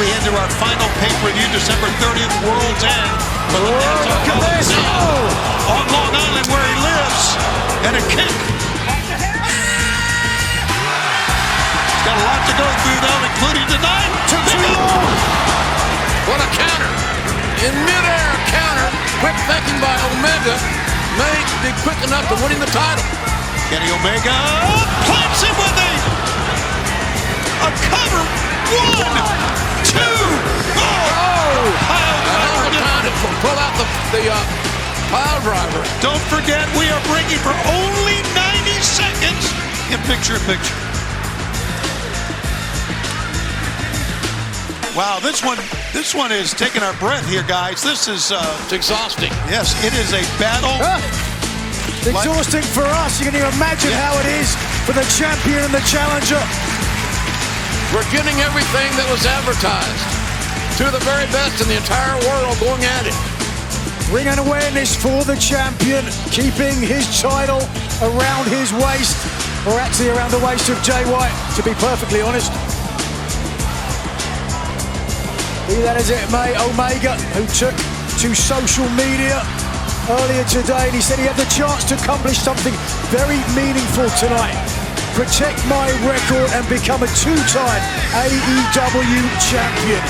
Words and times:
we 0.00 0.08
head 0.08 0.24
to 0.24 0.32
our 0.32 0.48
final 0.56 0.88
pay-per-view 0.96 1.44
December 1.52 1.92
30th, 2.00 2.32
World's 2.48 2.84
End. 2.88 3.12
For 3.52 3.60
the 3.60 3.68
Nassau 3.68 4.16
Coliseum 4.32 5.28
on 5.76 5.84
Long 5.92 6.12
Island 6.16 6.48
where 6.48 6.64
he 6.64 6.76
lives. 6.80 7.36
And 7.84 8.00
a 8.00 8.04
kick. 8.08 8.32
He's 11.84 12.04
got 12.08 12.16
a 12.16 12.24
lot 12.24 12.40
to 12.48 12.54
go 12.56 12.64
through 12.80 13.00
though, 13.04 13.28
including 13.28 13.66
tonight. 13.68 14.08
What 16.32 16.40
a 16.40 16.48
counter. 16.48 16.92
In 17.68 17.76
midair 17.84 18.30
counter. 18.56 18.88
Quick 19.20 19.36
thinking 19.44 19.84
by 19.84 19.92
Omega 20.16 20.56
may 21.20 21.36
be 21.60 21.76
quick 21.84 22.00
enough 22.08 22.24
to 22.32 22.40
winning 22.40 22.56
the 22.56 22.72
title. 22.72 23.04
Kenny 23.68 23.92
Omega 23.92 24.32
oh, 24.32 24.80
plants 25.04 25.44
him 25.44 25.52
with 25.60 25.76
a, 25.76 25.92
a 27.68 27.70
cover. 27.84 28.39
One, 28.70 29.24
two, 29.84 29.98
oh! 30.78 31.58
Pile 31.90 32.14
And 32.22 32.26
now 32.30 32.46
driver. 32.54 32.68
it's 32.70 32.78
time 32.78 33.04
to 33.06 33.12
pull 33.42 33.58
out 33.58 33.74
the, 33.80 33.86
the 34.14 34.24
uh, 34.30 34.38
pile 35.10 35.40
driver. 35.42 35.82
Don't 36.00 36.22
forget, 36.30 36.64
we 36.78 36.86
are 36.90 37.02
breaking 37.10 37.40
for 37.42 37.54
only 37.74 38.18
90 38.34 38.70
seconds 38.82 39.42
in 39.90 39.98
picture 40.06 40.36
in 40.38 40.42
picture. 40.46 40.76
Wow, 44.96 45.18
this 45.22 45.42
one, 45.44 45.56
this 45.94 46.14
one 46.14 46.32
is 46.32 46.52
taking 46.52 46.82
our 46.82 46.92
breath 46.98 47.26
here, 47.28 47.44
guys. 47.46 47.82
This 47.82 48.08
is, 48.08 48.32
uh, 48.32 48.42
It's 48.64 48.72
exhausting. 48.72 49.30
yes, 49.48 49.72
it 49.86 49.94
is 49.94 50.12
a 50.12 50.22
battle. 50.38 50.74
Exhausting 52.04 52.62
for 52.74 52.84
us. 53.04 53.18
You 53.20 53.26
can 53.30 53.36
even 53.36 53.52
imagine 53.54 53.92
how 53.92 54.18
it 54.18 54.26
is 54.26 54.56
for 54.84 54.92
the 54.92 55.04
champion 55.16 55.62
and 55.64 55.72
the 55.72 55.80
challenger. 55.86 56.40
We're 57.90 58.06
getting 58.14 58.38
everything 58.46 58.86
that 59.02 59.08
was 59.10 59.26
advertised. 59.26 60.06
Of 60.78 60.94
the 60.94 61.02
very 61.02 61.26
best 61.34 61.60
in 61.60 61.66
the 61.66 61.76
entire 61.76 62.16
world 62.22 62.54
going 62.62 62.86
at 62.86 63.04
it. 63.04 63.18
Bring 64.08 64.30
an 64.30 64.38
awareness 64.38 64.94
for 64.94 65.26
the 65.26 65.34
champion, 65.36 66.06
keeping 66.30 66.78
his 66.78 67.04
title 67.18 67.58
around 67.98 68.46
his 68.46 68.70
waist, 68.72 69.18
or 69.66 69.74
actually 69.82 70.14
around 70.14 70.30
the 70.30 70.38
waist 70.38 70.70
of 70.70 70.78
Jay 70.86 71.02
White, 71.10 71.34
to 71.58 71.66
be 71.66 71.74
perfectly 71.82 72.22
honest. 72.22 72.54
Be 75.66 75.82
that 75.82 75.98
as 75.98 76.14
it 76.14 76.22
may, 76.30 76.54
Omega, 76.62 77.18
who 77.34 77.42
took 77.58 77.74
to 78.22 78.30
social 78.38 78.86
media 78.94 79.42
earlier 80.14 80.46
today, 80.46 80.86
and 80.88 80.94
he 80.94 81.02
said 81.02 81.18
he 81.18 81.26
had 81.26 81.36
the 81.36 81.50
chance 81.50 81.82
to 81.90 81.98
accomplish 81.98 82.38
something 82.38 82.72
very 83.10 83.42
meaningful 83.58 84.06
tonight. 84.14 84.69
Protect 85.20 85.60
my 85.68 85.84
record 86.08 86.48
and 86.56 86.64
become 86.64 87.04
a 87.04 87.10
two-time 87.12 87.82
AEW 88.16 89.20
champion. 89.52 90.00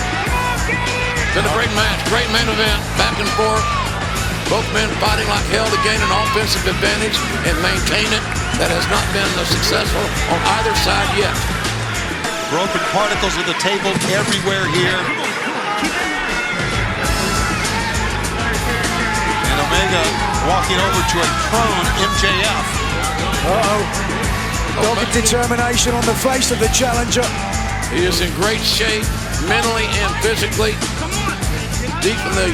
Been 1.35 1.43
a 1.43 1.51
great 1.51 1.75
match, 1.75 1.99
great 2.07 2.31
main 2.31 2.47
event, 2.47 2.79
back 2.95 3.19
and 3.19 3.27
forth. 3.35 3.67
Both 4.47 4.71
men 4.71 4.87
fighting 5.03 5.27
like 5.27 5.43
hell 5.51 5.67
to 5.67 5.81
gain 5.83 5.99
an 5.99 6.13
offensive 6.15 6.63
advantage 6.63 7.19
and 7.43 7.59
maintain 7.59 8.07
it. 8.07 8.23
That 8.63 8.71
has 8.71 8.87
not 8.87 9.03
been 9.11 9.27
successful 9.51 10.07
on 10.31 10.39
either 10.63 10.79
side 10.87 11.11
yet. 11.19 11.35
Broken 12.55 12.79
particles 12.95 13.35
of 13.35 13.51
the 13.51 13.59
table 13.59 13.91
everywhere 14.15 14.63
here. 14.71 15.01
And 19.43 19.59
Omega 19.59 20.03
walking 20.47 20.79
over 20.79 21.03
to 21.03 21.17
a 21.19 21.29
prone 21.51 21.87
MJF. 21.99 22.67
Uh-oh. 23.51 24.20
Dogged 24.79 25.13
determination 25.13 25.95
on 25.95 26.05
the 26.07 26.15
face 26.15 26.51
of 26.51 26.61
the 26.61 26.69
challenger. 26.69 27.27
He 27.91 28.07
is 28.07 28.21
in 28.21 28.31
great 28.39 28.63
shape, 28.63 29.03
mentally 29.51 29.91
and 29.99 30.15
physically. 30.23 30.79
Deep 31.99 32.21
in 32.23 32.35
the 32.39 32.49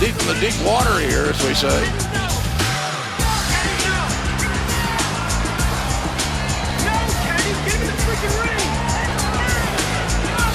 deep 0.00 0.16
in 0.16 0.26
the 0.32 0.38
deep 0.40 0.56
water 0.64 0.96
here, 0.98 1.28
as 1.28 1.36
we 1.44 1.52
say. 1.52 1.76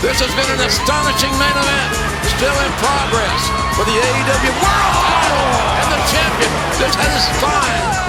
This 0.01 0.19
has 0.19 0.33
been 0.35 0.49
an 0.49 0.65
astonishing 0.65 1.31
main 1.39 1.55
event, 1.55 1.91
still 2.35 2.57
in 2.57 2.71
progress 2.81 3.41
for 3.77 3.85
the 3.85 3.95
AEW 3.95 4.51
World 4.59 4.95
Title, 4.99 5.45
and 5.77 5.87
the 5.93 6.01
champion 6.09 6.51
just 6.81 6.97
had 6.97 7.11
his 7.13 7.23
spine 7.37 8.02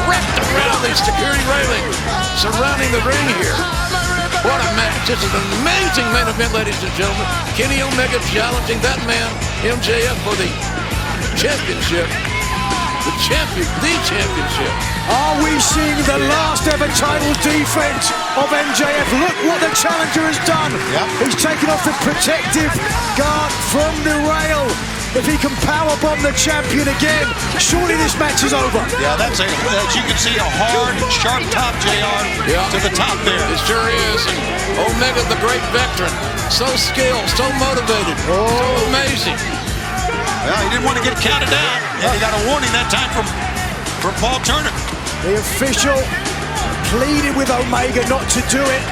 wrapped 0.55 0.79
around 0.79 0.83
the 0.87 0.95
security 0.95 1.45
railing 1.51 1.85
surrounding 2.39 2.91
the 2.95 3.03
ring 3.03 3.27
here. 3.39 3.57
What 4.45 4.61
a 4.61 4.69
match! 4.77 5.09
This 5.09 5.21
is 5.25 5.33
an 5.33 5.45
amazing 5.65 6.05
main 6.13 6.29
event, 6.29 6.53
ladies 6.53 6.77
and 6.85 6.93
gentlemen. 6.95 7.25
Kenny 7.57 7.81
Omega 7.81 8.21
challenging 8.29 8.77
that 8.85 9.01
man, 9.09 9.29
MJF, 9.65 10.19
for 10.21 10.37
the 10.37 10.51
championship. 11.33 12.05
The 13.09 13.15
champion, 13.21 13.69
the 13.85 13.95
championship. 14.05 14.73
Are 15.09 15.37
we 15.45 15.53
seeing 15.61 16.01
the 16.09 16.21
last 16.29 16.65
ever 16.69 16.89
title 16.97 17.33
defense 17.45 18.09
of 18.37 18.49
MJF? 18.49 19.09
Look 19.21 19.37
what 19.49 19.61
the 19.61 19.73
challenger 19.77 20.25
has 20.25 20.41
done. 20.49 20.73
Yep. 20.73 21.09
He's 21.25 21.37
taken 21.37 21.69
off 21.69 21.85
the 21.85 21.97
protective 22.01 22.73
guard 23.17 23.53
from 23.69 23.93
the 24.05 24.17
rail. 24.25 24.94
If 25.15 25.31
he 25.31 25.39
can 25.39 25.55
powerbomb 25.63 26.27
the 26.27 26.35
champion 26.35 26.91
again, 26.91 27.27
surely 27.63 27.95
this 27.95 28.19
match 28.19 28.43
is 28.43 28.51
over. 28.51 28.83
Yeah, 28.99 29.15
that's 29.15 29.39
a, 29.39 29.47
as 29.47 29.95
you 29.95 30.03
can 30.11 30.19
see, 30.19 30.35
a 30.35 30.51
hard, 30.59 30.99
sharp 31.07 31.47
top, 31.55 31.71
JR, 31.87 32.51
Yeah. 32.51 32.67
to 32.75 32.83
the 32.83 32.91
top 32.99 33.15
there. 33.23 33.39
It 33.39 33.63
sure 33.63 33.87
is. 34.11 34.21
And 34.27 34.43
Omega, 34.75 35.23
the 35.31 35.39
great 35.39 35.63
veteran, 35.71 36.11
so 36.51 36.67
skilled, 36.75 37.23
so 37.39 37.47
motivated, 37.63 38.19
so 38.27 38.43
oh. 38.43 38.91
amazing. 38.91 39.39
Well, 40.51 40.59
he 40.67 40.69
didn't 40.75 40.83
want 40.83 40.99
to 40.99 41.05
get 41.07 41.15
counted 41.23 41.55
out, 41.55 41.79
and 42.03 42.11
he 42.11 42.19
got 42.19 42.35
a 42.35 42.43
warning 42.51 42.75
that 42.75 42.91
time 42.91 43.07
from, 43.15 43.31
from 44.03 44.19
Paul 44.19 44.43
Turner. 44.43 44.75
The 45.23 45.39
official 45.39 45.95
pleaded 46.91 47.39
with 47.39 47.55
Omega 47.55 48.03
not 48.11 48.27
to 48.35 48.43
do 48.51 48.59
it. 48.67 48.83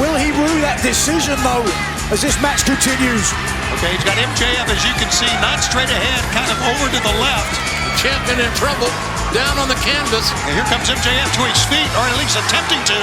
Will 0.00 0.16
he 0.16 0.32
rue 0.32 0.58
that 0.64 0.80
decision 0.80 1.36
though 1.44 1.68
as 2.08 2.24
this 2.24 2.40
match 2.40 2.64
continues? 2.64 3.28
Okay, 3.76 3.92
he's 3.92 4.08
got 4.08 4.16
MJF, 4.16 4.72
as 4.72 4.80
you 4.88 4.94
can 4.96 5.12
see, 5.12 5.28
not 5.44 5.60
straight 5.60 5.92
ahead, 5.92 6.24
kind 6.32 6.48
of 6.48 6.56
over 6.64 6.88
to 6.88 6.96
the 6.96 7.14
left. 7.20 7.52
Champion 8.00 8.40
in 8.40 8.48
trouble, 8.56 8.88
down 9.36 9.60
on 9.60 9.68
the 9.68 9.76
canvas. 9.84 10.32
And 10.48 10.56
here 10.56 10.64
comes 10.72 10.88
MJF 10.88 11.28
to 11.36 11.42
his 11.44 11.60
feet, 11.68 11.84
or 12.00 12.08
at 12.08 12.16
least 12.16 12.40
attempting 12.40 12.80
to. 12.88 13.00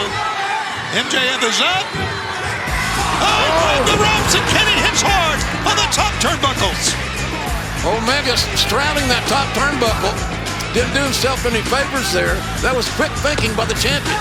MJF 0.97 1.45
is 1.45 1.61
up. 1.61 1.85
Oh, 3.21 3.45
grabbed 3.61 3.85
the 3.85 3.97
ropes, 4.01 4.33
and 4.33 4.45
Kenny 4.49 4.77
hits 4.81 5.05
hard 5.05 5.37
on 5.69 5.77
the 5.77 5.85
top 5.93 6.09
turnbuckles. 6.17 6.97
Omega 7.85 8.33
straddling 8.57 9.05
that 9.13 9.21
top 9.29 9.45
turnbuckle. 9.53 10.17
Didn't 10.73 10.97
do 10.97 11.05
himself 11.05 11.45
any 11.45 11.61
favors 11.69 12.09
there. 12.09 12.33
That 12.65 12.73
was 12.73 12.89
quick 12.97 13.13
thinking 13.21 13.53
by 13.53 13.69
the 13.69 13.77
champion. 13.77 14.17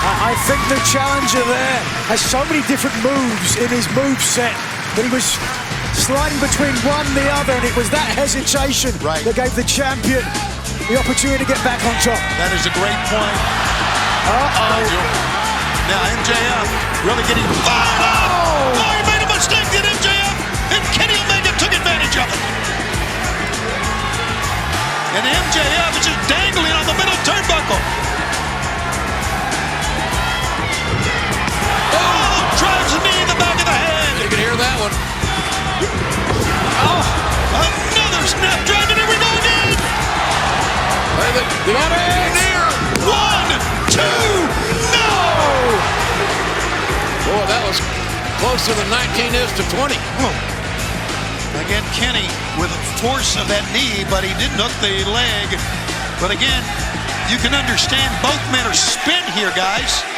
I, 0.00 0.32
I 0.32 0.42
think 0.48 0.64
the 0.72 0.80
challenger 0.88 1.44
there 1.44 1.80
has 2.08 2.24
so 2.24 2.40
many 2.48 2.64
different 2.64 2.96
moves 3.04 3.60
in 3.60 3.68
his 3.68 3.84
move 3.92 4.16
set 4.24 4.56
that 4.94 5.02
he 5.02 5.10
was 5.10 5.26
sliding 5.98 6.38
between 6.38 6.74
one 6.86 7.02
and 7.02 7.16
the 7.18 7.26
other, 7.34 7.54
and 7.54 7.66
it 7.66 7.74
was 7.74 7.90
that 7.90 8.06
hesitation 8.14 8.94
Right. 9.02 9.22
that 9.26 9.34
gave 9.34 9.50
the 9.58 9.66
champion 9.66 10.22
the 10.86 10.94
opportunity 10.94 11.42
to 11.42 11.48
get 11.48 11.58
back 11.66 11.82
on 11.82 11.94
top. 11.98 12.18
That 12.38 12.54
is 12.54 12.62
a 12.66 12.72
great 12.78 12.98
point. 13.10 13.38
Uh-oh. 14.30 15.34
Now 15.90 16.00
MJF 16.14 16.66
really 17.04 17.24
getting 17.26 17.44
fired 17.66 18.00
up. 18.06 18.22
Oh! 18.30 18.80
oh, 18.80 18.92
he 18.94 19.02
made 19.10 19.22
a 19.26 19.28
mistake, 19.28 19.66
did 19.74 19.82
MJF? 19.82 20.34
And 20.78 20.82
Kenny 20.94 21.18
Omega 21.18 21.50
took 21.58 21.74
advantage 21.74 22.14
of 22.14 22.28
it. 22.30 22.42
And 25.18 25.22
MJF 25.26 25.90
is 25.98 26.04
just 26.06 26.20
dangling 26.30 26.74
on 26.74 26.86
the 26.86 26.96
middle 26.96 27.18
turnbuckle. 27.26 27.82
Oh, 31.98 32.34
drives 32.58 32.92
in 32.94 33.02
the 33.28 33.43
You 34.24 34.32
can 34.32 34.40
hear 34.40 34.56
that 34.56 34.76
one. 34.80 34.88
Oh, 36.80 37.04
another 37.60 38.24
snap 38.24 38.56
dragon. 38.64 38.96
Here 38.96 39.04
we 39.04 39.20
go 39.20 39.28
again. 39.36 39.68
The, 41.36 41.44
the 41.68 41.76
engineer. 41.76 42.64
One, 43.04 43.48
two, 43.92 44.24
no. 44.96 45.12
Boy, 47.28 47.44
that 47.52 47.68
was 47.68 47.76
closer 48.40 48.72
than 48.72 48.88
19 48.88 49.36
is 49.36 49.52
to 49.60 49.64
20. 49.76 49.92
Again, 51.60 51.84
Kenny 51.92 52.24
with 52.56 52.72
the 52.72 52.82
force 53.04 53.36
of 53.36 53.44
that 53.52 53.68
knee, 53.76 54.08
but 54.08 54.24
he 54.24 54.32
didn't 54.40 54.56
hook 54.56 54.72
the 54.80 55.04
leg. 55.04 55.52
But 56.16 56.32
again, 56.32 56.64
you 57.28 57.36
can 57.44 57.52
understand 57.52 58.08
both 58.24 58.40
men 58.48 58.64
are 58.64 58.72
spent 58.72 59.28
here, 59.36 59.52
guys. 59.52 60.13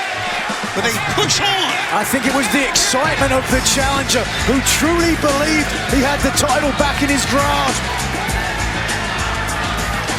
But 0.77 0.85
they 0.85 0.93
push 1.17 1.41
on. 1.41 1.73
I 1.97 2.05
think 2.05 2.29
it 2.29 2.37
was 2.37 2.45
the 2.53 2.61
excitement 2.61 3.33
of 3.33 3.41
the 3.49 3.65
challenger 3.65 4.21
who 4.45 4.61
truly 4.77 5.17
believed 5.25 5.73
he 5.89 6.05
had 6.05 6.21
the 6.21 6.37
title 6.37 6.69
back 6.77 7.01
in 7.01 7.09
his 7.09 7.25
grasp. 7.33 7.81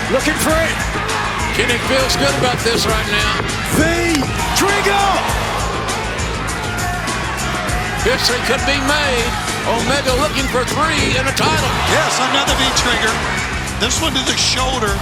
Looking 0.10 0.34
for 0.42 0.58
it. 0.58 0.74
Kenny 1.54 1.78
feels 1.86 2.18
good 2.18 2.34
about 2.42 2.58
this 2.66 2.90
right 2.90 3.10
now. 3.14 3.34
The 3.78 4.18
trigger. 4.58 5.08
History 8.02 8.42
could 8.50 8.64
be 8.66 8.82
made. 8.90 9.30
Omega 9.70 10.18
looking 10.26 10.50
for 10.50 10.66
three 10.74 11.14
in 11.22 11.26
a 11.28 11.36
title. 11.38 11.74
Yes, 11.94 12.18
another 12.18 12.58
V 12.58 12.66
trigger. 12.82 13.14
This 13.78 14.02
one 14.02 14.18
to 14.18 14.24
the 14.26 14.34
shoulder. 14.34 14.98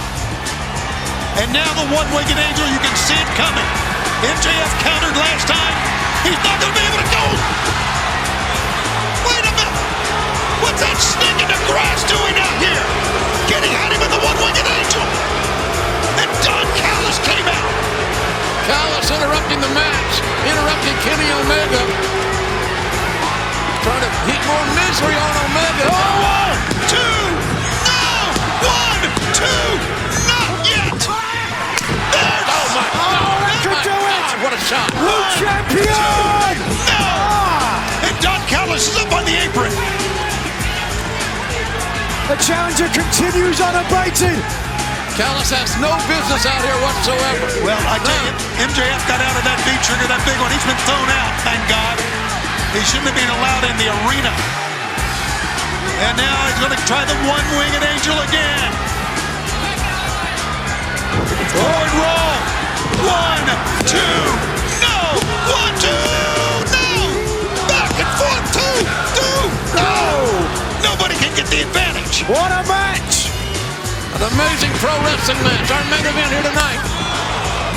And 1.40 1.48
now 1.48 1.68
the 1.80 1.88
one-winged 1.96 2.36
angel, 2.36 2.66
you 2.68 2.80
can 2.84 2.96
see 2.96 3.16
it 3.16 3.30
coming. 3.40 3.85
MJF 4.24 4.72
countered 4.80 5.12
last 5.12 5.44
time. 5.44 5.76
He's 6.24 6.40
not 6.40 6.56
going 6.56 6.72
to 6.72 6.78
be 6.80 6.84
able 6.88 7.00
to 7.04 7.10
go. 7.12 7.24
Wait 9.28 9.44
a 9.44 9.52
minute. 9.52 9.76
What's 10.64 10.80
that 10.80 10.96
snake 10.96 11.36
in 11.36 11.48
the 11.52 11.60
grass 11.68 12.00
doing 12.08 12.32
out 12.40 12.56
here? 12.56 12.80
Getting 13.44 13.76
at 13.76 13.92
him 13.92 14.00
with 14.00 14.08
the 14.08 14.22
one-winged 14.24 14.64
angel. 14.64 15.04
And 16.16 16.32
Don 16.40 16.64
Callis 16.80 17.20
came 17.28 17.44
out. 17.44 17.72
Callis 18.64 19.04
interrupting 19.12 19.60
the 19.60 19.72
match, 19.76 20.12
interrupting 20.48 20.96
Kenny 21.04 21.28
Omega. 21.36 21.82
Trying 23.84 24.00
to 24.00 24.12
heap 24.24 24.42
more 24.48 24.66
misery 24.80 25.12
on 25.12 25.34
Omega. 25.44 25.86
One, 25.92 26.60
two, 26.88 27.20
no! 27.84 28.32
One, 28.64 29.02
two, 29.36 30.05
What 34.46 34.54
a 34.54 34.62
shot! 34.62 34.94
New 34.94 35.22
champion. 35.42 35.90
No! 35.90 37.02
And 38.06 38.14
Don 38.22 38.38
Callis 38.46 38.86
is 38.86 38.94
up 38.94 39.10
on 39.10 39.26
the 39.26 39.34
apron. 39.42 39.74
The 42.30 42.38
challenger 42.38 42.86
continues 42.94 43.58
unabated. 43.58 44.38
Callis 45.18 45.50
has 45.50 45.74
no 45.82 45.90
business 46.06 46.46
out 46.46 46.62
here 46.62 46.78
whatsoever. 46.78 47.66
Well, 47.66 47.82
I 47.90 47.98
tell 47.98 48.20
you, 48.22 48.30
MJF 48.70 49.02
got 49.10 49.18
out 49.18 49.34
of 49.34 49.42
that 49.50 49.58
V 49.66 49.74
trigger, 49.82 50.06
that 50.06 50.22
big 50.22 50.38
one. 50.38 50.54
He's 50.54 50.62
been 50.62 50.78
thrown 50.86 51.10
out, 51.10 51.34
thank 51.42 51.66
God. 51.66 51.98
He 52.70 52.86
shouldn't 52.86 53.10
have 53.10 53.18
been 53.18 53.32
allowed 53.42 53.66
in 53.66 53.74
the 53.82 53.90
arena. 54.06 54.30
And 56.06 56.14
now 56.22 56.38
he's 56.46 56.60
going 56.62 56.70
to 56.70 56.82
try 56.86 57.02
the 57.02 57.18
one-winged 57.26 57.82
angel 57.82 58.14
again. 58.22 58.70
Oh, 61.18 61.34
Forward 61.50 61.94
roll. 61.98 62.15
One, 63.06 63.46
two, 63.86 64.18
no. 64.82 64.98
One, 65.46 65.74
two, 65.78 66.06
no. 66.74 66.86
Back 67.70 67.94
and 68.02 68.12
forth, 68.18 68.46
two, 68.50 68.78
two, 69.14 69.40
no. 69.78 69.94
Nobody 70.82 71.14
can 71.22 71.30
get 71.38 71.46
the 71.46 71.62
advantage. 71.62 72.26
What 72.26 72.50
a 72.50 72.66
match! 72.66 73.30
An 74.18 74.22
amazing 74.34 74.72
pro 74.82 74.90
wrestling 75.06 75.38
match. 75.46 75.70
Our 75.70 75.84
main 75.86 76.02
event 76.02 76.30
here 76.34 76.42
tonight. 76.42 76.82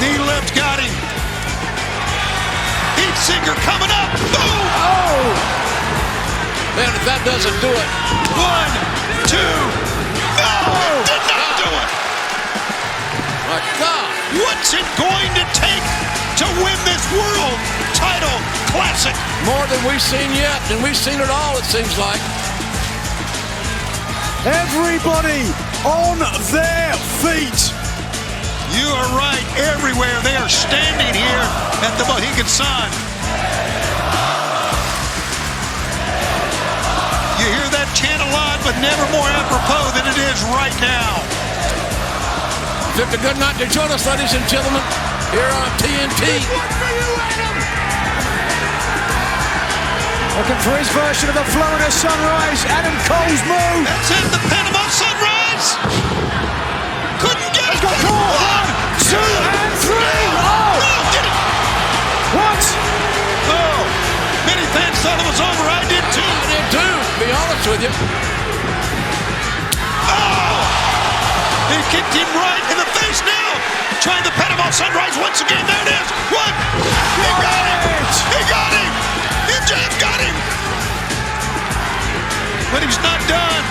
Knee 0.01 0.17
lift 0.17 0.55
got 0.55 0.79
him. 0.79 0.93
Heat 2.97 3.15
Seeker 3.21 3.55
coming 3.67 3.91
up. 3.91 4.09
Boom. 4.33 4.59
Oh! 4.81 5.59
Man, 6.79 6.89
if 6.95 7.03
that 7.05 7.21
doesn't 7.27 7.59
do 7.59 7.67
it, 7.67 7.89
One, 8.39 8.73
two, 9.27 9.55
no, 10.39 10.53
did 11.05 11.23
not 11.27 11.53
do 11.59 11.67
it. 11.67 11.98
My 13.49 13.61
God. 13.81 14.09
What's 14.45 14.77
it 14.77 14.85
going 14.93 15.31
to 15.33 15.45
take 15.57 15.85
to 16.37 16.45
win 16.61 16.77
this 16.85 17.01
world 17.09 17.57
title 17.97 18.37
classic? 18.69 19.17
More 19.49 19.65
than 19.73 19.81
we've 19.89 20.01
seen 20.01 20.29
yet, 20.37 20.61
and 20.69 20.77
we've 20.85 20.97
seen 20.97 21.17
it 21.17 21.33
all, 21.33 21.57
it 21.57 21.65
seems 21.65 21.89
like. 21.97 22.21
Everybody 24.45 25.49
on 25.81 26.21
their 26.53 26.93
feet. 27.25 27.61
You 28.77 28.85
are 28.85 29.09
right. 29.17 29.45
Everywhere 29.73 30.13
they 30.21 30.37
are 30.37 30.47
standing 30.47 31.09
here 31.09 31.45
at 31.81 31.93
the 31.97 32.05
Mohegan 32.05 32.45
Sun. 32.45 32.85
You 37.41 37.49
hear 37.49 37.69
that 37.73 37.89
chant 37.97 38.21
a 38.21 38.29
lot, 38.29 38.61
but 38.61 38.77
never 38.77 39.01
more 39.09 39.25
apropos 39.25 39.89
than 39.97 40.05
it 40.05 40.17
is 40.21 40.37
right 40.53 40.77
now. 40.85 41.38
Took 42.99 43.15
a 43.15 43.23
good 43.23 43.39
night 43.39 43.55
to 43.63 43.67
join 43.71 43.87
us, 43.95 44.03
ladies 44.03 44.35
and 44.35 44.43
gentlemen, 44.51 44.83
here 45.31 45.47
on 45.47 45.71
TNT. 45.79 46.19
Looking 50.35 50.59
for 50.59 50.75
his 50.75 50.91
version 50.91 51.31
of 51.31 51.35
the 51.39 51.47
Florida 51.47 51.87
Sunrise, 51.95 52.59
Adam 52.67 52.91
Cole's 53.07 53.39
move. 53.47 53.87
That's 53.87 54.11
it, 54.11 54.25
the 54.35 54.41
Panama 54.51 54.83
Sunrise. 54.91 55.79
Couldn't 57.23 57.51
get 57.55 57.71
it. 57.71 57.79
Got 57.79 57.95
caught. 58.03 58.35
One, 58.35 58.67
two, 59.07 59.31
and 59.47 59.73
three. 59.79 60.19
Oh! 60.43 60.83
Oh, 60.83 60.99
get 61.15 61.23
it. 61.23 61.35
What? 62.35 62.63
Oh, 63.47 63.79
many 64.43 64.67
fans 64.75 64.99
thought 64.99 65.23
it 65.23 65.27
was 65.31 65.39
over. 65.39 65.63
I 65.71 65.87
did 65.87 66.03
too. 66.11 66.19
I 66.19 66.51
did 66.51 66.65
too, 66.75 66.93
to 66.99 67.15
be 67.15 67.31
honest 67.31 67.63
with 67.63 67.79
you. 67.79 68.38
Kicked 71.89 72.13
him 72.13 72.29
right 72.37 72.63
in 72.71 72.77
the 72.77 72.89
face 73.01 73.21
now. 73.25 73.49
Trying 74.01 74.23
the 74.23 74.31
Panama 74.37 74.69
Sunrise 74.71 75.17
once 75.19 75.41
again. 75.41 75.65
There 75.65 75.83
it 75.83 75.91
is. 75.91 76.07
One. 76.31 76.55
He 77.19 77.29
got 77.41 77.63
him. 77.65 78.03
He 78.31 78.41
got 78.47 78.71
him. 78.71 78.91
MJF 79.59 79.93
got 79.99 80.19
him. 80.21 80.35
But 82.71 82.85
he's 82.85 83.01
not 83.01 83.19
done. 83.27 83.63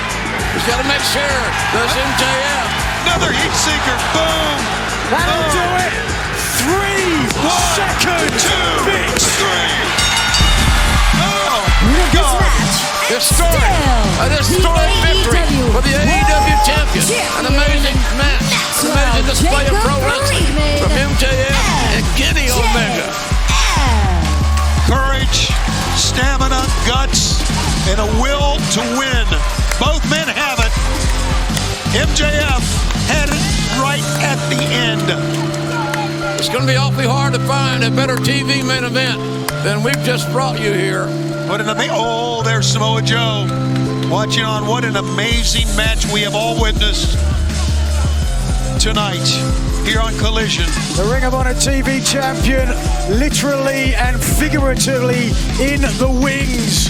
He's 0.52 0.66
got 0.66 0.82
to 0.82 0.88
make 0.90 1.04
sure. 1.14 1.40
Does 1.72 1.92
MJF. 1.94 2.68
Another 3.06 3.30
heat 3.32 3.54
seeker. 3.54 3.96
Boom. 4.12 4.58
That'll 5.14 5.48
do 5.54 5.66
it. 5.87 5.92
Three 6.60 7.25
One, 7.40 7.62
seconds. 7.78 8.42
two, 8.42 8.68
Fix. 8.84 9.25
three. 9.38 9.98
Historic. 13.08 13.56
An 14.20 14.30
historic 14.36 14.92
victory 15.00 15.40
for 15.72 15.80
the 15.80 15.96
AEW 15.96 16.56
champion. 16.60 17.04
An 17.40 17.48
amazing 17.48 17.96
match. 18.20 18.44
An 18.84 18.92
amazing 18.92 19.24
display 19.24 19.64
of 19.64 19.80
pro 19.80 19.96
wrestling 20.04 20.44
from 20.76 20.92
MJF 20.92 21.56
and 21.96 22.04
Kenny 22.20 22.52
Omega. 22.52 23.08
Courage, 24.84 25.48
stamina, 25.96 26.60
guts, 26.84 27.40
and 27.88 27.98
a 27.98 28.08
will 28.20 28.60
to 28.76 28.80
win. 29.00 29.24
Both 29.80 30.04
men 30.12 30.28
have 30.28 30.60
it. 30.60 30.72
MJF 31.96 32.60
had 33.08 33.32
it 33.32 33.44
right 33.80 34.04
at 34.20 34.36
the 34.52 34.60
end. 34.68 36.38
It's 36.38 36.50
going 36.50 36.60
to 36.60 36.66
be 36.66 36.76
awfully 36.76 37.06
hard 37.06 37.32
to 37.32 37.40
find 37.40 37.82
a 37.84 37.90
better 37.90 38.16
TV 38.16 38.62
main 38.68 38.84
event 38.84 39.18
than 39.64 39.82
we've 39.82 40.04
just 40.04 40.30
brought 40.30 40.60
you 40.60 40.74
here. 40.74 41.27
What 41.49 41.61
an 41.62 41.69
amazing. 41.71 41.90
Oh, 41.95 42.43
there's 42.43 42.67
Samoa 42.67 43.00
Joe. 43.02 43.47
Watching 44.11 44.45
on 44.45 44.67
what 44.67 44.85
an 44.85 44.97
amazing 44.97 45.67
match 45.76 46.05
we 46.12 46.21
have 46.23 46.35
all 46.35 46.61
witnessed 46.61 47.12
tonight 48.81 49.26
here 49.87 50.00
on 50.00 50.17
Collision. 50.19 50.67
The 50.97 51.09
Ring 51.11 51.25
of 51.25 51.35
Honor 51.35 51.55
TV 51.55 52.05
champion, 52.05 52.69
literally 53.19 53.95
and 53.95 54.23
figuratively 54.23 55.28
in 55.61 55.81
the 55.99 56.09
wings 56.23 56.87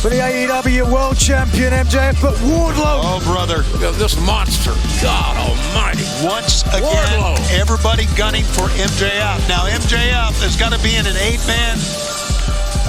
for 0.00 0.08
the 0.08 0.16
AEW 0.18 0.90
World 0.90 1.16
Champion 1.18 1.72
MJF. 1.72 2.20
But 2.20 2.34
Wardlow, 2.36 3.00
Oh, 3.04 3.20
brother. 3.24 3.62
This 3.98 4.18
monster. 4.26 4.72
God 5.02 5.36
almighty. 5.36 6.04
Once 6.26 6.62
again, 6.74 6.82
Wardlow. 6.82 7.60
everybody 7.60 8.06
gunning 8.16 8.44
for 8.44 8.68
MJF. 8.68 9.48
Now, 9.48 9.66
MJF 9.68 10.40
has 10.42 10.56
got 10.56 10.72
to 10.72 10.82
be 10.82 10.96
in 10.96 11.06
an 11.06 11.16
eight 11.18 11.44
man 11.46 11.76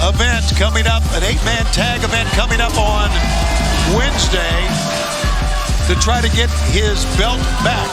event 0.08 0.44
coming 0.56 0.86
up, 0.86 1.02
an 1.16 1.24
eight 1.24 1.42
man 1.44 1.64
tag 1.72 2.04
event 2.04 2.28
coming 2.36 2.60
up 2.60 2.76
on 2.76 3.08
Wednesday 3.96 4.60
to 5.88 5.94
try 6.00 6.20
to 6.20 6.28
get 6.36 6.50
his 6.68 7.04
belt 7.16 7.40
back 7.64 7.88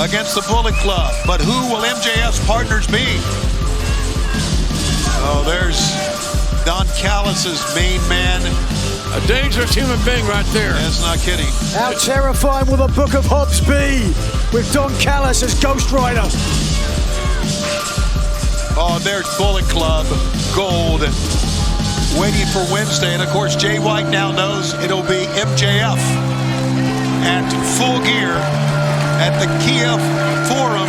against 0.00 0.34
the 0.34 0.44
Bullet 0.48 0.74
Club. 0.76 1.14
But 1.26 1.40
who 1.40 1.72
will 1.72 1.80
MJF's 1.80 2.44
partners 2.46 2.86
be? 2.86 3.04
Oh, 5.24 5.42
there's 5.46 5.80
Don 6.64 6.86
Callis's 7.00 7.64
main 7.74 8.00
man. 8.08 8.42
A 9.16 9.26
dangerous 9.26 9.74
human 9.74 9.98
being 10.04 10.26
right 10.26 10.46
there. 10.52 10.72
That's 10.72 11.00
not 11.00 11.18
kidding. 11.18 11.48
how 11.72 11.92
terrifying 11.92 12.66
will 12.66 12.86
the 12.86 12.92
Book 12.92 13.14
of 13.14 13.24
Hobbs 13.24 13.60
be 13.60 14.12
with 14.52 14.70
Don 14.74 14.92
Callis 15.00 15.42
as 15.42 15.58
Ghost 15.58 15.90
Rider? 15.90 16.28
Oh, 18.78 19.02
there's 19.02 19.26
Bullet 19.34 19.66
Club 19.66 20.06
Gold 20.54 21.02
waiting 22.14 22.46
for 22.54 22.62
Wednesday. 22.70 23.10
And 23.10 23.18
of 23.18 23.26
course, 23.34 23.58
Jay 23.58 23.82
White 23.82 24.06
now 24.06 24.30
knows 24.30 24.70
it'll 24.78 25.02
be 25.02 25.26
MJF 25.34 25.98
at 27.26 27.42
full 27.74 27.98
gear 28.06 28.38
at 29.18 29.34
the 29.42 29.50
Kia 29.66 29.98
Forum 30.46 30.86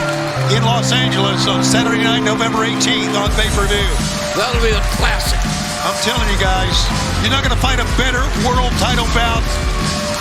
in 0.54 0.62
Los 0.70 0.94
Angeles 0.94 1.50
on 1.50 1.66
Saturday 1.66 2.06
night, 2.06 2.22
November 2.22 2.62
18th 2.62 3.18
on 3.18 3.34
pay 3.34 3.50
per 3.58 3.66
view. 3.66 3.90
That'll 4.38 4.62
be 4.62 4.70
a 4.70 4.86
classic. 5.02 5.42
I'm 5.82 5.98
telling 6.06 6.30
you 6.30 6.38
guys, 6.38 6.78
you're 7.26 7.34
not 7.34 7.42
going 7.42 7.58
to 7.58 7.64
find 7.66 7.82
a 7.82 7.90
better 7.98 8.22
world 8.46 8.70
title 8.78 9.10
bout 9.18 9.42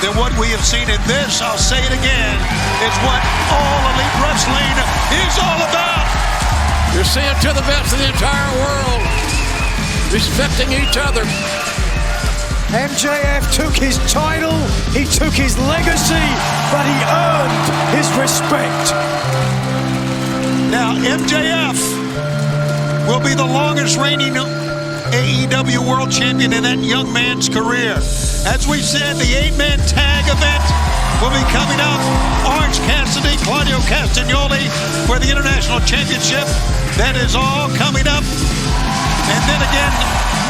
than 0.00 0.16
what 0.16 0.32
we 0.40 0.48
have 0.56 0.64
seen. 0.64 0.88
in 0.88 0.96
this, 1.04 1.44
I'll 1.44 1.60
say 1.60 1.84
it 1.84 1.92
again, 1.92 2.36
is 2.80 2.96
what 3.04 3.20
all 3.52 3.80
elite 3.92 4.16
wrestling 4.24 4.72
is 5.20 5.36
all 5.36 5.60
about. 5.68 6.27
You're 6.94 7.04
seeing 7.04 7.38
to 7.42 7.52
the 7.52 7.64
best 7.68 7.92
in 7.94 8.00
the 8.00 8.08
entire 8.08 8.50
world 8.58 9.02
respecting 10.12 10.72
each 10.72 10.96
other. 10.96 11.22
MJF 12.68 13.44
took 13.54 13.74
his 13.76 13.96
title, 14.12 14.56
he 14.92 15.04
took 15.04 15.32
his 15.32 15.56
legacy, 15.58 16.26
but 16.72 16.84
he 16.84 16.98
earned 17.08 17.66
his 17.96 18.08
respect. 18.18 18.92
Now, 20.70 20.92
MJF 20.96 21.78
will 23.08 23.20
be 23.20 23.34
the 23.34 23.46
longest 23.46 23.98
reigning 23.98 24.34
AEW 24.34 25.88
World 25.88 26.10
Champion 26.10 26.52
in 26.52 26.62
that 26.64 26.78
young 26.78 27.10
man's 27.12 27.48
career. 27.48 27.94
As 28.44 28.66
we 28.68 28.80
said, 28.80 29.16
the 29.16 29.34
eight-man 29.34 29.78
tag 29.88 30.24
event 30.28 30.87
will 31.22 31.34
be 31.34 31.42
coming 31.50 31.80
up. 31.82 32.00
Orange 32.46 32.78
Cassidy, 32.86 33.34
Claudio 33.42 33.78
Castagnoli 33.90 34.70
for 35.06 35.18
the 35.18 35.26
International 35.30 35.80
Championship. 35.82 36.46
That 36.94 37.18
is 37.18 37.34
all 37.34 37.66
coming 37.74 38.06
up. 38.06 38.22
And 38.22 39.42
then 39.50 39.60
again, 39.66 39.92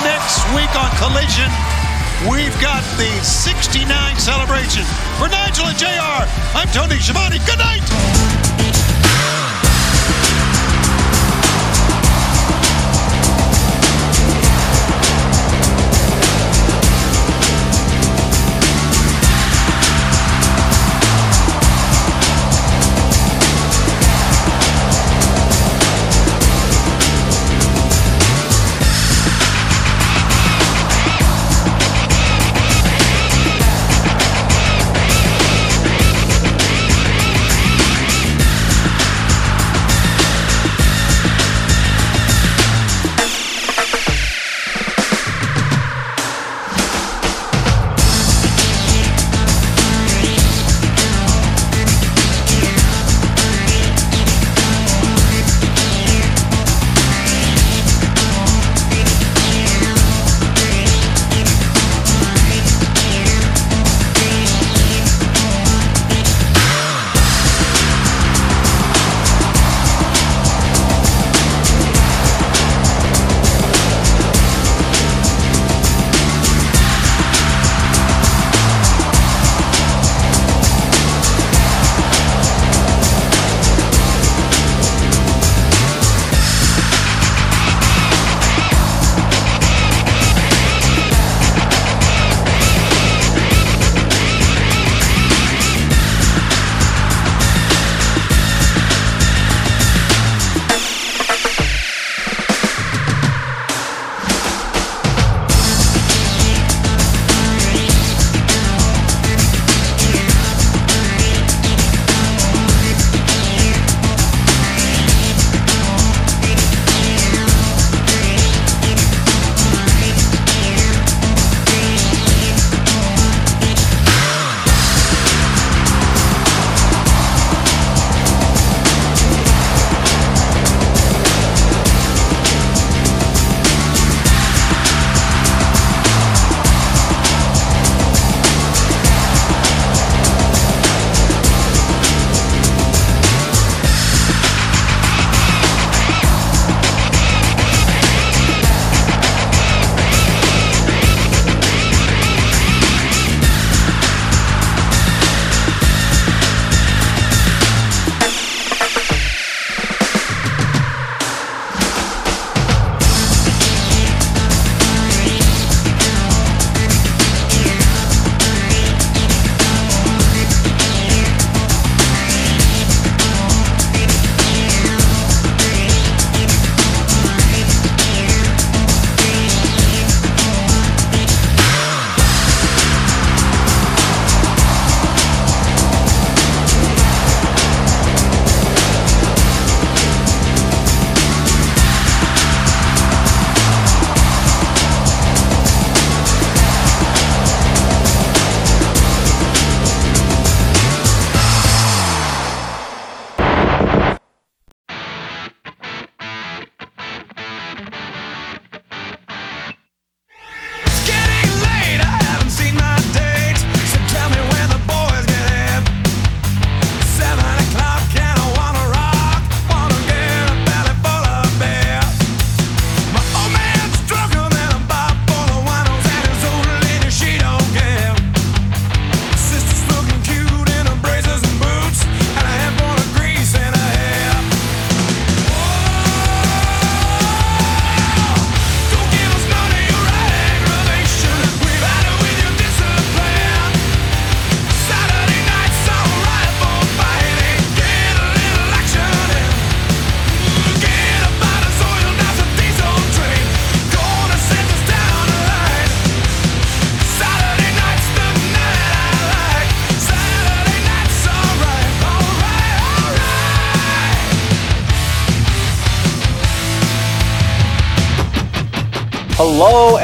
next 0.04 0.44
week 0.52 0.68
on 0.76 0.92
Collision, 1.00 1.48
we've 2.28 2.54
got 2.60 2.84
the 3.00 3.08
69 3.25 3.88
celebration. 4.20 4.84
For 5.16 5.28
Nigel 5.28 5.72
and 5.72 5.78
JR, 5.78 6.28
I'm 6.52 6.68
Tony 6.68 7.00
Schiavone. 7.00 7.40
Good 7.48 7.58
night. 7.58 8.38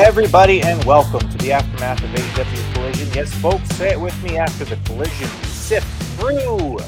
Everybody, 0.04 0.60
and 0.60 0.84
welcome 0.84 1.26
to 1.30 1.38
the 1.38 1.50
aftermath 1.52 2.04
of 2.04 2.10
AEW 2.10 2.74
Collision. 2.74 3.08
Yes, 3.14 3.32
folks, 3.40 3.66
say 3.70 3.92
it 3.92 3.98
with 3.98 4.22
me 4.22 4.36
after 4.36 4.66
the 4.66 4.76
collision. 4.84 5.26
Sift 5.48 5.86
through 6.18 6.78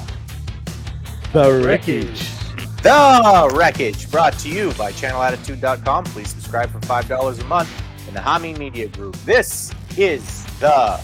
The 1.33 1.63
wreckage. 1.65 2.29
the 2.83 3.51
wreckage, 3.55 4.11
brought 4.11 4.35
to 4.41 4.51
you 4.51 4.71
by 4.75 4.93
ChannelAttitude.com. 4.93 6.05
Please 6.05 6.29
subscribe 6.29 6.69
for 6.71 6.79
five 6.83 7.09
dollars 7.09 7.39
a 7.39 7.45
month 7.47 7.71
in 8.07 8.13
the 8.13 8.21
Hami 8.21 8.57
Media 8.59 8.87
Group. 8.89 9.17
This 9.25 9.73
is 9.97 10.45
the 10.61 11.01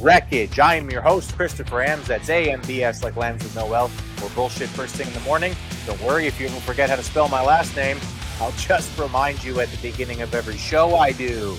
wreckage. 0.00 0.58
I 0.58 0.76
am 0.76 0.90
your 0.90 1.02
host, 1.02 1.36
Christopher 1.36 1.84
Ambs. 1.84 2.06
That's 2.06 2.30
AMBS, 2.30 3.04
like 3.04 3.16
Lambs 3.16 3.42
with 3.44 3.54
no 3.54 3.70
L, 3.74 3.90
or 4.22 4.30
bullshit 4.30 4.70
first 4.70 4.94
thing 4.96 5.06
in 5.06 5.12
the 5.12 5.20
morning. 5.20 5.54
Don't 5.84 6.00
worry 6.00 6.26
if 6.26 6.40
you 6.40 6.46
ever 6.46 6.58
forget 6.60 6.88
how 6.88 6.96
to 6.96 7.02
spell 7.02 7.28
my 7.28 7.44
last 7.44 7.76
name. 7.76 7.98
I'll 8.40 8.52
just 8.52 8.96
remind 8.98 9.42
you 9.42 9.60
at 9.60 9.68
the 9.70 9.76
beginning 9.90 10.22
of 10.22 10.34
every 10.34 10.56
show 10.56 10.96
I 10.96 11.12
do. 11.12 11.56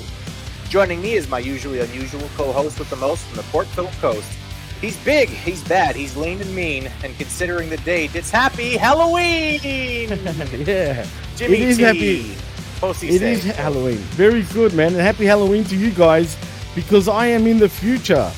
Joining 0.70 1.02
me 1.02 1.14
is 1.14 1.28
my 1.28 1.40
usually 1.40 1.80
unusual 1.82 2.28
co-host 2.38 2.80
with 2.80 2.90
the 2.90 2.96
most 2.96 3.26
from 3.26 3.38
the 3.38 3.44
Port 3.44 3.68
Phillip 3.68 3.92
Coast. 4.00 4.32
He's 4.80 4.96
big, 5.04 5.28
he's 5.28 5.62
bad, 5.68 5.96
he's 5.96 6.16
lean 6.16 6.40
and 6.40 6.56
mean, 6.56 6.90
and 7.04 7.18
considering 7.18 7.70
the 7.70 7.78
date, 7.78 8.16
it's 8.16 8.30
Happy 8.30 8.78
Halloween! 8.78 10.10
yeah. 10.66 11.06
Jimmy 11.36 11.58
It 11.58 11.70
is 11.70 11.78
T. 11.78 11.84
happy- 11.84 12.36
Posty 12.80 13.10
It 13.10 13.22
is 13.22 13.44
Halloween. 13.44 13.98
Very 14.16 14.44
good, 14.44 14.74
man. 14.74 14.94
And 14.94 15.02
happy 15.02 15.26
Halloween 15.26 15.66
to 15.66 15.76
you 15.76 15.92
guys 15.92 16.38
because 16.76 17.10
I 17.10 17.26
am 17.28 17.46
in 17.46 17.60
the 17.60 17.68
future. 17.68 18.32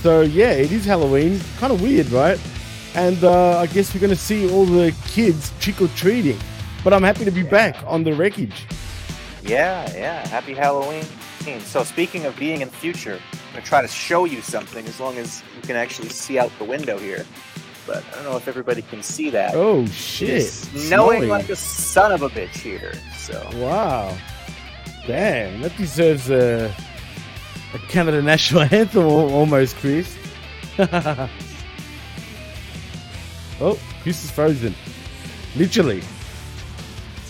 So, 0.00 0.22
yeah, 0.22 0.52
it 0.52 0.72
is 0.72 0.86
Halloween. 0.86 1.38
Kind 1.58 1.74
of 1.74 1.82
weird, 1.82 2.08
right? 2.10 2.40
And 2.94 3.22
uh, 3.22 3.58
I 3.58 3.66
guess 3.66 3.92
we're 3.92 4.00
going 4.00 4.10
to 4.10 4.16
see 4.16 4.50
all 4.50 4.64
the 4.64 4.94
kids 5.08 5.52
trick 5.60 5.82
or 5.82 5.88
treating. 5.88 6.38
But 6.84 6.92
I'm 6.92 7.02
happy 7.02 7.24
to 7.24 7.30
be 7.30 7.42
back 7.42 7.76
on 7.86 8.02
the 8.04 8.12
wreckage. 8.12 8.66
Yeah, 9.42 9.90
yeah. 9.94 10.26
Happy 10.28 10.54
Halloween. 10.54 11.04
So 11.60 11.82
speaking 11.82 12.24
of 12.26 12.36
being 12.36 12.60
in 12.60 12.68
the 12.68 12.74
future, 12.74 13.18
I'm 13.32 13.52
gonna 13.54 13.64
try 13.64 13.82
to 13.82 13.88
show 13.88 14.24
you 14.24 14.40
something 14.40 14.86
as 14.86 15.00
long 15.00 15.18
as 15.18 15.42
you 15.56 15.62
can 15.62 15.76
actually 15.76 16.08
see 16.08 16.38
out 16.38 16.50
the 16.58 16.64
window 16.64 16.98
here. 16.98 17.26
But 17.86 18.04
I 18.12 18.14
don't 18.16 18.24
know 18.24 18.36
if 18.36 18.46
everybody 18.46 18.82
can 18.82 19.02
see 19.02 19.30
that. 19.30 19.54
Oh, 19.54 19.84
shit. 19.86 20.28
It's 20.30 20.52
snowing 20.52 20.86
Snowing. 21.18 21.28
like 21.28 21.48
a 21.48 21.56
son 21.56 22.12
of 22.12 22.22
a 22.22 22.28
bitch 22.28 22.56
here. 22.56 22.92
So 23.18 23.44
Wow. 23.54 24.16
Damn, 25.06 25.62
that 25.62 25.76
deserves 25.76 26.30
a, 26.30 26.72
a 27.74 27.78
Canada 27.88 28.22
national 28.22 28.62
anthem 28.70 29.04
almost, 29.04 29.74
Chris. 29.76 30.16
oh, 30.78 31.28
Chris 34.02 34.24
is 34.24 34.30
frozen. 34.30 34.74
Literally. 35.56 36.02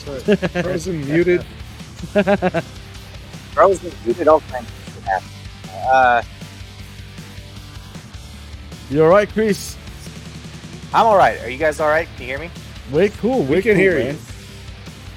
Frozen, 0.03 1.07
muted. 1.07 1.45
frozen, 3.53 3.93
muted, 4.05 4.29
all 4.29 4.41
kinds 4.41 4.69
of 4.69 4.95
shit 4.95 5.03
happen. 5.05 5.29
Uh, 5.91 6.23
You 8.91 9.03
alright, 9.05 9.29
Chris? 9.33 9.77
I'm 10.93 11.07
all 11.07 11.17
right. 11.17 11.41
Are 11.41 11.49
you 11.49 11.57
guys 11.59 11.81
all 11.81 11.89
right? 11.89 12.07
Can 12.17 12.23
you 12.23 12.27
hear 12.29 12.39
me? 12.39 12.51
We're 12.91 13.09
cool. 13.11 13.43
We're 13.45 13.57
We 13.57 13.63
can 13.63 13.73
cool, 13.73 13.81
hear 13.81 13.99
man. 13.99 14.15
you. 14.15 14.21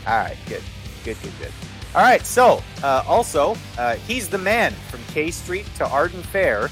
All 0.08 0.18
right, 0.20 0.38
good, 0.48 0.62
good, 1.04 1.18
good, 1.22 1.34
good. 1.40 1.52
All 1.96 2.02
right, 2.02 2.26
so 2.26 2.62
uh, 2.84 3.04
also 3.08 3.56
uh, 3.78 3.96
he's 4.08 4.30
the 4.30 4.38
man 4.38 4.72
from 4.90 5.00
K 5.14 5.32
Street 5.32 5.66
to 5.78 5.88
Arden 5.90 6.22
Fair, 6.22 6.70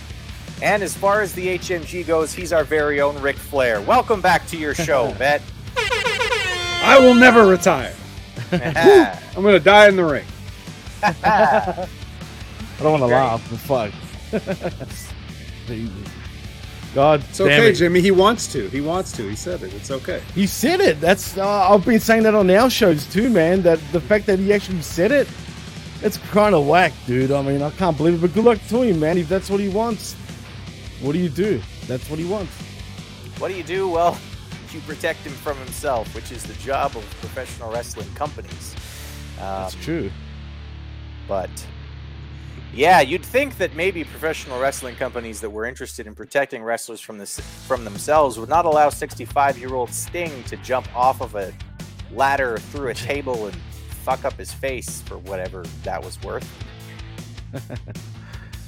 and 0.62 0.84
as 0.84 0.96
far 0.96 1.22
as 1.22 1.34
the 1.34 1.58
HMG 1.58 2.06
goes, 2.06 2.32
he's 2.34 2.54
our 2.54 2.64
very 2.64 3.02
own 3.02 3.20
Ric 3.22 3.38
Flair. 3.38 3.82
Welcome 3.82 4.22
back 4.22 4.46
to 4.48 4.58
your 4.58 4.76
show, 4.76 5.12
vet. 5.18 5.42
I 5.78 6.98
will 7.02 7.16
never 7.16 7.48
retire. 7.48 7.94
I'm 8.62 9.42
going 9.42 9.58
to 9.58 9.64
die 9.64 9.88
in 9.88 9.96
the 9.96 10.06
ring. 10.06 10.26
I 11.04 11.88
don't 12.80 13.00
want 13.00 13.02
to 13.02 13.08
laugh, 13.08 13.48
but 13.50 13.60
fuck. 13.60 13.92
God 16.94 17.24
It's 17.28 17.40
damn 17.40 17.48
okay, 17.48 17.70
it. 17.70 17.74
Jimmy. 17.74 18.02
He 18.02 18.12
wants 18.12 18.52
to. 18.54 18.70
He 18.70 18.80
wants 18.80 19.12
to. 19.14 19.28
He 19.28 19.36
said 19.36 19.64
it. 19.64 19.74
It's 19.74 19.90
okay. 19.90 20.22
He 20.36 20.46
said 20.46 20.80
it. 20.80 21.02
That's 21.02 21.38
uh, 21.38 21.70
I've 21.70 21.84
been 21.84 22.00
saying 22.00 22.24
that 22.24 22.36
on 22.36 22.50
our 22.52 22.70
shows 22.70 23.12
too, 23.12 23.30
man. 23.30 23.64
That 23.64 23.80
the 23.92 24.00
fact 24.00 24.28
that 24.28 24.38
he 24.38 24.54
actually 24.54 24.82
said 24.82 25.12
it, 25.12 25.28
it's 26.04 26.18
kind 26.18 26.54
of 26.54 26.68
whack, 26.68 26.94
dude. 27.08 27.32
I 27.32 27.42
mean, 27.42 27.64
I 27.64 27.72
can't 27.72 27.98
believe 27.98 28.16
it. 28.16 28.22
But 28.22 28.34
good 28.36 28.46
luck 28.46 28.60
to 28.70 28.84
him, 28.84 29.00
man. 29.00 29.18
If 29.18 29.28
that's 29.28 29.50
what 29.50 29.60
he 29.60 29.70
wants, 29.70 30.14
what 31.02 31.14
do 31.14 31.20
you 31.20 31.30
do? 31.30 31.62
That's 31.88 32.08
what 32.10 32.20
he 32.20 32.26
wants. 32.26 32.54
What 33.40 33.48
do 33.48 33.56
you 33.56 33.64
do? 33.64 33.90
Well, 33.90 34.18
you 34.74 34.82
protect 34.82 35.20
him 35.20 35.34
from 35.34 35.58
himself, 35.58 36.14
which 36.16 36.32
is 36.32 36.44
the 36.44 36.54
job 36.56 36.96
of 36.96 37.04
professional 37.20 37.72
wrestling 37.72 38.12
companies. 38.16 38.76
Um, 39.38 39.64
That's 39.64 39.76
true. 39.76 40.12
But 41.28 41.50
yeah, 42.74 43.02
you'd 43.02 43.26
think 43.26 43.58
that 43.58 43.76
maybe 43.76 44.04
professional 44.04 44.60
wrestling 44.60 44.96
companies 44.96 45.40
that 45.42 45.50
were 45.50 45.66
interested 45.66 46.08
in 46.08 46.16
protecting 46.16 46.64
wrestlers 46.64 47.00
from 47.00 47.18
this 47.18 47.40
from 47.68 47.84
themselves 47.84 48.40
would 48.40 48.50
not 48.50 48.66
allow 48.66 48.90
65-year-old 48.90 49.92
Sting 49.92 50.44
to 50.46 50.58
jump 50.58 50.94
off 50.96 51.22
of 51.22 51.36
a 51.36 51.54
ladder 52.12 52.58
through 52.58 52.90
a 52.90 52.94
table 52.94 53.46
and 53.46 53.56
fuck 54.04 54.26
up 54.26 54.34
his 54.34 54.52
face 54.52 55.02
for 55.02 55.18
whatever 55.20 55.64
that 55.84 56.04
was 56.04 56.22
worth. 56.24 56.50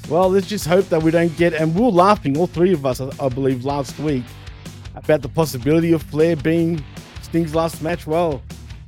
Well, 0.08 0.30
let's 0.30 0.46
just 0.46 0.68
hope 0.68 0.88
that 0.89 1.02
we 1.02 1.10
don't 1.10 1.36
get. 1.36 1.54
And 1.56 1.74
we 1.74 1.84
are 1.84 1.89
laughing, 1.89 2.38
all 2.38 2.46
three 2.46 2.74
of 2.74 2.86
us, 2.86 3.02
I, 3.02 3.10
I 3.20 3.28
believe, 3.28 3.65
last 3.65 3.98
week 3.98 4.24
about 4.96 5.22
the 5.22 5.30
possibility 5.30 5.92
of 5.92 6.02
Flair 6.04 6.36
being 6.36 6.84
Sting's 7.22 7.54
last 7.54 7.82
match. 7.82 8.08
Well, 8.08 8.42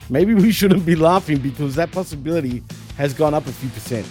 maybe 0.09 0.33
we 0.33 0.51
shouldn't 0.51 0.85
be 0.85 0.95
laughing 0.95 1.39
because 1.39 1.75
that 1.75 1.91
possibility 1.91 2.63
has 2.97 3.13
gone 3.13 3.33
up 3.33 3.45
a 3.47 3.51
few 3.51 3.69
percent. 3.69 4.07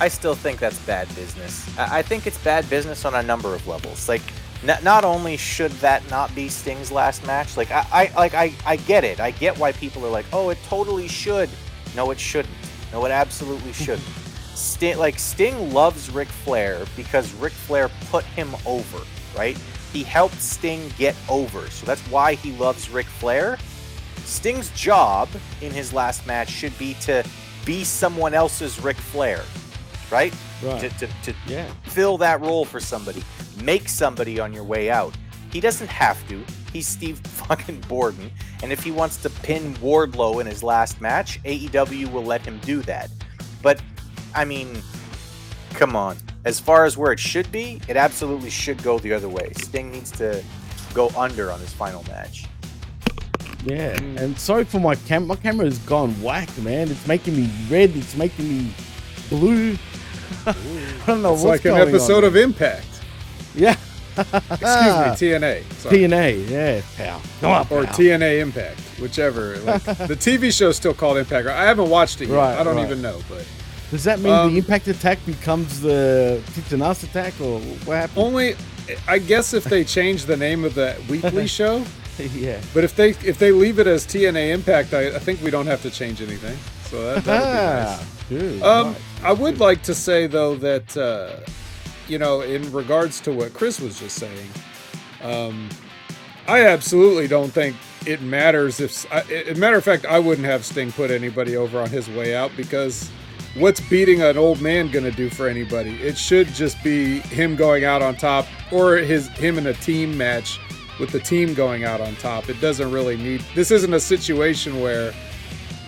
I 0.00 0.08
still 0.08 0.34
think 0.34 0.58
that's 0.58 0.78
bad 0.80 1.06
business. 1.14 1.66
I 1.78 2.02
think 2.02 2.26
it's 2.26 2.38
bad 2.38 2.68
business 2.68 3.04
on 3.04 3.14
a 3.14 3.22
number 3.22 3.54
of 3.54 3.66
levels. 3.66 4.08
Like, 4.08 4.22
n- 4.66 4.82
not 4.82 5.04
only 5.04 5.36
should 5.36 5.70
that 5.72 6.08
not 6.10 6.34
be 6.34 6.48
Sting's 6.48 6.90
last 6.90 7.24
match, 7.26 7.56
like 7.56 7.70
I, 7.70 7.86
I, 7.92 8.12
like 8.16 8.34
I, 8.34 8.52
I 8.66 8.76
get 8.76 9.04
it. 9.04 9.20
I 9.20 9.30
get 9.32 9.56
why 9.58 9.72
people 9.72 10.04
are 10.06 10.10
like, 10.10 10.26
oh, 10.32 10.48
it 10.50 10.58
totally 10.66 11.08
should. 11.08 11.50
No, 11.94 12.10
it 12.10 12.18
shouldn't. 12.18 12.54
No, 12.92 13.04
it 13.04 13.10
absolutely 13.10 13.72
shouldn't. 13.84 14.08
Sting, 14.54 14.98
like 14.98 15.18
Sting 15.18 15.72
loves 15.72 16.10
Ric 16.10 16.28
Flair 16.28 16.84
because 16.96 17.32
Ric 17.34 17.52
Flair 17.52 17.88
put 18.10 18.24
him 18.24 18.50
over, 18.66 18.98
right? 19.36 19.58
He 19.92 20.02
helped 20.02 20.40
Sting 20.40 20.90
get 20.98 21.14
over, 21.28 21.68
so 21.70 21.84
that's 21.86 22.00
why 22.08 22.34
he 22.34 22.52
loves 22.52 22.88
Ric 22.88 23.06
Flair. 23.06 23.58
Sting's 24.24 24.70
job 24.70 25.28
in 25.60 25.72
his 25.72 25.92
last 25.92 26.26
match 26.26 26.48
should 26.48 26.76
be 26.78 26.94
to 27.02 27.24
be 27.66 27.84
someone 27.84 28.34
else's 28.34 28.82
Ric 28.82 28.96
Flair, 28.96 29.42
right? 30.10 30.32
Right. 30.62 30.80
To, 30.80 30.88
to, 30.90 31.06
to 31.24 31.34
Yeah. 31.46 31.70
fill 31.84 32.16
that 32.18 32.40
role 32.40 32.64
for 32.64 32.80
somebody, 32.80 33.22
make 33.62 33.88
somebody 33.88 34.40
on 34.40 34.52
your 34.52 34.64
way 34.64 34.90
out. 34.90 35.14
He 35.52 35.60
doesn't 35.60 35.88
have 35.90 36.26
to. 36.28 36.42
He's 36.72 36.86
Steve 36.86 37.18
fucking 37.24 37.80
Borden, 37.88 38.30
and 38.62 38.72
if 38.72 38.82
he 38.82 38.90
wants 38.90 39.18
to 39.18 39.30
pin 39.30 39.74
Wardlow 39.74 40.40
in 40.40 40.46
his 40.46 40.62
last 40.62 41.00
match, 41.00 41.42
AEW 41.42 42.10
will 42.10 42.24
let 42.24 42.40
him 42.46 42.58
do 42.64 42.80
that. 42.82 43.10
But 43.60 43.82
I 44.34 44.44
mean, 44.46 44.82
come 45.74 45.96
on. 45.96 46.16
As 46.44 46.58
far 46.58 46.84
as 46.84 46.96
where 46.96 47.12
it 47.12 47.20
should 47.20 47.50
be, 47.52 47.80
it 47.88 47.96
absolutely 47.96 48.50
should 48.50 48.82
go 48.82 48.98
the 48.98 49.12
other 49.12 49.28
way. 49.28 49.52
Sting 49.56 49.92
needs 49.92 50.10
to 50.12 50.42
go 50.94 51.08
under 51.16 51.50
on 51.50 51.60
his 51.60 51.72
final 51.72 52.02
match. 52.04 52.46
Yeah, 53.64 53.96
and 54.16 54.36
sorry 54.38 54.64
for 54.64 54.80
my 54.80 54.96
cam. 54.96 55.26
My 55.26 55.36
camera 55.36 55.66
has 55.66 55.78
gone 55.80 56.10
whack, 56.20 56.48
man. 56.58 56.90
It's 56.90 57.06
making 57.06 57.36
me 57.36 57.48
red. 57.70 57.96
It's 57.96 58.16
making 58.16 58.48
me 58.48 58.74
blue. 59.28 59.76
I 60.46 60.54
don't 61.06 61.22
know 61.22 61.34
what's 61.34 61.42
going 61.42 61.42
on. 61.42 61.42
It's 61.42 61.42
what's 61.44 61.44
like 61.44 61.64
an 61.66 61.76
episode 61.88 62.24
of 62.24 62.36
Impact. 62.36 62.86
Yeah. 63.54 63.76
Excuse 64.16 64.50
me, 64.50 64.58
TNA. 64.60 65.72
Sorry. 65.74 65.98
TNA, 65.98 66.50
yeah, 66.50 66.82
pal. 66.96 67.22
Come 67.40 67.52
on, 67.52 67.60
Or 67.70 67.84
pal. 67.84 67.94
TNA 67.94 68.40
Impact, 68.40 68.80
whichever. 69.00 69.56
Like, 69.58 69.84
the 69.84 70.16
TV 70.16 70.52
show's 70.52 70.76
still 70.76 70.94
called 70.94 71.16
Impact. 71.16 71.46
I 71.46 71.64
haven't 71.64 71.88
watched 71.88 72.20
it 72.20 72.28
yet. 72.28 72.36
Right, 72.36 72.58
I 72.58 72.64
don't 72.64 72.76
right. 72.76 72.84
even 72.84 73.00
know, 73.00 73.20
but 73.28 73.46
Does 73.92 74.04
that 74.04 74.20
mean 74.20 74.32
Um, 74.32 74.52
the 74.52 74.58
impact 74.58 74.88
attack 74.88 75.18
becomes 75.26 75.82
the 75.82 76.42
ass 76.82 77.02
attack, 77.02 77.34
or 77.42 77.60
what 77.84 77.94
happened? 77.98 78.18
only 78.24 78.56
I 79.06 79.18
guess 79.18 79.52
if 79.52 79.64
they 79.64 79.84
change 79.84 80.24
the 80.24 80.36
name 80.36 80.64
of 80.64 80.74
the 80.74 80.96
weekly 81.10 81.46
show. 81.58 81.84
yeah. 82.18 82.58
But 82.72 82.84
if 82.84 82.96
they 82.96 83.10
if 83.10 83.38
they 83.38 83.52
leave 83.52 83.78
it 83.78 83.86
as 83.86 84.06
TNA 84.06 84.50
Impact, 84.54 84.94
I, 84.94 85.08
I 85.16 85.18
think 85.18 85.42
we 85.42 85.50
don't 85.50 85.66
have 85.66 85.82
to 85.82 85.90
change 85.90 86.22
anything. 86.22 86.56
So 86.88 87.02
that, 87.02 87.16
would 87.16 87.24
be 87.24 87.30
nice. 87.30 88.60
Good. 88.60 88.62
Um. 88.62 88.96
I 89.22 89.32
would 89.32 89.60
like 89.60 89.82
to 89.82 89.94
say 89.94 90.26
though 90.26 90.56
that 90.56 90.96
uh, 90.96 91.36
you 92.08 92.18
know, 92.18 92.40
in 92.40 92.72
regards 92.72 93.20
to 93.20 93.32
what 93.32 93.52
Chris 93.52 93.78
was 93.78 94.00
just 94.00 94.16
saying, 94.16 94.48
um, 95.22 95.68
I 96.48 96.64
absolutely 96.66 97.28
don't 97.28 97.52
think 97.52 97.76
it 98.06 98.22
matters 98.22 98.80
if. 98.80 99.06
I, 99.12 99.52
matter 99.52 99.76
of 99.76 99.84
fact, 99.84 100.06
I 100.06 100.18
wouldn't 100.18 100.46
have 100.46 100.64
Sting 100.64 100.92
put 100.92 101.10
anybody 101.10 101.56
over 101.58 101.78
on 101.78 101.90
his 101.90 102.08
way 102.08 102.34
out 102.34 102.50
because 102.56 103.10
what's 103.54 103.80
beating 103.80 104.22
an 104.22 104.36
old 104.36 104.60
man 104.60 104.90
gonna 104.90 105.10
do 105.10 105.28
for 105.28 105.48
anybody? 105.48 105.94
It 106.02 106.16
should 106.16 106.48
just 106.48 106.82
be 106.82 107.20
him 107.20 107.56
going 107.56 107.84
out 107.84 108.02
on 108.02 108.16
top, 108.16 108.46
or 108.70 108.96
his 108.96 109.28
him 109.28 109.58
in 109.58 109.66
a 109.66 109.74
team 109.74 110.16
match 110.16 110.58
with 110.98 111.10
the 111.10 111.20
team 111.20 111.54
going 111.54 111.84
out 111.84 112.00
on 112.00 112.14
top. 112.16 112.48
It 112.48 112.60
doesn't 112.60 112.90
really 112.90 113.16
need. 113.16 113.42
This 113.54 113.70
isn't 113.70 113.92
a 113.92 114.00
situation 114.00 114.80
where 114.80 115.12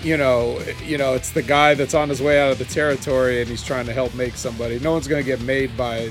you 0.04 0.18
know, 0.18 0.60
you 0.84 0.98
know, 0.98 1.14
it's 1.14 1.30
the 1.30 1.42
guy 1.42 1.72
that's 1.74 1.94
on 1.94 2.10
his 2.10 2.20
way 2.20 2.38
out 2.38 2.52
of 2.52 2.58
the 2.58 2.66
territory 2.66 3.40
and 3.40 3.48
he's 3.48 3.62
trying 3.62 3.86
to 3.86 3.92
help 3.92 4.14
make 4.14 4.36
somebody. 4.36 4.78
No 4.78 4.92
one's 4.92 5.08
going 5.08 5.22
to 5.22 5.26
get 5.26 5.40
made 5.40 5.74
by 5.78 6.10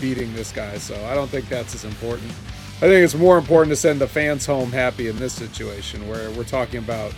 beating 0.00 0.32
this 0.34 0.50
guy, 0.50 0.78
so 0.78 0.94
I 1.04 1.14
don't 1.14 1.28
think 1.28 1.48
that's 1.48 1.74
as 1.74 1.84
important. 1.84 2.30
I 2.76 2.86
think 2.86 3.04
it's 3.04 3.14
more 3.14 3.36
important 3.36 3.70
to 3.70 3.76
send 3.76 4.00
the 4.00 4.08
fans 4.08 4.46
home 4.46 4.72
happy 4.72 5.08
in 5.08 5.16
this 5.18 5.34
situation 5.34 6.08
where 6.08 6.30
we're 6.30 6.44
talking 6.44 6.78
about, 6.78 7.12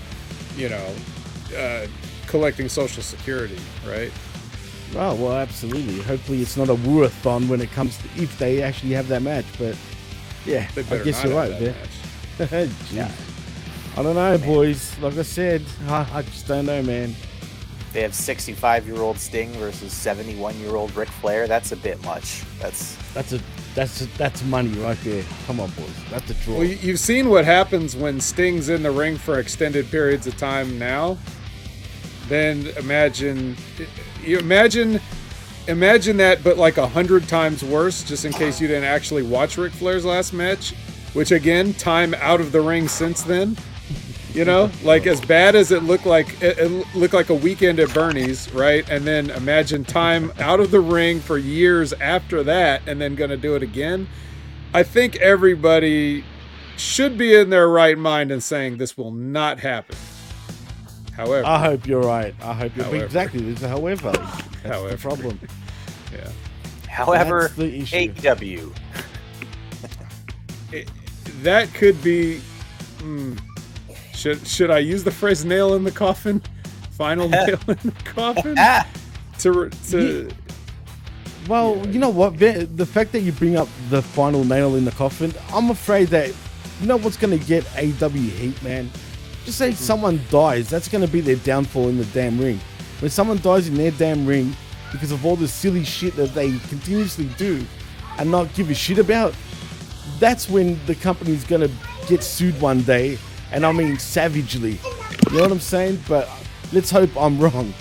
you 0.57 0.69
know, 0.69 0.95
uh, 1.57 1.87
collecting 2.31 2.69
Social 2.69 3.03
Security, 3.03 3.59
right? 3.87 4.13
Oh 4.97 5.15
well, 5.15 5.33
absolutely. 5.33 6.01
Hopefully, 6.03 6.43
it's 6.43 6.57
not 6.57 6.69
a 6.69 6.75
woorathon 6.75 7.49
when 7.49 7.61
it 7.61 7.71
comes 7.73 7.97
to 7.99 8.05
if 8.17 8.39
they 8.39 8.63
actually 8.63 8.93
have 8.93 9.09
that 9.09 9.23
match. 9.23 9.45
But 9.59 9.77
yeah, 10.47 10.69
I 10.77 10.83
guess 10.83 11.23
not 11.23 11.31
you're 11.31 11.43
have 11.43 11.51
right. 11.51 11.75
that 12.39 12.51
man. 12.53 12.69
Jeez. 12.69 13.97
I 13.97 14.03
don't 14.03 14.15
know, 14.15 14.39
boys. 14.39 14.99
Like 15.01 15.17
I 15.17 15.23
said, 15.23 15.65
I, 15.89 16.09
I 16.13 16.23
just 16.23 16.47
don't 16.47 16.67
know, 16.67 16.83
man. 16.83 17.15
They 17.93 18.03
have 18.03 18.15
65 18.15 18.87
year 18.87 18.99
old 18.99 19.19
Sting 19.19 19.51
versus 19.55 19.93
71 19.93 20.59
year 20.61 20.77
old 20.77 20.95
Ric 20.95 21.09
Flair. 21.09 21.49
That's 21.49 21.73
a 21.73 21.77
bit 21.77 22.03
much. 22.05 22.45
That's 22.61 22.97
That's 23.13 23.33
a 23.33 23.41
that's 23.75 24.01
a, 24.01 24.07
that's 24.19 24.45
money 24.45 24.71
right 24.81 24.99
there. 25.03 25.25
Come 25.47 25.61
on, 25.61 25.71
boys. 25.71 25.95
That's 26.11 26.31
a 26.31 26.35
draw. 26.35 26.59
Well, 26.59 26.65
you've 26.65 26.99
seen 26.99 27.29
what 27.29 27.45
happens 27.45 27.95
when 27.95 28.21
Sting's 28.21 28.69
in 28.69 28.83
the 28.83 28.91
ring 28.91 29.17
for 29.17 29.39
extended 29.39 29.91
periods 29.91 30.27
of 30.27 30.37
time 30.37 30.79
now. 30.79 31.19
Then 32.31 32.69
imagine, 32.79 33.57
you 34.23 34.39
imagine, 34.39 35.01
imagine 35.67 36.17
that, 36.19 36.45
but 36.45 36.57
like 36.57 36.79
a 36.79 36.87
hundred 36.87 37.27
times 37.27 37.65
worse. 37.65 38.05
Just 38.05 38.25
in 38.25 38.33
case 38.33 38.61
you 38.61 38.69
didn't 38.69 38.85
actually 38.85 39.25
watch 39.25 39.59
Ric 39.59 39.73
Flair's 39.73 40.05
last 40.05 40.33
match, 40.33 40.73
which 41.13 41.33
again, 41.33 41.75
time 41.75 42.15
out 42.15 42.41
of 42.41 42.53
the 42.53 42.61
ring 42.61 42.87
since 42.87 43.23
then. 43.25 43.57
You 44.33 44.45
know, 44.45 44.71
like 44.85 45.09
as 45.09 45.21
bad 45.21 45.57
as 45.57 45.73
it 45.73 45.83
looked 45.83 46.07
like, 46.07 46.41
it, 46.41 46.57
it 46.57 46.95
looked 46.95 47.15
like 47.15 47.31
a 47.31 47.35
weekend 47.35 47.81
at 47.81 47.93
Bernie's, 47.93 48.49
right? 48.55 48.89
And 48.89 49.05
then 49.05 49.31
imagine 49.31 49.85
time 49.85 50.33
out 50.39 50.61
of 50.61 50.71
the 50.71 50.79
ring 50.79 51.19
for 51.19 51.37
years 51.37 51.93
after 51.95 52.45
that, 52.45 52.83
and 52.87 53.01
then 53.01 53.17
to 53.17 53.37
do 53.37 53.57
it 53.57 53.65
again. 53.65 54.07
I 54.73 54.85
think 54.85 55.17
everybody 55.17 56.25
should 56.77 57.19
be 57.19 57.35
in 57.35 57.51
their 57.51 57.69
right 57.69 57.99
mind 57.99 58.31
and 58.31 58.41
saying 58.41 58.77
this 58.77 58.97
will 58.97 59.11
not 59.11 59.59
happen. 59.59 59.97
However, 61.17 61.47
I 61.47 61.59
hope 61.59 61.87
you're 61.87 62.01
right. 62.03 62.35
I 62.43 62.53
hope 62.55 62.75
you're 62.77 62.85
However. 62.87 63.05
exactly. 63.05 63.41
There's 63.43 63.63
a 63.63 63.69
however. 63.69 64.13
That's 64.13 64.63
However. 64.65 64.89
the 64.91 64.97
problem. 64.97 65.41
yeah, 66.13 66.31
however 66.89 67.43
That's 67.43 67.55
the 67.55 67.79
issue. 67.81 68.13
AEW. 68.15 68.75
that 71.43 71.73
could 71.75 72.03
be. 72.03 72.41
hmm, 73.01 73.35
should 74.15 74.47
should 74.47 74.71
I 74.71 74.79
use 74.79 75.05
the 75.05 75.11
phrase 75.11 75.45
"nail 75.45 75.75
in 75.75 75.85
the 75.85 75.91
coffin"? 75.91 76.43
Final 76.93 77.29
nail 77.31 77.59
in 77.69 77.77
the 77.83 77.95
coffin 78.05 78.57
to 79.39 79.71
to. 79.91 80.31
Well, 81.49 81.85
you 81.89 81.99
know 81.99 82.11
what? 82.11 82.39
The, 82.39 82.69
the 82.77 82.85
fact 82.87 83.13
that 83.13 83.21
you 83.21 83.33
bring 83.33 83.57
up 83.57 83.67
the 83.89 84.03
final 84.03 84.45
nail 84.45 84.77
in 84.77 84.85
the 84.85 84.91
coffin, 84.93 85.33
I'm 85.53 85.71
afraid 85.71 86.09
that 86.09 86.29
you 86.81 86.87
know 86.87 86.97
what's 86.99 87.17
going 87.17 87.37
to 87.37 87.45
get 87.45 87.65
AW 87.77 88.09
heat, 88.11 88.63
man. 88.63 88.91
Just 89.45 89.59
say 89.59 89.73
someone 89.73 90.21
dies, 90.31 90.69
that's 90.69 90.89
going 90.89 91.05
to 91.05 91.11
be 91.11 91.21
their 91.21 91.37
downfall 91.37 91.89
in 91.89 91.97
the 91.97 92.05
damn 92.07 92.39
ring. 92.39 92.61
When 93.01 93.11
someone 93.11 93.39
dies 93.39 93.69
in 93.69 93.75
their 93.75 93.91
damn 93.91 94.27
ring 94.27 94.55
because 94.93 95.13
of 95.13 95.25
all 95.25 95.37
the 95.37 95.49
silly 95.49 95.85
shit 95.85 96.15
that 96.17 96.35
they 96.35 96.59
continuously 96.69 97.27
do 97.37 97.65
and 98.19 98.31
not 98.31 98.53
give 98.55 98.71
a 98.71 98.75
shit 98.75 98.99
about, 98.99 99.35
that's 100.19 100.49
when 100.49 100.79
the 100.87 100.95
company's 100.95 101.45
going 101.45 101.63
to 101.63 101.71
get 102.07 102.23
sued 102.23 102.61
one 102.61 102.83
day, 102.83 103.19
and 103.53 103.65
I 103.65 103.73
mean 103.73 103.99
savagely. 103.99 104.79
You 105.31 105.37
know 105.37 105.43
what 105.43 105.53
I'm 105.53 105.61
saying? 105.61 106.01
But 106.09 106.29
let's 106.73 106.91
hope 106.91 107.11
I'm 107.17 107.39
wrong. 107.39 107.73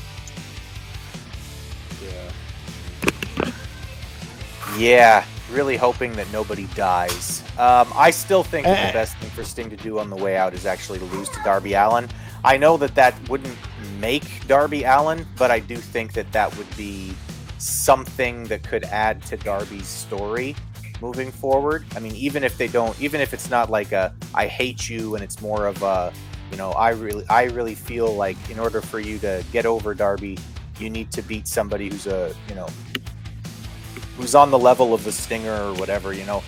Yeah. 2.01 3.51
Yeah, 4.77 5.25
really 5.51 5.77
hoping 5.77 6.13
that 6.13 6.31
nobody 6.31 6.65
dies. 6.75 7.43
Um, 7.57 7.91
I 7.95 8.11
still 8.11 8.43
think 8.43 8.65
that 8.65 8.77
Eh. 8.77 8.87
the 8.87 8.93
best 8.93 9.15
thing 9.17 9.29
for 9.31 9.43
Sting 9.43 9.69
to 9.69 9.77
do 9.77 9.99
on 9.99 10.09
the 10.09 10.15
way 10.15 10.37
out 10.37 10.53
is 10.53 10.65
actually 10.65 10.99
to 10.99 11.05
lose 11.05 11.29
to 11.29 11.39
Darby 11.43 11.73
Allin. 11.73 12.07
I 12.43 12.57
know 12.57 12.77
that 12.77 12.95
that 12.95 13.15
wouldn't 13.29 13.57
make 13.99 14.47
Darby 14.47 14.83
Allin, 14.83 15.25
but 15.37 15.51
I 15.51 15.59
do 15.59 15.75
think 15.75 16.13
that 16.13 16.31
that 16.31 16.55
would 16.57 16.77
be 16.77 17.13
something 17.57 18.45
that 18.45 18.63
could 18.63 18.85
add 18.85 19.21
to 19.25 19.37
Darby's 19.37 19.87
story 19.87 20.55
moving 21.01 21.31
forward. 21.31 21.85
I 21.95 21.99
mean, 21.99 22.15
even 22.15 22.43
if 22.43 22.57
they 22.57 22.67
don't, 22.67 22.99
even 23.01 23.21
if 23.21 23.33
it's 23.33 23.49
not 23.49 23.69
like 23.69 23.91
a 23.91 24.13
"I 24.33 24.47
hate 24.47 24.89
you" 24.89 25.15
and 25.15 25.23
it's 25.23 25.41
more 25.41 25.65
of 25.67 25.81
a, 25.83 26.11
you 26.51 26.57
know, 26.57 26.71
I 26.71 26.89
really, 26.89 27.25
I 27.29 27.43
really 27.43 27.75
feel 27.75 28.13
like 28.15 28.37
in 28.49 28.59
order 28.59 28.81
for 28.81 28.99
you 28.99 29.17
to 29.19 29.43
get 29.51 29.65
over 29.65 29.93
Darby, 29.93 30.37
you 30.79 30.89
need 30.89 31.11
to 31.11 31.21
beat 31.21 31.47
somebody 31.47 31.89
who's 31.89 32.07
a, 32.07 32.33
you 32.47 32.55
know, 32.55 32.67
who's 34.19 34.35
on 34.35 34.51
the 34.51 34.59
level 34.59 34.93
of 34.93 35.05
the 35.05 35.11
Stinger 35.13 35.55
or 35.55 35.73
whatever, 35.75 36.13
you 36.13 36.25
know. 36.25 36.43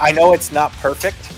I 0.00 0.10
know 0.10 0.34
it's 0.34 0.50
not 0.50 0.72
perfect, 0.72 1.32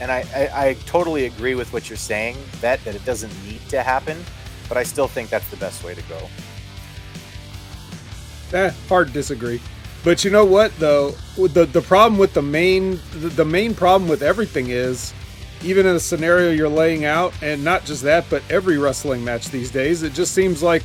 and 0.00 0.10
I, 0.10 0.24
I, 0.34 0.68
I 0.68 0.74
totally 0.86 1.26
agree 1.26 1.54
with 1.54 1.72
what 1.72 1.88
you're 1.88 1.96
saying, 1.96 2.36
that 2.60 2.84
that 2.84 2.96
it 2.96 3.04
doesn't 3.04 3.32
need 3.44 3.60
to 3.68 3.82
happen, 3.82 4.22
but 4.68 4.76
I 4.76 4.82
still 4.82 5.06
think 5.06 5.30
that's 5.30 5.48
the 5.50 5.56
best 5.56 5.84
way 5.84 5.94
to 5.94 6.02
go. 6.02 6.28
Eh, 8.52 8.70
hard 8.88 9.08
to 9.08 9.12
disagree. 9.12 9.60
But 10.02 10.24
you 10.24 10.30
know 10.32 10.44
what 10.44 10.76
though? 10.80 11.12
The 11.36 11.64
the 11.64 11.80
problem 11.80 12.18
with 12.18 12.34
the 12.34 12.42
main 12.42 12.98
the, 13.12 13.28
the 13.28 13.44
main 13.44 13.74
problem 13.74 14.10
with 14.10 14.22
everything 14.22 14.70
is 14.70 15.14
even 15.62 15.86
in 15.86 15.94
the 15.94 16.00
scenario 16.00 16.50
you're 16.50 16.68
laying 16.68 17.04
out, 17.04 17.32
and 17.40 17.62
not 17.62 17.84
just 17.84 18.02
that, 18.02 18.24
but 18.28 18.42
every 18.50 18.78
wrestling 18.78 19.22
match 19.24 19.48
these 19.50 19.70
days, 19.70 20.02
it 20.02 20.12
just 20.12 20.34
seems 20.34 20.60
like 20.60 20.82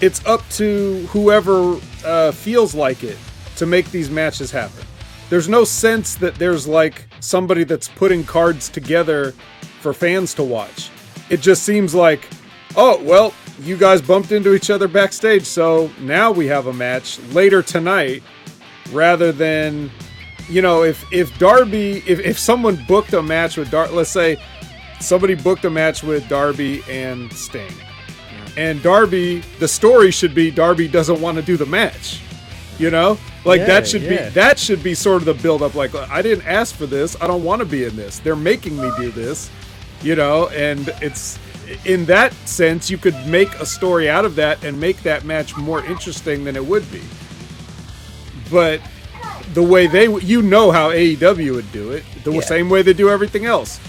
it's 0.00 0.24
up 0.26 0.46
to 0.50 1.06
whoever 1.10 1.78
uh, 2.04 2.32
feels 2.32 2.74
like 2.74 3.02
it 3.02 3.18
to 3.56 3.66
make 3.66 3.90
these 3.90 4.10
matches 4.10 4.50
happen. 4.50 4.84
There's 5.30 5.48
no 5.48 5.64
sense 5.64 6.14
that 6.16 6.36
there's 6.36 6.68
like 6.68 7.08
somebody 7.20 7.64
that's 7.64 7.88
putting 7.88 8.24
cards 8.24 8.68
together 8.68 9.32
for 9.80 9.92
fans 9.92 10.34
to 10.34 10.44
watch. 10.44 10.90
It 11.30 11.40
just 11.40 11.64
seems 11.64 11.94
like, 11.94 12.28
oh, 12.76 13.02
well, 13.02 13.34
you 13.60 13.76
guys 13.76 14.00
bumped 14.02 14.32
into 14.32 14.54
each 14.54 14.70
other 14.70 14.86
backstage, 14.86 15.44
so 15.44 15.90
now 15.98 16.30
we 16.30 16.46
have 16.46 16.66
a 16.66 16.72
match 16.72 17.18
later 17.32 17.62
tonight 17.62 18.22
rather 18.92 19.32
than 19.32 19.90
you 20.48 20.62
know 20.62 20.84
if 20.84 21.04
if 21.12 21.36
darby 21.38 22.04
if, 22.06 22.20
if 22.20 22.38
someone 22.38 22.78
booked 22.86 23.12
a 23.14 23.22
match 23.22 23.56
with 23.56 23.68
dar 23.68 23.88
let's 23.88 24.10
say 24.10 24.40
somebody 25.00 25.34
booked 25.34 25.64
a 25.64 25.70
match 25.70 26.04
with 26.04 26.28
darby 26.28 26.82
and 26.88 27.32
sting 27.32 27.72
and 28.56 28.82
darby 28.82 29.40
the 29.58 29.68
story 29.68 30.10
should 30.10 30.34
be 30.34 30.50
darby 30.50 30.88
doesn't 30.88 31.20
want 31.20 31.36
to 31.36 31.42
do 31.42 31.56
the 31.56 31.66
match 31.66 32.20
you 32.78 32.90
know 32.90 33.18
like 33.44 33.60
Yeah, 33.60 33.66
that 33.66 33.86
should 33.86 34.02
yeah. 34.02 34.28
be 34.28 34.34
that 34.34 34.58
should 34.58 34.82
be 34.82 34.94
sort 34.94 35.22
of 35.22 35.24
the 35.26 35.34
build 35.34 35.62
up 35.62 35.74
like 35.74 35.94
i 35.94 36.22
didn't 36.22 36.46
ask 36.46 36.74
for 36.74 36.86
this 36.86 37.16
i 37.20 37.26
don't 37.26 37.44
want 37.44 37.60
to 37.60 37.66
be 37.66 37.84
in 37.84 37.96
this 37.96 38.18
they're 38.18 38.36
making 38.36 38.76
me 38.80 38.90
do 38.98 39.10
this 39.10 39.50
you 40.02 40.14
know 40.16 40.48
and 40.48 40.88
it's 41.00 41.38
in 41.84 42.04
that 42.06 42.32
sense 42.46 42.90
you 42.90 42.96
could 42.98 43.14
make 43.26 43.52
a 43.54 43.66
story 43.66 44.08
out 44.08 44.24
of 44.24 44.36
that 44.36 44.62
and 44.64 44.78
make 44.80 45.02
that 45.02 45.24
match 45.24 45.56
more 45.56 45.84
interesting 45.86 46.44
than 46.44 46.54
it 46.56 46.64
would 46.64 46.90
be 46.92 47.02
but 48.50 48.80
the 49.54 49.62
way 49.62 49.86
they 49.86 50.08
you 50.20 50.42
know 50.42 50.70
how 50.70 50.90
AEW 50.90 51.54
would 51.54 51.72
do 51.72 51.90
it 51.92 52.04
the 52.24 52.32
Yeah. 52.32 52.40
same 52.40 52.68
way 52.70 52.82
they 52.82 52.92
do 52.92 53.08
everything 53.08 53.46
else 53.46 53.80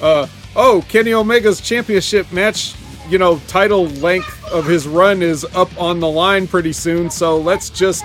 uh 0.00 0.26
oh 0.56 0.84
Kenny 0.88 1.12
Omega's 1.12 1.60
championship 1.60 2.30
match 2.32 2.74
you 3.08 3.18
know 3.18 3.38
title 3.46 3.86
length 3.86 4.44
of 4.46 4.66
his 4.66 4.86
run 4.86 5.22
is 5.22 5.44
up 5.54 5.70
on 5.80 6.00
the 6.00 6.08
line 6.08 6.46
pretty 6.46 6.72
soon 6.72 7.10
so 7.10 7.38
let's 7.38 7.70
just 7.70 8.04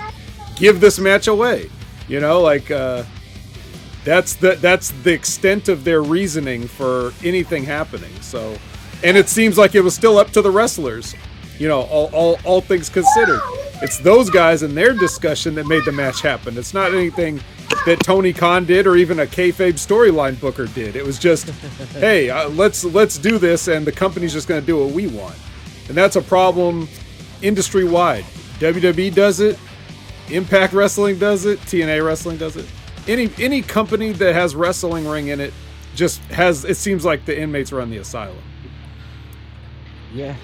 give 0.56 0.80
this 0.80 0.98
match 0.98 1.26
away. 1.26 1.70
You 2.08 2.20
know 2.20 2.40
like 2.40 2.70
uh 2.70 3.04
that's 4.04 4.34
the 4.34 4.56
that's 4.56 4.90
the 5.02 5.12
extent 5.12 5.68
of 5.68 5.84
their 5.84 6.02
reasoning 6.02 6.66
for 6.66 7.12
anything 7.22 7.64
happening 7.64 8.12
so. 8.20 8.56
And 9.02 9.18
it 9.18 9.28
seems 9.28 9.58
like 9.58 9.74
it 9.74 9.82
was 9.82 9.94
still 9.94 10.16
up 10.16 10.30
to 10.30 10.40
the 10.40 10.50
wrestlers 10.50 11.14
you 11.58 11.68
know 11.68 11.82
all, 11.82 12.10
all, 12.12 12.38
all 12.44 12.60
things 12.60 12.88
considered. 12.88 13.40
It's 13.82 13.98
those 13.98 14.30
guys 14.30 14.62
and 14.62 14.76
their 14.76 14.92
discussion 14.92 15.54
that 15.56 15.66
made 15.66 15.84
the 15.84 15.92
match 15.92 16.20
happen. 16.22 16.56
It's 16.56 16.74
not 16.74 16.94
anything 16.94 17.40
that 17.86 18.00
tony 18.00 18.32
khan 18.32 18.64
did 18.64 18.86
or 18.86 18.96
even 18.96 19.20
a 19.20 19.26
kayfabe 19.26 19.74
storyline 19.74 20.38
booker 20.40 20.66
did. 20.66 20.96
It 20.96 21.04
was 21.04 21.18
just 21.18 21.48
hey 21.92 22.30
uh, 22.30 22.48
let's 22.50 22.84
let's 22.84 23.18
do 23.18 23.38
this 23.38 23.68
and 23.68 23.86
the 23.86 23.92
company's 23.92 24.32
just 24.32 24.48
going 24.48 24.60
to 24.60 24.66
do 24.66 24.78
what 24.78 24.92
we 24.92 25.06
want. 25.06 25.36
And 25.88 25.96
that's 25.96 26.16
a 26.16 26.22
problem 26.22 26.88
industry 27.42 27.84
wide 27.84 28.24
wwe 28.58 29.14
does 29.14 29.40
it 29.40 29.58
impact 30.30 30.72
wrestling 30.72 31.18
does 31.18 31.44
it 31.44 31.58
tna 31.60 32.04
wrestling 32.04 32.36
does 32.36 32.56
it. 32.56 32.66
Any 33.06 33.30
any 33.38 33.62
company 33.62 34.12
that 34.12 34.34
has 34.34 34.54
wrestling 34.54 35.06
ring 35.06 35.28
in 35.28 35.40
it 35.40 35.52
just 35.94 36.20
has 36.24 36.64
it 36.64 36.76
seems 36.76 37.04
like 37.04 37.24
the 37.24 37.38
inmates 37.38 37.72
run 37.72 37.90
the 37.90 37.98
asylum. 37.98 38.36
Yeah, 40.12 40.36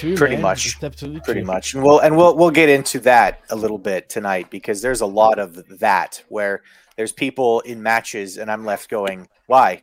true. 0.00 0.16
Pretty 0.16 0.36
man. 0.36 0.42
much. 0.42 0.78
Pretty 1.24 1.42
much 1.42 1.74
and 1.74 1.82
we'll 1.82 2.00
and 2.00 2.16
we'll 2.16 2.36
we'll 2.36 2.50
get 2.50 2.68
into 2.68 2.98
that 3.00 3.40
a 3.50 3.56
little 3.56 3.78
bit 3.78 4.08
tonight 4.08 4.50
because 4.50 4.82
there's 4.82 5.00
a 5.00 5.06
lot 5.06 5.38
of 5.38 5.78
that 5.78 6.22
where 6.28 6.62
there's 6.96 7.12
people 7.12 7.60
in 7.60 7.82
matches 7.82 8.36
and 8.36 8.50
i'm 8.50 8.64
left 8.64 8.90
going 8.90 9.26
why 9.46 9.82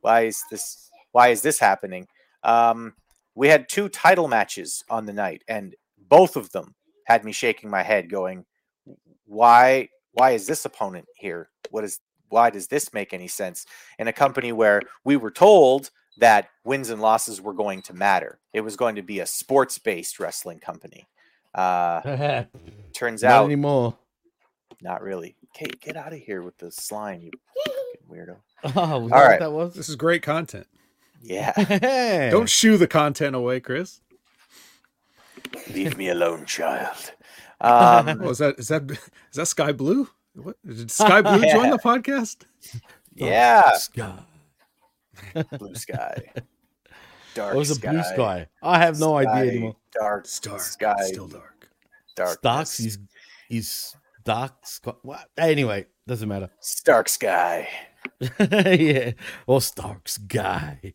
why 0.00 0.22
is 0.22 0.42
this 0.50 0.90
why 1.12 1.28
is 1.28 1.40
this 1.40 1.58
happening 1.58 2.06
um 2.42 2.92
we 3.34 3.48
had 3.48 3.68
two 3.68 3.88
title 3.88 4.28
matches 4.28 4.84
on 4.90 5.06
the 5.06 5.12
night, 5.12 5.42
and 5.48 5.74
both 6.08 6.36
of 6.36 6.50
them 6.52 6.74
had 7.06 7.24
me 7.24 7.32
shaking 7.32 7.70
my 7.70 7.82
head, 7.82 8.10
going, 8.10 8.44
"Why? 9.24 9.88
Why 10.12 10.32
is 10.32 10.46
this 10.46 10.64
opponent 10.64 11.06
here? 11.16 11.48
What 11.70 11.84
is? 11.84 12.00
Why 12.28 12.50
does 12.50 12.68
this 12.68 12.92
make 12.92 13.12
any 13.14 13.28
sense?" 13.28 13.66
In 13.98 14.08
a 14.08 14.12
company 14.12 14.52
where 14.52 14.82
we 15.04 15.16
were 15.16 15.30
told 15.30 15.90
that 16.18 16.48
wins 16.64 16.90
and 16.90 17.00
losses 17.00 17.40
were 17.40 17.54
going 17.54 17.82
to 17.82 17.94
matter, 17.94 18.38
it 18.52 18.60
was 18.60 18.76
going 18.76 18.96
to 18.96 19.02
be 19.02 19.20
a 19.20 19.26
sports-based 19.26 20.18
wrestling 20.20 20.58
company. 20.60 21.06
Uh, 21.54 22.44
turns 22.92 23.22
Not 23.22 23.32
out, 23.32 23.44
anymore. 23.46 23.96
not 24.80 25.02
really. 25.02 25.36
Kate, 25.54 25.80
get 25.80 25.96
out 25.96 26.12
of 26.12 26.18
here 26.18 26.42
with 26.42 26.56
the 26.58 26.70
slime, 26.70 27.20
you 27.22 27.30
fucking 27.66 28.08
weirdo. 28.10 28.36
Oh, 28.76 29.00
was 29.00 29.10
that 29.10 29.24
right. 29.26 29.40
that 29.40 29.52
was? 29.52 29.74
This 29.74 29.88
is 29.88 29.96
great 29.96 30.22
content. 30.22 30.66
Yeah. 31.20 32.28
Don't 32.30 32.48
shoo 32.48 32.76
the 32.76 32.86
content 32.86 33.34
away, 33.36 33.58
Chris. 33.60 34.00
Leave 35.74 35.96
me 35.98 36.08
alone, 36.08 36.46
child. 36.46 37.12
Um, 37.60 38.20
Oh, 38.22 38.30
is 38.30 38.38
that 38.38 38.58
is 38.58 38.68
that 38.68 38.90
is 38.90 38.98
that 39.34 39.46
Skye 39.46 39.72
Blue? 39.72 40.08
What 40.34 40.56
did 40.66 40.90
Skye 40.90 41.22
Blue 41.22 41.40
join 41.50 41.70
the 41.70 41.78
podcast? 41.78 42.38
yeah. 43.14 43.72
Sky. 43.76 44.14
Blue 45.58 45.74
sky. 45.74 46.32
Dark 47.34 47.54
It 47.54 47.58
was 47.58 47.70
a 47.70 47.74
sky. 47.76 47.90
blue 47.92 48.02
sky. 48.02 48.46
I 48.62 48.78
have 48.78 48.98
no 49.00 49.16
idea 49.16 49.50
anymore. 49.52 49.76
Dark 49.98 50.26
Dark, 50.42 50.60
sky. 50.60 50.94
still 51.04 51.28
dark. 51.28 51.68
Dark. 52.14 52.38
Starks 52.38 52.80
is 52.80 52.98
is 53.48 53.96
dark 54.24 54.52
sky. 54.66 54.92
What? 55.02 55.28
Anyway, 55.38 55.86
doesn't 56.06 56.28
matter. 56.28 56.50
Stark 56.60 57.08
sky. 57.08 57.68
yeah, 58.38 59.12
or 59.46 59.60
Stark's 59.60 60.18
guy. 60.18 60.92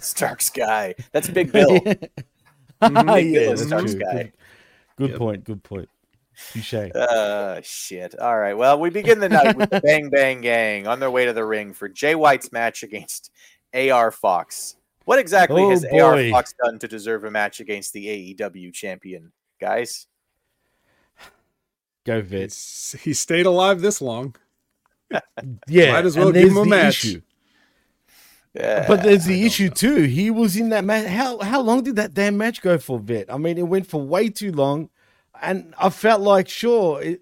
Stark 0.00 0.40
sky. 0.40 0.94
That's 1.12 1.28
Big 1.28 1.52
Bill. 1.52 1.78
yeah, 1.84 1.94
Big 2.80 3.34
Bill 3.34 3.50
that's 3.50 3.66
Stark 3.66 3.82
true. 3.82 4.00
sky. 4.00 4.32
Good, 4.96 5.10
good 5.10 5.16
point. 5.18 5.44
Good 5.44 5.62
point. 5.62 5.88
Touche. 6.52 6.74
Uh, 6.74 7.60
shit. 7.62 8.18
All 8.18 8.36
right. 8.38 8.54
Well, 8.54 8.80
we 8.80 8.90
begin 8.90 9.20
the 9.20 9.28
night 9.28 9.56
with 9.56 9.70
the 9.70 9.80
Bang 9.80 10.10
Bang 10.10 10.40
Gang 10.40 10.86
on 10.86 10.98
their 10.98 11.10
way 11.10 11.26
to 11.26 11.32
the 11.32 11.44
ring 11.44 11.72
for 11.72 11.88
Jay 11.88 12.14
White's 12.14 12.50
match 12.52 12.82
against 12.82 13.30
AR 13.74 14.10
Fox. 14.10 14.76
What 15.04 15.18
exactly 15.18 15.62
Oh, 15.62 15.70
has 15.70 15.84
AR. 15.84 16.16
Fox 16.30 16.54
done 16.62 16.78
to 16.78 16.88
deserve 16.88 17.24
a 17.24 17.30
match 17.30 17.60
against 17.60 17.92
the 17.92 18.34
AEW 18.34 18.72
champion, 18.72 19.32
guys? 19.60 20.06
Go 22.04 22.20
vet. 22.22 22.32
It's- 22.42 22.96
he 23.02 23.12
stayed 23.12 23.46
alive 23.46 23.80
this 23.80 24.00
long. 24.00 24.34
Yeah, 25.68 25.92
Might 25.92 26.06
as 26.06 26.16
well 26.16 26.28
and 26.28 26.34
give 26.34 26.48
him 26.48 26.56
a 26.56 26.60
the 26.60 26.66
match. 26.66 27.04
issue. 27.04 27.20
Yeah. 28.54 28.86
But 28.86 29.02
there's 29.02 29.24
the 29.24 29.44
issue 29.44 29.68
too. 29.68 30.02
He 30.04 30.30
was 30.30 30.56
in 30.56 30.68
that 30.70 30.84
match. 30.84 31.06
How 31.08 31.38
how 31.40 31.60
long 31.60 31.82
did 31.82 31.96
that 31.96 32.14
damn 32.14 32.36
match 32.36 32.62
go 32.62 32.78
for, 32.78 32.98
Vet? 32.98 33.32
I 33.32 33.36
mean, 33.36 33.58
it 33.58 33.62
went 33.68 33.86
for 33.86 34.00
way 34.00 34.28
too 34.28 34.52
long, 34.52 34.90
and 35.42 35.74
I 35.78 35.90
felt 35.90 36.20
like 36.20 36.48
sure, 36.48 37.02
it, 37.02 37.20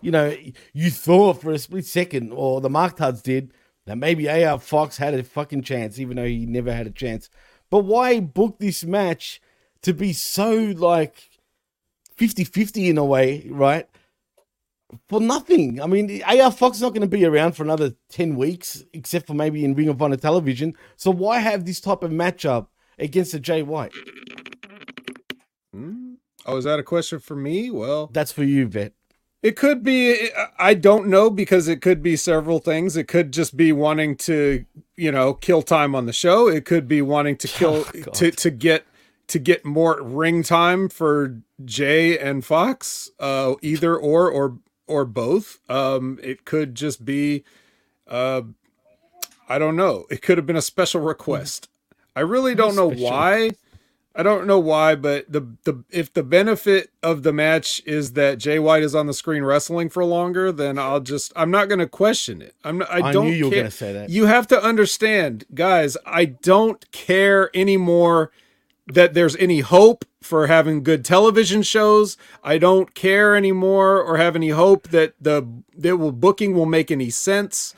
you 0.00 0.10
know, 0.10 0.36
you 0.72 0.90
thought 0.90 1.40
for 1.40 1.52
a 1.52 1.58
split 1.58 1.86
second, 1.86 2.32
or 2.32 2.60
the 2.60 2.70
Mark 2.70 2.96
Tuds 2.96 3.22
did, 3.22 3.52
that 3.88 3.96
maybe 3.96 4.28
AR 4.28 4.58
Fox 4.58 4.98
had 4.98 5.14
a 5.14 5.22
fucking 5.22 5.62
chance, 5.62 5.98
even 5.98 6.16
though 6.16 6.24
he 6.24 6.46
never 6.46 6.72
had 6.72 6.86
a 6.86 6.90
chance. 6.90 7.28
But 7.70 7.80
why 7.80 8.20
book 8.20 8.58
this 8.58 8.84
match 8.84 9.40
to 9.82 9.92
be 9.92 10.12
so 10.12 10.52
like 10.76 11.28
50-50 12.18 12.88
in 12.88 12.98
a 12.98 13.04
way, 13.04 13.46
right? 13.50 13.88
for 15.08 15.20
nothing. 15.20 15.80
I 15.80 15.86
mean, 15.86 16.22
AR 16.22 16.50
Fox 16.50 16.78
is 16.78 16.82
not 16.82 16.90
going 16.94 17.02
to 17.02 17.06
be 17.08 17.24
around 17.24 17.52
for 17.52 17.62
another 17.62 17.94
10 18.10 18.36
weeks, 18.36 18.84
except 18.92 19.26
for 19.26 19.34
maybe 19.34 19.64
in 19.64 19.74
Ring 19.74 19.88
of 19.88 20.00
Honor 20.00 20.16
television. 20.16 20.74
So 20.96 21.10
why 21.10 21.40
have 21.40 21.64
this 21.64 21.80
type 21.80 22.02
of 22.02 22.10
matchup 22.10 22.68
against 22.98 23.34
a 23.34 23.40
Jay 23.40 23.62
White? 23.62 23.92
Hmm? 25.72 26.14
Oh, 26.46 26.56
is 26.56 26.64
that 26.64 26.78
a 26.78 26.82
question 26.82 27.18
for 27.18 27.36
me? 27.36 27.70
Well, 27.70 28.08
That's 28.12 28.32
for 28.32 28.44
you, 28.44 28.66
Vet. 28.66 28.94
It 29.42 29.54
could 29.56 29.84
be. 29.84 30.30
I 30.58 30.74
don't 30.74 31.06
know 31.06 31.30
because 31.30 31.68
it 31.68 31.80
could 31.80 32.02
be 32.02 32.16
several 32.16 32.58
things. 32.58 32.96
It 32.96 33.06
could 33.06 33.32
just 33.32 33.56
be 33.56 33.70
wanting 33.72 34.16
to, 34.16 34.64
you 34.96 35.12
know, 35.12 35.34
kill 35.34 35.62
time 35.62 35.94
on 35.94 36.06
the 36.06 36.12
show. 36.12 36.48
It 36.48 36.64
could 36.64 36.88
be 36.88 37.02
wanting 37.02 37.36
to 37.38 37.48
kill 37.58 37.84
Oh, 37.86 38.10
to 38.12 38.30
to 38.32 38.50
get 38.50 38.84
to 39.28 39.38
get 39.38 39.64
more 39.64 40.02
ring 40.02 40.42
time 40.42 40.88
for 40.88 41.40
Jay 41.64 42.18
and 42.18 42.44
Fox. 42.44 43.10
Uh, 43.20 43.54
either 43.62 43.96
or 43.96 44.28
or 44.28 44.58
or 44.88 45.04
both. 45.04 45.60
Um, 45.68 46.18
it 46.22 46.44
could 46.44 46.74
just 46.74 47.04
be. 47.04 47.44
Uh, 48.08 48.42
I 49.48 49.58
don't 49.58 49.76
know. 49.76 50.04
It 50.10 50.20
could 50.20 50.36
have 50.36 50.46
been 50.46 50.56
a 50.56 50.62
special 50.62 51.00
request. 51.00 51.68
I 52.16 52.20
really 52.20 52.54
don't 52.56 52.74
know 52.74 52.90
why. 52.90 53.50
I 54.14 54.22
don't 54.22 54.46
know 54.46 54.58
why, 54.58 54.94
but 54.96 55.30
the 55.30 55.42
the 55.64 55.84
if 55.90 56.12
the 56.12 56.22
benefit 56.22 56.90
of 57.02 57.22
the 57.22 57.32
match 57.32 57.80
is 57.86 58.14
that 58.14 58.38
Jay 58.38 58.58
White 58.58 58.82
is 58.82 58.94
on 58.94 59.06
the 59.06 59.14
screen 59.14 59.44
wrestling 59.44 59.88
for 59.88 60.04
longer, 60.04 60.50
then 60.50 60.78
I'll 60.78 61.00
just 61.00 61.32
I'm 61.36 61.50
not 61.50 61.68
going 61.68 61.78
to 61.78 61.86
question 61.86 62.42
it. 62.42 62.54
I'm 62.64 62.78
not, 62.78 62.90
I 62.90 63.08
I 63.08 63.12
don't 63.12 63.26
knew 63.26 63.32
you 63.32 63.44
were 63.48 63.54
gonna 63.54 63.70
say 63.70 63.92
that. 63.92 64.10
You 64.10 64.26
have 64.26 64.48
to 64.48 64.60
understand, 64.60 65.44
guys, 65.54 65.96
I 66.04 66.24
don't 66.24 66.90
care 66.90 67.50
anymore 67.54 68.32
that 68.88 69.14
there's 69.14 69.36
any 69.36 69.60
hope 69.60 70.04
for 70.20 70.46
having 70.46 70.82
good 70.82 71.04
television 71.04 71.62
shows. 71.62 72.16
I 72.42 72.58
don't 72.58 72.94
care 72.94 73.36
anymore 73.36 74.02
or 74.02 74.16
have 74.16 74.34
any 74.34 74.48
hope 74.48 74.88
that 74.88 75.14
the 75.20 75.46
that 75.76 75.96
will 75.98 76.12
booking 76.12 76.54
will 76.54 76.66
make 76.66 76.90
any 76.90 77.10
sense. 77.10 77.74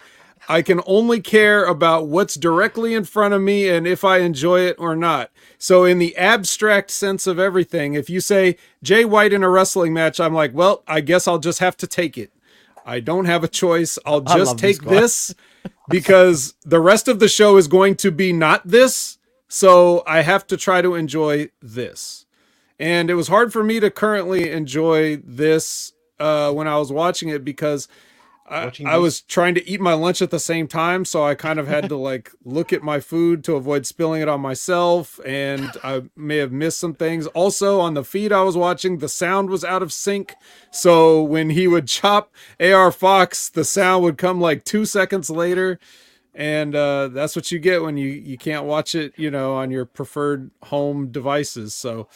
I 0.50 0.62
can 0.62 0.80
only 0.84 1.20
care 1.20 1.64
about 1.64 2.08
what's 2.08 2.34
directly 2.34 2.92
in 2.92 3.04
front 3.04 3.34
of 3.34 3.40
me 3.40 3.68
and 3.68 3.86
if 3.86 4.02
I 4.02 4.18
enjoy 4.18 4.62
it 4.62 4.74
or 4.80 4.96
not. 4.96 5.30
So, 5.58 5.84
in 5.84 6.00
the 6.00 6.16
abstract 6.16 6.90
sense 6.90 7.28
of 7.28 7.38
everything, 7.38 7.94
if 7.94 8.10
you 8.10 8.20
say 8.20 8.56
Jay 8.82 9.04
White 9.04 9.32
in 9.32 9.44
a 9.44 9.48
wrestling 9.48 9.94
match, 9.94 10.18
I'm 10.18 10.34
like, 10.34 10.52
well, 10.52 10.82
I 10.88 11.02
guess 11.02 11.28
I'll 11.28 11.38
just 11.38 11.60
have 11.60 11.76
to 11.76 11.86
take 11.86 12.18
it. 12.18 12.32
I 12.84 12.98
don't 12.98 13.26
have 13.26 13.44
a 13.44 13.48
choice. 13.48 13.96
I'll 14.04 14.22
just 14.22 14.48
love 14.48 14.60
this 14.60 14.78
take 14.78 14.88
this 14.88 15.34
because 15.88 16.54
the 16.64 16.80
rest 16.80 17.06
of 17.06 17.20
the 17.20 17.28
show 17.28 17.56
is 17.56 17.68
going 17.68 17.94
to 17.96 18.10
be 18.10 18.32
not 18.32 18.66
this. 18.66 19.18
So, 19.46 20.02
I 20.04 20.22
have 20.22 20.48
to 20.48 20.56
try 20.56 20.82
to 20.82 20.96
enjoy 20.96 21.50
this. 21.62 22.26
And 22.76 23.08
it 23.08 23.14
was 23.14 23.28
hard 23.28 23.52
for 23.52 23.62
me 23.62 23.78
to 23.78 23.88
currently 23.88 24.50
enjoy 24.50 25.18
this 25.18 25.92
uh, 26.18 26.50
when 26.50 26.66
I 26.66 26.76
was 26.76 26.90
watching 26.90 27.28
it 27.28 27.44
because 27.44 27.86
I, 28.50 28.72
I 28.84 28.96
was 28.96 29.20
trying 29.20 29.54
to 29.54 29.68
eat 29.68 29.80
my 29.80 29.94
lunch 29.94 30.20
at 30.20 30.30
the 30.30 30.40
same 30.40 30.66
time, 30.66 31.04
so 31.04 31.22
I 31.24 31.36
kind 31.36 31.60
of 31.60 31.68
had 31.68 31.88
to 31.88 31.96
like 31.96 32.32
look 32.44 32.72
at 32.72 32.82
my 32.82 32.98
food 32.98 33.44
to 33.44 33.54
avoid 33.54 33.86
spilling 33.86 34.22
it 34.22 34.28
on 34.28 34.40
myself, 34.40 35.20
and 35.24 35.70
I 35.84 36.02
may 36.16 36.38
have 36.38 36.50
missed 36.50 36.78
some 36.78 36.94
things. 36.94 37.26
Also, 37.28 37.78
on 37.78 37.94
the 37.94 38.02
feed 38.02 38.32
I 38.32 38.42
was 38.42 38.56
watching, 38.56 38.98
the 38.98 39.08
sound 39.08 39.50
was 39.50 39.64
out 39.64 39.82
of 39.82 39.92
sync, 39.92 40.34
so 40.72 41.22
when 41.22 41.50
he 41.50 41.68
would 41.68 41.86
chop 41.88 42.32
AR 42.58 42.90
Fox, 42.90 43.48
the 43.48 43.64
sound 43.64 44.02
would 44.02 44.18
come 44.18 44.40
like 44.40 44.64
two 44.64 44.84
seconds 44.84 45.30
later, 45.30 45.78
and 46.34 46.74
uh, 46.74 47.08
that's 47.08 47.36
what 47.36 47.52
you 47.52 47.60
get 47.60 47.82
when 47.82 47.96
you 47.96 48.08
you 48.08 48.36
can't 48.36 48.66
watch 48.66 48.96
it, 48.96 49.12
you 49.16 49.30
know, 49.30 49.54
on 49.54 49.70
your 49.70 49.84
preferred 49.84 50.50
home 50.64 51.12
devices. 51.12 51.72
So 51.72 52.08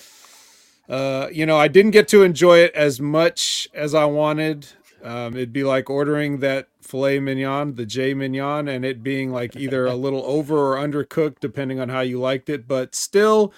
uh, 0.88 1.28
you 1.32 1.46
know, 1.46 1.56
I 1.56 1.68
didn't 1.68 1.92
get 1.92 2.08
to 2.08 2.22
enjoy 2.22 2.58
it 2.58 2.74
as 2.74 3.00
much 3.00 3.68
as 3.72 3.94
I 3.94 4.04
wanted. 4.04 4.66
Um, 5.04 5.34
it'd 5.34 5.52
be 5.52 5.64
like 5.64 5.90
ordering 5.90 6.38
that 6.40 6.68
filet 6.80 7.20
mignon, 7.20 7.74
the 7.74 7.84
J 7.84 8.14
mignon, 8.14 8.68
and 8.68 8.84
it 8.86 9.02
being 9.02 9.30
like 9.30 9.54
either 9.54 9.84
a 9.86 9.94
little 9.94 10.22
over 10.24 10.56
or 10.74 10.76
undercooked, 10.76 11.40
depending 11.40 11.78
on 11.78 11.90
how 11.90 12.00
you 12.00 12.18
liked 12.18 12.48
it. 12.48 12.66
But 12.66 12.94
still, 12.94 13.52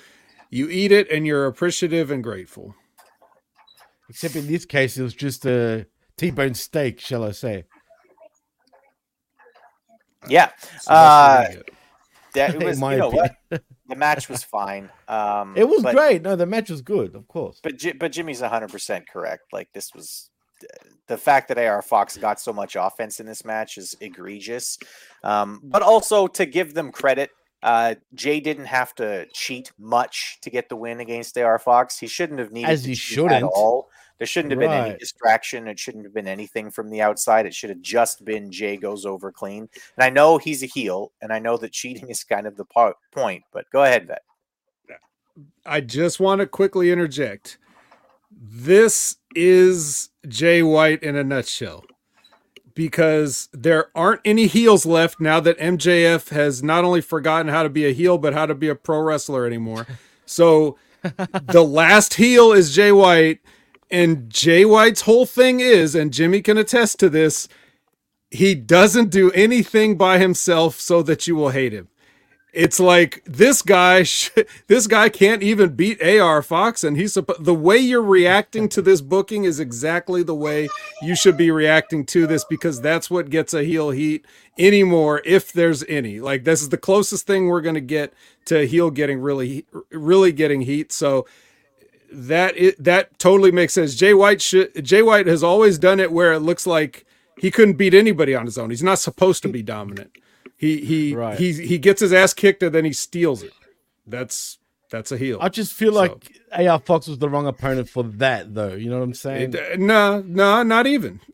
you 0.51 0.69
eat 0.69 0.91
it 0.91 1.09
and 1.11 1.25
you're 1.25 1.47
appreciative 1.47 2.11
and 2.11 2.23
grateful. 2.25 2.75
Except 4.09 4.35
in 4.35 4.49
this 4.49 4.65
case, 4.65 4.99
it 4.99 5.03
was 5.03 5.15
just 5.15 5.47
a 5.47 5.87
T-bone 6.17 6.55
steak, 6.55 7.01
shall 7.01 7.23
I 7.25 7.31
say? 7.31 7.65
Yeah. 10.29 10.51
So 10.59 10.65
that's 10.67 10.89
Uh, 10.89 10.93
what 10.93 11.51
I 11.51 11.53
get. 11.55 11.71
that 12.35 12.51
it 12.55 12.57
In 12.63 12.67
was. 12.69 12.81
my 12.81 12.93
You 12.93 12.99
know 12.99 13.09
what? 13.11 13.37
opinion. 13.51 13.65
The 13.89 13.95
match 13.95 14.29
was 14.29 14.43
fine. 14.43 14.91
Um, 15.07 15.55
It 15.57 15.69
was 15.69 15.81
but- 15.85 15.95
great. 15.95 16.23
No, 16.23 16.35
the 16.35 16.45
match 16.45 16.71
was 16.71 16.83
good, 16.83 17.15
of 17.15 17.29
course. 17.29 17.61
But 17.63 17.75
but 18.01 18.11
Jimmy's 18.11 18.41
100% 18.43 19.05
correct. 19.07 19.45
Like 19.53 19.69
this 19.75 19.95
was 19.95 20.29
the 21.09 21.17
fact 21.17 21.49
that 21.49 21.59
AR 21.59 21.83
Fox 21.83 22.17
got 22.17 22.41
so 22.41 22.53
much 22.53 22.77
offense 22.79 23.21
in 23.21 23.27
this 23.27 23.45
match 23.45 23.79
is 23.79 23.97
egregious. 24.01 24.79
Um, 25.23 25.61
but 25.65 25.83
also 25.83 26.27
to 26.29 26.47
give 26.47 26.75
them 26.75 26.91
credit, 26.93 27.31
uh, 27.63 27.95
Jay 28.15 28.41
didn't 28.41 28.67
have 28.67 28.95
to 28.97 29.27
cheat 29.33 29.73
much 29.79 30.39
to 30.43 30.51
get 30.51 30.69
the 30.69 30.77
win 30.77 31.01
against 31.01 31.39
AR 31.39 31.59
Fox. 31.59 31.99
He 31.99 32.07
shouldn't 32.07 32.39
have 32.39 32.53
needed 32.53 32.71
As 32.71 32.83
to 32.83 32.89
he 32.89 32.95
cheat 32.95 33.19
at 33.19 33.31
shouldn't. 33.33 33.53
all. 33.55 33.89
There 34.19 34.27
shouldn't 34.27 34.53
have 34.53 34.61
been 34.61 34.71
any 34.73 34.97
distraction. 34.97 35.69
It 35.69 35.79
shouldn't 35.79 36.05
have 36.05 36.15
been 36.15 36.27
anything 36.29 36.71
from 36.71 36.89
the 36.89 37.03
outside. 37.03 37.45
It 37.45 37.55
should 37.55 37.69
have 37.69 37.83
just 37.83 38.25
been 38.25 38.51
Jay 38.51 38.79
goes 38.79 39.05
over 39.05 39.31
clean. 39.31 39.69
And 39.97 40.05
I 40.05 40.09
know 40.09 40.39
he's 40.39 40.63
a 40.63 40.67
heel, 40.67 41.13
and 41.21 41.33
I 41.33 41.39
know 41.39 41.59
that 41.59 41.73
cheating 41.73 42.09
is 42.09 42.25
kind 42.25 42.47
of 42.47 42.57
the 42.57 42.65
po- 42.65 42.95
point. 43.13 43.43
But 43.53 43.67
go 43.71 43.85
ahead, 43.85 44.07
Vet. 44.07 44.23
I 45.67 45.83
just 45.83 46.19
want 46.19 46.41
to 46.41 46.47
quickly 46.47 46.91
interject. 46.91 47.59
This 48.31 49.17
is 49.35 50.11
Jay 50.27 50.63
White 50.63 51.03
in 51.03 51.17
a 51.17 51.25
nutshell. 51.25 51.85
Because 52.75 53.49
there 53.53 53.87
aren't 53.95 54.21
any 54.25 54.47
heels 54.47 54.85
left 54.85 55.19
now 55.19 55.41
that 55.41 55.59
MJF 55.59 56.29
has 56.29 56.63
not 56.63 56.85
only 56.85 57.01
forgotten 57.01 57.49
how 57.49 57.63
to 57.63 57.71
be 57.71 57.87
a 57.87 57.93
heel, 57.93 58.19
but 58.19 58.35
how 58.35 58.45
to 58.45 58.55
be 58.55 58.69
a 58.69 58.75
pro 58.75 59.01
wrestler 59.01 59.47
anymore. 59.47 59.87
So 60.29 60.77
the 61.03 61.63
last 61.63 62.15
heel 62.15 62.53
is 62.53 62.75
Jay 62.75 62.91
White, 62.91 63.39
and 63.93 64.29
Jay 64.29 64.65
White's 64.65 65.03
whole 65.03 65.25
thing 65.25 65.61
is, 65.61 65.95
and 65.95 66.13
Jimmy 66.13 66.43
can 66.43 66.59
attest 66.59 66.99
to 66.99 67.09
this, 67.09 67.47
he 68.31 68.57
doesn't 68.57 69.11
do 69.11 69.31
anything 69.33 69.97
by 69.97 70.19
himself 70.19 70.81
so 70.81 71.03
that 71.03 71.29
you 71.29 71.37
will 71.37 71.51
hate 71.51 71.73
him. 71.73 71.89
It's 72.57 72.81
like 72.81 73.23
this 73.27 73.61
guy, 73.61 74.03
sh- 74.03 74.31
this 74.67 74.87
guy 74.87 75.11
can't 75.11 75.43
even 75.43 75.77
beat 75.77 76.03
AR 76.03 76.41
Fox, 76.43 76.83
and 76.83 76.97
he's 76.97 77.13
suppo- 77.13 77.45
the 77.45 77.55
way 77.55 77.77
you're 77.77 78.03
reacting 78.03 78.71
to 78.71 78.81
this 78.81 79.03
booking 79.03 79.45
is 79.45 79.61
exactly 79.61 80.23
the 80.23 80.35
way 80.35 80.69
you 81.03 81.15
should 81.15 81.37
be 81.37 81.51
reacting 81.51 82.07
to 82.07 82.27
this 82.27 82.47
because 82.47 82.81
that's 82.81 83.11
what 83.11 83.29
gets 83.29 83.53
a 83.53 83.63
heel 83.63 83.91
heat 83.91 84.25
anymore, 84.59 85.21
if 85.27 85.53
there's 85.53 85.85
any. 85.87 86.19
Like 86.19 86.45
this 86.45 86.63
is 86.63 86.71
the 86.71 86.79
closest 86.79 87.27
thing 87.27 87.47
we're 87.47 87.61
gonna 87.61 87.79
get 87.79 88.15
to 88.47 88.67
heel 88.67 88.91
getting 88.91 89.21
really, 89.21 89.67
really 89.91 90.33
getting 90.33 90.63
heat. 90.63 90.93
So 90.93 91.27
that 92.11 92.57
it 92.57 92.83
that 92.83 93.19
totally 93.19 93.53
makes 93.53 93.75
sense. 93.75 93.95
Jay 93.95 94.15
White 94.15 94.41
should 94.41 94.83
Jay 94.83 95.03
White 95.03 95.27
has 95.27 95.43
always 95.43 95.77
done 95.77 96.01
it 96.01 96.11
where 96.11 96.33
it 96.33 96.41
looks 96.41 96.67
like 96.67 97.05
he 97.39 97.51
couldn't 97.51 97.75
beat 97.75 97.93
anybody 97.93 98.35
on 98.35 98.47
his 98.47 98.57
own. 98.57 98.71
He's 98.71 98.83
not 98.83 98.99
supposed 98.99 99.43
to 99.43 99.51
be 99.51 99.63
dominant. 99.63 100.17
He 100.57 100.79
he 100.85 101.15
Right. 101.15 101.39
he 101.39 101.53
he 101.53 101.79
gets 101.79 102.01
his 102.01 102.13
ass 102.13 102.33
kicked 102.35 102.63
and 102.63 102.75
then 102.75 102.85
he 102.85 102.93
steals 102.93 103.43
it. 103.43 103.53
That's 104.07 104.59
that's 104.91 105.11
a 105.13 105.19
heel. 105.19 105.39
I 105.41 105.49
just 105.49 105.73
feel 105.73 105.93
like 105.93 106.41
AR 106.53 106.79
Fox 106.79 107.09
was 107.09 107.19
the 107.19 107.29
wrong 107.29 107.47
opponent 107.47 107.89
for 107.89 108.05
that, 108.05 108.55
though. 108.55 108.75
You 108.75 108.89
know 108.89 108.99
what 108.99 109.05
I'm 109.05 109.15
saying? 109.15 109.55
It- 109.55 109.73
uh, 109.73 109.77
no, 109.79 110.23
no, 110.23 110.63
not 110.63 110.87
even. 110.87 111.21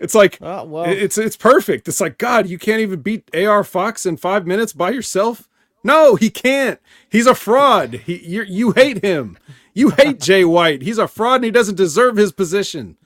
It's 0.00 0.14
like 0.14 0.38
Oh, 0.42 0.64
well. 0.64 0.84
it's 0.90 1.16
it's 1.16 1.36
perfect. 1.36 1.86
It's 1.88 2.00
like 2.00 2.18
God, 2.18 2.46
you 2.48 2.58
can't 2.58 2.80
even 2.80 3.00
beat 3.00 3.30
AR 3.34 3.62
Fox 3.64 4.04
in 4.04 4.16
five 4.18 4.44
minutes 4.46 4.72
by 4.74 4.90
yourself. 4.90 5.48
No, 5.84 6.16
he 6.16 6.28
can't. 6.30 6.78
He's 7.08 7.26
a 7.28 7.34
fraud. 7.34 7.94
He 8.04 8.18
you 8.18 8.42
you 8.42 8.72
hate 8.72 9.02
him. 9.02 9.38
You 9.72 9.90
hate 9.90 10.20
Jay 10.28 10.44
White. 10.44 10.82
He's 10.82 10.98
a 10.98 11.06
fraud 11.08 11.36
and 11.36 11.44
he 11.44 11.50
doesn't 11.52 11.76
deserve 11.76 12.16
his 12.16 12.32
position. 12.32 12.96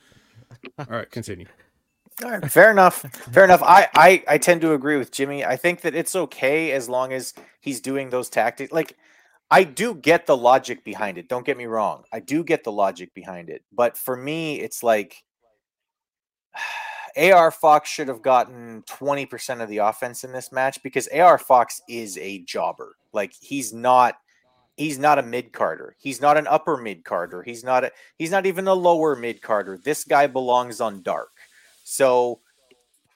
All 0.79 0.87
right, 0.89 1.11
continue. 1.11 1.47
All 2.25 2.31
right, 2.31 2.51
fair 2.51 2.71
enough. 2.71 3.01
Fair 3.33 3.45
enough. 3.45 3.63
I, 3.63 3.89
I 3.95 4.25
I 4.29 4.39
tend 4.39 4.61
to 4.63 4.73
agree 4.73 4.97
with 4.97 5.13
Jimmy. 5.13 5.45
I 5.45 5.57
think 5.57 5.83
that 5.83 5.95
it's 5.95 6.17
okay 6.17 6.73
as 6.73 6.89
long 6.89 7.13
as 7.13 7.35
he's 7.61 7.81
doing 7.81 8.11
those 8.11 8.29
tactics. 8.29 8.73
Like, 8.73 8.97
I 9.51 9.65
do 9.65 9.95
get 9.95 10.27
the 10.27 10.37
logic 10.37 10.85
behind 10.85 11.19
it. 11.19 11.29
Don't 11.29 11.47
get 11.47 11.57
me 11.57 11.67
wrong. 11.67 12.05
I 12.13 12.21
do 12.21 12.45
get 12.45 12.65
the 12.65 12.73
logic 12.73 13.15
behind 13.15 13.51
it. 13.51 13.63
But 13.73 13.97
for 13.97 14.17
me, 14.17 14.61
it's 14.61 14.83
like 14.83 15.23
AR 17.17 17.51
Fox 17.51 17.89
should 17.89 18.09
have 18.09 18.23
gotten 18.23 18.83
20% 18.83 19.63
of 19.63 19.69
the 19.69 19.79
offense 19.79 20.25
in 20.25 20.33
this 20.33 20.53
match 20.53 20.83
because 20.83 21.09
AR 21.09 21.39
Fox 21.39 21.81
is 21.89 22.19
a 22.19 22.41
jobber. 22.45 22.97
Like 23.13 23.33
he's 23.41 23.73
not 23.73 24.17
he's 24.77 24.99
not 24.99 25.19
a 25.19 25.23
mid 25.23 25.53
carder. 25.53 25.97
He's 25.99 26.21
not 26.21 26.37
an 26.37 26.47
upper 26.47 26.77
mid 26.77 27.05
carder. 27.05 27.43
He's 27.43 27.65
not 27.65 27.85
a 27.85 27.93
he's 28.17 28.31
not 28.31 28.47
even 28.47 28.69
a 28.69 28.75
lower 28.75 29.17
mid 29.17 29.41
carder. 29.41 29.79
This 29.83 30.05
guy 30.05 30.27
belongs 30.27 30.81
on 30.81 31.03
dark. 31.03 31.31
So 31.89 32.41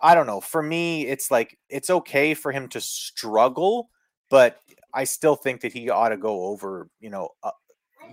I 0.00 0.14
don't 0.14 0.26
know. 0.26 0.40
For 0.40 0.62
me, 0.62 1.06
it's 1.06 1.30
like 1.30 1.58
it's 1.68 1.90
okay 1.90 2.32
for 2.32 2.52
him 2.52 2.68
to 2.70 2.80
struggle, 2.80 3.90
but 4.30 4.58
I 4.94 5.04
still 5.04 5.36
think 5.36 5.60
that 5.60 5.74
he 5.74 5.90
ought 5.90 6.08
to 6.08 6.16
go 6.16 6.46
over, 6.46 6.88
you 6.98 7.10
know, 7.10 7.28
uh, 7.42 7.50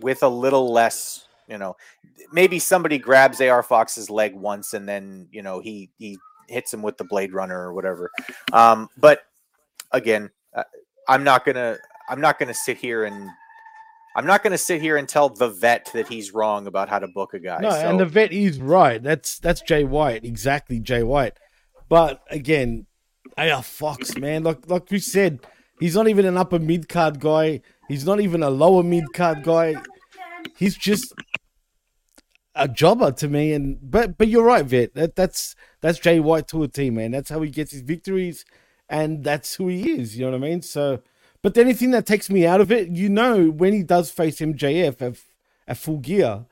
with 0.01 0.21
a 0.21 0.27
little 0.27 0.71
less, 0.71 1.27
you 1.47 1.57
know, 1.57 1.77
maybe 2.33 2.59
somebody 2.59 2.97
grabs 2.97 3.39
AR 3.39 3.63
Fox's 3.63 4.09
leg 4.09 4.35
once 4.35 4.73
and 4.73 4.87
then, 4.87 5.29
you 5.31 5.41
know, 5.41 5.61
he 5.61 5.91
he 5.97 6.17
hits 6.49 6.73
him 6.73 6.81
with 6.81 6.97
the 6.97 7.05
Blade 7.05 7.33
Runner 7.33 7.57
or 7.57 7.73
whatever. 7.73 8.11
Um, 8.51 8.89
but 8.97 9.21
again, 9.93 10.29
uh, 10.53 10.63
I'm 11.07 11.23
not 11.23 11.45
gonna 11.45 11.77
I'm 12.09 12.19
not 12.19 12.37
gonna 12.37 12.53
sit 12.53 12.77
here 12.77 13.05
and 13.05 13.29
I'm 14.15 14.25
not 14.25 14.43
gonna 14.43 14.57
sit 14.57 14.81
here 14.81 14.97
and 14.97 15.07
tell 15.07 15.29
the 15.29 15.49
vet 15.49 15.89
that 15.93 16.07
he's 16.07 16.33
wrong 16.33 16.67
about 16.67 16.89
how 16.89 16.99
to 16.99 17.07
book 17.07 17.33
a 17.33 17.39
guy. 17.39 17.59
No, 17.61 17.69
so- 17.69 17.89
and 17.89 17.99
the 17.99 18.05
vet 18.05 18.31
is 18.31 18.59
right. 18.59 19.01
That's 19.01 19.39
that's 19.39 19.61
Jay 19.61 19.83
White, 19.83 20.25
exactly 20.25 20.79
Jay 20.79 21.03
White. 21.03 21.37
But 21.87 22.21
again, 22.29 22.85
AR 23.37 23.63
Fox, 23.63 24.17
man, 24.17 24.43
like 24.43 24.69
like 24.69 24.89
we 24.91 24.99
said, 24.99 25.39
he's 25.79 25.95
not 25.95 26.07
even 26.07 26.25
an 26.25 26.37
upper 26.37 26.59
mid 26.59 26.89
card 26.89 27.19
guy. 27.19 27.61
He's 27.87 28.05
not 28.05 28.19
even 28.19 28.43
a 28.43 28.49
lower 28.49 28.83
mid 28.83 29.13
card 29.13 29.43
guy. 29.43 29.75
He's 30.57 30.75
just 30.77 31.13
a 32.55 32.67
jobber 32.67 33.11
to 33.13 33.27
me. 33.27 33.53
And 33.53 33.77
but 33.81 34.17
but 34.17 34.27
you're 34.27 34.43
right, 34.43 34.65
Vet. 34.65 34.93
That 34.95 35.15
that's 35.15 35.55
that's 35.81 35.99
Jay 35.99 36.19
White 36.19 36.47
to 36.49 36.63
a 36.63 36.67
team, 36.67 36.95
man. 36.95 37.11
That's 37.11 37.29
how 37.29 37.41
he 37.41 37.49
gets 37.49 37.71
his 37.71 37.81
victories, 37.81 38.45
and 38.89 39.23
that's 39.23 39.55
who 39.55 39.67
he 39.67 39.91
is. 39.91 40.17
You 40.17 40.25
know 40.25 40.31
what 40.31 40.45
I 40.45 40.49
mean? 40.49 40.61
So, 40.61 41.01
but 41.41 41.53
the 41.53 41.61
only 41.61 41.73
thing 41.73 41.91
that 41.91 42.05
takes 42.05 42.29
me 42.29 42.45
out 42.45 42.61
of 42.61 42.71
it, 42.71 42.89
you 42.89 43.09
know, 43.09 43.49
when 43.49 43.73
he 43.73 43.83
does 43.83 44.11
face 44.11 44.39
MJF 44.39 45.01
at, 45.01 45.17
at 45.67 45.77
full 45.77 45.97
gear, 45.97 46.45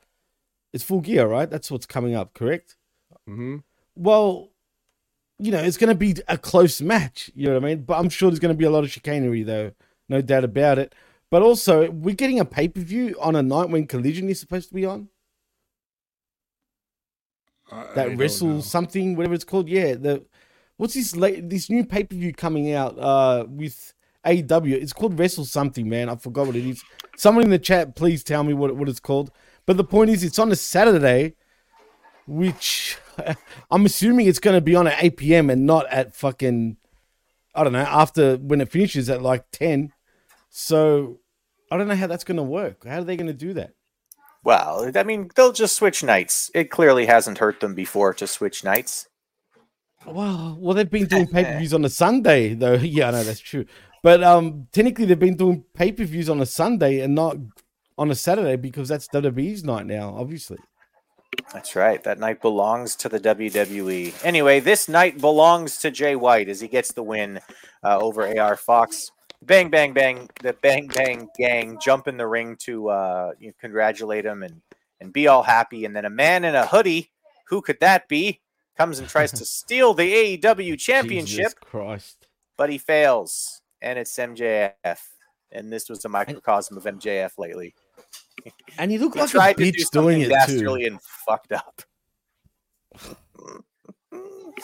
it's 0.73 0.83
full 0.83 1.01
gear, 1.01 1.27
right? 1.27 1.49
That's 1.49 1.69
what's 1.69 1.85
coming 1.85 2.15
up, 2.15 2.33
correct? 2.33 2.75
Mm-hmm. 3.29 3.57
Well, 3.95 4.49
you 5.39 5.51
know, 5.51 5.59
it's 5.59 5.77
going 5.77 5.89
to 5.89 5.95
be 5.95 6.15
a 6.27 6.37
close 6.37 6.81
match. 6.81 7.29
You 7.35 7.47
know 7.47 7.53
what 7.53 7.63
I 7.63 7.67
mean? 7.67 7.83
But 7.83 7.99
I'm 7.99 8.09
sure 8.09 8.29
there's 8.29 8.39
going 8.39 8.53
to 8.53 8.57
be 8.57 8.65
a 8.65 8.69
lot 8.69 8.83
of 8.83 8.91
chicanery, 8.91 9.43
though, 9.43 9.71
no 10.09 10.21
doubt 10.21 10.43
about 10.43 10.79
it. 10.79 10.95
But 11.29 11.41
also, 11.41 11.91
we're 11.91 12.15
getting 12.15 12.39
a 12.39 12.45
pay 12.45 12.67
per 12.69 12.79
view 12.79 13.15
on 13.19 13.35
a 13.35 13.43
night 13.43 13.69
when 13.69 13.85
Collision 13.87 14.29
is 14.29 14.39
supposed 14.39 14.69
to 14.69 14.73
be 14.73 14.85
on. 14.85 15.09
That 17.95 18.17
wrestle 18.17 18.61
something, 18.61 19.15
whatever 19.15 19.33
it's 19.33 19.43
called. 19.43 19.67
Yeah, 19.67 19.95
the 19.95 20.25
what's 20.77 20.93
this 20.93 21.15
late 21.15 21.49
this 21.49 21.69
new 21.69 21.85
pay 21.85 22.05
per 22.05 22.15
view 22.15 22.31
coming 22.31 22.71
out 22.71 22.97
uh 22.97 23.45
with 23.49 23.93
AEW? 24.25 24.73
It's 24.73 24.93
called 24.93 25.17
Wrestle 25.17 25.45
something, 25.45 25.87
man. 25.87 26.09
I 26.09 26.15
forgot 26.15 26.47
what 26.47 26.55
it 26.55 26.65
is. 26.65 26.83
Someone 27.15 27.45
in 27.45 27.49
the 27.49 27.59
chat, 27.59 27.95
please 27.95 28.23
tell 28.23 28.43
me 28.43 28.53
what 28.53 28.75
what 28.75 28.89
it's 28.89 28.99
called. 28.99 29.31
But 29.65 29.77
the 29.77 29.83
point 29.83 30.09
is, 30.09 30.23
it's 30.23 30.39
on 30.39 30.51
a 30.51 30.55
Saturday, 30.55 31.35
which 32.25 32.97
I'm 33.71 33.85
assuming 33.85 34.27
it's 34.27 34.39
going 34.39 34.55
to 34.55 34.61
be 34.61 34.75
on 34.75 34.87
at 34.87 35.03
8 35.03 35.17
p.m. 35.17 35.49
and 35.49 35.65
not 35.65 35.87
at 35.87 36.15
fucking 36.15 36.77
I 37.57 37.63
don't 37.63 37.73
know 37.73 37.79
after 37.79 38.37
when 38.37 38.61
it 38.61 38.71
finishes 38.71 39.09
at 39.09 39.21
like 39.21 39.45
10. 39.51 39.91
So 40.49 41.19
I 41.71 41.77
don't 41.77 41.87
know 41.87 41.95
how 41.95 42.07
that's 42.07 42.23
going 42.23 42.37
to 42.37 42.43
work. 42.43 42.85
How 42.85 42.99
are 42.99 43.03
they 43.03 43.17
going 43.17 43.27
to 43.27 43.33
do 43.33 43.53
that? 43.53 43.71
Well, 44.43 44.89
I 44.95 45.03
mean, 45.03 45.29
they'll 45.35 45.51
just 45.51 45.75
switch 45.75 46.03
nights. 46.03 46.49
It 46.53 46.69
clearly 46.69 47.07
hasn't 47.07 47.39
hurt 47.39 47.59
them 47.59 47.73
before 47.73 48.13
to 48.13 48.27
switch 48.27 48.63
nights. 48.63 49.07
Well, 50.05 50.57
well, 50.59 50.73
they've 50.73 50.89
been 50.89 51.07
doing 51.07 51.27
pay 51.27 51.43
per 51.43 51.57
views 51.57 51.73
on 51.73 51.83
a 51.83 51.89
Sunday, 51.89 52.53
though. 52.53 52.73
Yeah, 52.81 53.09
I 53.09 53.11
know 53.11 53.23
that's 53.23 53.41
true. 53.41 53.65
But 54.03 54.23
um, 54.23 54.67
technically, 54.71 55.05
they've 55.05 55.17
been 55.19 55.37
doing 55.37 55.63
pay 55.73 55.91
per 55.91 56.03
views 56.05 56.29
on 56.29 56.41
a 56.41 56.45
Sunday 56.45 57.01
and 57.01 57.15
not 57.15 57.37
on 57.97 58.11
a 58.11 58.15
Saturday 58.15 58.55
because 58.55 58.87
that's 58.87 59.07
WWE's 59.07 59.63
night 59.63 59.85
now, 59.85 60.15
obviously. 60.17 60.57
That's 61.53 61.75
right. 61.75 62.03
That 62.03 62.19
night 62.19 62.41
belongs 62.41 62.95
to 62.97 63.09
the 63.09 63.19
WWE. 63.19 64.13
Anyway, 64.23 64.59
this 64.59 64.87
night 64.87 65.19
belongs 65.19 65.77
to 65.77 65.91
Jay 65.91 66.15
White 66.15 66.49
as 66.49 66.61
he 66.61 66.67
gets 66.67 66.93
the 66.93 67.03
win 67.03 67.39
uh, 67.83 67.97
over 67.97 68.39
AR 68.39 68.55
Fox. 68.55 69.11
Bang, 69.43 69.69
bang, 69.69 69.93
bang. 69.93 70.29
The 70.41 70.53
Bang 70.53 70.87
Bang 70.87 71.29
Gang 71.37 71.77
jump 71.81 72.07
in 72.07 72.17
the 72.17 72.27
ring 72.27 72.55
to 72.61 72.89
uh, 72.89 73.31
you 73.39 73.47
know, 73.47 73.53
congratulate 73.61 74.25
him 74.25 74.41
and, 74.43 74.61
and 74.99 75.13
be 75.13 75.27
all 75.27 75.43
happy. 75.43 75.85
And 75.85 75.95
then 75.95 76.05
a 76.05 76.09
man 76.09 76.43
in 76.43 76.55
a 76.55 76.65
hoodie, 76.65 77.11
who 77.47 77.61
could 77.61 77.79
that 77.81 78.07
be, 78.07 78.41
comes 78.77 78.99
and 78.99 79.07
tries 79.07 79.31
to 79.33 79.45
steal 79.45 79.93
the 79.93 80.37
AEW 80.37 80.79
championship, 80.79 81.37
Jesus 81.37 81.53
Christ. 81.53 82.27
but 82.57 82.69
he 82.69 82.77
fails. 82.77 83.61
And 83.81 83.99
it's 83.99 84.15
MJF. 84.17 84.73
And 85.51 85.71
this 85.71 85.89
was 85.89 86.03
a 86.05 86.09
microcosm 86.09 86.77
of 86.77 86.83
MJF 86.83 87.37
lately. 87.37 87.73
And 88.77 88.91
he 88.91 88.97
looked 88.97 89.15
He 89.15 89.21
like 89.21 89.29
a 89.29 89.31
tried 89.31 89.57
to 89.57 89.71
do 89.71 89.71
doing 89.71 89.85
something 89.85 90.21
it 90.21 90.29
dastardly 90.29 90.81
too. 90.81 90.87
and 90.87 91.01
fucked 91.01 91.51
up. 91.53 91.81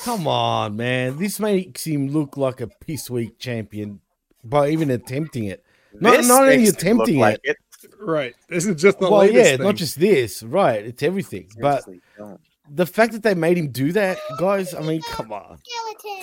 Come 0.03 0.27
on, 0.27 0.75
man. 0.75 1.17
This 1.17 1.39
makes 1.39 1.85
him 1.85 2.09
look 2.09 2.35
like 2.37 2.61
a 2.61 2.67
piss 2.67 3.09
weak 3.09 3.37
champion 3.37 4.01
by 4.43 4.69
even 4.69 4.89
attempting 4.89 5.45
it. 5.45 5.63
Not, 5.93 6.17
This 6.17 6.27
not 6.27 6.43
only 6.43 6.57
makes 6.57 6.69
him 6.69 6.75
attempting 6.75 7.19
like 7.19 7.39
it. 7.43 7.57
Right. 7.99 8.33
This 8.49 8.65
is 8.65 8.81
just 8.81 8.99
the 8.99 9.09
well, 9.09 9.19
latest 9.21 9.37
yeah, 9.37 9.57
thing. 9.57 9.65
not 9.65 9.75
just 9.75 9.99
this, 9.99 10.41
right? 10.43 10.83
It's 10.85 11.03
everything. 11.03 11.49
But 11.59 11.83
Seriously, 11.83 12.01
don't. 12.17 12.39
The 12.75 12.85
fact 12.85 13.13
that 13.13 13.23
they 13.23 13.35
made 13.35 13.57
him 13.57 13.69
do 13.69 13.91
that, 13.91 14.17
guys, 14.39 14.73
I 14.73 14.81
mean, 14.81 15.01
come 15.03 15.31
on. 15.31 15.59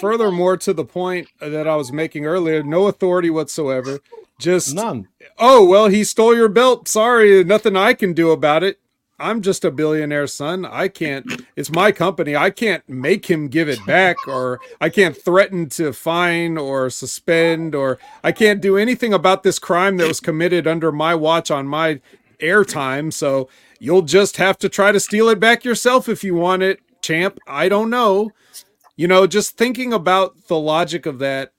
Furthermore, 0.01 0.57
to 0.59 0.73
the 0.73 0.85
point 0.85 1.29
that 1.41 1.69
I 1.69 1.77
was 1.77 1.93
making 1.93 2.27
earlier, 2.27 2.63
no 2.63 2.89
authority 2.89 3.31
whatsoever. 3.31 4.01
Just 4.39 4.75
none. 4.75 5.09
Oh 5.39 5.65
well, 5.65 5.89
he 5.89 6.03
stole 6.03 6.35
your 6.35 6.49
belt. 6.49 6.89
Sorry, 6.89 7.45
nothing 7.45 7.77
I 7.77 7.93
can 7.93 8.15
do 8.15 8.31
about 8.31 8.63
it. 8.63 8.81
I'm 9.19 9.43
just 9.43 9.67
a 9.67 9.71
billionaire 9.71 10.27
son. 10.27 10.65
I 10.65 10.89
can't. 10.89 11.45
It's 11.55 11.71
my 11.71 11.93
company. 11.93 12.35
I 12.35 12.49
can't 12.49 12.89
make 12.89 13.27
him 13.27 13.49
give 13.49 13.69
it 13.69 13.85
back, 13.85 14.27
or 14.27 14.59
I 14.81 14.89
can't 14.89 15.15
threaten 15.15 15.69
to 15.71 15.93
fine 15.93 16.57
or 16.57 16.89
suspend, 16.89 17.75
or 17.75 17.99
I 18.25 18.33
can't 18.33 18.63
do 18.63 18.79
anything 18.79 19.13
about 19.13 19.43
this 19.43 19.59
crime 19.59 19.99
that 19.99 20.09
was 20.09 20.21
committed 20.21 20.67
under 20.67 20.91
my 20.91 21.15
watch 21.15 21.51
on 21.51 21.67
my 21.67 22.01
airtime. 22.41 23.13
So 23.13 23.51
you'll 23.81 24.03
just 24.03 24.37
have 24.37 24.57
to 24.59 24.69
try 24.69 24.93
to 24.93 25.01
steal 25.01 25.29
it 25.29 25.41
back 25.41 25.65
yourself 25.65 26.09
if 26.09 26.23
you 26.23 26.37
want 26.37 26.63
it, 26.63 26.79
champ. 27.03 27.41
I 27.49 27.69
don't 27.69 27.91
know. 27.91 28.31
You 28.95 29.09
know, 29.09 29.27
just 29.27 29.57
thinking 29.57 29.93
about 29.93 30.47
the 30.47 30.59
logic 30.59 31.07
of 31.07 31.19
that, 31.19 31.53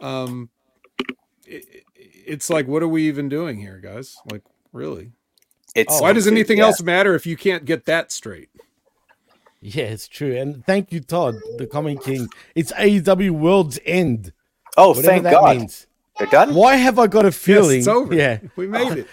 um, 0.00 0.48
it, 1.44 1.84
it's 1.94 2.48
like, 2.48 2.66
what 2.68 2.82
are 2.82 2.88
we 2.88 3.06
even 3.08 3.28
doing 3.28 3.58
here, 3.58 3.78
guys? 3.82 4.16
Like, 4.30 4.42
really? 4.72 5.12
It's 5.74 6.00
Why 6.00 6.12
does 6.12 6.26
anything 6.26 6.58
yeah. 6.58 6.64
else 6.64 6.82
matter 6.82 7.14
if 7.14 7.26
you 7.26 7.36
can't 7.36 7.64
get 7.64 7.84
that 7.86 8.12
straight? 8.12 8.48
Yeah, 9.60 9.84
it's 9.86 10.06
true. 10.06 10.36
And 10.36 10.64
thank 10.64 10.92
you, 10.92 11.00
Todd, 11.00 11.34
the 11.58 11.66
Common 11.66 11.98
King. 11.98 12.28
It's 12.54 12.72
AEW 12.72 13.32
World's 13.32 13.80
End. 13.84 14.32
Oh, 14.76 14.90
Whatever 14.90 15.06
thank 15.06 15.24
God. 15.24 15.56
means. 15.56 15.86
They're 16.18 16.28
done? 16.28 16.54
Why 16.54 16.76
have 16.76 16.98
I 16.98 17.06
got 17.08 17.26
a 17.26 17.32
feeling? 17.32 17.78
it's 17.78 17.88
over. 17.88 18.14
Yeah, 18.14 18.38
We 18.56 18.66
made 18.68 18.98
it. 18.98 19.08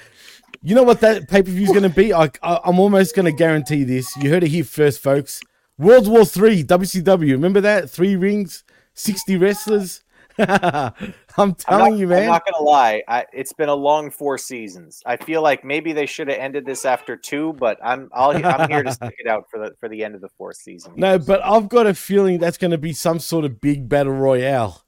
You 0.65 0.73
know 0.73 0.81
what 0.81 0.99
that 1.01 1.27
pay 1.27 1.43
per 1.43 1.51
view 1.51 1.61
is 1.61 1.69
going 1.69 1.83
to 1.83 1.89
be? 1.89 2.11
I, 2.11 2.23
I, 2.41 2.59
I'm 2.65 2.79
almost 2.79 3.15
going 3.15 3.27
to 3.27 3.31
guarantee 3.31 3.83
this. 3.83 4.17
You 4.17 4.31
heard 4.31 4.43
it 4.43 4.47
here 4.47 4.63
first, 4.63 4.99
folks. 4.99 5.39
World 5.77 6.07
War 6.07 6.25
Three, 6.25 6.63
WCW. 6.63 7.33
Remember 7.33 7.61
that? 7.61 7.87
Three 7.87 8.15
rings, 8.15 8.63
sixty 8.95 9.37
wrestlers. 9.37 10.03
I'm 10.39 11.13
I'm 11.37 11.53
telling 11.53 11.91
not, 11.91 11.99
you, 11.99 12.07
man. 12.07 12.23
I'm 12.23 12.29
not 12.29 12.45
gonna 12.51 12.63
lie. 12.63 13.03
I, 13.07 13.25
it's 13.31 13.53
been 13.53 13.69
a 13.69 13.75
long 13.75 14.09
four 14.09 14.39
seasons. 14.39 15.03
I 15.05 15.17
feel 15.17 15.43
like 15.43 15.63
maybe 15.63 15.93
they 15.93 16.07
should 16.07 16.29
have 16.29 16.39
ended 16.39 16.65
this 16.65 16.83
after 16.83 17.15
two, 17.15 17.53
but 17.53 17.77
I'm 17.83 18.09
I'll, 18.11 18.31
I'm 18.43 18.67
here 18.67 18.81
to 18.81 18.91
stick 18.91 19.13
it 19.19 19.27
out 19.27 19.45
for 19.51 19.59
the 19.59 19.75
for 19.79 19.87
the 19.87 20.03
end 20.03 20.15
of 20.15 20.21
the 20.21 20.29
fourth 20.29 20.57
season. 20.57 20.93
No, 20.95 21.19
but 21.19 21.45
I've 21.45 21.69
got 21.69 21.85
a 21.85 21.93
feeling 21.93 22.39
that's 22.39 22.57
going 22.57 22.71
to 22.71 22.79
be 22.79 22.91
some 22.91 23.19
sort 23.19 23.45
of 23.45 23.61
big 23.61 23.87
battle 23.87 24.13
royale. 24.13 24.83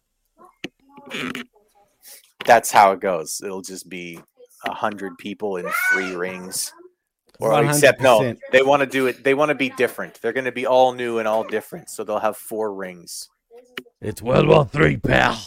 That's 2.48 2.72
how 2.72 2.94
it 2.94 3.00
goes. 3.00 3.42
It'll 3.44 3.62
just 3.62 3.88
be 3.88 4.20
a 4.66 4.74
hundred 4.74 5.18
people 5.18 5.58
in 5.58 5.66
three 5.92 6.16
rings. 6.16 6.74
Or 7.40 7.64
except 7.64 8.02
no, 8.02 8.36
they 8.52 8.64
want 8.64 8.80
to 8.80 8.88
do 8.88 9.06
it. 9.06 9.24
They 9.24 9.36
want 9.36 9.50
to 9.50 9.56
be 9.56 9.70
different. 9.70 10.20
They're 10.22 10.34
going 10.34 10.46
to 10.46 10.52
be 10.52 10.66
all 10.66 10.94
new 10.94 11.20
and 11.20 11.28
all 11.28 11.44
different. 11.44 11.90
So 11.90 12.04
they'll 12.04 12.20
have 12.20 12.36
four 12.36 12.74
rings. 12.74 13.30
It's 14.02 14.22
World 14.22 14.48
War 14.48 14.66
Three, 14.66 14.98
pal. 14.98 15.40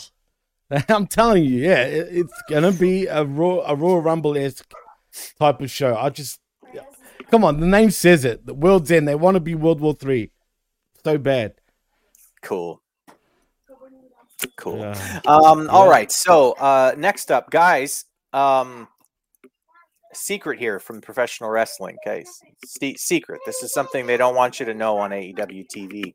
I'm 0.89 1.07
telling 1.09 1.45
you, 1.45 1.59
yeah, 1.59 1.83
it, 1.83 2.09
it's 2.11 2.43
gonna 2.49 2.71
be 2.71 3.07
a 3.07 3.25
raw, 3.25 3.61
a 3.67 3.75
Royal 3.75 4.01
Rumble 4.01 4.37
esque 4.37 4.73
type 5.39 5.61
of 5.61 5.71
show. 5.71 5.97
I 5.97 6.11
just, 6.11 6.39
yeah. 6.73 6.83
come 7.31 7.45
on, 7.45 7.59
the 7.59 7.67
name 7.67 7.91
says 7.91 8.25
it. 8.25 8.47
The 8.47 8.55
World's 8.55 8.91
End. 8.91 9.09
They 9.09 9.17
want 9.17 9.35
to 9.35 9.41
be 9.41 9.57
World 9.57 9.81
War 9.81 9.95
Three, 9.95 10.31
so 11.03 11.19
bad. 11.19 11.55
Cool. 12.43 12.81
Cool. 14.57 14.79
Yeah. 14.79 15.21
Um, 15.27 15.69
all 15.71 15.87
Yeah. 15.87 15.91
right. 15.91 16.13
So 16.13 16.53
uh, 16.53 16.95
next 16.97 17.31
up, 17.31 17.51
guys, 17.51 18.05
um, 18.33 18.89
secret 20.13 20.59
here 20.59 20.79
from 20.79 21.01
professional 21.01 21.51
wrestling. 21.51 21.97
Okay, 22.07 22.25
Se- 22.65 22.97
secret. 22.97 23.41
This 23.47 23.63
is 23.63 23.73
something 23.73 24.07
they 24.07 24.17
don't 24.17 24.35
want 24.35 24.61
you 24.61 24.67
to 24.67 24.75
know 24.75 24.99
on 24.99 25.11
AEW 25.11 25.67
TV. 25.69 26.15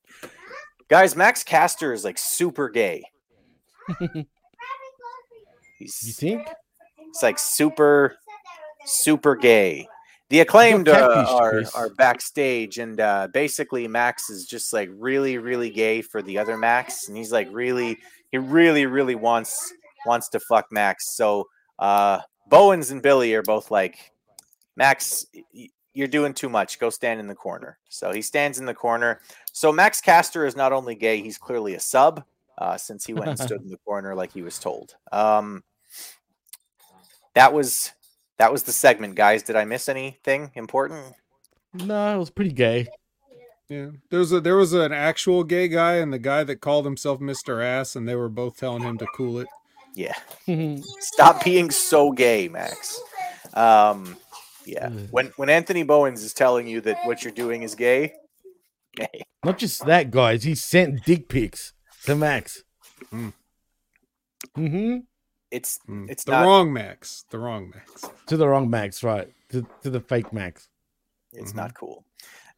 Guys, 0.88 1.16
Max 1.16 1.44
Caster 1.44 1.94
is 1.94 2.04
like 2.04 2.18
super 2.18 2.70
gay. 2.70 3.04
You 5.78 5.88
He's 5.88 6.16
think? 6.18 6.48
it's 7.10 7.22
like 7.22 7.38
super, 7.38 8.16
super 8.86 9.36
gay. 9.36 9.88
The 10.30 10.40
acclaimed 10.40 10.90
uh, 10.90 11.26
are, 11.30 11.64
are 11.76 11.90
backstage, 11.90 12.80
and 12.80 13.00
uh, 13.00 13.28
basically 13.32 13.88
Max 13.88 14.30
is 14.30 14.46
just 14.46 14.74
like 14.74 14.90
really, 14.94 15.38
really 15.38 15.70
gay 15.70 16.02
for 16.02 16.22
the 16.22 16.38
other 16.38 16.58
Max, 16.58 17.08
and 17.08 17.18
he's 17.18 17.32
like 17.32 17.48
really, 17.52 17.98
he 18.32 18.38
really, 18.38 18.86
really 18.86 19.16
wants 19.16 19.74
wants 20.06 20.30
to 20.30 20.40
fuck 20.40 20.72
Max. 20.72 21.16
So 21.16 21.48
uh, 21.78 22.22
Bowens 22.48 22.92
and 22.92 23.02
Billy 23.02 23.34
are 23.34 23.42
both 23.42 23.72
like, 23.72 24.12
Max, 24.76 25.26
y- 25.34 25.44
y- 25.54 25.70
you're 25.94 26.08
doing 26.08 26.34
too 26.34 26.50
much. 26.50 26.80
Go 26.80 26.90
stand 26.90 27.20
in 27.20 27.28
the 27.28 27.36
corner. 27.36 27.78
So 27.90 28.12
he 28.12 28.22
stands 28.22 28.60
in 28.60 28.66
the 28.66 28.74
corner. 28.74 29.22
So 29.54 29.72
Max 29.72 30.02
Caster 30.02 30.46
is 30.46 30.56
not 30.56 30.74
only 30.74 30.96
gay, 30.96 31.22
he's 31.22 31.38
clearly 31.38 31.76
a 31.76 31.80
sub, 31.80 32.24
uh, 32.58 32.78
since 32.78 33.06
he 33.06 33.14
went 33.14 33.30
and 33.30 33.40
stood 33.40 33.62
in 33.62 33.70
the 33.70 33.78
corner 33.86 34.14
like 34.14 34.34
he 34.34 34.42
was 34.42 34.60
told. 34.60 34.96
Um, 35.12 35.64
that 37.34 37.54
was 37.54 37.92
that 38.38 38.52
was 38.52 38.64
the 38.64 38.72
segment, 38.72 39.16
guys. 39.16 39.44
Did 39.44 39.56
I 39.56 39.66
miss 39.66 39.88
anything 39.88 40.52
important? 40.56 41.16
No, 41.74 42.16
it 42.16 42.18
was 42.18 42.30
pretty 42.30 42.52
gay. 42.52 42.88
Yeah, 43.70 43.90
there 44.10 44.20
was 44.20 44.32
a 44.32 44.40
there 44.40 44.56
was 44.58 44.74
an 44.74 44.92
actual 44.92 45.44
gay 45.44 45.68
guy 45.68 45.96
and 45.96 46.14
the 46.14 46.20
guy 46.20 46.44
that 46.44 46.62
called 46.62 46.86
himself 46.86 47.20
Mister 47.20 47.62
Ass, 47.62 47.96
and 47.96 48.08
they 48.08 48.16
were 48.16 48.30
both 48.30 48.58
telling 48.58 48.84
him 48.84 48.98
to 49.00 49.08
cool 49.16 49.40
it. 49.40 49.48
Yeah. 49.96 50.14
Stop 51.00 51.44
being 51.44 51.72
so 51.72 52.12
gay, 52.12 52.48
Max. 52.50 53.02
Um, 53.54 54.18
yeah. 54.66 54.90
When 55.12 55.32
when 55.38 55.50
Anthony 55.50 55.84
Bowens 55.84 56.22
is 56.24 56.34
telling 56.34 56.68
you 56.68 56.82
that 56.82 56.98
what 57.06 57.24
you're 57.24 57.34
doing 57.34 57.64
is 57.64 57.76
gay, 57.76 58.14
hey, 59.00 59.22
Not 59.44 59.58
just 59.58 59.86
that, 59.86 60.12
guys. 60.12 60.44
He 60.44 60.54
sent 60.56 61.04
dick 61.06 61.30
pics 61.30 61.74
to 62.06 62.16
Max. 62.16 62.64
Mm. 63.14 63.34
hmm 64.56 64.98
it's 65.52 65.80
Mm. 65.88 66.10
it's 66.10 66.24
the 66.26 66.32
not 66.32 66.44
wrong 66.46 66.74
Max. 66.74 67.24
The 67.30 67.40
wrong 67.40 67.72
Max. 67.74 68.10
To 68.28 68.36
the 68.38 68.48
wrong 68.48 68.70
Max, 68.70 69.04
right? 69.04 69.32
To, 69.52 69.66
to 69.84 69.90
the 69.90 70.02
fake 70.02 70.34
Max. 70.34 70.68
it's 71.32 71.52
Mm-hmm. 71.52 71.60
not 71.60 71.74
cool. 71.74 72.04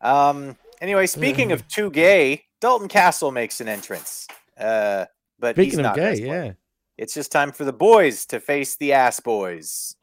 Um. 0.02 0.58
Anyway, 0.82 1.08
speaking 1.08 1.52
of 1.52 1.68
too 1.68 1.90
gay, 1.92 2.46
Dalton 2.62 2.88
Castle 2.88 3.32
makes 3.32 3.60
an 3.62 3.68
entrance. 3.68 4.28
Uh, 4.58 5.06
but 5.40 5.56
he's 5.58 5.66
Speaking 5.74 5.80
of 5.80 5.84
not 5.86 5.96
gay, 5.96 6.04
wrestling. 6.10 6.28
yeah. 6.28 6.52
It's 6.98 7.14
just 7.14 7.32
time 7.32 7.52
for 7.52 7.64
the 7.64 7.74
boys 7.74 8.26
to 8.28 8.40
face 8.40 8.76
the 8.76 8.94
ass 8.94 9.20
boys. 9.20 9.96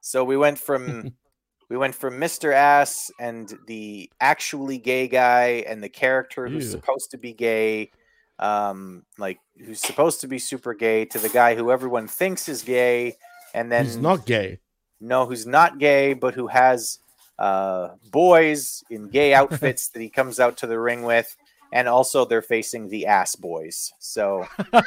So 0.00 0.22
we 0.24 0.36
went 0.36 0.58
from 0.58 1.12
we 1.68 1.76
went 1.76 1.94
from 1.94 2.20
Mr. 2.20 2.52
Ass 2.54 3.10
and 3.18 3.52
the 3.66 4.08
actually 4.20 4.78
gay 4.78 5.08
guy 5.08 5.64
and 5.66 5.82
the 5.82 5.88
character 5.88 6.46
who's 6.48 6.70
supposed 6.70 7.10
to 7.10 7.18
be 7.18 7.32
gay, 7.32 7.90
um, 8.38 9.02
like 9.18 9.38
who's 9.58 9.80
supposed 9.80 10.20
to 10.20 10.28
be 10.28 10.38
super 10.38 10.74
gay, 10.74 11.04
to 11.06 11.18
the 11.18 11.28
guy 11.28 11.56
who 11.56 11.72
everyone 11.72 12.06
thinks 12.06 12.48
is 12.48 12.62
gay, 12.62 13.16
and 13.52 13.72
then 13.72 13.84
He's 13.84 13.96
not 13.96 14.24
gay. 14.26 14.60
no, 15.00 15.26
who's 15.26 15.44
not 15.46 15.78
gay, 15.78 16.14
but 16.14 16.34
who 16.34 16.46
has 16.46 17.00
uh, 17.40 17.88
boys 18.12 18.84
in 18.88 19.08
gay 19.08 19.34
outfits 19.40 19.88
that 19.88 20.00
he 20.00 20.08
comes 20.08 20.38
out 20.38 20.56
to 20.58 20.68
the 20.68 20.78
ring 20.78 21.02
with, 21.02 21.36
and 21.72 21.88
also 21.88 22.24
they're 22.24 22.42
facing 22.42 22.88
the 22.88 23.06
ass 23.06 23.34
boys. 23.34 23.92
So 23.98 24.46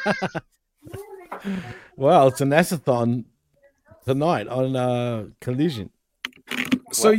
Well, 1.96 2.28
it's 2.28 2.42
an 2.42 2.50
asathon 2.50 3.26
tonight 4.06 4.48
on 4.48 4.76
uh, 4.76 5.26
Collision. 5.42 5.90
So 6.92 7.16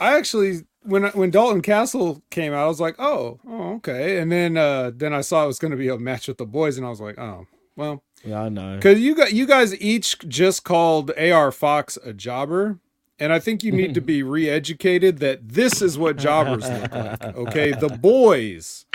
I 0.00 0.16
actually 0.16 0.62
when 0.82 1.04
when 1.10 1.30
Dalton 1.30 1.62
Castle 1.62 2.22
came 2.30 2.52
out, 2.52 2.64
I 2.64 2.66
was 2.66 2.80
like, 2.80 2.96
oh, 2.98 3.38
oh, 3.48 3.74
okay. 3.76 4.18
And 4.18 4.30
then 4.30 4.56
uh 4.56 4.90
then 4.94 5.12
I 5.12 5.20
saw 5.20 5.44
it 5.44 5.46
was 5.46 5.58
going 5.58 5.70
to 5.70 5.76
be 5.76 5.88
a 5.88 5.98
match 5.98 6.28
with 6.28 6.38
the 6.38 6.46
boys, 6.46 6.76
and 6.76 6.86
I 6.86 6.90
was 6.90 7.00
like, 7.00 7.18
oh, 7.18 7.46
well, 7.76 8.02
Yeah, 8.24 8.42
I 8.42 8.48
know. 8.48 8.76
because 8.76 9.00
you 9.00 9.14
got 9.14 9.32
you 9.32 9.46
guys 9.46 9.78
each 9.80 10.18
just 10.28 10.64
called 10.64 11.10
AR 11.18 11.52
Fox 11.52 11.96
a 12.04 12.12
jobber. 12.12 12.78
And 13.20 13.32
I 13.32 13.38
think 13.38 13.62
you 13.62 13.70
need 13.70 13.94
to 13.94 14.00
be 14.00 14.22
re-educated 14.36 15.18
that 15.20 15.48
this 15.48 15.80
is 15.80 15.96
what 15.96 16.16
jobbers 16.16 16.68
look 16.68 16.92
like. 16.92 17.22
Okay, 17.36 17.70
the 17.70 17.88
boys 17.88 18.86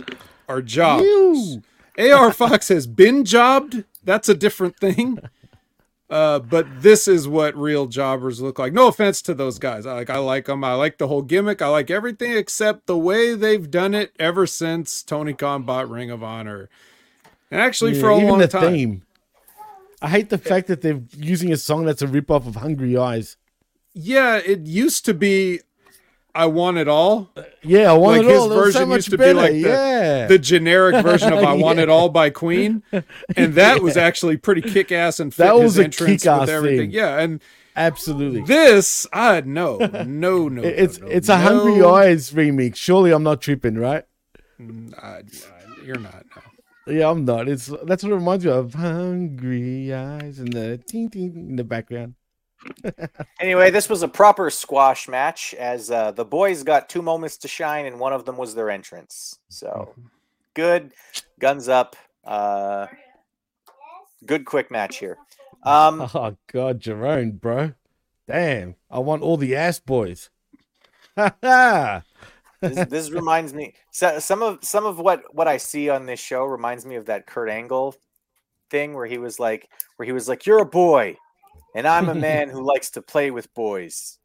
are 0.49 0.61
jobbers. 0.61 1.59
AR 1.97 2.33
Fox 2.33 2.67
has 2.67 2.85
been 2.85 3.23
jobbed. 3.23 3.85
That's 4.03 4.29
a 4.29 4.35
different 4.35 4.77
thing. 4.77 5.19
Uh, 6.09 6.39
but 6.39 6.65
this 6.81 7.07
is 7.07 7.27
what 7.27 7.55
real 7.55 7.85
jobbers 7.85 8.41
look 8.41 8.57
like. 8.57 8.73
No 8.73 8.87
offense 8.87 9.21
to 9.21 9.33
those 9.35 9.59
guys. 9.59 9.85
I 9.85 9.93
like 9.93 10.09
I 10.09 10.17
like 10.17 10.45
them. 10.45 10.63
I 10.63 10.73
like 10.73 10.97
the 10.97 11.07
whole 11.07 11.21
gimmick. 11.21 11.61
I 11.61 11.67
like 11.67 11.91
everything 11.91 12.35
except 12.35 12.87
the 12.87 12.97
way 12.97 13.35
they've 13.35 13.69
done 13.69 13.93
it 13.93 14.11
ever 14.19 14.47
since 14.47 15.03
Tony 15.03 15.33
Khan 15.33 15.63
bought 15.63 15.87
Ring 15.87 16.09
of 16.09 16.23
Honor. 16.23 16.67
And 17.51 17.61
actually 17.61 17.99
for 17.99 18.09
a 18.09 18.17
even 18.17 18.27
long 18.27 18.39
the 18.39 18.47
time. 18.47 18.73
theme. 18.73 19.03
I 20.01 20.09
hate 20.09 20.29
the 20.29 20.39
fact 20.39 20.65
that 20.67 20.81
they're 20.81 21.01
using 21.15 21.51
a 21.51 21.57
song 21.57 21.85
that's 21.85 22.01
a 22.01 22.07
ripoff 22.07 22.47
of 22.47 22.55
Hungry 22.55 22.97
Eyes. 22.97 23.37
Yeah, 23.93 24.37
it 24.37 24.61
used 24.61 25.05
to 25.05 25.13
be 25.13 25.59
I 26.39 26.45
want 26.45 26.77
it 26.77 26.87
all. 26.87 27.29
Yeah, 27.63 27.91
I 27.91 27.93
want 27.97 28.23
like 28.23 28.33
it 28.33 28.37
all. 28.37 28.51
It 28.51 28.55
was 28.55 28.73
so 28.73 28.85
much 28.85 28.97
used 28.97 29.11
to 29.11 29.17
better, 29.17 29.33
be 29.33 29.39
like 29.39 29.51
the, 29.51 29.59
yeah. 29.59 30.27
the 30.27 30.39
generic 30.39 31.03
version 31.03 31.33
of 31.33 31.39
I 31.43 31.53
Want 31.53 31.77
Yeah. 31.77 31.83
It 31.83 31.89
All 31.89 32.09
by 32.09 32.29
Queen. 32.29 32.81
And 33.35 33.53
that 33.55 33.81
was 33.81 33.97
actually 34.07 34.37
pretty 34.37 34.61
kick 34.61 34.91
ass 34.91 35.19
and 35.19 35.33
fit 35.33 35.43
That 35.43 35.55
his 35.55 35.63
was 35.63 35.79
a 35.79 35.83
entrance 35.85 36.23
kick-ass 36.23 36.41
with 36.41 36.49
everything. 36.49 36.79
thing. 36.79 36.91
Yeah, 36.91 37.19
and 37.19 37.41
Absolutely. 37.75 38.41
this, 38.43 39.05
uh, 39.07 39.09
I 39.13 39.41
no, 39.41 39.77
no, 39.77 40.47
no. 40.47 40.61
it's 40.63 40.99
no, 40.99 41.07
it's 41.07 41.29
a 41.29 41.37
no. 41.37 41.43
Hungry 41.43 41.83
Eyes 41.83 42.31
remix. 42.31 42.75
Surely 42.77 43.11
I'm 43.11 43.23
not 43.23 43.41
tripping, 43.41 43.75
right? 43.75 44.05
Mm, 44.59 44.93
I- 45.01 45.17
I- 45.19 45.85
you're 45.85 45.99
not. 45.99 46.25
No. 46.35 46.93
Yeah, 46.93 47.09
I'm 47.09 47.23
not. 47.25 47.47
It's 47.47 47.67
that's 47.83 48.03
what 48.03 48.11
it 48.11 48.15
reminds 48.15 48.45
me 48.45 48.51
of. 48.51 48.73
Hungry 48.73 49.93
Eyes 49.93 50.39
and 50.39 50.51
the 50.53 50.77
ting 50.77 51.09
ting 51.09 51.35
in 51.35 51.55
the 51.55 51.63
background. 51.63 52.15
Anyway, 53.39 53.71
this 53.71 53.89
was 53.89 54.03
a 54.03 54.07
proper 54.07 54.49
squash 54.49 55.07
match 55.07 55.53
as 55.53 55.91
uh, 55.91 56.11
the 56.11 56.25
boys 56.25 56.63
got 56.63 56.89
two 56.89 57.01
moments 57.01 57.37
to 57.37 57.47
shine, 57.47 57.85
and 57.85 57.99
one 57.99 58.13
of 58.13 58.25
them 58.25 58.37
was 58.37 58.55
their 58.55 58.69
entrance. 58.69 59.39
So 59.49 59.93
good, 60.53 60.91
guns 61.39 61.69
up. 61.69 61.95
Uh, 62.25 62.87
good 64.25 64.45
quick 64.45 64.71
match 64.71 64.97
here. 64.97 65.17
Um, 65.63 66.01
Oh 66.13 66.35
God, 66.51 66.79
Jerome, 66.79 67.31
bro. 67.31 67.73
Damn, 68.27 68.75
I 68.91 68.99
want 68.99 69.23
all 69.23 69.37
the 69.37 69.55
ass 69.55 69.79
boys. 69.79 70.29
Ha 71.17 71.35
ha. 71.43 72.03
this, 72.61 72.87
this 72.87 73.11
reminds 73.11 73.53
me 73.53 73.73
so, 73.91 74.19
some 74.19 74.43
of 74.43 74.63
some 74.63 74.85
of 74.85 74.99
what 74.99 75.23
what 75.33 75.47
I 75.47 75.57
see 75.57 75.89
on 75.89 76.05
this 76.05 76.19
show 76.19 76.45
reminds 76.45 76.85
me 76.85 76.95
of 76.95 77.05
that 77.05 77.25
Kurt 77.25 77.49
Angle 77.49 77.95
thing 78.69 78.93
where 78.93 79.07
he 79.07 79.17
was 79.17 79.39
like 79.39 79.69
where 79.95 80.05
he 80.05 80.11
was 80.11 80.27
like 80.29 80.45
you're 80.45 80.61
a 80.61 80.65
boy 80.65 81.17
and 81.75 81.87
I'm 81.87 82.09
a 82.09 82.15
man 82.29 82.49
who 82.49 82.61
likes 82.61 82.91
to 82.91 83.01
play 83.01 83.31
with 83.31 83.53
boys. 83.53 84.17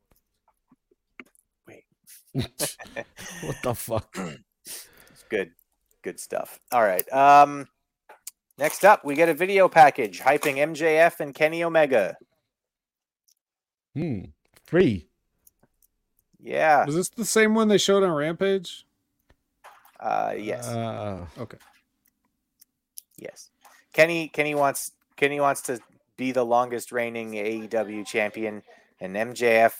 Wait. 1.66 1.84
what 2.32 3.56
the 3.62 3.74
fuck? 3.74 4.18
It's 4.66 5.24
good, 5.28 5.52
good 6.02 6.18
stuff. 6.20 6.58
All 6.72 6.82
right. 6.82 7.10
Um, 7.12 7.68
next 8.58 8.84
up, 8.84 9.04
we 9.04 9.14
get 9.14 9.28
a 9.28 9.34
video 9.34 9.68
package 9.68 10.20
hyping 10.20 10.56
MJF 10.56 11.20
and 11.20 11.34
Kenny 11.34 11.62
Omega. 11.64 12.16
Hmm. 13.94 14.24
Free. 14.64 15.08
Yeah. 16.40 16.84
Was 16.84 16.94
this 16.94 17.08
the 17.08 17.24
same 17.24 17.54
one 17.54 17.68
they 17.68 17.78
showed 17.78 18.02
on 18.02 18.10
Rampage? 18.10 18.86
Uh, 20.00 20.34
yes. 20.36 20.66
Uh, 20.66 21.26
Okay. 21.38 21.58
Yes. 23.16 23.50
Kenny 23.92 24.28
Kenny 24.28 24.54
wants 24.54 24.90
Kenny 25.16 25.40
wants 25.40 25.62
to 25.62 25.78
be 26.16 26.32
the 26.32 26.44
longest 26.44 26.92
reigning 26.92 27.32
AEW 27.32 28.06
champion 28.06 28.62
and 29.00 29.14
MJF 29.16 29.72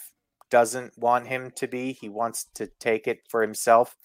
doesn't 0.49 0.97
want 0.97 1.27
him 1.27 1.51
to 1.55 1.67
be. 1.67 1.93
He 1.93 2.09
wants 2.09 2.45
to 2.55 2.67
take 2.79 3.07
it 3.07 3.19
for 3.29 3.41
himself. 3.41 3.95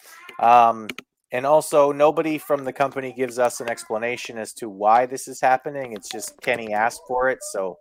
Um 0.41 0.89
and 1.33 1.47
also 1.47 1.93
nobody 1.93 2.39
from 2.39 2.65
the 2.65 2.73
company 2.73 3.13
gives 3.13 3.39
us 3.39 3.61
an 3.61 3.69
explanation 3.69 4.37
as 4.37 4.53
to 4.55 4.69
why 4.69 5.07
this 5.07 5.29
is 5.29 5.41
happening. 5.41 5.93
It's 5.93 6.09
just 6.09 6.41
Kenny 6.41 6.73
asked 6.73 7.03
for 7.07 7.29
it, 7.29 7.39
so 7.53 7.79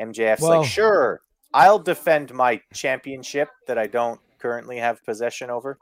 MJF's 0.00 0.42
Well- 0.42 0.60
like, 0.60 0.68
"Sure, 0.68 1.20
I'll 1.54 1.78
defend 1.78 2.32
my 2.34 2.60
championship 2.74 3.48
that 3.66 3.78
I 3.78 3.86
don't 3.86 4.20
currently 4.38 4.76
have 4.78 5.02
possession 5.04 5.48
over." 5.50 5.78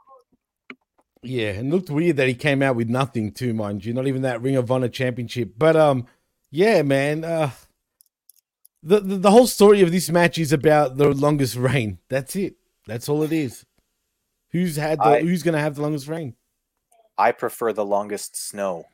Yeah, 1.21 1.49
and 1.49 1.69
looked 1.69 1.89
weird 1.89 2.15
that 2.17 2.29
he 2.29 2.33
came 2.33 2.61
out 2.61 2.77
with 2.77 2.87
nothing 2.87 3.33
too, 3.33 3.53
mind 3.53 3.83
you. 3.83 3.93
Not 3.93 4.07
even 4.07 4.21
that 4.21 4.41
Ring 4.41 4.55
of 4.55 4.71
Honor 4.71 4.87
championship. 4.87 5.53
But 5.57 5.75
um, 5.75 6.07
yeah, 6.49 6.81
man. 6.83 7.25
Uh, 7.25 7.51
the, 8.83 8.99
the 8.99 9.17
the 9.17 9.31
whole 9.31 9.47
story 9.47 9.81
of 9.81 9.91
this 9.91 10.09
match 10.09 10.37
is 10.37 10.51
about 10.53 10.97
the 10.97 11.09
longest 11.13 11.55
reign. 11.55 11.99
That's 12.09 12.35
it. 12.35 12.55
That's 12.87 13.07
all 13.09 13.23
it 13.23 13.31
is. 13.31 13.65
Who's 14.51 14.77
had 14.77 14.99
the 14.99 15.03
I- 15.03 15.21
Who's 15.21 15.43
gonna 15.43 15.59
have 15.59 15.75
the 15.75 15.81
longest 15.81 16.07
reign? 16.07 16.35
I 17.17 17.31
prefer 17.33 17.73
the 17.73 17.85
longest 17.85 18.35
snow. 18.37 18.85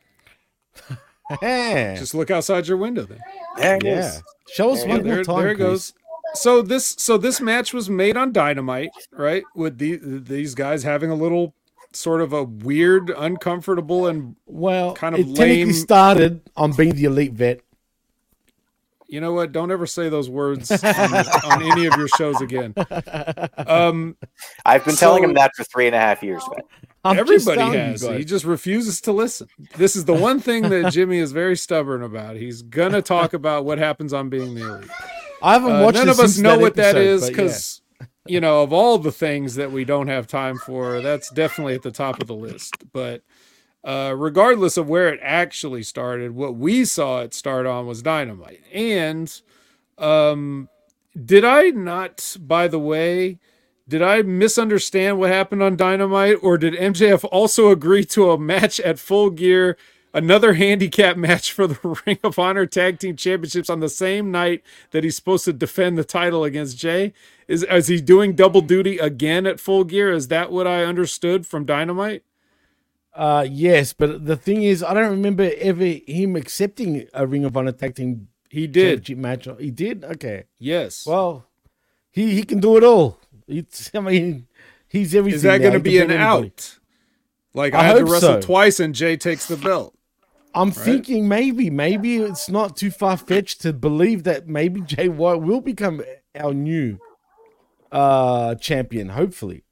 Just 1.42 2.14
look 2.14 2.30
outside 2.32 2.68
your 2.68 2.78
window 2.78 3.04
then. 3.06 3.20
There 3.58 3.78
it 3.78 3.84
is. 3.86 4.16
yeah. 4.16 4.22
Show 4.54 4.72
us 4.74 4.82
There 4.82 4.90
one 4.90 5.04
more 5.06 5.24
time, 5.24 5.38
there 5.38 5.50
it 5.52 5.56
Chris. 5.56 5.68
goes. 5.68 5.94
So 6.34 6.62
this 6.62 6.96
so 7.00 7.18
this 7.18 7.40
match 7.40 7.74
was 7.74 7.90
made 7.90 8.18
on 8.18 8.32
Dynamite, 8.32 8.90
right? 9.12 9.44
With 9.56 9.78
the, 9.78 9.98
these 10.02 10.54
guys 10.56 10.84
having 10.84 11.10
a 11.10 11.16
little 11.16 11.54
sort 11.94 12.22
of 12.22 12.34
a 12.34 12.44
weird, 12.44 13.10
uncomfortable, 13.10 14.08
and 14.08 14.36
Well, 14.46 14.94
kind 14.96 15.16
of 15.16 15.22
it 15.22 15.28
technically 15.28 15.66
lame. 15.66 15.74
started 15.74 16.42
on 16.58 16.74
being 16.74 16.94
the 16.94 17.06
elite 17.06 17.34
vet. 17.34 17.62
You 19.08 19.22
know 19.22 19.34
what? 19.34 19.52
Don't 19.52 19.72
ever 19.72 19.86
say 19.86 20.10
those 20.10 20.30
words 20.30 20.72
on, 20.84 21.14
on 21.14 21.62
any 21.64 21.86
of 21.86 21.96
your 21.96 22.08
shows 22.10 22.42
again. 22.42 22.74
Um, 23.58 24.18
I've 24.66 24.84
been 24.86 24.96
telling 24.96 25.24
him 25.24 25.34
that 25.36 25.52
for 25.56 25.64
three 25.64 25.86
and 25.88 25.96
a 25.96 26.00
half 26.00 26.24
years, 26.24 26.44
man. 26.50 27.18
Everybody 27.20 27.58
telling 27.58 27.74
you 27.74 27.80
has. 27.80 28.02
He 28.02 28.26
just 28.26 28.46
refuses 28.46 29.00
to 29.02 29.12
listen. 29.12 29.48
This 29.78 29.96
is 29.96 30.06
the 30.06 30.14
one 30.14 30.40
thing 30.40 30.70
that 30.70 30.92
Jimmy 30.92 31.20
is 31.20 31.32
very 31.32 31.56
stubborn 31.56 32.02
about. 32.02 32.36
He's 32.36 32.64
gonna 32.64 33.02
talk 33.02 33.34
about 33.34 33.64
what 33.64 33.78
happens 33.78 34.12
on 34.12 34.30
being 34.30 34.56
the 34.56 34.68
elite. 34.68 34.90
I 35.44 35.54
haven't 35.54 35.74
Uh, 35.74 35.84
watched 35.84 35.98
none 35.98 36.10
of 36.10 36.20
us 36.20 36.38
know 36.40 36.52
that 36.54 36.62
what 36.62 36.76
that 36.76 36.96
episode, 36.96 37.02
is 37.08 37.22
but 37.22 37.26
yeah. 37.26 37.32
because 37.32 37.82
you 38.26 38.40
know 38.42 38.64
of 38.64 38.74
all 38.74 38.98
the 38.98 39.12
things 39.12 39.54
that 39.56 39.72
we 39.72 39.86
don't 39.86 40.08
have 40.08 40.26
time 40.26 40.58
for 40.58 41.00
that's 41.02 41.30
definitely 41.32 41.76
at 41.76 41.84
the 41.84 41.92
top 41.92 42.20
of 42.20 42.28
the 42.28 42.34
list 42.34 42.74
but 42.92 43.22
uh, 43.86 44.14
regardless 44.18 44.78
of 44.78 44.90
where 44.90 45.08
it 45.10 45.20
actually 45.22 45.84
started 45.84 46.34
what 46.36 46.56
we 46.56 46.84
saw 46.84 47.22
it 47.22 47.34
start 47.34 47.66
on 47.66 47.86
was 47.86 48.02
dynamite 48.02 48.64
and 48.74 49.42
um 49.98 50.68
did 51.24 51.46
i 51.46 51.70
not 51.70 52.36
by 52.42 52.68
the 52.68 52.80
way 52.80 53.40
did 53.88 54.02
i 54.02 54.22
misunderstand 54.22 55.20
what 55.20 55.30
happened 55.30 55.62
on 55.62 55.78
dynamite 55.78 56.38
or 56.42 56.58
did 56.58 56.74
mjf 56.74 57.24
also 57.32 57.70
agree 57.70 58.04
to 58.04 58.32
a 58.32 58.38
match 58.38 58.80
at 58.80 59.00
full 59.00 59.30
gear 59.30 59.78
another 60.16 60.54
handicap 60.54 61.18
match 61.18 61.52
for 61.52 61.68
the 61.68 62.02
Ring 62.06 62.18
of 62.24 62.40
Honor 62.40 62.66
Tag 62.66 63.00
Team 63.00 63.16
Championships 63.16 63.70
on 63.70 63.82
the 63.82 63.90
same 63.90 64.32
night 64.32 64.64
that 64.92 65.04
he's 65.04 65.16
supposed 65.16 65.46
to 65.46 65.54
defend 65.54 65.98
the 65.98 66.04
title 66.04 66.44
against 66.44 66.78
Jay. 66.78 67.14
Is 67.48 67.64
is 67.64 67.88
he 67.88 68.02
doing 68.02 68.34
double 68.34 68.62
duty 68.62 68.98
again 68.98 69.46
at 69.46 69.60
Full 69.60 69.84
Gear? 69.84 70.12
Is 70.12 70.30
that 70.30 70.52
what 70.52 70.66
I 70.66 70.86
understood 70.86 71.46
from 71.46 71.66
Dynamite? 71.66 72.24
Uh, 73.16 73.48
yes, 73.50 73.94
but 73.94 74.26
the 74.26 74.36
thing 74.36 74.64
is, 74.64 74.84
I 74.84 74.94
don't 74.94 75.10
remember 75.12 75.50
ever 75.58 75.86
him 76.06 76.36
accepting 76.36 77.08
a 77.14 77.26
Ring 77.26 77.46
of 77.46 77.56
Honor 77.56 77.72
tag 77.72 77.96
team 77.96 78.28
He 78.50 78.68
did. 78.68 79.18
match. 79.18 79.48
He 79.60 79.72
did. 79.72 80.04
Okay. 80.04 80.46
Yes. 80.60 81.06
Well, 81.06 81.48
he 82.12 82.32
he 82.36 82.44
can 82.44 82.60
do 82.60 82.76
it 82.78 82.84
all. 82.84 83.20
It's. 83.48 83.90
I 83.94 84.00
mean, 84.00 84.48
he's 84.88 85.16
everything. 85.16 85.38
Is 85.38 85.44
that 85.44 85.60
going 85.62 85.74
to 85.74 85.80
be 85.80 85.98
an 86.00 86.12
anybody. 86.12 86.48
out? 86.48 86.80
Like 87.54 87.74
I 87.74 87.80
I, 87.80 87.84
had 87.84 87.98
to 88.00 88.06
wrestle 88.06 88.34
so. 88.34 88.42
twice 88.42 88.80
and 88.80 88.94
Jay 88.94 89.16
takes 89.16 89.48
the 89.48 89.56
belt. 89.58 89.94
I'm 90.54 90.72
thinking 90.72 91.28
maybe, 91.28 91.70
maybe 91.70 92.16
it's 92.18 92.48
not 92.50 92.78
too 92.78 92.90
far 92.90 93.18
fetched 93.18 93.60
to 93.62 93.74
believe 93.74 94.24
that 94.24 94.48
maybe 94.48 94.80
Jay 94.80 95.10
White 95.10 95.42
will 95.42 95.60
become 95.60 96.02
our 96.34 96.54
new 96.54 96.98
uh 97.92 98.56
champion. 98.56 99.10
Hopefully. 99.10 99.65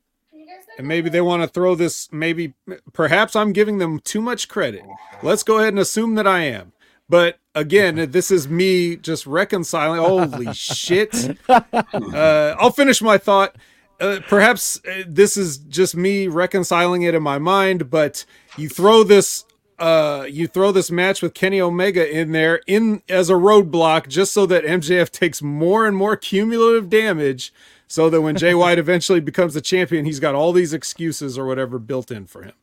And 0.77 0.87
maybe 0.87 1.09
they 1.09 1.21
want 1.21 1.43
to 1.43 1.47
throw 1.47 1.75
this. 1.75 2.11
Maybe, 2.11 2.53
perhaps 2.93 3.35
I'm 3.35 3.53
giving 3.53 3.77
them 3.77 3.99
too 3.99 4.21
much 4.21 4.47
credit. 4.47 4.83
Let's 5.21 5.43
go 5.43 5.57
ahead 5.57 5.69
and 5.69 5.79
assume 5.79 6.15
that 6.15 6.27
I 6.27 6.41
am. 6.41 6.73
But 7.09 7.37
again, 7.53 7.95
this 8.11 8.31
is 8.31 8.47
me 8.47 8.95
just 8.95 9.27
reconciling. 9.27 10.01
Holy 10.01 10.53
shit! 10.53 11.37
Uh, 11.47 12.55
I'll 12.59 12.71
finish 12.71 13.01
my 13.01 13.17
thought. 13.17 13.55
Uh, 13.99 14.19
perhaps 14.27 14.81
uh, 14.85 15.03
this 15.07 15.37
is 15.37 15.57
just 15.59 15.95
me 15.95 16.27
reconciling 16.27 17.03
it 17.03 17.13
in 17.13 17.23
my 17.23 17.37
mind. 17.37 17.89
But 17.89 18.25
you 18.57 18.67
throw 18.67 19.03
this, 19.03 19.45
uh, 19.77 20.25
you 20.27 20.47
throw 20.47 20.71
this 20.71 20.89
match 20.89 21.21
with 21.21 21.33
Kenny 21.33 21.61
Omega 21.61 22.09
in 22.09 22.31
there 22.31 22.61
in 22.67 23.03
as 23.07 23.29
a 23.29 23.33
roadblock, 23.33 24.07
just 24.07 24.33
so 24.33 24.45
that 24.47 24.63
MJF 24.65 25.11
takes 25.11 25.41
more 25.41 25.85
and 25.85 25.95
more 25.95 26.15
cumulative 26.15 26.89
damage 26.89 27.53
so 27.93 28.09
that 28.09 28.21
when 28.21 28.35
Jay 28.35 28.55
White 28.55 28.79
eventually 28.79 29.19
becomes 29.19 29.53
the 29.53 29.61
champion, 29.61 30.03
he's 30.03 30.19
got 30.19 30.33
all 30.33 30.51
these 30.51 30.73
excuses 30.73 31.37
or 31.37 31.45
whatever 31.45 31.77
built 31.77 32.09
in 32.09 32.25
for 32.25 32.41
him. 32.41 32.55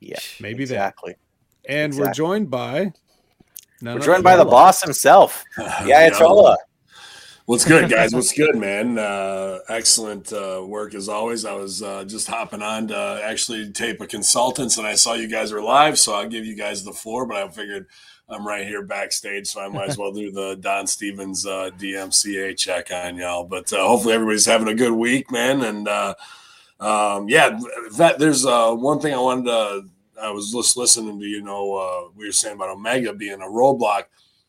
Yeah, 0.00 0.18
Maybe 0.40 0.64
that. 0.64 0.74
exactly. 0.74 1.14
And 1.68 1.94
we're 1.94 2.12
joined 2.12 2.50
by. 2.50 2.92
none 3.80 4.00
We're 4.00 4.04
joined 4.04 4.24
by 4.24 4.34
the 4.34 4.44
boss 4.44 4.82
himself. 4.82 5.44
Yeah, 5.86 6.08
it's 6.08 6.20
Ola. 6.20 6.56
What's 7.46 7.64
good, 7.64 7.88
guys? 7.88 8.12
What's 8.12 8.32
good, 8.32 8.56
man? 8.56 8.98
Uh, 8.98 9.60
excellent 9.68 10.32
uh, 10.32 10.64
work 10.66 10.96
as 10.96 11.08
always. 11.08 11.44
I 11.44 11.52
was 11.54 11.80
uh, 11.80 12.02
just 12.02 12.26
hopping 12.26 12.60
on 12.60 12.88
to 12.88 13.20
actually 13.22 13.70
tape 13.70 14.00
a 14.00 14.06
consultants, 14.08 14.78
and 14.78 14.86
I 14.86 14.96
saw 14.96 15.14
you 15.14 15.28
guys 15.28 15.52
were 15.52 15.62
live, 15.62 15.96
so 15.96 16.12
I'll 16.14 16.28
give 16.28 16.44
you 16.44 16.56
guys 16.56 16.82
the 16.82 16.92
floor. 16.92 17.24
But 17.24 17.36
I 17.36 17.48
figured 17.50 17.86
I'm 18.30 18.46
right 18.46 18.66
here 18.66 18.82
backstage, 18.82 19.48
so 19.48 19.60
I 19.60 19.68
might 19.68 19.88
as 19.88 19.98
well 19.98 20.12
do 20.12 20.30
the 20.30 20.56
Don 20.56 20.86
Stevens 20.86 21.44
uh, 21.46 21.70
DMCA 21.78 22.56
check 22.56 22.90
on 22.92 23.16
y'all. 23.16 23.44
But 23.44 23.72
uh, 23.72 23.86
hopefully, 23.86 24.14
everybody's 24.14 24.46
having 24.46 24.68
a 24.68 24.74
good 24.74 24.92
week, 24.92 25.30
man. 25.32 25.62
And 25.62 25.88
uh, 25.88 26.14
um, 26.78 27.28
yeah, 27.28 27.58
that 27.96 28.18
there's 28.18 28.46
uh, 28.46 28.72
one 28.72 29.00
thing 29.00 29.14
I 29.14 29.18
wanted 29.18 29.46
to. 29.46 29.84
I 30.22 30.30
was 30.30 30.52
just 30.52 30.76
listening 30.76 31.18
to 31.18 31.26
you 31.26 31.42
know 31.42 31.74
uh, 31.74 32.10
we 32.14 32.26
were 32.26 32.32
saying 32.32 32.56
about 32.56 32.70
Omega 32.70 33.12
being 33.12 33.40
a 33.40 33.46
roadblock. 33.46 34.04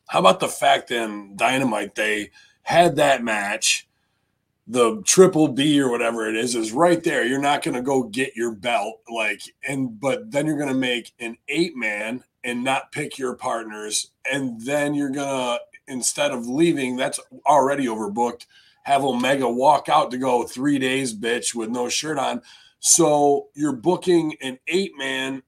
How 0.08 0.20
about 0.20 0.40
the 0.40 0.48
fact 0.48 0.92
in 0.92 1.36
Dynamite 1.36 1.96
they 1.96 2.32
had 2.64 2.98
that 2.98 3.24
match, 3.24 3.88
the 4.68 5.02
triple 5.04 5.48
B 5.48 5.82
or 5.82 5.90
whatever 5.90 6.30
it 6.30 6.36
is, 6.36 6.56
is 6.56 6.72
right 6.72 7.04
there. 7.04 7.26
You're 7.26 7.40
not 7.40 7.64
going 7.64 7.76
to 7.76 7.82
go 7.82 8.04
get 8.04 8.36
your 8.36 8.52
belt, 8.54 9.00
like, 9.10 9.42
and 9.68 10.00
but 10.00 10.30
then 10.30 10.46
you're 10.46 10.58
going 10.58 10.70
to 10.70 10.76
make 10.76 11.14
an 11.20 11.38
eight 11.48 11.76
man 11.76 12.24
and 12.44 12.64
not 12.64 12.92
pick 12.92 13.18
your 13.18 13.36
partners, 13.36 14.12
and 14.30 14.62
then 14.62 14.94
you're 14.94 15.10
gonna 15.10 15.60
instead 15.88 16.32
of 16.32 16.48
leaving, 16.48 16.96
that's 16.96 17.20
already 17.46 17.86
overbooked. 17.86 18.46
Have 18.84 19.04
Omega 19.04 19.50
walk 19.50 19.90
out 19.90 20.10
to 20.12 20.18
go 20.18 20.44
three 20.44 20.80
days, 20.80 21.14
bitch, 21.14 21.54
with 21.54 21.70
no 21.70 21.90
shirt 21.90 22.18
on. 22.18 22.42
So 22.80 23.48
you're 23.54 23.74
booking 23.74 24.36
an 24.42 24.58
eight 24.68 24.94
man 24.98 25.44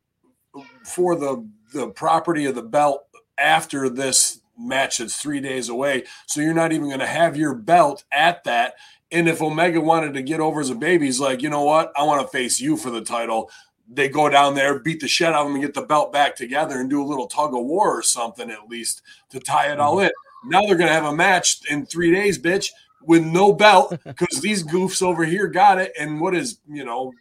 for 0.85 1.15
the 1.15 1.47
the 1.73 1.87
property 1.89 2.45
of 2.45 2.53
the 2.53 2.61
belt 2.61 3.05
after 3.37 3.89
this 3.89 4.41
match 4.57 4.99
that's 4.99 5.19
three 5.19 5.39
days 5.39 5.69
away. 5.69 6.03
So 6.27 6.41
you're 6.41 6.53
not 6.53 6.71
even 6.71 6.87
going 6.87 6.99
to 6.99 7.07
have 7.07 7.35
your 7.35 7.55
belt 7.55 8.03
at 8.11 8.43
that. 8.43 8.75
And 9.11 9.27
if 9.27 9.41
Omega 9.41 9.81
wanted 9.81 10.13
to 10.13 10.21
get 10.21 10.39
over 10.39 10.61
as 10.61 10.69
a 10.69 10.75
baby, 10.75 11.07
he's 11.07 11.19
like, 11.19 11.41
you 11.41 11.49
know 11.49 11.63
what? 11.63 11.91
I 11.95 12.03
want 12.03 12.21
to 12.21 12.27
face 12.27 12.59
you 12.59 12.77
for 12.77 12.91
the 12.91 13.01
title. 13.01 13.49
They 13.91 14.09
go 14.09 14.29
down 14.29 14.55
there, 14.55 14.79
beat 14.79 15.01
the 15.01 15.07
shit 15.07 15.27
out 15.27 15.36
of 15.36 15.47
them, 15.47 15.55
and 15.55 15.63
get 15.63 15.73
the 15.73 15.81
belt 15.81 16.13
back 16.13 16.36
together 16.36 16.79
and 16.79 16.89
do 16.89 17.03
a 17.03 17.05
little 17.05 17.27
tug 17.27 17.53
of 17.53 17.65
war 17.65 17.97
or 17.97 18.01
something 18.01 18.49
at 18.49 18.69
least 18.69 19.01
to 19.29 19.39
tie 19.39 19.71
it 19.71 19.79
all 19.79 19.99
in. 19.99 20.11
Now 20.45 20.61
they're 20.61 20.75
going 20.75 20.88
to 20.88 20.93
have 20.93 21.05
a 21.05 21.15
match 21.15 21.59
in 21.69 21.86
three 21.86 22.11
days, 22.11 22.39
bitch, 22.39 22.71
with 23.01 23.23
no 23.23 23.53
belt 23.53 23.97
because 24.03 24.41
these 24.41 24.63
goofs 24.63 25.01
over 25.01 25.25
here 25.25 25.47
got 25.47 25.79
it. 25.79 25.91
And 25.99 26.19
what 26.19 26.36
is, 26.36 26.59
you 26.67 26.86
know, 26.86 27.13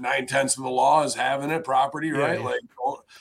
nine 0.00 0.26
tenths 0.26 0.56
of 0.56 0.64
the 0.64 0.70
law 0.70 1.02
is 1.04 1.14
having 1.14 1.50
it 1.50 1.64
property, 1.64 2.10
right? 2.10 2.40
Yeah. 2.40 2.46
Like, 2.46 2.60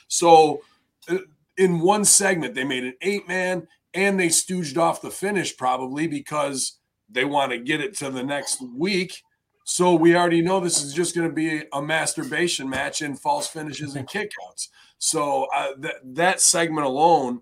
so 0.08 0.62
uh, 1.10 1.18
in 1.58 1.80
one 1.80 2.06
segment, 2.06 2.56
they 2.56 2.64
made 2.64 2.84
an 2.84 2.96
eight 3.02 3.28
man 3.28 3.68
and 3.94 4.20
they 4.20 4.28
stooged 4.28 4.78
off 4.78 5.02
the 5.02 5.12
finish 5.12 5.56
probably 5.56 6.08
because 6.08 6.80
they 7.10 7.26
want 7.26 7.52
to 7.52 7.58
get 7.58 7.82
it 7.82 7.96
to 7.98 8.10
the 8.10 8.24
next 8.24 8.62
week. 8.76 9.24
So 9.64 9.96
we 9.96 10.16
already 10.16 10.42
know 10.42 10.60
this 10.60 10.84
is 10.84 10.94
just 10.94 11.16
going 11.16 11.28
to 11.28 11.34
be 11.34 11.64
a 11.72 11.82
masturbation 11.82 12.70
match 12.70 13.02
in 13.02 13.16
false 13.16 13.48
finishes 13.48 13.96
and 13.96 14.08
kickouts. 14.10 14.70
So 14.98 15.48
uh, 15.56 15.70
that 15.80 15.96
that 16.04 16.42
segment 16.42 16.86
alone 16.86 17.42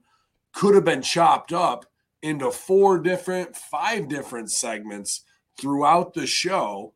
could 0.54 0.76
have 0.76 0.86
been 0.86 1.02
chopped 1.02 1.54
up 1.54 1.86
into 2.22 2.52
four 2.52 3.00
different, 3.00 3.56
five 3.56 4.08
different 4.08 4.52
segments 4.52 5.22
throughout 5.60 6.14
the 6.14 6.28
show 6.28 6.94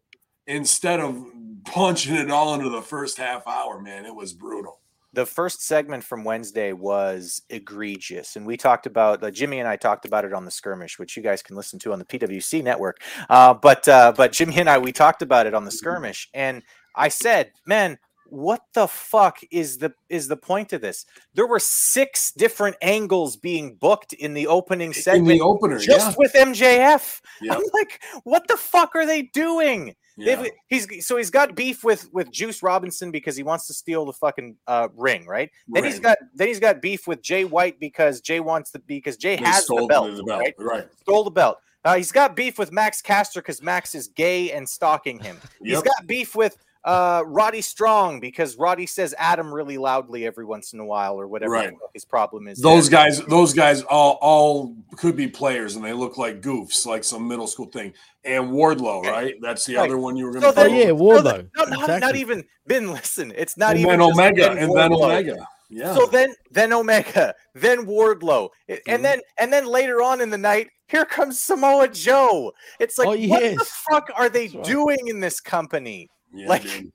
instead 0.48 1.00
of 1.00 1.26
punching 1.66 2.16
it 2.16 2.30
all 2.30 2.54
into 2.54 2.70
the 2.70 2.82
first 2.82 3.18
half 3.18 3.48
hour. 3.48 3.80
Man, 3.82 4.06
it 4.06 4.16
was 4.16 4.34
brutal 4.34 4.82
the 5.16 5.26
first 5.26 5.62
segment 5.62 6.04
from 6.04 6.24
Wednesday 6.24 6.74
was 6.74 7.42
egregious, 7.50 8.36
and 8.36 8.46
we 8.46 8.58
talked 8.58 8.86
about 8.86 9.24
uh, 9.24 9.32
Jimmy 9.32 9.60
and 9.60 9.68
I 9.68 9.78
talked 9.78 10.06
about 10.06 10.26
it 10.26 10.34
on 10.34 10.46
the 10.46 10.52
skirmish, 10.52 11.00
which 11.00 11.16
you 11.16 11.24
guys 11.24 11.42
can 11.42 11.56
listen 11.56 11.80
to 11.80 11.94
on 11.94 12.00
the 12.00 12.06
PWC 12.06 12.64
network. 12.64 13.02
Uh, 13.30 13.54
but 13.54 13.88
uh, 13.88 14.14
but 14.16 14.34
Jimmy 14.34 14.60
and 14.60 14.70
I 14.70 14.78
we 14.78 14.92
talked 14.92 15.22
about 15.22 15.48
it 15.48 15.54
on 15.54 15.66
the 15.66 15.72
skirmish, 15.72 16.30
and 16.34 16.62
I 16.96 17.08
said, 17.08 17.52
man. 17.66 17.98
What 18.28 18.62
the 18.74 18.88
fuck 18.88 19.38
is 19.52 19.78
the 19.78 19.94
is 20.10 20.28
the 20.28 20.36
point 20.36 20.74
of 20.74 20.82
this? 20.82 21.06
There 21.36 21.46
were 21.46 21.60
six 21.60 22.32
different 22.32 22.76
angles 22.82 23.38
being 23.38 23.76
booked 23.76 24.14
in 24.14 24.34
the 24.34 24.48
opening 24.48 24.94
segment, 24.94 25.30
in 25.32 25.38
the 25.38 25.44
opener, 25.44 25.78
just 25.78 26.10
yeah. 26.10 26.16
with 26.18 26.34
MJF. 26.34 27.22
I'm 27.44 27.62
like, 27.72 28.02
what 28.24 28.48
the 28.48 28.58
fuck 28.58 28.96
are 28.96 29.06
they 29.06 29.22
doing? 29.22 29.94
Yeah. 30.18 30.46
He's 30.68 31.06
so 31.06 31.18
he's 31.18 31.30
got 31.30 31.56
beef 31.56 31.84
with 31.84 32.10
with 32.14 32.32
Juice 32.32 32.64
Robinson 32.64 33.12
because 33.12 33.36
he 33.36 33.44
wants 33.44 33.68
to 33.68 33.74
steal 33.74 34.06
the 34.06 34.14
fucking 34.14 34.56
uh, 34.68 34.88
ring, 34.96 35.26
right? 35.26 35.50
Then 35.68 35.84
he's 35.84 36.00
got 36.00 36.18
then 36.34 36.48
he's 36.48 36.60
got 36.60 36.82
beef 36.82 37.08
with 37.08 37.22
Jay 37.22 37.44
White 37.44 37.80
because 37.80 38.22
Jay 38.22 38.40
wants 38.40 38.72
the 38.72 38.80
because 38.80 39.18
Jay 39.18 39.36
They 39.36 39.44
has 39.44 39.66
stole 39.66 39.82
the 39.82 39.88
belt, 39.88 40.16
the 40.16 40.24
belt, 40.24 40.40
right? 40.40 40.54
right. 40.58 40.88
Stole 41.02 41.24
the 41.24 41.32
belt. 41.32 41.58
Uh, 41.84 41.96
he's 41.96 42.12
got 42.12 42.36
beef 42.36 42.58
with 42.58 42.72
Max 42.72 43.02
Caster 43.02 43.42
because 43.42 43.62
Max 43.62 43.94
is 43.94 44.08
gay 44.08 44.52
and 44.52 44.68
stalking 44.68 45.20
him. 45.20 45.38
He's 45.64 45.84
got 45.84 46.08
beef 46.08 46.34
with 46.36 46.58
uh, 46.86 47.24
Roddy 47.26 47.62
Strong 47.62 48.20
because 48.20 48.58
Roddy 48.58 48.86
says 48.86 49.14
Adam 49.18 49.52
really 49.54 49.78
loudly 49.78 50.26
every 50.26 50.46
once 50.46 50.72
in 50.74 50.80
a 50.80 50.86
while 50.86 51.20
or 51.20 51.28
whatever 51.28 51.52
Right. 51.54 51.74
his 51.94 52.06
problem 52.06 52.48
is. 52.48 52.60
Those 52.60 52.90
there. 52.90 53.00
guys, 53.04 53.20
those 53.26 53.54
guys 53.54 53.82
all 53.84 54.18
all 54.22 54.76
could 54.96 55.16
be 55.16 55.28
players, 55.28 55.76
and 55.76 55.84
they 55.84 55.94
look 55.94 56.18
like 56.18 56.42
goofs, 56.42 56.86
like 56.86 57.04
some 57.04 57.28
middle 57.28 57.48
school 57.48 57.66
thing. 57.66 57.92
And 58.24 58.46
Wardlow, 58.52 59.04
right? 59.04 59.34
That's 59.42 59.66
the 59.66 59.76
Right. 59.76 59.86
other 59.86 59.98
one 59.98 60.16
you 60.16 60.26
were 60.26 60.32
going 60.32 60.44
to. 60.44 60.52
then- 60.52 60.72
Oh, 60.72 60.74
yeah, 60.74 60.86
Wardlow. 60.86 61.24
then- 61.24 61.52
no, 61.58 61.64
not, 61.86 62.00
not 62.02 62.16
even 62.16 62.44
Ben. 62.68 62.92
Listen, 62.92 63.34
it's 63.36 63.58
not 63.58 63.72
and 63.72 63.80
even 63.80 63.92
then 63.92 64.02
Omega, 64.02 64.50
Ben 64.50 64.58
and 64.60 64.76
then 64.76 64.94
Omega. 64.94 65.48
Yeah. 65.70 65.96
So 65.96 66.06
then, 66.06 66.34
then 66.52 66.72
Omega, 66.74 67.34
then 67.56 67.86
Wardlow, 67.88 68.50
I- 68.70 68.74
Mm-hmm. 68.74 68.90
and 68.92 69.04
then 69.06 69.22
and 69.38 69.52
then 69.52 69.66
later 69.66 70.02
on 70.04 70.22
in 70.22 70.30
the 70.30 70.38
night, 70.38 70.70
here 70.88 71.06
comes 71.06 71.42
Samoa 71.42 71.88
Joe. 71.88 72.54
It's 72.80 72.98
like, 73.00 73.08
Oh, 73.08 73.28
what 73.28 73.42
the 73.42 73.66
fuck 73.66 74.10
are 74.16 74.30
they 74.30 74.46
That's 74.48 74.56
right. 74.58 74.66
doing 74.66 75.08
in 75.08 75.20
this 75.20 75.40
company? 75.40 76.10
Yeah, 76.36 76.48
Like- 76.50 76.64
dude. 76.64 76.92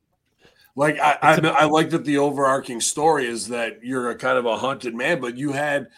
like 0.77 0.99
I, 1.01 1.19
I, 1.23 1.35
I 1.61 1.65
like 1.65 1.91
that 1.91 2.05
the 2.05 2.19
overarching 2.19 2.81
story 2.81 3.27
is 3.27 3.49
that 3.49 3.83
you're 3.83 4.11
a 4.11 4.15
kind 4.15 4.39
of 4.39 4.47
a 4.47 4.57
hunted 4.57 4.95
man, 4.95 5.21
but 5.21 5.37
you 5.37 5.53
had 5.53 5.89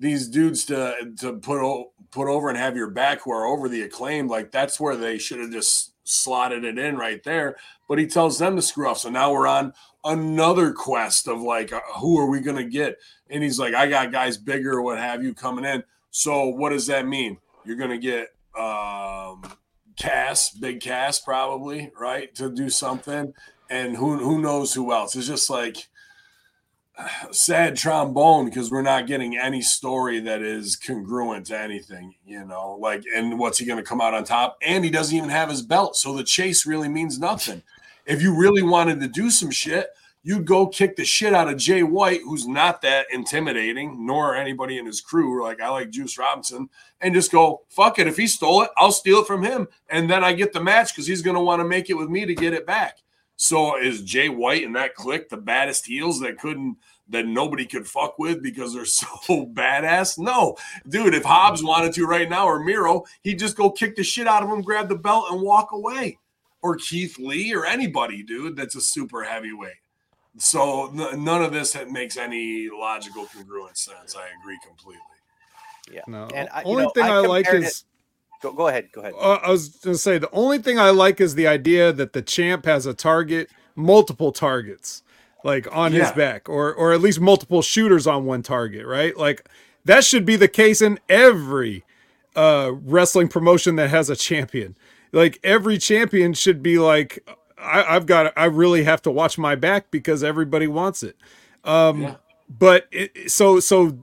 these 0.00 0.28
dudes 0.28 0.64
to 0.66 1.12
to 1.20 1.34
put 1.34 1.60
o- 1.62 1.92
put 2.10 2.28
over 2.28 2.48
and 2.48 2.58
have 2.58 2.76
your 2.76 2.90
back 2.90 3.22
who 3.22 3.32
are 3.32 3.46
over 3.46 3.68
the 3.68 3.82
acclaim. 3.82 4.28
Like 4.28 4.50
that's 4.50 4.80
where 4.80 4.96
they 4.96 5.18
should 5.18 5.38
have 5.40 5.50
just 5.52 5.92
slotted 6.04 6.64
it 6.64 6.78
in 6.78 6.96
right 6.96 7.22
there. 7.22 7.56
But 7.88 7.98
he 7.98 8.06
tells 8.06 8.38
them 8.38 8.56
to 8.56 8.62
screw 8.62 8.88
off. 8.88 8.98
So 8.98 9.10
now 9.10 9.32
we're 9.32 9.46
on 9.46 9.72
another 10.04 10.72
quest 10.72 11.28
of 11.28 11.40
like, 11.40 11.72
uh, 11.72 11.80
who 12.00 12.18
are 12.18 12.26
we 12.26 12.40
gonna 12.40 12.64
get? 12.64 12.98
And 13.30 13.42
he's 13.42 13.58
like, 13.58 13.74
I 13.74 13.86
got 13.86 14.10
guys 14.12 14.36
bigger, 14.36 14.82
what 14.82 14.98
have 14.98 15.22
you, 15.22 15.32
coming 15.34 15.64
in. 15.64 15.84
So 16.10 16.46
what 16.48 16.70
does 16.70 16.86
that 16.88 17.06
mean? 17.06 17.38
You're 17.64 17.76
gonna 17.76 17.98
get 17.98 18.28
um 18.58 19.42
Cass, 19.96 20.50
big 20.50 20.80
Cass, 20.80 21.20
probably, 21.20 21.90
right, 21.98 22.34
to 22.34 22.50
do 22.50 22.70
something, 22.70 23.34
and 23.70 23.96
who 23.96 24.18
who 24.18 24.40
knows 24.40 24.74
who 24.74 24.92
else? 24.92 25.14
It's 25.16 25.26
just 25.26 25.50
like 25.50 25.88
sad 27.30 27.76
trombone 27.76 28.46
because 28.46 28.70
we're 28.70 28.82
not 28.82 29.06
getting 29.06 29.36
any 29.36 29.62
story 29.62 30.20
that 30.20 30.42
is 30.42 30.76
congruent 30.76 31.46
to 31.46 31.58
anything, 31.58 32.14
you 32.24 32.44
know. 32.44 32.78
Like, 32.80 33.04
and 33.14 33.38
what's 33.38 33.58
he 33.58 33.66
going 33.66 33.78
to 33.78 33.88
come 33.88 34.00
out 34.00 34.14
on 34.14 34.24
top? 34.24 34.58
And 34.62 34.84
he 34.84 34.90
doesn't 34.90 35.16
even 35.16 35.30
have 35.30 35.50
his 35.50 35.62
belt, 35.62 35.96
so 35.96 36.14
the 36.14 36.24
chase 36.24 36.66
really 36.66 36.88
means 36.88 37.18
nothing. 37.18 37.62
If 38.04 38.20
you 38.20 38.34
really 38.34 38.62
wanted 38.62 39.00
to 39.00 39.08
do 39.08 39.30
some 39.30 39.50
shit, 39.50 39.90
you'd 40.22 40.46
go 40.46 40.66
kick 40.66 40.96
the 40.96 41.04
shit 41.04 41.34
out 41.34 41.48
of 41.48 41.56
Jay 41.56 41.82
White, 41.82 42.20
who's 42.24 42.46
not 42.46 42.82
that 42.82 43.06
intimidating, 43.12 44.06
nor 44.06 44.34
anybody 44.34 44.78
in 44.78 44.86
his 44.86 45.00
crew. 45.00 45.42
Like 45.42 45.60
I 45.60 45.68
like 45.68 45.90
Juice 45.90 46.18
Robinson, 46.18 46.68
and 47.00 47.14
just 47.14 47.32
go 47.32 47.62
fuck 47.68 47.98
it. 47.98 48.06
If 48.06 48.16
he 48.16 48.26
stole 48.26 48.62
it, 48.62 48.70
I'll 48.76 48.92
steal 48.92 49.18
it 49.18 49.26
from 49.26 49.42
him, 49.42 49.68
and 49.88 50.08
then 50.08 50.24
I 50.24 50.32
get 50.32 50.52
the 50.52 50.62
match 50.62 50.92
because 50.92 51.06
he's 51.06 51.22
going 51.22 51.36
to 51.36 51.42
want 51.42 51.60
to 51.60 51.68
make 51.68 51.90
it 51.90 51.94
with 51.94 52.08
me 52.08 52.26
to 52.26 52.34
get 52.34 52.52
it 52.52 52.66
back. 52.66 52.98
So 53.36 53.76
is 53.76 54.02
Jay 54.02 54.28
White 54.28 54.64
and 54.64 54.76
that 54.76 54.94
clique 54.94 55.28
the 55.28 55.36
baddest 55.36 55.86
heels 55.86 56.20
that 56.20 56.38
couldn't 56.38 56.76
that 57.08 57.26
nobody 57.26 57.66
could 57.66 57.86
fuck 57.86 58.18
with 58.18 58.42
because 58.42 58.72
they're 58.72 58.84
so 58.86 59.06
badass? 59.28 60.18
No, 60.18 60.56
dude. 60.88 61.14
If 61.14 61.24
Hobbs 61.24 61.62
wanted 61.62 61.92
to 61.94 62.06
right 62.06 62.28
now 62.28 62.46
or 62.46 62.62
Miro, 62.62 63.04
he'd 63.22 63.38
just 63.38 63.56
go 63.56 63.70
kick 63.70 63.96
the 63.96 64.04
shit 64.04 64.28
out 64.28 64.42
of 64.42 64.48
him, 64.48 64.62
grab 64.62 64.88
the 64.88 64.94
belt, 64.94 65.26
and 65.30 65.42
walk 65.42 65.72
away. 65.72 66.18
Or 66.62 66.76
Keith 66.76 67.18
Lee 67.18 67.52
or 67.52 67.66
anybody, 67.66 68.22
dude. 68.22 68.54
That's 68.54 68.76
a 68.76 68.80
super 68.80 69.24
heavyweight. 69.24 69.81
So 70.38 70.88
n- 70.88 71.24
none 71.24 71.42
of 71.42 71.52
this 71.52 71.76
makes 71.90 72.16
any 72.16 72.68
logical 72.70 73.26
congruent 73.26 73.76
sense. 73.76 74.16
I 74.16 74.26
agree 74.40 74.58
completely. 74.66 75.02
Yeah. 75.92 76.00
No. 76.06 76.28
And 76.34 76.48
I, 76.52 76.62
only 76.62 76.84
know, 76.84 76.90
thing 76.90 77.04
I, 77.04 77.18
like 77.18 77.44
compared 77.44 77.64
is 77.64 77.80
it- 77.80 77.84
go, 78.42 78.52
go 78.52 78.68
ahead, 78.68 78.88
go 78.92 79.02
ahead. 79.02 79.14
Uh, 79.20 79.34
I 79.42 79.50
was 79.50 79.68
going 79.68 79.94
to 79.94 79.98
say 79.98 80.18
the 80.18 80.30
only 80.32 80.58
thing 80.58 80.78
I 80.78 80.90
like 80.90 81.20
is 81.20 81.34
the 81.34 81.46
idea 81.46 81.92
that 81.92 82.12
the 82.12 82.22
champ 82.22 82.64
has 82.64 82.86
a 82.86 82.94
target, 82.94 83.50
multiple 83.76 84.32
targets, 84.32 85.02
like 85.44 85.66
on 85.74 85.92
his 85.92 86.10
back, 86.12 86.48
or 86.48 86.72
or 86.72 86.92
at 86.92 87.00
least 87.00 87.20
multiple 87.20 87.62
shooters 87.62 88.06
on 88.06 88.24
one 88.24 88.42
target, 88.42 88.86
right? 88.86 89.16
Like 89.16 89.48
that 89.84 90.04
should 90.04 90.24
be 90.24 90.36
the 90.36 90.48
case 90.48 90.80
in 90.80 90.98
every 91.08 91.84
uh, 92.36 92.70
wrestling 92.72 93.28
promotion 93.28 93.76
that 93.76 93.90
has 93.90 94.08
a 94.08 94.16
champion. 94.16 94.76
Like 95.10 95.38
every 95.44 95.76
champion 95.78 96.32
should 96.32 96.62
be 96.62 96.78
like, 96.78 97.28
I, 97.62 97.96
I've 97.96 98.06
got, 98.06 98.32
I 98.36 98.44
really 98.46 98.84
have 98.84 99.02
to 99.02 99.10
watch 99.10 99.38
my 99.38 99.54
back 99.54 99.90
because 99.90 100.22
everybody 100.24 100.66
wants 100.66 101.02
it. 101.02 101.16
Um, 101.64 102.02
Yeah. 102.02 102.14
But 102.48 102.86
it, 102.92 103.30
so 103.30 103.60
so 103.60 103.98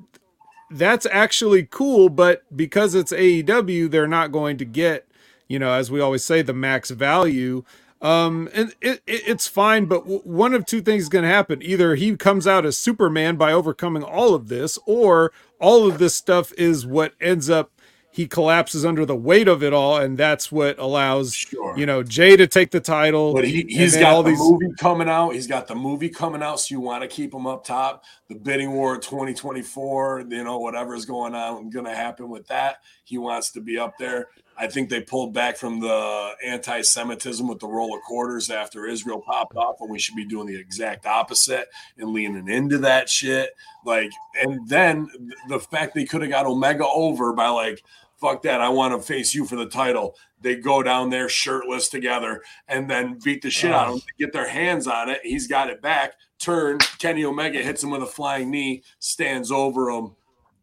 that's 0.72 1.06
actually 1.12 1.68
cool, 1.70 2.10
but 2.10 2.44
because 2.56 2.96
it's 2.96 3.12
AEW, 3.12 3.92
they're 3.92 4.08
not 4.08 4.32
going 4.32 4.58
to 4.58 4.66
get, 4.66 5.08
you 5.48 5.60
know, 5.60 5.72
as 5.72 5.92
we 5.92 6.00
always 6.00 6.24
say, 6.24 6.42
the 6.42 6.54
max 6.54 6.90
value. 6.90 7.64
Um, 8.02 8.50
and 8.54 8.74
it, 8.82 9.02
it, 9.06 9.24
it's 9.28 9.48
fine, 9.48 9.86
but 9.86 10.02
w- 10.04 10.22
one 10.24 10.54
of 10.54 10.66
two 10.66 10.82
things 10.82 11.04
is 11.04 11.10
going 11.10 11.24
to 11.24 11.30
happen. 11.30 11.62
Either 11.62 11.96
he 11.96 12.16
comes 12.16 12.48
out 12.48 12.66
as 12.66 12.78
Superman 12.78 13.36
by 13.36 13.52
overcoming 13.52 14.04
all 14.04 14.34
of 14.34 14.48
this, 14.48 14.80
or 14.86 15.32
all 15.60 15.88
of 15.88 16.00
this 16.00 16.16
stuff 16.16 16.54
is 16.54 16.86
what 16.88 17.14
ends 17.20 17.50
up 17.50 17.72
he 18.12 18.28
collapses 18.28 18.86
under 18.86 19.06
the 19.06 19.16
weight 19.16 19.48
of 19.48 19.64
it 19.64 19.72
all, 19.72 19.98
and 19.98 20.18
that's 20.18 20.52
what 20.52 20.80
allows 20.80 21.34
Sure. 21.34 21.78
you 21.78 21.86
know 21.86 22.02
Jay 22.04 22.36
to 22.36 22.48
take 22.48 22.72
the 22.72 22.80
title. 22.80 23.34
But 23.34 23.48
he, 23.48 23.64
then 23.64 24.02
got 24.02 24.24
the 24.24 24.32
movie 24.32 24.74
coming 24.78 25.10
out. 25.10 25.32
He's 25.32 25.48
got 25.48 25.68
the 25.68 25.76
movie 25.76 26.10
coming 26.10 26.42
out, 26.42 26.60
so 26.60 26.74
you 26.74 26.80
want 26.82 27.04
to 27.04 27.08
keep 27.08 27.34
him 27.34 27.46
up 27.46 27.64
top. 27.64 28.04
The 28.28 28.36
bidding 28.36 28.72
war 28.72 28.98
2024, 28.98 30.26
you 30.30 30.44
know, 30.44 30.60
whatever's 30.60 31.06
going 31.06 31.36
on, 31.36 31.70
going 31.70 31.86
to 31.86 31.96
happen 31.96 32.30
with 32.30 32.48
that. 32.48 32.78
He 33.04 33.18
wants 33.18 33.52
to 33.52 33.62
be 33.62 33.78
up 33.78 33.98
there. 33.98 34.28
I 34.60 34.68
think 34.68 34.90
they 34.90 35.00
pulled 35.00 35.34
back 35.34 35.56
from 35.56 35.80
the 35.80 36.32
anti 36.46 36.82
Semitism 36.82 37.48
with 37.48 37.60
the 37.60 37.68
roll 37.68 37.96
of 37.96 38.02
quarters 38.04 38.50
after 38.50 38.86
Israel 38.86 39.22
popped 39.22 39.56
off, 39.56 39.78
and 39.80 39.90
we 39.90 40.00
should 40.00 40.18
be 40.18 40.26
doing 40.26 40.48
the 40.48 40.60
exact 40.60 41.06
opposite 41.06 41.70
and 41.98 42.10
leaning 42.10 42.50
into 42.50 42.78
that 42.80 43.10
shit. 43.10 43.52
Like, 43.86 44.12
and 44.36 44.68
then 44.68 45.08
the 45.48 45.60
fact 45.60 45.96
they 45.96 46.04
could 46.04 46.22
have 46.22 46.30
got 46.30 46.46
Omega 46.46 46.86
over 46.86 47.32
by 47.32 47.48
like, 47.48 47.82
fuck 48.18 48.42
that, 48.44 48.60
I 48.60 48.68
want 48.68 48.94
to 48.94 49.02
face 49.02 49.34
you 49.34 49.46
for 49.46 49.56
the 49.56 49.66
title. 49.66 50.16
They 50.42 50.56
go 50.56 50.84
down 50.84 51.10
there 51.10 51.30
shirtless 51.30 51.88
together 51.88 52.42
and 52.68 52.90
then 52.90 53.18
beat 53.24 53.42
the 53.42 53.50
shit 53.50 53.72
out 53.72 53.88
of 53.88 53.94
him, 53.96 54.02
get 54.20 54.34
their 54.34 54.50
hands 54.50 54.88
on 54.88 55.10
it. 55.10 55.22
He's 55.24 55.48
got 55.48 55.70
it 55.70 55.82
back. 55.82 56.16
Turn, 56.38 56.80
Kenny 57.00 57.24
Omega 57.24 57.60
hits 57.60 57.84
him 57.84 57.92
with 57.92 58.04
a 58.04 58.08
flying 58.08 58.52
knee, 58.52 58.84
stands 59.00 59.52
over 59.52 59.90
him, 59.90 60.16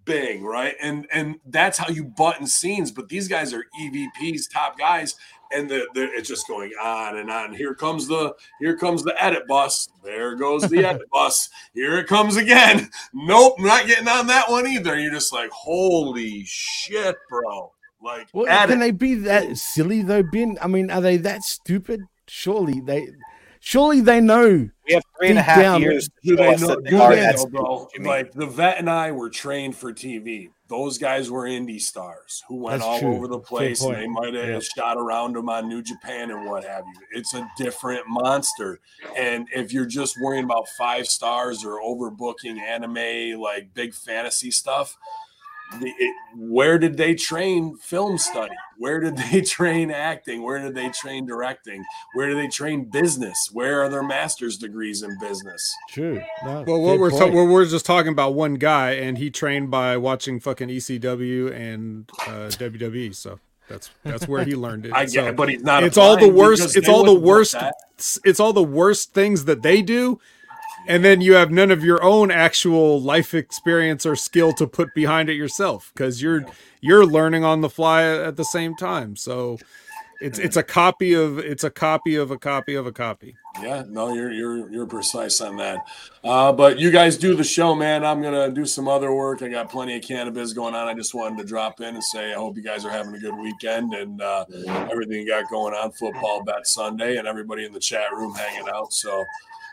bing, 0.06 0.42
right? 0.44 0.74
And 0.80 1.06
and 1.12 1.38
that's 1.44 1.76
how 1.76 1.88
you 1.88 2.04
button 2.04 2.46
scenes. 2.46 2.90
But 2.90 3.10
these 3.10 3.28
guys 3.28 3.52
are 3.52 3.64
EVPs, 3.78 4.50
top 4.50 4.78
guys, 4.78 5.16
and 5.52 5.68
the, 5.68 5.86
the 5.94 6.04
it's 6.12 6.28
just 6.28 6.48
going 6.48 6.72
on 6.82 7.18
and 7.18 7.30
on. 7.30 7.52
Here 7.52 7.74
comes 7.74 8.08
the 8.08 8.34
here 8.58 8.76
comes 8.76 9.02
the 9.02 9.22
edit 9.22 9.46
bus. 9.46 9.88
There 10.02 10.34
goes 10.36 10.62
the 10.62 10.84
edit 10.86 11.10
bus. 11.12 11.50
Here 11.74 11.98
it 11.98 12.06
comes 12.06 12.36
again. 12.36 12.88
Nope, 13.12 13.56
not 13.58 13.86
getting 13.86 14.08
on 14.08 14.26
that 14.28 14.50
one 14.50 14.66
either. 14.66 14.98
You're 14.98 15.12
just 15.12 15.32
like, 15.32 15.50
holy 15.50 16.44
shit, 16.46 17.16
bro. 17.28 17.72
Like, 18.02 18.28
Well, 18.32 18.46
can 18.46 18.78
they 18.78 18.92
be 18.92 19.14
that 19.16 19.56
silly 19.56 20.02
though, 20.02 20.22
Ben? 20.22 20.58
I 20.62 20.68
mean, 20.68 20.90
are 20.90 21.00
they 21.00 21.16
that 21.18 21.42
stupid? 21.42 22.02
Surely 22.28 22.80
they, 22.80 23.08
Surely 23.66 24.00
they 24.00 24.20
know. 24.20 24.68
We 24.86 24.94
have 24.94 25.02
three 25.18 25.30
and 25.30 25.38
a 25.38 25.42
deep 25.42 25.46
half 25.48 25.58
down- 25.58 25.82
years 25.82 26.08
to 26.08 26.12
Do 26.22 26.36
they 26.36 26.54
know, 26.54 26.80
they 26.80 26.90
do 26.90 27.00
are 27.00 27.16
they 27.16 27.32
know, 27.32 27.46
bro? 27.46 27.88
Like 27.98 28.30
the 28.30 28.46
vet 28.46 28.78
and 28.78 28.88
I 28.88 29.10
were 29.10 29.28
trained 29.28 29.76
for 29.76 29.92
TV. 29.92 30.50
Those 30.68 30.98
guys 30.98 31.32
were 31.32 31.46
indie 31.46 31.80
stars 31.80 32.44
who 32.46 32.58
went 32.62 32.74
That's 32.78 32.84
all 32.84 33.00
true. 33.00 33.16
over 33.16 33.26
the 33.26 33.40
place, 33.40 33.82
and 33.82 33.96
they 33.96 34.06
might 34.06 34.34
have 34.34 34.48
Yeah. 34.48 34.60
shot 34.60 34.98
around 34.98 35.34
them 35.34 35.48
on 35.48 35.68
New 35.68 35.82
Japan 35.82 36.30
and 36.30 36.48
what 36.48 36.62
have 36.62 36.84
you. 36.86 37.18
It's 37.18 37.34
a 37.34 37.50
different 37.58 38.06
monster. 38.06 38.78
And 39.16 39.48
if 39.52 39.72
you're 39.72 39.84
just 39.86 40.14
worrying 40.20 40.44
about 40.44 40.68
five 40.78 41.08
stars 41.08 41.64
or 41.64 41.80
overbooking 41.80 42.60
anime, 42.60 43.40
like 43.40 43.74
big 43.74 43.94
fantasy 43.94 44.52
stuff, 44.52 44.96
the, 45.80 45.88
it, 45.98 46.14
where 46.36 46.78
did 46.78 46.96
they 46.96 47.14
train 47.14 47.76
film 47.76 48.18
study? 48.18 48.54
Where 48.78 49.00
did 49.00 49.16
they 49.16 49.40
train 49.42 49.90
acting? 49.90 50.42
Where 50.42 50.58
did 50.60 50.74
they 50.74 50.88
train 50.90 51.26
directing? 51.26 51.84
Where 52.14 52.28
do 52.28 52.34
they 52.34 52.48
train 52.48 52.84
business? 52.84 53.50
Where 53.52 53.82
are 53.82 53.88
their 53.88 54.02
master's 54.02 54.56
degrees 54.56 55.02
in 55.02 55.18
business? 55.18 55.74
True. 55.90 56.22
No, 56.44 56.62
Well, 56.66 56.80
what 56.80 56.98
we're 56.98 57.10
ta- 57.10 57.18
point. 57.18 57.34
well, 57.34 57.46
we're 57.46 57.64
just 57.66 57.86
talking 57.86 58.12
about 58.12 58.34
one 58.34 58.54
guy, 58.54 58.92
and 58.92 59.18
he 59.18 59.30
trained 59.30 59.70
by 59.70 59.96
watching 59.96 60.40
fucking 60.40 60.68
ECW 60.68 61.52
and 61.52 62.08
uh, 62.26 62.48
WWE. 62.50 63.14
So 63.14 63.40
that's 63.68 63.90
that's 64.04 64.28
where 64.28 64.44
he 64.44 64.54
learned 64.54 64.86
it. 64.86 64.92
I 64.94 65.06
get 65.06 65.26
it, 65.28 65.36
but 65.36 65.48
he's 65.48 65.62
not 65.62 65.82
It's 65.82 65.98
all 65.98 66.16
the 66.16 66.28
worst. 66.28 66.76
It's 66.76 66.88
all 66.88 67.04
the 67.04 67.14
worst. 67.14 67.56
It's 68.24 68.38
all 68.40 68.52
the 68.52 68.62
worst 68.62 69.14
things 69.14 69.46
that 69.46 69.62
they 69.62 69.80
do, 69.82 70.20
and 70.88 71.04
then 71.04 71.20
you 71.20 71.34
have 71.34 71.50
none 71.50 71.70
of 71.70 71.84
your 71.84 72.02
own 72.02 72.30
actual 72.30 73.00
life 73.00 73.34
experience 73.34 74.06
or 74.06 74.16
skill 74.16 74.52
to 74.54 74.66
put 74.66 74.94
behind 74.94 75.28
it 75.28 75.34
yourself 75.34 75.90
because 75.94 76.22
you're 76.22 76.44
you're 76.80 77.06
learning 77.06 77.44
on 77.44 77.60
the 77.60 77.70
fly 77.70 78.04
at 78.04 78.36
the 78.36 78.44
same 78.44 78.74
time. 78.76 79.16
So 79.16 79.58
it's 80.20 80.38
it's 80.38 80.56
a 80.56 80.62
copy 80.62 81.14
of 81.14 81.38
it's 81.38 81.64
a 81.64 81.70
copy 81.70 82.16
of 82.16 82.30
a 82.30 82.38
copy 82.38 82.74
of 82.74 82.86
a 82.86 82.92
copy. 82.92 83.36
Yeah, 83.62 83.84
no, 83.86 84.14
you're 84.14 84.32
you're 84.32 84.70
you're 84.70 84.86
precise 84.86 85.40
on 85.40 85.56
that. 85.56 85.86
Uh, 86.24 86.52
but 86.52 86.78
you 86.78 86.90
guys 86.90 87.16
do 87.16 87.34
the 87.34 87.44
show, 87.44 87.74
man. 87.74 88.04
I'm 88.04 88.22
gonna 88.22 88.50
do 88.50 88.64
some 88.64 88.88
other 88.88 89.12
work. 89.12 89.42
I 89.42 89.48
got 89.48 89.70
plenty 89.70 89.96
of 89.96 90.02
cannabis 90.02 90.52
going 90.52 90.74
on. 90.74 90.88
I 90.88 90.94
just 90.94 91.14
wanted 91.14 91.38
to 91.38 91.44
drop 91.44 91.80
in 91.80 91.94
and 91.94 92.04
say 92.04 92.32
I 92.32 92.36
hope 92.36 92.56
you 92.56 92.62
guys 92.62 92.84
are 92.84 92.90
having 92.90 93.14
a 93.14 93.18
good 93.18 93.36
weekend 93.36 93.94
and 93.94 94.20
uh, 94.20 94.44
everything 94.90 95.20
you 95.20 95.28
got 95.28 95.50
going 95.50 95.74
on. 95.74 95.92
Football 95.92 96.44
bet 96.44 96.66
Sunday 96.66 97.16
and 97.16 97.28
everybody 97.28 97.64
in 97.64 97.72
the 97.72 97.80
chat 97.80 98.12
room 98.12 98.34
hanging 98.34 98.68
out. 98.72 98.92
So, 98.92 99.24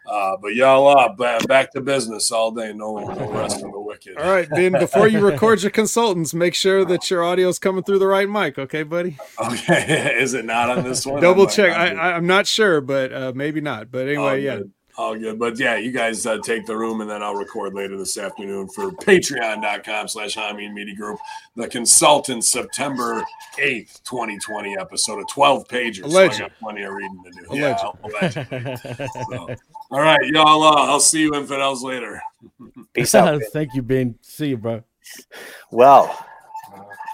uh, 0.05 0.37
but 0.41 0.55
y'all 0.55 0.87
uh, 0.87 1.09
ba- 1.13 1.39
back 1.47 1.71
to 1.71 1.81
business 1.81 2.31
all 2.31 2.51
day. 2.51 2.73
No, 2.73 2.97
no 2.97 3.31
rest 3.31 3.61
for 3.61 3.71
the 3.71 3.79
wicked. 3.79 4.17
All 4.17 4.29
right, 4.29 4.47
then 4.49 4.73
before 4.73 5.07
you 5.07 5.19
record 5.19 5.61
your 5.61 5.71
consultants, 5.71 6.33
make 6.33 6.55
sure 6.55 6.85
that 6.85 7.09
your 7.09 7.23
audio's 7.23 7.59
coming 7.59 7.83
through 7.83 7.99
the 7.99 8.07
right 8.07 8.29
mic, 8.29 8.57
okay, 8.57 8.83
buddy? 8.83 9.17
Okay, 9.39 10.15
is 10.19 10.33
it 10.33 10.45
not 10.45 10.69
on 10.69 10.83
this 10.83 11.05
one? 11.05 11.21
Double 11.21 11.43
I'm 11.43 11.47
like, 11.47 11.55
check. 11.55 11.77
I'm 11.77 11.99
I. 11.99 12.01
I, 12.01 12.15
I'm 12.15 12.27
not 12.27 12.47
sure, 12.47 12.81
but 12.81 13.13
uh, 13.13 13.31
maybe 13.35 13.61
not. 13.61 13.91
But 13.91 14.01
All 14.01 14.07
anyway, 14.07 14.43
yeah. 14.43 14.57
good. 14.57 14.71
All 14.95 15.17
good. 15.17 15.39
But 15.39 15.57
yeah, 15.57 15.77
you 15.77 15.91
guys 15.91 16.25
uh, 16.25 16.37
take 16.39 16.65
the 16.65 16.77
room 16.77 17.01
and 17.01 17.09
then 17.09 17.23
I'll 17.23 17.35
record 17.35 17.73
later 17.73 17.97
this 17.97 18.17
afternoon 18.17 18.67
for 18.69 18.91
patreon.com 18.91 20.07
slash 20.07 20.35
Hameen 20.35 20.73
Media 20.73 20.95
Group. 20.95 21.19
The 21.55 21.67
consultant 21.67 22.45
September 22.45 23.23
8th, 23.57 24.03
2020 24.03 24.77
episode 24.77 25.19
of 25.19 25.27
12 25.29 25.67
pages. 25.67 26.11
So 26.11 26.19
I 26.19 26.23
Alleged. 26.23 26.39
got 26.39 26.51
plenty 26.59 26.83
of 26.83 26.93
reading 26.93 27.23
to 27.23 27.31
do. 27.31 27.45
Alleged. 27.49 28.37
Yeah. 28.51 28.75
So, 28.75 29.55
all 29.91 29.99
right, 29.99 30.25
y'all. 30.27 30.63
Uh, 30.63 30.85
I'll 30.91 30.99
see 30.99 31.21
you 31.21 31.33
infidels 31.33 31.83
later. 31.83 32.21
Peace 32.93 33.15
out. 33.15 33.41
Thank 33.51 33.73
you, 33.73 33.81
Ben. 33.81 34.15
See 34.21 34.49
you, 34.49 34.57
bro. 34.57 34.83
Well, 35.71 36.25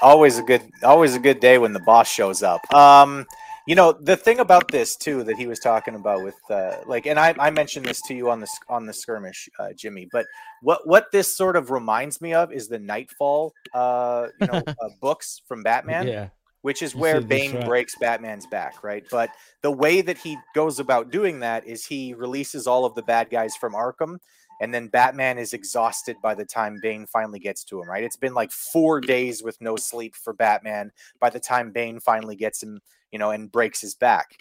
always 0.01 0.37
a 0.37 0.43
good 0.43 0.61
always 0.83 1.15
a 1.15 1.19
good 1.19 1.39
day 1.39 1.57
when 1.57 1.73
the 1.73 1.79
boss 1.79 2.09
shows 2.09 2.43
up. 2.43 2.61
Um, 2.73 3.25
you 3.67 3.75
know 3.75 3.91
the 3.91 4.17
thing 4.17 4.39
about 4.39 4.71
this 4.71 4.95
too 4.95 5.23
that 5.23 5.37
he 5.37 5.47
was 5.47 5.59
talking 5.59 5.95
about 5.95 6.23
with 6.23 6.35
uh, 6.49 6.77
like, 6.87 7.05
and 7.05 7.19
I, 7.19 7.35
I 7.39 7.49
mentioned 7.51 7.85
this 7.85 8.01
to 8.03 8.13
you 8.13 8.29
on 8.29 8.39
the 8.39 8.47
on 8.67 8.85
the 8.85 8.93
skirmish, 8.93 9.49
uh, 9.59 9.69
Jimmy. 9.75 10.07
But 10.11 10.25
what 10.61 10.87
what 10.87 11.11
this 11.11 11.35
sort 11.35 11.55
of 11.55 11.71
reminds 11.71 12.21
me 12.21 12.33
of 12.33 12.51
is 12.51 12.67
the 12.67 12.79
Knightfall, 12.79 13.53
uh, 13.73 14.27
you 14.39 14.47
know, 14.47 14.61
uh, 14.81 14.89
books 15.01 15.41
from 15.47 15.63
Batman 15.63 16.07
Yeah. 16.07 16.29
which 16.61 16.81
is 16.81 16.93
You 16.93 16.99
where 17.01 17.21
Bane 17.21 17.55
right. 17.55 17.65
breaks 17.65 17.95
Batman's 17.95 18.45
back, 18.47 18.83
right? 18.83 19.03
But 19.09 19.29
the 19.61 19.71
way 19.71 20.01
that 20.01 20.17
he 20.17 20.37
goes 20.53 20.79
about 20.79 21.11
doing 21.11 21.39
that 21.39 21.65
is 21.65 21.85
he 21.85 22.13
releases 22.13 22.67
all 22.67 22.85
of 22.85 22.95
the 22.95 23.01
bad 23.01 23.29
guys 23.29 23.55
from 23.55 23.73
Arkham, 23.73 24.17
and 24.61 24.73
then 24.73 24.87
Batman 24.87 25.37
is 25.37 25.53
exhausted 25.53 26.17
by 26.21 26.35
the 26.35 26.43
time 26.45 26.79
Bane 26.81 27.05
finally 27.05 27.39
gets 27.39 27.63
to 27.65 27.81
him, 27.81 27.89
right? 27.89 28.03
It's 28.03 28.17
been 28.17 28.33
like 28.33 28.51
four 28.51 28.99
days 28.99 29.41
with 29.41 29.59
no 29.61 29.77
sleep 29.77 30.15
for 30.15 30.33
Batman 30.33 30.91
by 31.21 31.29
the 31.29 31.39
time 31.39 31.71
Bane 31.71 31.99
finally 31.99 32.35
gets 32.35 32.61
him, 32.61 32.81
you 33.11 33.19
know, 33.19 33.31
and 33.31 33.51
breaks 33.51 33.81
his 33.81 33.95
back. 33.95 34.37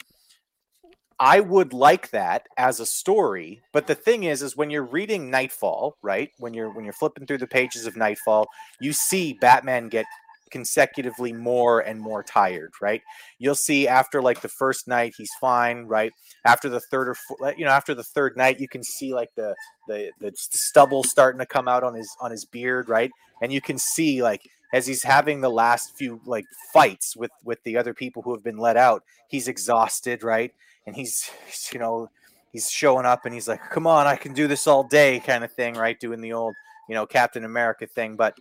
I 1.21 1.41
would 1.41 1.73
like 1.73 2.11
that 2.11 2.47
as 2.57 2.79
a 2.79 2.87
story, 2.87 3.61
but 3.73 3.89
the 3.89 3.97
thing 3.97 4.25
is, 4.25 4.41
is 4.41 4.57
when 4.57 4.71
you're 4.71 4.85
reading 4.85 5.31
Knightfall, 5.31 5.97
right? 6.01 6.31
When 6.39 6.55
you're 6.55 6.71
when 6.73 6.85
you're 6.85 6.93
flipping 6.93 7.27
through 7.27 7.39
the 7.39 7.47
pages 7.47 7.87
of 7.87 7.97
Knightfall, 7.97 8.47
you 8.81 8.93
see 8.93 9.33
Batman 9.41 9.89
get 9.89 10.07
consecutively 10.51 11.33
more 11.33 11.81
and 11.81 12.01
more 12.01 12.23
tired, 12.23 12.73
right? 12.81 13.03
You'll 13.39 13.55
see 13.55 13.89
after 13.89 14.23
like 14.23 14.41
the 14.41 14.49
first 14.49 14.89
night 14.89 15.15
he's 15.17 15.31
fine, 15.41 15.87
right? 15.87 16.13
After 16.45 16.69
the 16.69 16.81
third 16.81 17.09
or 17.09 17.15
four, 17.15 17.55
you 17.57 17.65
know, 17.65 17.71
after 17.71 17.95
the 17.95 18.05
third 18.05 18.37
night, 18.37 18.61
you 18.61 18.69
can 18.69 18.83
see 18.85 19.13
like 19.13 19.31
the 19.37 19.55
the 19.89 20.13
the 20.21 20.33
stubble 20.37 21.03
starting 21.03 21.41
to 21.41 21.47
come 21.47 21.67
out 21.69 21.83
on 21.83 21.95
his 21.95 22.09
on 22.21 22.31
his 22.31 22.45
beard, 22.45 22.89
right? 22.89 23.11
And 23.43 23.53
you 23.53 23.61
can 23.61 23.79
see 23.79 24.23
like 24.23 24.43
as 24.73 24.87
he's 24.87 25.03
having 25.03 25.41
the 25.41 25.51
last 25.51 25.97
few 25.97 26.21
like 26.27 26.45
fights 26.73 27.17
with 27.17 27.31
with 27.45 27.63
the 27.65 27.77
other 27.77 27.95
people 27.95 28.23
who 28.23 28.33
have 28.33 28.45
been 28.45 28.59
let 28.59 28.77
out, 28.77 29.03
he's 29.29 29.49
exhausted, 29.49 30.23
right? 30.23 30.53
And 30.87 30.95
he's 30.95 31.31
you 31.73 31.79
know 31.79 32.11
he's 32.53 32.71
showing 32.71 33.07
up 33.07 33.25
and 33.25 33.35
he's 33.35 33.49
like, 33.49 33.61
"Come 33.71 33.87
on, 33.87 34.07
I 34.07 34.17
can 34.17 34.33
do 34.33 34.47
this 34.47 34.67
all 34.67 34.85
day," 34.85 35.21
kind 35.21 35.45
of 35.45 35.53
thing, 35.53 35.75
right? 35.75 35.99
Doing 35.99 36.21
the 36.21 36.33
old 36.33 36.55
you 36.89 36.95
know 36.95 37.07
Captain 37.07 37.45
America 37.45 37.87
thing, 37.87 38.17
but 38.17 38.37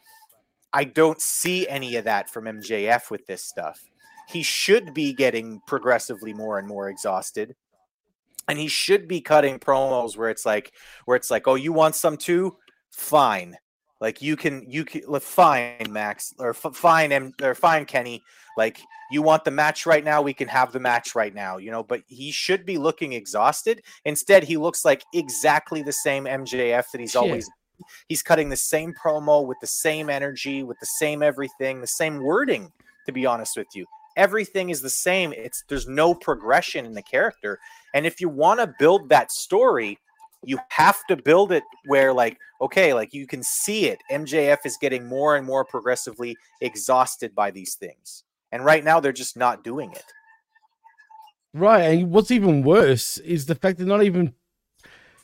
I 0.74 0.84
don't 0.84 1.22
see 1.22 1.68
any 1.68 1.96
of 1.96 2.06
that 2.06 2.30
from 2.30 2.46
MJF 2.46 3.10
with 3.10 3.26
this 3.26 3.44
stuff. 3.44 3.82
He 4.28 4.44
should 4.44 4.94
be 4.94 5.14
getting 5.14 5.62
progressively 5.66 6.34
more 6.34 6.60
and 6.60 6.68
more 6.68 6.90
exhausted. 6.90 7.56
And 8.50 8.60
he 8.60 8.68
should 8.68 9.08
be 9.08 9.22
cutting 9.22 9.60
promos 9.60 10.18
where 10.18 10.30
it's 10.30 10.46
like 10.46 10.74
where 11.06 11.18
it's 11.18 11.32
like, 11.32 11.48
"Oh, 11.48 11.56
you 11.56 11.74
want 11.74 11.96
some 11.96 12.18
too? 12.18 12.58
Fine. 12.92 13.58
Like 14.00 14.22
you 14.22 14.36
can 14.36 14.64
you 14.70 14.86
can 14.86 15.02
like, 15.08 15.22
fine 15.22 15.88
Max 15.90 16.34
or 16.40 16.50
f- 16.50 16.76
fine 16.76 17.12
M 17.12 17.34
or 17.42 17.56
fine 17.56 17.86
Kenny. 17.86 18.22
Like 18.56 18.80
you 19.12 19.22
want 19.22 19.44
the 19.44 19.52
match 19.52 19.86
right 19.86 20.04
now, 20.04 20.22
we 20.22 20.34
can 20.34 20.48
have 20.48 20.72
the 20.72 20.80
match 20.80 21.16
right 21.16 21.34
now, 21.34 21.58
you 21.58 21.72
know, 21.72 21.84
but 21.84 22.02
he 22.08 22.32
should 22.32 22.66
be 22.66 22.78
looking 22.78 23.14
exhausted. 23.14 23.82
Instead, 24.06 24.44
he 24.44 24.58
looks 24.58 24.86
like 24.86 25.04
exactly 25.14 25.82
the 25.82 25.92
same 25.92 26.26
MJF 26.26 26.86
that 26.92 27.02
he's 27.02 27.12
Shit. 27.12 27.22
always 27.22 27.50
he's 28.08 28.24
cutting 28.24 28.50
the 28.50 28.56
same 28.56 28.94
promo 28.94 29.46
with 29.46 29.58
the 29.62 29.68
same 29.68 30.10
energy, 30.10 30.64
with 30.64 30.80
the 30.80 30.86
same 30.86 31.24
everything, 31.24 31.82
the 31.82 31.88
same 31.88 32.18
wording, 32.18 32.72
to 33.06 33.12
be 33.12 33.26
honest 33.26 33.58
with 33.58 33.68
you. 33.74 33.86
Everything 34.16 34.70
is 34.70 34.82
the 34.82 34.90
same. 34.90 35.34
It's 35.34 35.64
there's 35.70 35.88
no 35.88 36.14
progression 36.14 36.86
in 36.86 36.94
the 36.94 37.04
character. 37.04 37.60
And 37.94 38.06
if 38.06 38.20
you 38.20 38.30
want 38.30 38.60
to 38.60 38.74
build 38.80 39.10
that 39.10 39.32
story, 39.32 40.00
you 40.48 40.60
have 40.70 41.06
to 41.08 41.18
build 41.18 41.52
it 41.52 41.64
where 41.86 42.14
like 42.14 42.38
okay, 42.62 42.94
like 42.94 43.14
you 43.14 43.28
can 43.28 43.44
see 43.44 43.86
it. 43.86 44.00
MJF 44.12 44.66
is 44.66 44.78
getting 44.78 45.06
more 45.06 45.36
and 45.36 45.46
more 45.46 45.64
progressively 45.66 46.36
exhausted 46.62 47.36
by 47.36 47.52
these 47.52 47.76
things. 47.76 48.24
And 48.52 48.66
right 48.66 48.84
now 48.84 49.00
they're 49.00 49.12
just 49.12 49.38
not 49.38 49.64
doing 49.64 49.92
it. 49.92 50.06
Right, 51.54 51.82
and 51.82 52.12
what's 52.12 52.32
even 52.32 52.62
worse 52.64 53.18
is 53.20 53.46
the 53.46 53.56
fact 53.56 53.78
they're 53.78 53.88
not 53.88 54.04
even 54.04 54.34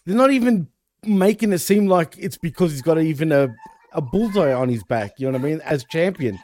they're 0.05 0.15
not 0.15 0.31
even 0.31 0.69
making 1.05 1.53
it 1.53 1.59
seem 1.59 1.87
like 1.87 2.15
it's 2.17 2.37
because 2.37 2.71
he's 2.71 2.81
got 2.81 2.99
even 2.99 3.31
a 3.31 3.49
a 3.93 4.01
bullseye 4.01 4.53
on 4.53 4.69
his 4.69 4.83
back. 4.83 5.13
You 5.19 5.27
know 5.27 5.37
what 5.37 5.45
I 5.45 5.49
mean? 5.51 5.61
As 5.61 5.83
champion, 5.85 6.39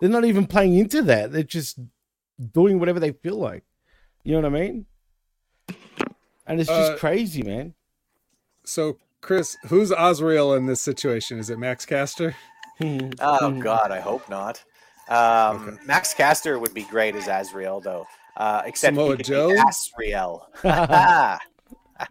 they're 0.00 0.08
not 0.10 0.24
even 0.24 0.46
playing 0.46 0.76
into 0.76 1.02
that. 1.02 1.32
They're 1.32 1.42
just 1.42 1.78
doing 2.52 2.78
whatever 2.78 3.00
they 3.00 3.12
feel 3.12 3.36
like. 3.36 3.64
You 4.24 4.32
know 4.32 4.48
what 4.48 4.56
I 4.56 4.60
mean? 4.60 4.86
And 6.46 6.60
it's 6.60 6.70
just 6.70 6.92
Uh, 6.92 6.98
crazy, 6.98 7.42
man. 7.42 7.74
So, 8.64 8.98
Chris, 9.20 9.56
who's 9.66 9.92
Azrael 9.96 10.54
in 10.54 10.66
this 10.66 10.80
situation? 10.80 11.38
Is 11.38 11.50
it 11.50 11.58
Max 11.58 11.84
Caster? 11.86 12.34
Oh 13.20 13.52
God, 13.60 13.92
I 13.92 14.00
hope 14.00 14.28
not. 14.28 14.64
Um, 15.08 15.78
Max 15.86 16.12
Caster 16.12 16.58
would 16.58 16.74
be 16.74 16.82
great 16.82 17.14
as 17.14 17.28
Azrael, 17.28 17.80
though. 17.80 18.04
Uh, 18.36 18.62
except 18.66 18.96
Samoa 18.96 19.10
he 19.12 19.16
could 19.18 19.26
Joe? 19.26 19.50
be 19.52 19.60
Azrael. 19.68 20.48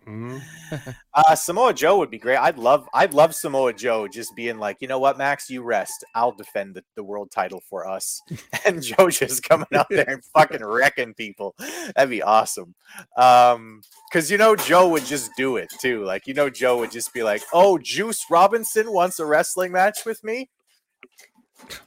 Mhm. 0.07 0.41
uh, 1.13 1.35
Samoa 1.35 1.73
Joe 1.73 1.97
would 1.97 2.09
be 2.09 2.17
great. 2.17 2.37
I'd 2.37 2.57
love, 2.57 2.87
I'd 2.93 3.13
love 3.13 3.35
Samoa 3.35 3.73
Joe 3.73 4.07
just 4.07 4.35
being 4.35 4.57
like, 4.57 4.77
you 4.79 4.87
know 4.87 4.99
what, 4.99 5.17
Max, 5.17 5.49
you 5.49 5.63
rest. 5.63 6.03
I'll 6.15 6.31
defend 6.31 6.75
the, 6.75 6.83
the 6.95 7.03
world 7.03 7.31
title 7.31 7.61
for 7.69 7.87
us, 7.87 8.21
and 8.65 8.81
Joe 8.81 9.09
just 9.09 9.43
coming 9.43 9.67
out 9.73 9.87
there 9.89 10.09
and 10.09 10.23
fucking 10.33 10.63
wrecking 10.63 11.13
people. 11.13 11.55
That'd 11.95 12.09
be 12.09 12.21
awesome. 12.23 12.75
Um, 13.17 13.81
because 14.11 14.29
you 14.29 14.37
know 14.37 14.55
Joe 14.55 14.89
would 14.89 15.05
just 15.05 15.31
do 15.35 15.57
it 15.57 15.69
too. 15.79 16.03
Like 16.03 16.27
you 16.27 16.33
know 16.33 16.49
Joe 16.49 16.77
would 16.79 16.91
just 16.91 17.13
be 17.13 17.23
like, 17.23 17.41
"Oh, 17.51 17.77
Juice 17.77 18.25
Robinson 18.29 18.91
wants 18.91 19.19
a 19.19 19.25
wrestling 19.25 19.71
match 19.71 20.05
with 20.05 20.23
me." 20.23 20.49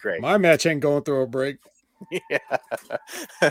Great. 0.01 0.21
My 0.21 0.39
match 0.39 0.67
ain't 0.67 0.81
going 0.81 1.03
through 1.03 1.23
a 1.23 1.27
break. 1.27 1.57
yeah, 2.31 3.51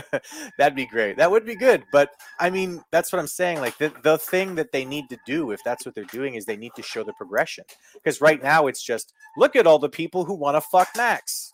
that'd 0.58 0.76
be 0.76 0.86
great. 0.86 1.16
That 1.16 1.30
would 1.30 1.44
be 1.44 1.56
good. 1.56 1.84
But 1.92 2.10
I 2.38 2.50
mean, 2.50 2.82
that's 2.90 3.12
what 3.12 3.18
I'm 3.18 3.26
saying. 3.26 3.60
Like 3.60 3.76
the 3.78 3.92
the 4.02 4.18
thing 4.18 4.54
that 4.56 4.72
they 4.72 4.84
need 4.84 5.08
to 5.10 5.18
do, 5.26 5.50
if 5.50 5.60
that's 5.64 5.84
what 5.84 5.94
they're 5.94 6.04
doing, 6.04 6.34
is 6.34 6.44
they 6.44 6.56
need 6.56 6.72
to 6.76 6.82
show 6.82 7.02
the 7.02 7.12
progression. 7.14 7.64
Because 7.94 8.20
right 8.20 8.42
now 8.42 8.66
it's 8.66 8.82
just 8.82 9.12
look 9.36 9.56
at 9.56 9.66
all 9.66 9.78
the 9.78 9.88
people 9.88 10.24
who 10.24 10.34
want 10.34 10.56
to 10.56 10.60
fuck 10.60 10.88
Max. 10.96 11.52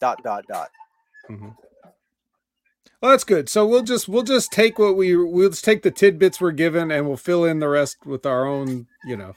Dot 0.00 0.22
dot 0.22 0.44
dot. 0.48 0.70
Mm-hmm. 1.30 1.50
Well, 3.00 3.10
that's 3.10 3.24
good. 3.24 3.48
So 3.48 3.66
we'll 3.66 3.82
just 3.82 4.08
we'll 4.08 4.22
just 4.22 4.52
take 4.52 4.78
what 4.78 4.96
we 4.96 5.16
we'll 5.16 5.50
just 5.50 5.64
take 5.64 5.82
the 5.82 5.90
tidbits 5.90 6.40
we're 6.40 6.52
given 6.52 6.90
and 6.90 7.06
we'll 7.06 7.16
fill 7.16 7.44
in 7.44 7.58
the 7.58 7.68
rest 7.68 7.96
with 8.04 8.26
our 8.26 8.46
own. 8.46 8.86
You 9.04 9.16
know, 9.16 9.34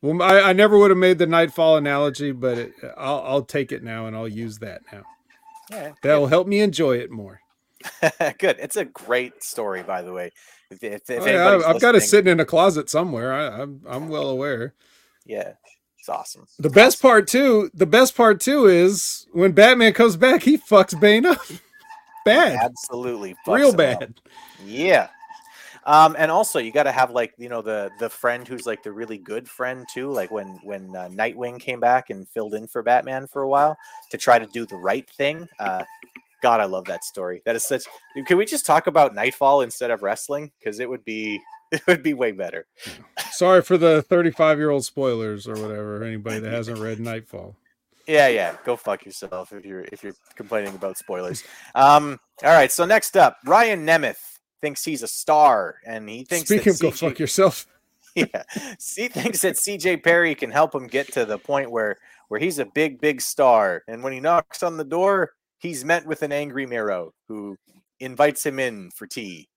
well, 0.00 0.22
I, 0.22 0.50
I 0.50 0.52
never 0.52 0.78
would 0.78 0.90
have 0.90 0.98
made 0.98 1.18
the 1.18 1.26
Knightfall 1.26 1.76
analogy, 1.76 2.32
but 2.32 2.58
it, 2.58 2.72
I'll 2.96 3.22
I'll 3.26 3.42
take 3.42 3.72
it 3.72 3.82
now 3.82 4.06
and 4.06 4.16
I'll 4.16 4.28
use 4.28 4.58
that 4.58 4.80
now. 4.92 5.04
Yeah, 5.70 5.92
That 6.02 6.16
will 6.16 6.26
help 6.28 6.46
me 6.46 6.60
enjoy 6.60 6.98
it 6.98 7.10
more. 7.10 7.40
good. 8.38 8.56
It's 8.58 8.76
a 8.76 8.84
great 8.84 9.42
story, 9.42 9.82
by 9.82 10.02
the 10.02 10.12
way. 10.12 10.32
If, 10.70 10.82
if, 10.82 11.10
if 11.10 11.22
Oh, 11.22 11.26
yeah, 11.26 11.62
I've 11.66 11.80
got 11.80 11.94
it 11.94 12.00
sitting 12.02 12.30
in 12.32 12.40
a 12.40 12.44
closet 12.44 12.90
somewhere. 12.90 13.32
I, 13.32 13.62
I'm 13.62 13.82
I'm 13.86 14.08
well 14.08 14.30
aware. 14.30 14.74
Yeah, 15.24 15.52
it's 15.98 16.08
awesome. 16.08 16.46
The 16.58 16.70
best 16.70 17.00
part 17.02 17.28
too, 17.28 17.70
the 17.74 17.86
best 17.86 18.16
part 18.16 18.40
too 18.40 18.66
is 18.66 19.26
when 19.32 19.52
Batman 19.52 19.92
comes 19.92 20.16
back, 20.16 20.42
he 20.42 20.56
fucks 20.58 20.98
Bane 20.98 21.26
up. 21.26 21.38
Bad. 22.24 22.58
Absolutely, 22.60 23.36
Real 23.46 23.68
him 23.68 23.74
up. 23.74 23.76
bad. 23.76 24.14
Yeah. 24.64 25.08
Um, 25.86 26.16
and 26.18 26.32
also 26.32 26.58
you 26.58 26.72
got 26.72 26.82
to 26.82 26.92
have 26.92 27.12
like 27.12 27.32
you 27.38 27.48
know 27.48 27.62
the 27.62 27.90
the 28.00 28.10
friend 28.10 28.46
who's 28.46 28.66
like 28.66 28.82
the 28.82 28.92
really 28.92 29.18
good 29.18 29.48
friend 29.48 29.86
too. 29.92 30.10
Like 30.10 30.32
when 30.32 30.58
when 30.64 30.94
uh, 30.94 31.08
Nightwing 31.08 31.60
came 31.60 31.78
back 31.78 32.10
and 32.10 32.28
filled 32.28 32.54
in 32.54 32.66
for 32.66 32.82
Batman 32.82 33.28
for 33.28 33.42
a 33.42 33.48
while 33.48 33.78
to 34.10 34.18
try 34.18 34.38
to 34.38 34.46
do 34.46 34.66
the 34.66 34.76
right 34.76 35.08
thing. 35.08 35.48
Uh, 35.60 35.84
God, 36.42 36.60
I 36.60 36.64
love 36.64 36.86
that 36.86 37.04
story. 37.04 37.40
That 37.46 37.54
is 37.54 37.64
such. 37.64 37.84
Can 38.26 38.36
we 38.36 38.44
just 38.44 38.66
talk 38.66 38.88
about 38.88 39.14
Knightfall 39.14 39.60
instead 39.62 39.92
of 39.92 40.02
wrestling? 40.02 40.50
Because 40.58 40.80
it 40.80 40.90
would 40.90 41.04
be 41.04 41.40
it 41.70 41.86
would 41.86 42.02
be 42.02 42.14
way 42.14 42.32
better. 42.32 42.66
Sorry 43.30 43.62
for 43.62 43.78
the 43.78 44.02
35 44.02 44.58
year 44.58 44.70
old 44.70 44.84
spoilers 44.84 45.46
or 45.46 45.54
whatever. 45.54 46.02
Anybody 46.02 46.40
that 46.40 46.52
hasn't 46.52 46.80
read 46.80 46.98
Knightfall. 46.98 47.54
Yeah, 48.08 48.28
yeah. 48.28 48.56
Go 48.64 48.76
fuck 48.76 49.04
yourself 49.04 49.52
if 49.52 49.64
you're 49.64 49.84
if 49.92 50.02
you're 50.02 50.14
complaining 50.34 50.74
about 50.74 50.98
spoilers. 50.98 51.44
Um. 51.76 52.18
All 52.42 52.50
right. 52.50 52.72
So 52.72 52.84
next 52.84 53.16
up, 53.16 53.38
Ryan 53.44 53.86
Nemeth 53.86 54.35
thinks 54.60 54.84
he's 54.84 55.02
a 55.02 55.08
star, 55.08 55.76
and 55.86 56.08
he 56.08 56.24
thinks 56.24 56.48
Speaking 56.48 56.72
that 56.72 56.74
of 56.74 56.80
go 56.80 56.90
fuck 56.90 57.18
yourself. 57.18 57.66
yeah, 58.14 58.42
he 58.94 59.08
thinks 59.08 59.42
that 59.42 59.56
CJ 59.56 60.02
Perry 60.02 60.34
can 60.34 60.50
help 60.50 60.74
him 60.74 60.86
get 60.86 61.12
to 61.12 61.24
the 61.24 61.38
point 61.38 61.70
where 61.70 61.96
where 62.28 62.40
he's 62.40 62.58
a 62.58 62.66
big, 62.66 63.00
big 63.00 63.20
star, 63.20 63.82
and 63.88 64.02
when 64.02 64.12
he 64.12 64.20
knocks 64.20 64.62
on 64.62 64.76
the 64.76 64.84
door, 64.84 65.32
he's 65.58 65.84
met 65.84 66.06
with 66.06 66.22
an 66.22 66.32
angry 66.32 66.66
Miro 66.66 67.12
who 67.28 67.56
invites 68.00 68.44
him 68.44 68.58
in 68.58 68.90
for 68.90 69.06
tea. 69.06 69.48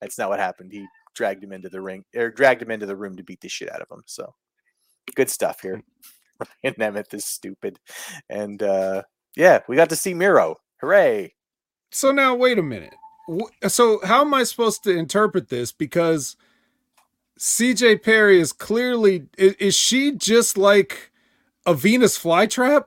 That's 0.00 0.18
not 0.18 0.28
what 0.28 0.40
happened. 0.40 0.72
He 0.72 0.86
dragged 1.14 1.42
him 1.42 1.52
into 1.52 1.68
the 1.68 1.80
ring, 1.80 2.04
or 2.14 2.30
dragged 2.30 2.62
him 2.62 2.70
into 2.70 2.86
the 2.86 2.96
room 2.96 3.16
to 3.16 3.22
beat 3.22 3.40
the 3.40 3.48
shit 3.48 3.72
out 3.72 3.80
of 3.80 3.90
him. 3.90 4.02
So, 4.06 4.34
good 5.14 5.30
stuff 5.30 5.60
here. 5.60 5.82
Ryan 6.64 6.74
Nemeth 6.74 7.14
is 7.14 7.24
stupid, 7.24 7.78
and 8.28 8.62
uh 8.62 9.02
yeah, 9.36 9.60
we 9.68 9.76
got 9.76 9.90
to 9.90 9.96
see 9.96 10.14
Miro. 10.14 10.56
Hooray! 10.80 11.34
So 11.92 12.10
now 12.10 12.34
wait 12.34 12.58
a 12.58 12.62
minute. 12.62 12.94
So 13.66 14.00
how 14.04 14.20
am 14.20 14.34
I 14.34 14.44
supposed 14.44 14.84
to 14.84 14.90
interpret 14.90 15.48
this? 15.48 15.72
Because 15.72 16.36
CJ 17.38 18.02
Perry 18.02 18.40
is 18.40 18.52
clearly 18.52 19.26
is, 19.36 19.54
is 19.54 19.74
she 19.74 20.12
just 20.12 20.56
like 20.56 21.10
a 21.64 21.74
Venus 21.74 22.18
flytrap? 22.18 22.84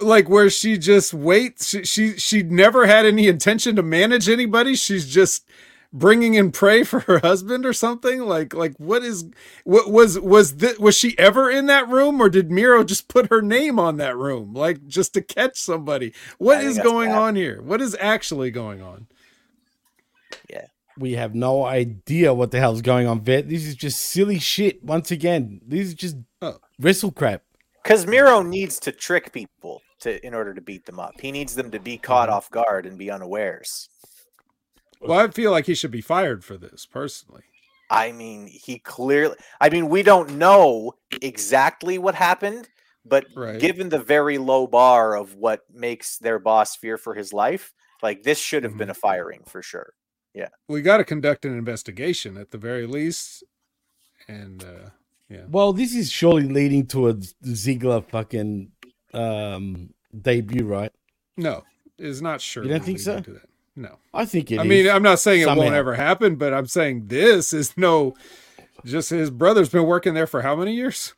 Like 0.00 0.28
where 0.28 0.50
she 0.50 0.76
just 0.76 1.14
waits. 1.14 1.68
She, 1.68 1.84
she 1.84 2.18
she 2.18 2.42
never 2.42 2.86
had 2.86 3.06
any 3.06 3.28
intention 3.28 3.76
to 3.76 3.82
manage 3.82 4.28
anybody. 4.28 4.74
She's 4.74 5.08
just 5.08 5.48
bringing 5.92 6.34
in 6.34 6.52
prey 6.52 6.82
for 6.84 7.00
her 7.00 7.20
husband 7.20 7.64
or 7.64 7.72
something. 7.72 8.20
Like 8.20 8.52
like 8.52 8.74
what 8.78 9.02
is 9.02 9.24
what 9.64 9.90
was 9.90 10.18
was 10.18 10.56
this, 10.56 10.78
was 10.78 10.96
she 10.96 11.18
ever 11.18 11.50
in 11.50 11.66
that 11.66 11.88
room 11.88 12.20
or 12.20 12.28
did 12.28 12.50
Miro 12.50 12.84
just 12.84 13.08
put 13.08 13.30
her 13.30 13.40
name 13.40 13.78
on 13.78 13.96
that 13.96 14.16
room 14.16 14.52
like 14.52 14.86
just 14.86 15.14
to 15.14 15.22
catch 15.22 15.56
somebody? 15.56 16.12
What 16.38 16.62
is 16.62 16.78
going 16.78 17.10
bad. 17.10 17.18
on 17.18 17.36
here? 17.36 17.62
What 17.62 17.80
is 17.80 17.96
actually 17.98 18.50
going 18.50 18.82
on? 18.82 19.06
We 20.98 21.12
have 21.12 21.34
no 21.34 21.64
idea 21.64 22.32
what 22.32 22.50
the 22.50 22.58
hell's 22.58 22.82
going 22.82 23.06
on, 23.06 23.20
Vet. 23.20 23.48
This 23.48 23.66
is 23.66 23.74
just 23.74 24.00
silly 24.00 24.38
shit. 24.38 24.82
Once 24.82 25.10
again, 25.10 25.60
this 25.66 25.88
is 25.88 25.94
just 25.94 26.16
wrestle 26.78 27.12
crap. 27.12 27.42
Because 27.82 28.06
Miro 28.06 28.42
needs 28.42 28.80
to 28.80 28.92
trick 28.92 29.32
people 29.32 29.82
to 30.00 30.24
in 30.26 30.34
order 30.34 30.54
to 30.54 30.60
beat 30.60 30.86
them 30.86 30.98
up. 30.98 31.12
He 31.20 31.30
needs 31.30 31.54
them 31.54 31.70
to 31.70 31.78
be 31.78 31.98
caught 31.98 32.28
mm-hmm. 32.28 32.36
off 32.36 32.50
guard 32.50 32.86
and 32.86 32.98
be 32.98 33.10
unawares. 33.10 33.88
Well, 35.00 35.18
I 35.18 35.28
feel 35.28 35.50
like 35.50 35.66
he 35.66 35.74
should 35.74 35.90
be 35.90 36.00
fired 36.00 36.44
for 36.44 36.56
this 36.56 36.86
personally. 36.86 37.42
I 37.90 38.12
mean, 38.12 38.48
he 38.48 38.78
clearly. 38.78 39.36
I 39.60 39.68
mean, 39.68 39.88
we 39.88 40.02
don't 40.02 40.38
know 40.38 40.94
exactly 41.22 41.98
what 41.98 42.14
happened, 42.14 42.68
but 43.04 43.26
Right. 43.36 43.60
given 43.60 43.88
the 43.90 43.98
very 43.98 44.38
low 44.38 44.66
bar 44.66 45.16
of 45.16 45.34
what 45.34 45.62
makes 45.72 46.18
their 46.18 46.38
boss 46.38 46.74
fear 46.74 46.98
for 46.98 47.14
his 47.14 47.32
life, 47.32 47.72
like 48.02 48.22
this 48.22 48.38
should 48.38 48.64
have 48.64 48.76
been 48.76 48.86
mm-hmm. 48.86 48.92
a 48.92 48.94
firing 48.94 49.42
for 49.46 49.62
sure. 49.62 49.92
Yeah. 50.36 50.48
We 50.68 50.82
got 50.82 50.98
to 50.98 51.04
conduct 51.04 51.46
an 51.46 51.56
investigation 51.56 52.36
at 52.36 52.50
the 52.50 52.58
very 52.58 52.86
least. 52.86 53.42
And 54.28 54.62
uh 54.62 54.90
yeah. 55.28 55.42
Well, 55.48 55.72
this 55.72 55.94
is 55.94 56.10
surely 56.10 56.44
leading 56.44 56.86
to 56.88 57.08
a 57.08 57.14
Ziggler 57.14 58.08
fucking 58.08 58.70
um, 59.12 59.90
debut, 60.20 60.64
right? 60.64 60.92
No, 61.36 61.64
it's 61.98 62.20
not 62.20 62.40
sure. 62.40 62.62
You 62.62 62.70
don't 62.70 62.84
think 62.84 63.00
so? 63.00 63.20
That. 63.20 63.48
No. 63.74 63.98
I 64.14 64.24
think 64.24 64.52
it 64.52 64.60
I 64.60 64.62
mean, 64.62 64.88
I'm 64.88 65.02
not 65.02 65.18
saying 65.18 65.42
it 65.42 65.48
won't 65.48 65.74
ever 65.74 65.94
happen, 65.94 66.36
but 66.36 66.54
I'm 66.54 66.66
saying 66.66 67.08
this 67.08 67.52
is 67.52 67.76
no. 67.76 68.14
Just 68.84 69.10
his 69.10 69.30
brother's 69.30 69.68
been 69.68 69.86
working 69.86 70.14
there 70.14 70.26
for 70.26 70.42
how 70.42 70.54
many 70.54 70.74
years? 70.74 71.14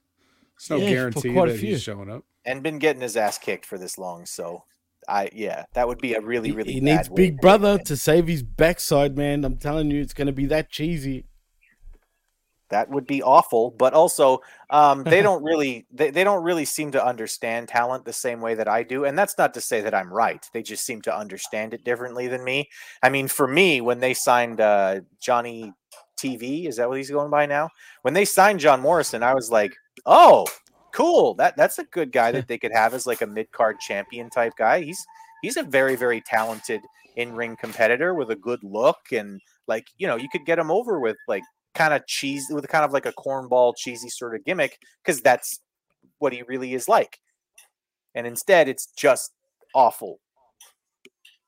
It's 0.57 0.71
no 0.71 0.77
Yeah, 0.77 0.91
guarantee 0.91 1.33
quite 1.33 1.51
a 1.51 1.53
that 1.53 1.61
he's 1.61 1.83
showing 1.83 2.11
up. 2.11 2.25
And 2.45 2.63
been 2.63 2.79
getting 2.79 3.03
his 3.03 3.17
ass 3.17 3.37
kicked 3.37 3.67
for 3.67 3.77
this 3.77 3.99
long, 3.99 4.25
so 4.25 4.65
I 5.09 5.31
yeah, 5.33 5.65
that 5.73 5.89
would 5.89 5.99
be 5.99 6.15
a 6.15 6.21
really 6.21 6.53
really. 6.53 6.73
he 6.73 6.81
needs 6.81 7.09
Big 7.09 7.41
Brother 7.41 7.79
to 7.79 7.97
save 7.97 8.27
his 8.27 8.43
backside, 8.43 9.17
man. 9.17 9.45
I'm 9.45 9.57
telling 9.57 9.91
you, 9.91 10.03
it's 10.03 10.15
going 10.15 10.27
to 10.27 10.33
be 10.33 10.47
that 10.47 10.71
cheesy. 10.71 11.25
That 12.71 12.91
would 12.91 13.07
be 13.07 13.23
awful, 13.23 13.71
but 13.71 13.95
also 13.95 14.41
um, 14.69 15.03
they 15.05 15.23
don't 15.23 15.43
really 15.43 15.87
they, 15.91 16.11
they 16.11 16.25
don't 16.25 16.45
really 16.45 16.67
seem 16.67 16.93
to 16.93 17.05
understand 17.05 17.69
talent 17.69 18.05
the 18.05 18.13
same 18.13 18.41
way 18.41 18.55
that 18.55 18.69
I 18.69 18.83
do. 18.83 19.05
And 19.05 19.19
that's 19.19 19.39
not 19.39 19.55
to 19.55 19.61
say 19.61 19.81
that 19.81 19.95
I'm 19.95 20.13
right. 20.13 20.45
They 20.53 20.63
just 20.63 20.85
seem 20.85 21.01
to 21.03 21.17
understand 21.17 21.73
it 21.73 21.85
differently 21.85 22.29
than 22.29 22.45
me. 22.45 22.69
I 23.03 23.09
mean, 23.09 23.29
for 23.29 23.49
me, 23.49 23.81
when 23.81 24.01
they 24.01 24.13
signed 24.13 24.61
uh, 24.61 25.01
Johnny 25.21 25.73
TV, 26.19 26.69
is 26.69 26.77
that 26.77 26.89
what 26.89 26.99
he's 26.99 27.11
going 27.11 27.31
by 27.31 27.47
now? 27.47 27.71
When 28.03 28.15
they 28.15 28.27
signed 28.27 28.61
John 28.61 28.81
Morrison, 28.81 29.23
I 29.23 29.35
was 29.35 29.51
like, 29.51 29.75
oh, 30.05 30.47
cool. 30.99 31.35
That 31.35 31.57
that's 31.57 31.79
a 31.79 31.85
good 31.85 32.13
guy 32.13 32.33
that 32.33 32.49
they 32.49 32.59
could 32.59 32.73
have 32.73 32.93
as 32.95 33.07
like 33.07 33.23
a 33.23 33.27
mid 33.27 33.51
card 33.53 33.79
champion 33.81 34.29
type 34.31 34.53
guy. 34.59 34.81
He's 34.83 35.03
he's 35.43 35.57
a 35.57 35.63
very 35.63 35.97
very 35.97 36.21
talented 36.21 36.81
in 37.17 37.35
ring 37.35 37.57
competitor 37.57 38.15
with 38.15 38.31
a 38.31 38.37
good 38.37 38.61
look 38.63 38.99
and 39.13 39.41
like 39.67 39.87
you 39.97 40.07
know 40.07 40.17
you 40.17 40.29
could 40.31 40.45
get 40.45 40.59
him 40.59 40.71
over 40.71 41.01
with 41.01 41.17
like 41.27 41.43
kind 41.75 41.95
of 41.95 42.07
cheese 42.07 42.47
with 42.51 42.67
kind 42.69 42.85
of 42.85 42.93
like 42.93 43.07
a 43.07 43.13
cornball 43.13 43.73
cheesy 43.77 44.09
sort 44.09 44.35
of 44.35 44.45
gimmick 44.45 44.79
because 45.05 45.21
that's 45.21 45.61
what 46.19 46.33
he 46.33 46.43
really 46.43 46.75
is 46.75 46.89
like. 46.89 47.19
And 48.15 48.27
instead, 48.27 48.69
it's 48.69 48.87
just 48.97 49.31
awful. 49.75 50.19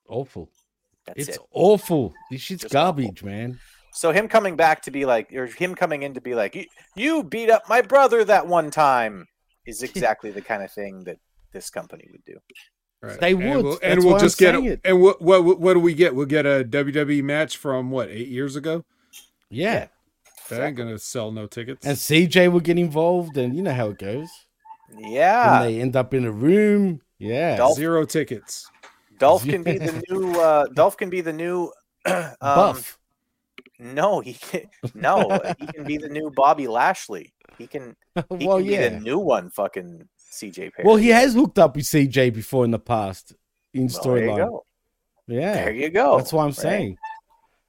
Awful. 0.09 0.51
That's 1.07 1.29
it's 1.29 1.37
it. 1.37 1.43
awful. 1.53 2.13
This 2.31 2.41
shit's 2.43 2.63
Just 2.63 2.75
awful. 2.77 2.93
garbage, 3.03 3.23
man. 3.25 3.59
So 3.95 4.13
him 4.13 4.29
coming 4.29 4.55
back 4.57 4.83
to 4.83 4.91
be 4.91 5.05
like, 5.07 5.33
or 5.33 5.47
him 5.47 5.75
coming 5.75 6.03
in 6.03 6.15
to 6.15 6.21
be 6.21 6.35
like, 6.35 6.55
"You- 6.55 6.67
you 6.95 7.25
beat 7.25 7.51
up 7.51 7.69
my 7.69 7.83
brother 7.83 8.25
that 8.25 8.47
one 8.47 8.71
time, 8.71 9.27
is 9.71 9.83
exactly 9.83 10.31
the 10.31 10.43
kind 10.43 10.63
of 10.63 10.71
thing 10.73 11.05
that 11.05 11.19
this 11.53 11.71
company 11.71 12.07
would 12.13 12.25
do. 12.25 12.37
Right. 13.03 13.19
They 13.19 13.33
And 13.33 13.45
would. 13.57 13.65
we'll, 13.65 13.79
and 13.83 14.01
we'll 14.01 14.09
why 14.13 14.19
I'm 14.19 14.21
just 14.25 14.39
get 14.39 14.55
a, 14.55 14.63
it. 14.63 14.81
and 14.85 15.01
what, 15.01 15.23
what 15.23 15.59
what 15.59 15.73
do 15.75 15.81
we 15.81 15.95
get? 15.95 16.15
We'll 16.15 16.27
get 16.27 16.45
a 16.45 16.65
WWE 16.69 17.23
match 17.23 17.57
from 17.57 17.91
what 17.91 18.09
eight 18.11 18.29
years 18.29 18.57
ago. 18.57 18.85
Yeah. 19.49 19.87
That 20.51 20.63
ain't 20.63 20.77
gonna 20.77 20.99
sell 20.99 21.31
no 21.33 21.47
tickets. 21.47 21.87
And 21.87 21.97
CJ 21.97 22.53
will 22.53 22.61
get 22.61 22.79
involved, 22.79 23.37
and 23.39 23.55
you 23.57 23.63
know 23.63 23.73
how 23.73 23.89
it 23.91 23.99
goes. 23.99 24.29
Yeah, 24.99 25.63
And 25.63 25.65
they 25.69 25.81
end 25.81 25.95
up 25.97 26.13
in 26.13 26.25
a 26.25 26.33
room. 26.33 27.01
Yeah. 27.19 27.57
Dolph- 27.57 27.77
Zero 27.77 28.05
tickets. 28.05 28.69
Dolph 29.19 29.45
can 29.45 29.63
be 29.63 29.79
the 29.79 30.03
new. 30.11 30.33
Uh, 30.41 30.67
Dolph 30.75 30.97
can 30.97 31.09
be 31.11 31.21
the 31.21 31.33
new. 31.33 31.73
um, 32.07 32.33
Buff. 32.41 32.99
No, 33.79 34.21
he 34.21 34.35
can, 34.35 34.63
no, 34.95 35.41
he 35.59 35.67
can 35.69 35.85
be 35.85 35.97
the 35.97 36.09
new 36.09 36.31
Bobby 36.35 36.67
Lashley. 36.67 37.33
He 37.61 37.67
can. 37.67 37.97
He 38.39 38.47
well, 38.47 38.59
can 38.59 38.67
be 38.67 38.73
yeah. 38.73 38.89
the 38.89 39.01
new 39.01 39.19
one. 39.19 39.51
Fucking 39.51 40.09
CJ 40.33 40.73
Perry. 40.73 40.87
Well, 40.87 40.97
he 40.97 41.09
has 41.09 41.35
hooked 41.35 41.59
up 41.59 41.77
with 41.77 41.85
CJ 41.85 42.35
before 42.35 42.65
in 42.65 42.71
the 42.71 42.79
past 42.79 43.35
in 43.75 43.83
Well, 43.83 43.89
storyline. 43.89 44.61
Yeah. 45.27 45.53
There 45.53 45.73
you 45.73 45.91
go. 45.91 46.17
That's 46.17 46.33
what 46.33 46.43
I'm 46.43 46.49
right? 46.49 46.57
saying. 46.57 46.99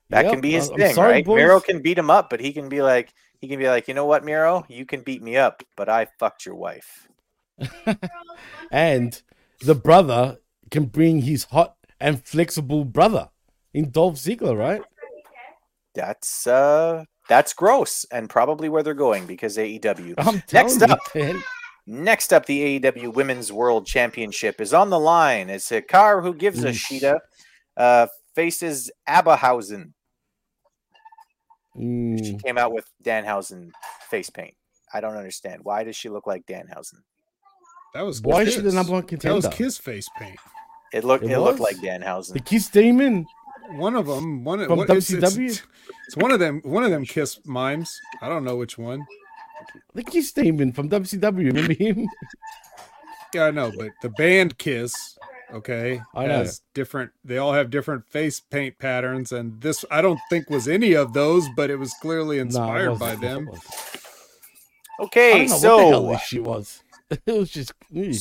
That 0.09 0.25
Yep, 0.25 0.33
can 0.33 0.41
be 0.41 0.51
his 0.51 0.69
I'm 0.69 0.77
thing, 0.77 0.95
sorry, 0.95 1.11
right? 1.13 1.25
boys. 1.25 1.37
Miro 1.37 1.59
can 1.59 1.81
beat 1.81 1.97
him 1.97 2.09
up, 2.09 2.29
but 2.29 2.39
he 2.41 2.51
can 2.51 2.67
be 2.69 2.81
like, 2.81 3.13
he 3.39 3.47
can 3.47 3.59
be 3.59 3.67
like, 3.69 3.87
you 3.87 3.93
know 3.93 4.05
what, 4.05 4.25
Miro, 4.25 4.65
you 4.67 4.85
can 4.85 5.01
beat 5.01 5.21
me 5.21 5.37
up, 5.37 5.63
but 5.77 5.87
I 5.87 6.07
fucked 6.19 6.45
your 6.45 6.55
wife. 6.55 7.07
And 8.71 9.21
the 9.59 9.75
brother 9.75 10.39
can 10.69 10.85
bring 10.85 11.21
his 11.21 11.45
hot 11.45 11.75
and 11.99 12.25
flexible 12.25 12.85
brother 12.85 13.29
in 13.73 13.91
Dolph 13.91 14.15
Ziggler, 14.15 14.57
right? 14.57 14.81
That's 15.93 16.47
uh 16.47 17.03
that's 17.31 17.53
gross 17.53 18.05
and 18.11 18.29
probably 18.29 18.67
where 18.67 18.83
they're 18.83 18.93
going 18.93 19.25
because 19.25 19.55
AEW. 19.55 20.15
I'm 20.17 20.43
Next 20.51 20.81
up, 20.81 20.99
you, 21.15 21.41
next 21.87 22.33
up, 22.33 22.45
the 22.45 22.77
AEW 22.81 23.13
Women's 23.13 23.53
World 23.53 23.87
Championship 23.87 24.59
is 24.59 24.73
on 24.73 24.89
the 24.89 24.99
line 24.99 25.49
as 25.49 25.63
Hikaru, 25.63 26.23
who 26.23 26.33
gives 26.33 26.61
a 26.61 26.67
Oof. 26.67 26.75
Shida, 26.75 27.19
uh, 27.77 28.07
faces 28.35 28.91
Abahausen. 29.07 29.93
She 32.21 32.33
Mm, 32.33 32.43
came 32.43 32.57
out 32.57 32.73
with 32.73 32.83
Danhausen 33.01 33.71
face 34.09 34.29
paint. 34.29 34.55
I 34.93 34.99
don't 34.99 35.15
understand. 35.15 35.61
Why 35.63 35.85
does 35.85 35.95
she 35.95 36.09
look 36.09 36.27
like 36.27 36.45
Danhausen? 36.45 36.99
That 37.93 38.01
was 38.01 38.21
Why 38.21 38.41
is 38.41 38.53
she 38.55 38.59
the 38.59 38.63
Kiss. 38.63 38.75
number 38.75 38.91
one 38.91 39.03
That 39.03 39.33
was 39.33 39.45
contender? 39.45 39.55
Kiss 39.55 39.77
face 39.77 40.09
paint. 40.17 40.37
It 40.91 41.05
looked 41.05 41.23
It 41.23 41.31
it, 41.31 41.39
looked 41.39 41.61
was? 41.61 41.71
like 41.71 41.77
Danhausen. 41.77 42.33
the 42.33 42.41
Kiss 42.41 42.67
Demon. 42.67 43.25
One 43.69 43.95
of 43.95 44.05
them, 44.07 44.43
one 44.43 44.65
From 44.65 44.79
what, 44.79 44.89
it's, 44.89 45.09
it's, 45.11 45.35
WCW? 45.35 45.61
it's 46.07 46.17
one 46.17 46.31
of 46.31 46.39
them, 46.39 46.61
one 46.63 46.83
of 46.83 46.91
them 46.91 47.05
Kiss 47.05 47.39
mimes. 47.45 47.99
I 48.21 48.27
don't 48.29 48.43
know 48.43 48.55
which 48.57 48.77
one. 48.77 49.05
The 49.93 50.03
Kiss 50.03 50.31
Demon 50.31 50.71
from 50.73 50.89
WCW. 50.89 51.37
Remember 51.47 51.73
him? 51.73 52.07
Yeah, 53.33 53.45
I 53.45 53.51
know, 53.51 53.71
but 53.77 53.91
the 54.01 54.09
band 54.09 54.57
Kiss, 54.57 55.17
okay, 55.53 56.01
I 56.13 56.27
know. 56.27 56.39
has 56.39 56.61
different. 56.73 57.11
They 57.23 57.37
all 57.37 57.53
have 57.53 57.69
different 57.69 58.05
face 58.09 58.41
paint 58.41 58.77
patterns, 58.77 59.31
and 59.31 59.61
this 59.61 59.85
I 59.89 60.01
don't 60.01 60.19
think 60.29 60.49
was 60.49 60.67
any 60.67 60.93
of 60.95 61.13
those, 61.13 61.47
but 61.55 61.69
it 61.69 61.77
was 61.77 61.93
clearly 62.01 62.39
inspired 62.39 62.89
wasn't. 62.89 63.21
by 63.21 63.25
them. 63.27 63.45
wasn't. 63.45 63.63
I 64.99 65.03
Okay, 65.05 65.47
don't 65.47 65.61
know 65.61 65.61
what 65.61 65.61
the 65.61 65.67
hell 65.69 66.01
so 66.03 66.11
this 66.11 66.21
shit 66.23 66.43
was. 66.43 66.83
It 67.25 67.31
was 67.31 67.49
just. 67.51 67.73
mm. 67.93 68.13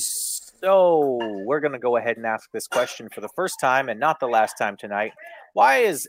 So 0.62 1.18
we're 1.44 1.60
gonna 1.60 1.78
go 1.78 1.96
ahead 1.96 2.16
and 2.16 2.26
ask 2.26 2.50
this 2.52 2.66
question 2.66 3.08
for 3.08 3.20
the 3.20 3.28
first 3.34 3.60
time 3.60 3.88
and 3.88 3.98
not 3.98 4.20
the 4.20 4.26
last 4.26 4.54
time 4.58 4.76
tonight. 4.76 5.12
Why 5.52 5.78
is 5.78 6.08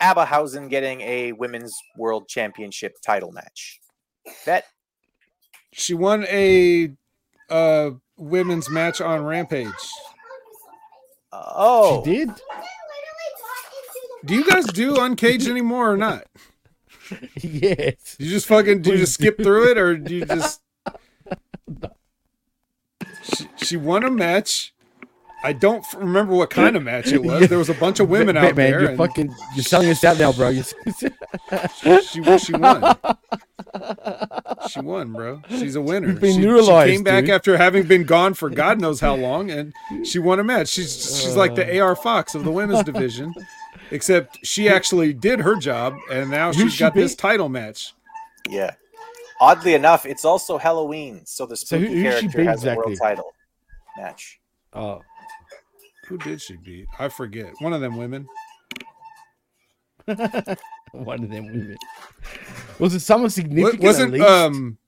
Abahausen 0.00 0.68
getting 0.70 1.00
a 1.02 1.32
women's 1.32 1.74
world 1.96 2.28
championship 2.28 2.96
title 3.04 3.32
match? 3.32 3.80
That 4.46 4.64
She 5.72 5.94
won 5.94 6.26
a 6.28 6.92
uh 7.48 7.90
women's 8.16 8.68
match 8.70 9.00
on 9.00 9.24
Rampage. 9.24 9.72
oh 11.32 12.02
She 12.04 12.16
did. 12.16 12.30
Do 14.24 14.34
you 14.34 14.44
guys 14.44 14.66
do 14.66 15.00
Uncaged 15.00 15.48
anymore 15.48 15.92
or 15.92 15.96
not? 15.96 16.24
yes. 17.36 18.16
You 18.18 18.30
just 18.30 18.46
fucking 18.46 18.82
do 18.82 18.92
you 18.92 18.98
just 18.98 19.14
skip 19.14 19.38
through 19.38 19.70
it 19.70 19.78
or 19.78 19.96
do 19.96 20.16
you 20.16 20.24
just 20.26 20.60
she, 23.36 23.48
she 23.64 23.76
won 23.76 24.04
a 24.04 24.10
match. 24.10 24.72
I 25.42 25.54
don't 25.54 25.78
f- 25.78 25.94
remember 25.96 26.34
what 26.34 26.50
kind 26.50 26.76
of 26.76 26.82
match 26.82 27.08
it 27.12 27.22
was. 27.22 27.48
There 27.48 27.56
was 27.58 27.70
a 27.70 27.74
bunch 27.74 27.98
of 27.98 28.10
women 28.10 28.34
Man, 28.34 28.44
out 28.44 28.56
man, 28.56 28.70
there. 28.70 28.80
You're 28.82 28.88
and 28.90 28.98
fucking. 28.98 29.34
You're 29.54 29.64
selling 29.64 29.88
us 29.88 30.04
out 30.04 30.18
now, 30.18 30.32
bro. 30.32 30.50
You- 30.50 30.62
she, 30.62 32.38
she 32.38 32.52
won. 32.52 32.96
She 34.68 34.80
won, 34.80 35.12
bro. 35.12 35.42
She's 35.48 35.76
a 35.76 35.80
winner. 35.80 36.08
You've 36.08 36.20
been 36.20 36.34
she, 36.36 36.42
she 36.42 36.66
came 36.92 37.02
back 37.04 37.24
dude. 37.24 37.30
after 37.34 37.56
having 37.56 37.86
been 37.86 38.04
gone 38.04 38.34
for 38.34 38.50
God 38.50 38.80
knows 38.80 39.00
how 39.00 39.14
long, 39.14 39.50
and 39.50 39.72
she 40.04 40.18
won 40.18 40.38
a 40.40 40.44
match. 40.44 40.68
She's 40.68 40.92
she's 41.22 41.36
like 41.36 41.54
the 41.54 41.80
AR 41.80 41.96
Fox 41.96 42.34
of 42.34 42.44
the 42.44 42.50
women's 42.50 42.82
division, 42.84 43.32
except 43.90 44.44
she 44.44 44.68
actually 44.68 45.12
did 45.12 45.40
her 45.40 45.56
job, 45.56 45.94
and 46.10 46.30
now 46.30 46.52
Who 46.52 46.62
she's 46.64 46.74
she 46.74 46.80
got 46.80 46.94
this 46.94 47.14
title 47.14 47.48
match. 47.48 47.94
yeah. 48.48 48.74
Oddly 49.40 49.74
enough, 49.74 50.04
it's 50.06 50.24
also 50.24 50.58
Halloween, 50.58 51.22
so 51.24 51.46
the 51.46 51.56
So 51.56 51.78
who- 51.78 51.86
spooky 51.86 52.02
who 52.02 52.10
she 52.12 52.18
character 52.20 52.38
beat 52.38 52.46
has 52.46 52.64
a 52.64 52.74
world 52.74 52.96
title 52.98 53.32
match. 53.96 54.40
oh, 54.74 55.00
Who 56.08 56.18
did 56.18 56.40
she 56.42 56.56
beat? 56.56 56.86
I 56.98 57.08
forget. 57.08 57.52
One 57.60 57.72
of 57.72 57.80
them 57.80 57.96
women. 57.96 58.28
one 60.06 61.24
of 61.24 61.30
them 61.30 61.46
women. 61.46 61.76
Was 62.78 62.94
it 62.94 63.00
someone 63.00 63.30
significant? 63.30 63.82
at 63.82 63.86
wasn't 63.86 64.12
least? 64.14 64.26
um 64.26 64.78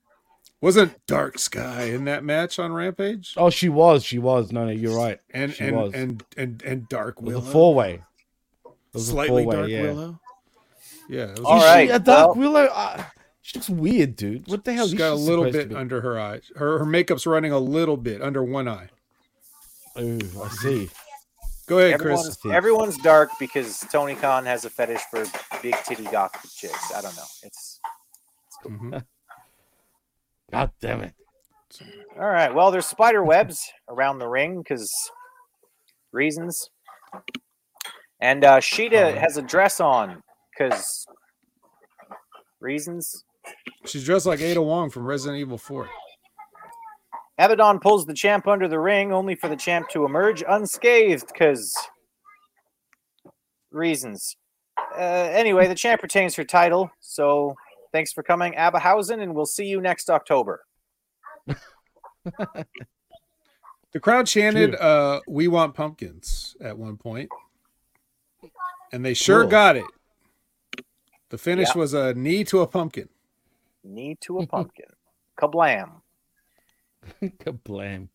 wasn't 0.61 1.07
Dark 1.07 1.39
Sky 1.39 1.85
in 1.85 2.05
that 2.05 2.23
match 2.25 2.59
on 2.59 2.73
Rampage? 2.73 3.35
Oh, 3.37 3.51
she 3.51 3.69
was. 3.69 4.05
She 4.05 4.19
was. 4.19 4.53
No, 4.53 4.65
no, 4.65 4.71
you're 4.71 4.97
right. 4.97 5.19
And 5.33 5.53
she 5.53 5.65
and, 5.65 5.77
was. 5.77 5.93
and 5.95 6.25
and 6.37 6.63
and 6.65 6.89
Dark 6.89 7.17
it 7.19 7.25
was 7.25 7.35
Willow. 7.35 7.49
a 7.49 7.53
four 7.53 7.75
way. 7.75 8.03
It 8.65 8.73
a 8.95 8.99
Slightly 9.01 9.45
four-way, 9.45 9.57
Dark 9.57 9.69
yeah. 9.71 9.83
Willow. 9.83 10.21
Yeah. 11.09 11.23
It 11.25 11.31
was 11.39 11.41
All 11.41 11.59
Is 11.59 11.65
right, 11.65 11.89
She 11.89 11.95
a 11.95 11.99
Dark 11.99 12.27
well- 12.29 12.35
Willow. 12.37 12.65
Uh, 12.67 13.05
she 13.43 13.59
looks 13.59 13.69
weird, 13.69 14.17
dude. 14.17 14.49
What 14.49 14.65
the 14.65 14.73
hell? 14.73 14.87
She's 14.87 14.95
is 14.95 14.99
got 14.99 15.13
a 15.13 15.17
little 15.17 15.51
bit 15.51 15.75
under 15.75 16.01
her 16.01 16.19
eyes. 16.19 16.51
Her 16.57 16.79
her 16.79 16.87
makeup's 16.87 17.27
running 17.27 17.53
a 17.53 17.59
little 17.59 17.97
bit 17.97 18.23
under 18.23 18.43
one 18.43 18.69
eye. 18.69 18.89
Ooh, 19.99 20.19
I 20.43 20.49
see. 20.49 20.89
Go 21.67 21.79
ahead, 21.79 21.95
Everyone's, 21.95 22.37
Chris. 22.37 22.55
everyone's 22.55 22.99
dark 22.99 23.31
because 23.39 23.81
Tony 23.91 24.15
Khan 24.15 24.45
has 24.47 24.65
a 24.65 24.71
fetish 24.71 25.01
for 25.11 25.25
big 25.63 25.75
titty 25.85 26.05
gothic 26.05 26.51
chicks. 26.51 26.93
I 26.93 27.01
don't 27.03 27.15
know. 27.17 27.23
It's 27.43 27.81
Mhm. 28.65 29.05
God 30.53 30.71
damn 30.81 31.01
it. 31.03 31.15
all 32.17 32.27
right. 32.29 32.55
Well, 32.55 32.71
there's 32.71 32.87
spider 32.87 33.25
webs 33.25 33.71
around 33.89 34.19
the 34.19 34.29
ring 34.29 34.59
because 34.59 34.93
reasons. 36.13 36.69
And 38.21 38.45
uh, 38.45 38.59
Shida 38.61 39.17
has 39.17 39.37
a 39.37 39.43
dress 39.43 39.81
on 39.81 40.23
because 40.53 41.07
reasons. 42.61 43.25
She's 43.87 44.05
dressed 44.05 44.27
like 44.27 44.41
Ada 44.41 44.63
Wong 44.63 44.91
from 44.91 45.05
Resident 45.05 45.41
Evil 45.41 45.59
4. 45.59 45.89
Abaddon 47.39 47.81
pulls 47.81 48.07
the 48.07 48.15
champ 48.15 48.47
under 48.47 48.69
the 48.69 48.79
ring, 48.79 49.13
only 49.13 49.35
for 49.35 49.49
the 49.49 49.57
champ 49.57 49.89
to 49.91 50.05
emerge 50.05 50.45
unscathed 50.47 51.27
because 51.29 51.75
reasons. 53.71 54.37
Uh, 54.97 55.01
anyway, 55.33 55.67
the 55.67 55.75
champ 55.75 56.03
retains 56.03 56.35
her 56.37 56.45
title. 56.45 56.91
So 57.01 57.57
thanks 57.91 58.13
for 58.13 58.23
coming, 58.23 58.53
Abahausen, 58.55 59.21
and 59.23 59.35
we'll 59.35 59.47
see 59.47 59.65
you 59.67 59.81
next 59.81 60.11
October. 60.11 60.65
The 63.93 64.01
crowd 64.01 64.27
chanted, 64.27 64.75
uh, 64.77 65.21
"We 65.29 65.49
want 65.49 65.75
pumpkins" 65.75 66.57
at 66.63 66.79
one 66.79 66.97
point, 66.97 67.29
and 68.93 69.05
they 69.05 69.13
sure 69.15 69.43
Cool. 69.43 69.51
got 69.51 69.77
it. 69.77 69.85
The 71.29 71.37
finish 71.39 71.69
Yeah. 71.75 71.79
was 71.79 71.93
a 71.93 72.15
knee 72.15 72.43
to 72.45 72.61
a 72.61 72.67
pumpkin. 72.67 73.09
Knee 73.85 74.17
to 74.23 74.39
a 74.39 74.47
pumpkin. 74.49 74.87
Kablam. 75.41 76.01
Kablam. 77.23 78.09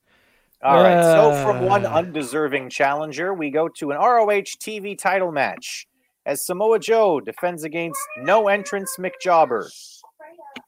All 0.64 0.82
right. 0.82 1.04
So 1.04 1.44
from 1.46 1.66
one 1.66 1.86
Ah. 1.86 1.98
undeserving 1.98 2.70
challenger, 2.70 3.34
we 3.34 3.52
go 3.52 3.68
to 3.68 3.92
an 3.92 3.98
ROH 3.98 4.56
TV 4.60 4.98
title 4.98 5.32
match 5.32 5.88
as 6.26 6.46
Samoa 6.46 6.80
Joe 6.80 7.20
defends 7.20 7.64
against 7.64 8.00
no 8.18 8.48
entrance 8.48 8.96
Mick 8.98 9.14
Jobber. 9.22 9.70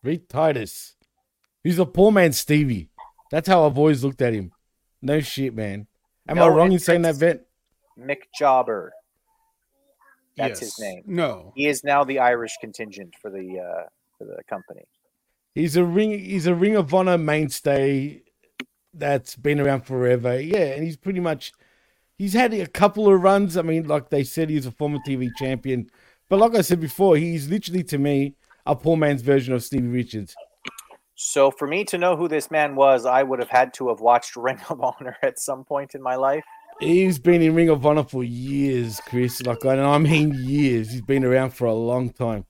Rhett 0.03 0.29
Titus. 0.29 0.95
He's 1.63 1.79
a 1.79 1.85
poor 1.85 2.11
man, 2.11 2.31
Stevie. 2.33 2.89
That's 3.31 3.47
how 3.47 3.65
I've 3.65 3.77
always 3.77 4.03
looked 4.03 4.21
at 4.21 4.33
him. 4.33 4.51
No 5.01 5.19
shit, 5.19 5.53
man. 5.55 5.87
Am 6.27 6.39
I 6.39 6.47
wrong 6.47 6.71
in 6.71 6.79
saying 6.79 7.01
that, 7.03 7.15
entrance. 7.21 7.45
Vet? 7.97 8.07
Mick 8.07 8.21
Jobber. 8.37 8.91
That's 10.37 10.59
his 10.61 10.79
name. 10.79 11.03
No, 11.05 11.51
He 11.55 11.67
is 11.67 11.83
now 11.83 12.03
the 12.05 12.19
Irish 12.19 12.53
contingent 12.61 13.13
for 13.21 13.29
the 13.29 13.59
uh, 13.59 13.89
for 14.19 14.25
the 14.25 14.43
company. 14.47 14.83
He's 15.55 15.75
a 15.75 15.83
ring. 15.83 16.11
He's 16.11 16.45
a 16.45 16.53
Ring 16.53 16.75
of 16.75 16.93
Honor 16.93 17.17
mainstay 17.17 18.21
that's 18.93 19.35
been 19.35 19.59
around 19.59 19.81
forever. 19.81 20.39
Yeah, 20.39 20.73
and 20.73 20.83
he's 20.83 20.97
pretty 20.97 21.19
much. 21.19 21.51
He's 22.17 22.33
had 22.33 22.53
a 22.53 22.67
couple 22.67 23.11
of 23.11 23.21
runs. 23.21 23.57
I 23.57 23.63
mean, 23.63 23.87
like 23.87 24.09
they 24.09 24.23
said, 24.23 24.49
he's 24.49 24.65
a 24.65 24.71
former 24.71 24.99
TV 25.07 25.29
champion. 25.37 25.89
But 26.27 26.39
like 26.39 26.53
I 26.53 26.61
said 26.61 26.79
before, 26.79 27.17
he's 27.17 27.49
literally 27.49 27.83
to 27.85 27.97
me 27.97 28.35
a 28.65 28.75
poor 28.75 28.95
man's 28.95 29.21
version 29.21 29.53
of 29.53 29.63
Stevie 29.63 29.87
Richards. 29.87 30.35
So 31.15 31.51
for 31.51 31.67
me 31.67 31.83
to 31.85 31.97
know 31.97 32.15
who 32.15 32.27
this 32.27 32.51
man 32.51 32.75
was, 32.75 33.05
I 33.05 33.23
would 33.23 33.39
have 33.39 33.49
had 33.49 33.73
to 33.75 33.89
have 33.89 33.99
watched 33.99 34.35
Ring 34.37 34.59
of 34.69 34.81
Honor 34.81 35.17
at 35.23 35.39
some 35.39 35.63
point 35.63 35.95
in 35.95 36.01
my 36.01 36.15
life. 36.15 36.43
He's 36.79 37.19
been 37.19 37.41
in 37.41 37.55
Ring 37.55 37.69
of 37.69 37.85
Honor 37.85 38.05
for 38.05 38.23
years, 38.23 39.01
Chris. 39.01 39.41
Like 39.41 39.65
I, 39.65 39.77
I 39.79 39.97
mean, 39.97 40.33
years. 40.33 40.91
He's 40.91 41.01
been 41.01 41.25
around 41.25 41.51
for 41.51 41.65
a 41.65 41.73
long 41.73 42.11
time. 42.11 42.45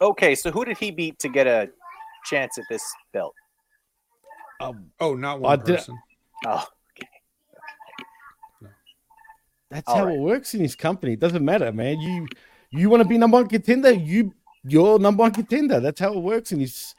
Okay, 0.00 0.34
so 0.34 0.50
who 0.50 0.64
did 0.64 0.78
he 0.78 0.90
beat 0.90 1.18
to 1.18 1.28
get 1.28 1.46
a 1.46 1.68
chance 2.24 2.56
at 2.58 2.64
this 2.70 2.82
belt? 3.12 3.34
Um, 4.60 4.90
oh, 5.00 5.14
not 5.14 5.36
I 5.36 5.38
one 5.40 5.58
did- 5.60 5.76
person. 5.76 5.98
Oh, 6.46 6.66
That's 9.70 9.86
All 9.88 9.96
how 9.98 10.06
right. 10.06 10.16
it 10.16 10.20
works 10.20 10.54
in 10.54 10.60
his 10.60 10.74
company. 10.74 11.12
It 11.12 11.20
doesn't 11.20 11.44
matter, 11.44 11.70
man. 11.72 12.00
You 12.00 12.26
you 12.70 12.90
want 12.90 13.02
to 13.02 13.08
be 13.08 13.18
number 13.18 13.36
one 13.36 13.46
contender, 13.48 13.92
you 13.92 14.32
you're 14.64 14.98
number 14.98 15.20
one 15.22 15.32
contender. 15.32 15.78
That's 15.80 16.00
how 16.00 16.12
it 16.12 16.18
works 16.20 16.50
in 16.50 16.58
his 16.60 16.94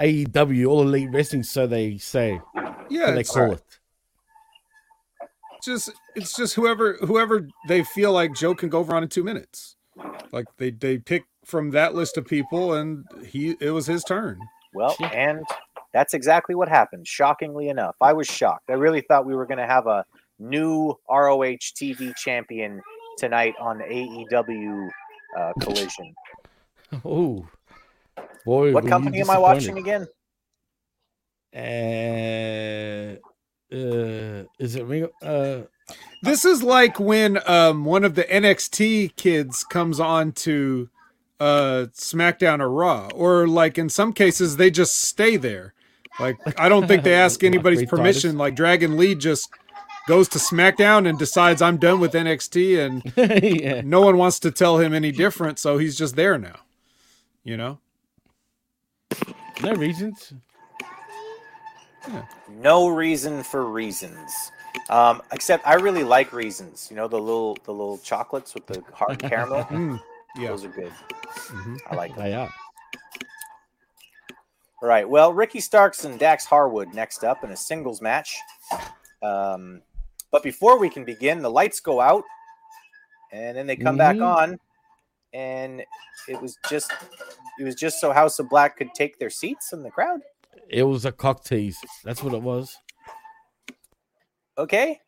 AEW, 0.00 0.66
all 0.66 0.82
elite 0.82 1.10
wrestling, 1.12 1.42
so 1.42 1.66
they 1.66 1.98
say. 1.98 2.40
Yeah, 2.88 3.06
so 3.06 3.12
they 3.14 3.20
it's 3.20 3.30
call 3.30 3.52
it. 3.52 3.62
just 5.62 5.90
it's 6.14 6.34
just 6.34 6.54
whoever 6.54 6.94
whoever 7.02 7.46
they 7.68 7.84
feel 7.84 8.12
like 8.12 8.32
Joe 8.34 8.54
can 8.54 8.70
go 8.70 8.78
over 8.78 8.94
on 8.94 9.02
in 9.02 9.08
two 9.10 9.24
minutes. 9.24 9.76
Like 10.32 10.46
they 10.56 10.70
they 10.70 10.98
pick 10.98 11.24
from 11.44 11.70
that 11.70 11.94
list 11.94 12.16
of 12.16 12.26
people, 12.26 12.74
and 12.74 13.04
he 13.26 13.56
it 13.60 13.70
was 13.70 13.86
his 13.86 14.04
turn. 14.04 14.38
well, 14.74 14.96
and 15.12 15.44
that's 15.92 16.14
exactly 16.14 16.54
what 16.54 16.68
happened. 16.68 17.06
Shockingly 17.06 17.68
enough, 17.68 17.96
I 18.00 18.12
was 18.12 18.26
shocked. 18.26 18.70
I 18.70 18.74
really 18.74 19.00
thought 19.02 19.26
we 19.26 19.34
were 19.36 19.46
going 19.46 19.58
to 19.58 19.66
have 19.66 19.86
a 19.86 20.04
new 20.38 20.94
ROH 21.08 21.58
TV 21.76 22.14
champion 22.16 22.80
tonight 23.18 23.54
on 23.60 23.78
AEW 23.78 24.88
uh, 25.38 25.52
Collision. 25.60 26.14
Oh, 27.04 27.44
boy! 28.44 28.72
What 28.72 28.86
company 28.86 29.20
am 29.20 29.28
I 29.30 29.38
watching 29.38 29.78
again? 29.78 30.06
Uh, 31.54 33.16
uh, 33.72 34.44
is 34.58 34.76
it 34.76 34.84
Ring? 34.84 35.08
Uh, 35.22 35.62
This 36.22 36.44
is 36.44 36.62
like 36.62 37.00
when 37.00 37.38
um, 37.48 37.84
one 37.84 38.04
of 38.04 38.14
the 38.14 38.24
NXT 38.24 39.16
kids 39.16 39.64
comes 39.64 39.98
on 39.98 40.32
to 40.32 40.88
uh, 41.40 41.86
SmackDown 41.92 42.60
or 42.60 42.70
Raw, 42.70 43.08
or 43.14 43.46
like 43.46 43.78
in 43.78 43.88
some 43.88 44.12
cases 44.12 44.56
they 44.56 44.70
just 44.70 44.96
stay 45.00 45.36
there. 45.36 45.74
Like 46.20 46.38
I 46.58 46.68
don't 46.68 46.86
think 46.86 47.02
they 47.02 47.14
ask 47.14 47.42
anybody's 47.44 47.88
permission. 47.88 48.30
Titus. 48.30 48.38
Like 48.38 48.54
Dragon 48.56 48.96
Lee 48.96 49.14
just 49.14 49.50
goes 50.06 50.28
to 50.28 50.38
SmackDown 50.38 51.08
and 51.08 51.18
decides 51.18 51.62
I'm 51.62 51.76
done 51.76 52.00
with 52.00 52.12
NXT, 52.12 52.78
and 52.78 53.12
yeah. 53.62 53.80
no 53.84 54.00
one 54.00 54.16
wants 54.16 54.38
to 54.40 54.50
tell 54.50 54.78
him 54.78 54.92
any 54.92 55.12
different, 55.12 55.58
so 55.58 55.78
he's 55.78 55.96
just 55.96 56.16
there 56.16 56.38
now. 56.38 56.60
You 57.42 57.56
know. 57.56 57.78
No 59.62 59.72
reasons. 59.74 60.32
No 62.48 62.88
reason 62.88 63.42
for 63.42 63.64
reasons. 63.64 64.50
Um, 64.90 65.22
except 65.32 65.66
I 65.66 65.74
really 65.74 66.04
like 66.04 66.32
reasons. 66.32 66.88
You 66.90 66.96
know 66.96 67.08
the 67.08 67.18
little 67.18 67.56
the 67.64 67.72
little 67.72 67.98
chocolates 67.98 68.54
with 68.54 68.66
the 68.66 68.82
hard 68.92 69.18
caramel. 69.30 70.00
Yeah. 70.36 70.48
Those 70.48 70.64
are 70.64 70.68
good. 70.68 70.92
Mhm. 71.48 71.78
I 71.90 71.94
like 71.94 72.14
them. 72.14 72.24
They 72.24 72.34
are. 72.34 72.50
All 74.82 74.88
right. 74.88 75.08
Well, 75.08 75.32
Ricky 75.32 75.60
Starks 75.60 76.04
and 76.04 76.18
Dax 76.18 76.44
Harwood 76.44 76.92
next 76.94 77.24
up 77.24 77.42
in 77.44 77.50
a 77.50 77.56
singles 77.56 78.02
match. 78.02 78.36
Um, 79.22 79.80
but 80.30 80.42
before 80.42 80.78
we 80.78 80.90
can 80.90 81.04
begin, 81.04 81.40
the 81.40 81.50
lights 81.50 81.80
go 81.80 82.00
out, 82.00 82.24
and 83.32 83.56
then 83.56 83.66
they 83.66 83.76
come 83.76 83.96
back 83.96 84.16
Mhm. 84.16 84.36
on, 84.36 84.60
and 85.32 85.84
it 86.28 86.40
was 86.40 86.58
just 86.68 86.92
it 87.58 87.62
was 87.64 87.76
just 87.76 88.00
so 88.00 88.12
House 88.12 88.38
of 88.40 88.48
Black 88.48 88.76
could 88.76 88.92
take 88.94 89.18
their 89.18 89.30
seats 89.30 89.72
in 89.72 89.82
the 89.82 89.90
crowd. 89.90 90.20
It 90.68 90.82
was 90.82 91.04
a 91.04 91.12
cock 91.12 91.44
tease. 91.44 91.78
That's 92.02 92.22
what 92.22 92.34
it 92.34 92.42
was. 92.42 92.76
Okay. 94.58 95.00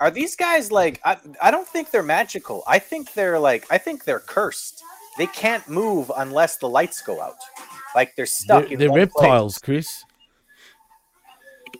Are 0.00 0.10
these 0.10 0.36
guys 0.36 0.70
like 0.70 1.00
I, 1.04 1.18
I 1.40 1.50
don't 1.50 1.66
think 1.66 1.90
they're 1.90 2.02
magical. 2.02 2.62
I 2.66 2.78
think 2.78 3.12
they're 3.14 3.38
like 3.38 3.66
I 3.70 3.78
think 3.78 4.04
they're 4.04 4.20
cursed. 4.20 4.82
They 5.18 5.26
can't 5.26 5.68
move 5.68 6.10
unless 6.16 6.56
the 6.56 6.68
lights 6.68 7.02
go 7.02 7.20
out. 7.20 7.36
Like 7.94 8.14
they're 8.16 8.26
stuck 8.26 8.64
They're, 8.64 8.72
in 8.74 8.78
they're 8.78 8.92
reptiles, 8.92 9.58
place. 9.58 9.64
Chris. 9.64 10.04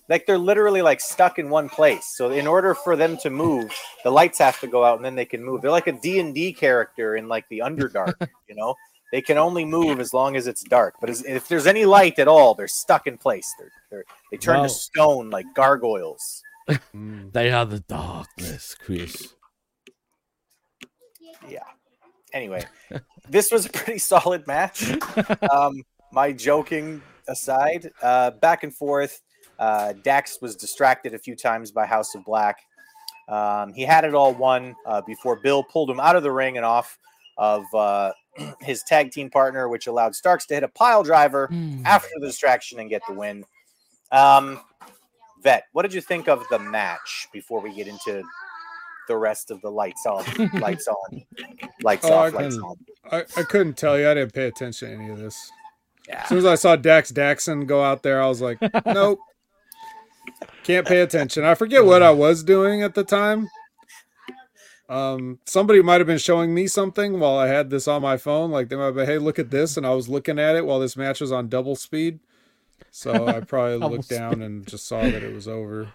Like 0.08 0.26
they're 0.26 0.38
literally 0.38 0.82
like 0.82 1.00
stuck 1.00 1.38
in 1.38 1.48
one 1.48 1.68
place. 1.68 2.06
So 2.16 2.30
in 2.30 2.46
order 2.46 2.74
for 2.74 2.96
them 2.96 3.16
to 3.18 3.30
move, 3.30 3.72
the 4.02 4.10
lights 4.10 4.38
have 4.40 4.58
to 4.60 4.66
go 4.66 4.84
out 4.84 4.96
and 4.96 5.04
then 5.04 5.14
they 5.14 5.24
can 5.24 5.44
move. 5.44 5.62
They're 5.62 5.70
like 5.70 5.86
a 5.86 5.92
D&D 5.92 6.52
character 6.54 7.16
in 7.16 7.28
like 7.28 7.48
the 7.48 7.60
Underdark, 7.60 8.14
you 8.48 8.56
know? 8.56 8.74
They 9.12 9.20
can 9.22 9.38
only 9.38 9.64
move 9.64 9.98
as 10.00 10.14
long 10.14 10.36
as 10.36 10.46
it's 10.46 10.62
dark. 10.62 10.94
But 11.00 11.10
as, 11.10 11.24
if 11.24 11.48
there's 11.48 11.66
any 11.66 11.84
light 11.84 12.18
at 12.18 12.28
all, 12.28 12.54
they're 12.54 12.68
stuck 12.68 13.06
in 13.06 13.18
place. 13.18 13.52
They're, 13.58 13.72
they're 13.90 14.04
they 14.30 14.36
turn 14.36 14.58
Wow. 14.58 14.62
to 14.64 14.68
stone 14.68 15.30
like 15.30 15.46
gargoyles. 15.54 16.42
They 17.32 17.50
are 17.50 17.64
the 17.64 17.80
darkness, 17.80 18.74
Chris. 18.74 19.34
Yeah. 21.48 21.64
Anyway, 22.32 22.64
this 23.28 23.50
was 23.50 23.66
a 23.66 23.70
pretty 23.70 23.98
solid 23.98 24.46
match. 24.46 24.90
Um, 25.50 25.82
my 26.12 26.32
joking 26.32 27.02
aside, 27.28 27.90
uh, 28.02 28.32
back 28.32 28.62
and 28.64 28.74
forth. 28.74 29.22
Uh, 29.58 29.92
Dax 30.02 30.38
was 30.40 30.56
distracted 30.56 31.14
a 31.14 31.18
few 31.18 31.36
times 31.36 31.70
by 31.70 31.86
House 31.86 32.14
of 32.14 32.24
Black. 32.24 32.58
Um, 33.28 33.72
he 33.72 33.82
had 33.82 34.04
it 34.04 34.14
all 34.14 34.34
won 34.34 34.74
uh, 34.86 35.02
before 35.02 35.36
Bill 35.36 35.62
pulled 35.62 35.90
him 35.90 36.00
out 36.00 36.16
of 36.16 36.22
the 36.22 36.32
ring 36.32 36.56
and 36.56 36.66
off 36.66 36.98
of 37.36 37.64
uh, 37.74 38.12
his 38.60 38.82
tag 38.82 39.12
team 39.12 39.30
partner, 39.30 39.68
which 39.68 39.86
allowed 39.86 40.14
Starks 40.14 40.46
to 40.46 40.54
hit 40.54 40.62
a 40.62 40.68
pile 40.68 41.02
driver 41.02 41.48
after 41.84 42.08
the 42.18 42.26
distraction 42.26 42.80
and 42.80 42.90
get 42.90 43.02
the 43.06 43.14
win. 43.14 43.44
Um, 44.12 44.60
Vet, 45.42 45.64
what 45.72 45.82
did 45.82 45.94
you 45.94 46.00
think 46.00 46.28
of 46.28 46.42
the 46.50 46.58
match 46.58 47.28
before 47.32 47.60
we 47.60 47.74
get 47.74 47.88
into 47.88 48.22
the 49.08 49.16
rest 49.16 49.50
of 49.50 49.60
the 49.62 49.70
lights 49.70 50.04
off, 50.06 50.38
lights 50.54 50.86
on, 50.86 51.22
lights 51.82 52.04
Oh, 52.04 52.12
off, 52.12 52.34
I 52.34 52.36
lights 52.36 52.58
on? 52.58 52.76
I, 53.10 53.24
I 53.36 53.42
couldn't 53.42 53.76
tell 53.76 53.98
you. 53.98 54.08
I 54.08 54.14
didn't 54.14 54.34
pay 54.34 54.46
attention 54.46 54.88
to 54.88 54.94
any 54.94 55.10
of 55.10 55.18
this. 55.18 55.50
Yeah. 56.08 56.22
As 56.22 56.28
soon 56.28 56.38
as 56.38 56.46
I 56.46 56.54
saw 56.54 56.76
Dax 56.76 57.10
Daxon 57.12 57.66
go 57.66 57.82
out 57.82 58.02
there, 58.02 58.22
I 58.22 58.26
was 58.26 58.40
like, 58.40 58.58
nope. 58.86 59.18
Can't 60.64 60.86
pay 60.86 61.00
attention. 61.00 61.44
I 61.44 61.54
forget 61.54 61.84
what 61.84 62.02
I 62.02 62.10
was 62.10 62.42
doing 62.44 62.82
at 62.82 62.94
the 62.94 63.04
time. 63.04 63.48
Um, 64.88 65.38
somebody 65.46 65.82
might 65.82 66.00
have 66.00 66.06
been 66.06 66.18
showing 66.18 66.52
me 66.52 66.66
something 66.66 67.20
while 67.20 67.36
I 67.36 67.46
had 67.46 67.70
this 67.70 67.86
on 67.86 68.02
my 68.02 68.16
phone. 68.16 68.50
Like 68.50 68.68
they 68.68 68.76
might 68.76 68.86
have 68.86 68.94
been, 68.96 69.06
hey, 69.06 69.18
look 69.18 69.38
at 69.38 69.50
this, 69.50 69.76
and 69.76 69.86
I 69.86 69.94
was 69.94 70.08
looking 70.08 70.38
at 70.38 70.56
it 70.56 70.66
while 70.66 70.80
this 70.80 70.96
match 70.96 71.20
was 71.20 71.32
on 71.32 71.48
double 71.48 71.76
speed. 71.76 72.18
So 72.90 73.26
I 73.26 73.40
probably 73.40 73.76
looked 73.88 74.08
down 74.08 74.42
and 74.42 74.66
just 74.66 74.86
saw 74.86 75.02
that 75.02 75.22
it 75.22 75.34
was 75.34 75.48
over. 75.48 75.88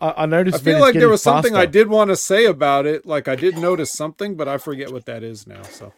I, 0.00 0.14
I 0.18 0.26
noticed. 0.26 0.56
I 0.56 0.60
feel 0.60 0.80
like 0.80 0.94
there 0.94 1.02
getting 1.02 1.10
was 1.10 1.22
something 1.22 1.56
I 1.56 1.66
did 1.66 1.88
want 1.88 2.10
to 2.10 2.16
say 2.16 2.46
about 2.46 2.86
it. 2.86 3.06
Like 3.06 3.28
I 3.28 3.36
did 3.36 3.58
notice 3.58 3.92
something, 3.92 4.36
but 4.36 4.48
I 4.48 4.58
forget 4.58 4.92
what 4.92 5.06
that 5.06 5.22
is 5.22 5.46
now. 5.46 5.62
So 5.62 5.92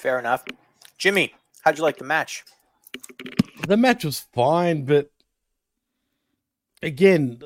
Fair 0.00 0.18
enough. 0.18 0.44
Jimmy, 0.96 1.34
how'd 1.60 1.76
you 1.76 1.82
like 1.82 1.98
the 1.98 2.04
match? 2.04 2.42
The 3.68 3.76
match 3.76 4.02
was 4.02 4.20
fine, 4.32 4.86
but 4.86 5.10
again, 6.82 7.38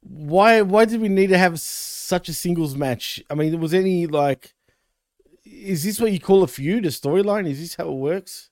why 0.00 0.62
why 0.62 0.84
did 0.84 1.00
we 1.00 1.08
need 1.08 1.28
to 1.28 1.38
have 1.38 1.58
such 1.58 2.28
a 2.28 2.32
singles 2.32 2.76
match? 2.76 3.20
I 3.28 3.34
mean, 3.34 3.58
was 3.58 3.74
any 3.74 4.06
like, 4.06 4.54
is 5.44 5.82
this 5.82 6.00
what 6.00 6.12
you 6.12 6.20
call 6.20 6.44
a 6.44 6.46
feud, 6.46 6.86
a 6.86 6.90
storyline? 6.90 7.48
Is 7.48 7.58
this 7.58 7.74
how 7.74 7.88
it 7.88 7.96
works? 7.96 8.50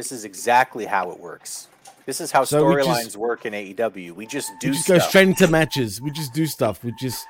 This 0.00 0.12
is 0.12 0.24
exactly 0.24 0.86
how 0.86 1.10
it 1.10 1.20
works. 1.20 1.68
This 2.06 2.22
is 2.22 2.32
how 2.32 2.44
So 2.44 2.64
storylines 2.64 3.18
work 3.18 3.44
in 3.44 3.52
AEW. 3.52 4.12
We 4.12 4.24
just 4.24 4.50
do 4.58 4.68
we 4.68 4.72
just 4.72 4.86
stuff. 4.86 4.96
go 4.96 5.06
straight 5.06 5.28
into 5.28 5.46
matches. 5.46 6.00
We 6.00 6.10
just 6.10 6.32
do 6.32 6.46
stuff. 6.46 6.82
We 6.82 6.94
just 6.98 7.26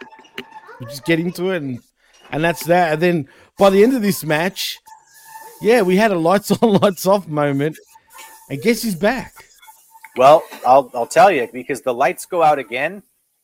we 0.79 0.87
just 0.87 1.05
get 1.05 1.19
into 1.19 1.51
it, 1.51 1.63
and 1.63 1.81
and 2.31 2.45
that's 2.45 2.65
that. 2.67 2.93
And 2.93 3.03
then 3.03 3.29
by 3.59 3.71
the 3.71 3.83
end 3.83 3.97
of 3.97 4.03
this 4.03 4.23
match, 4.23 4.79
yeah, 5.61 5.83
we 5.83 5.97
had 5.97 6.13
a 6.13 6.17
lights 6.17 6.53
on, 6.63 6.75
lights 6.75 7.07
off 7.07 7.27
moment, 7.27 7.77
and 8.49 8.63
guess 8.63 8.85
who's 8.85 8.95
back? 8.95 9.33
Well, 10.17 10.45
I'll 10.65 10.93
I'll 10.95 11.09
tell 11.09 11.33
you 11.33 11.49
because 11.53 11.83
the 11.83 11.93
lights 11.93 12.25
go 12.25 12.41
out 12.41 12.61
again, 12.61 13.03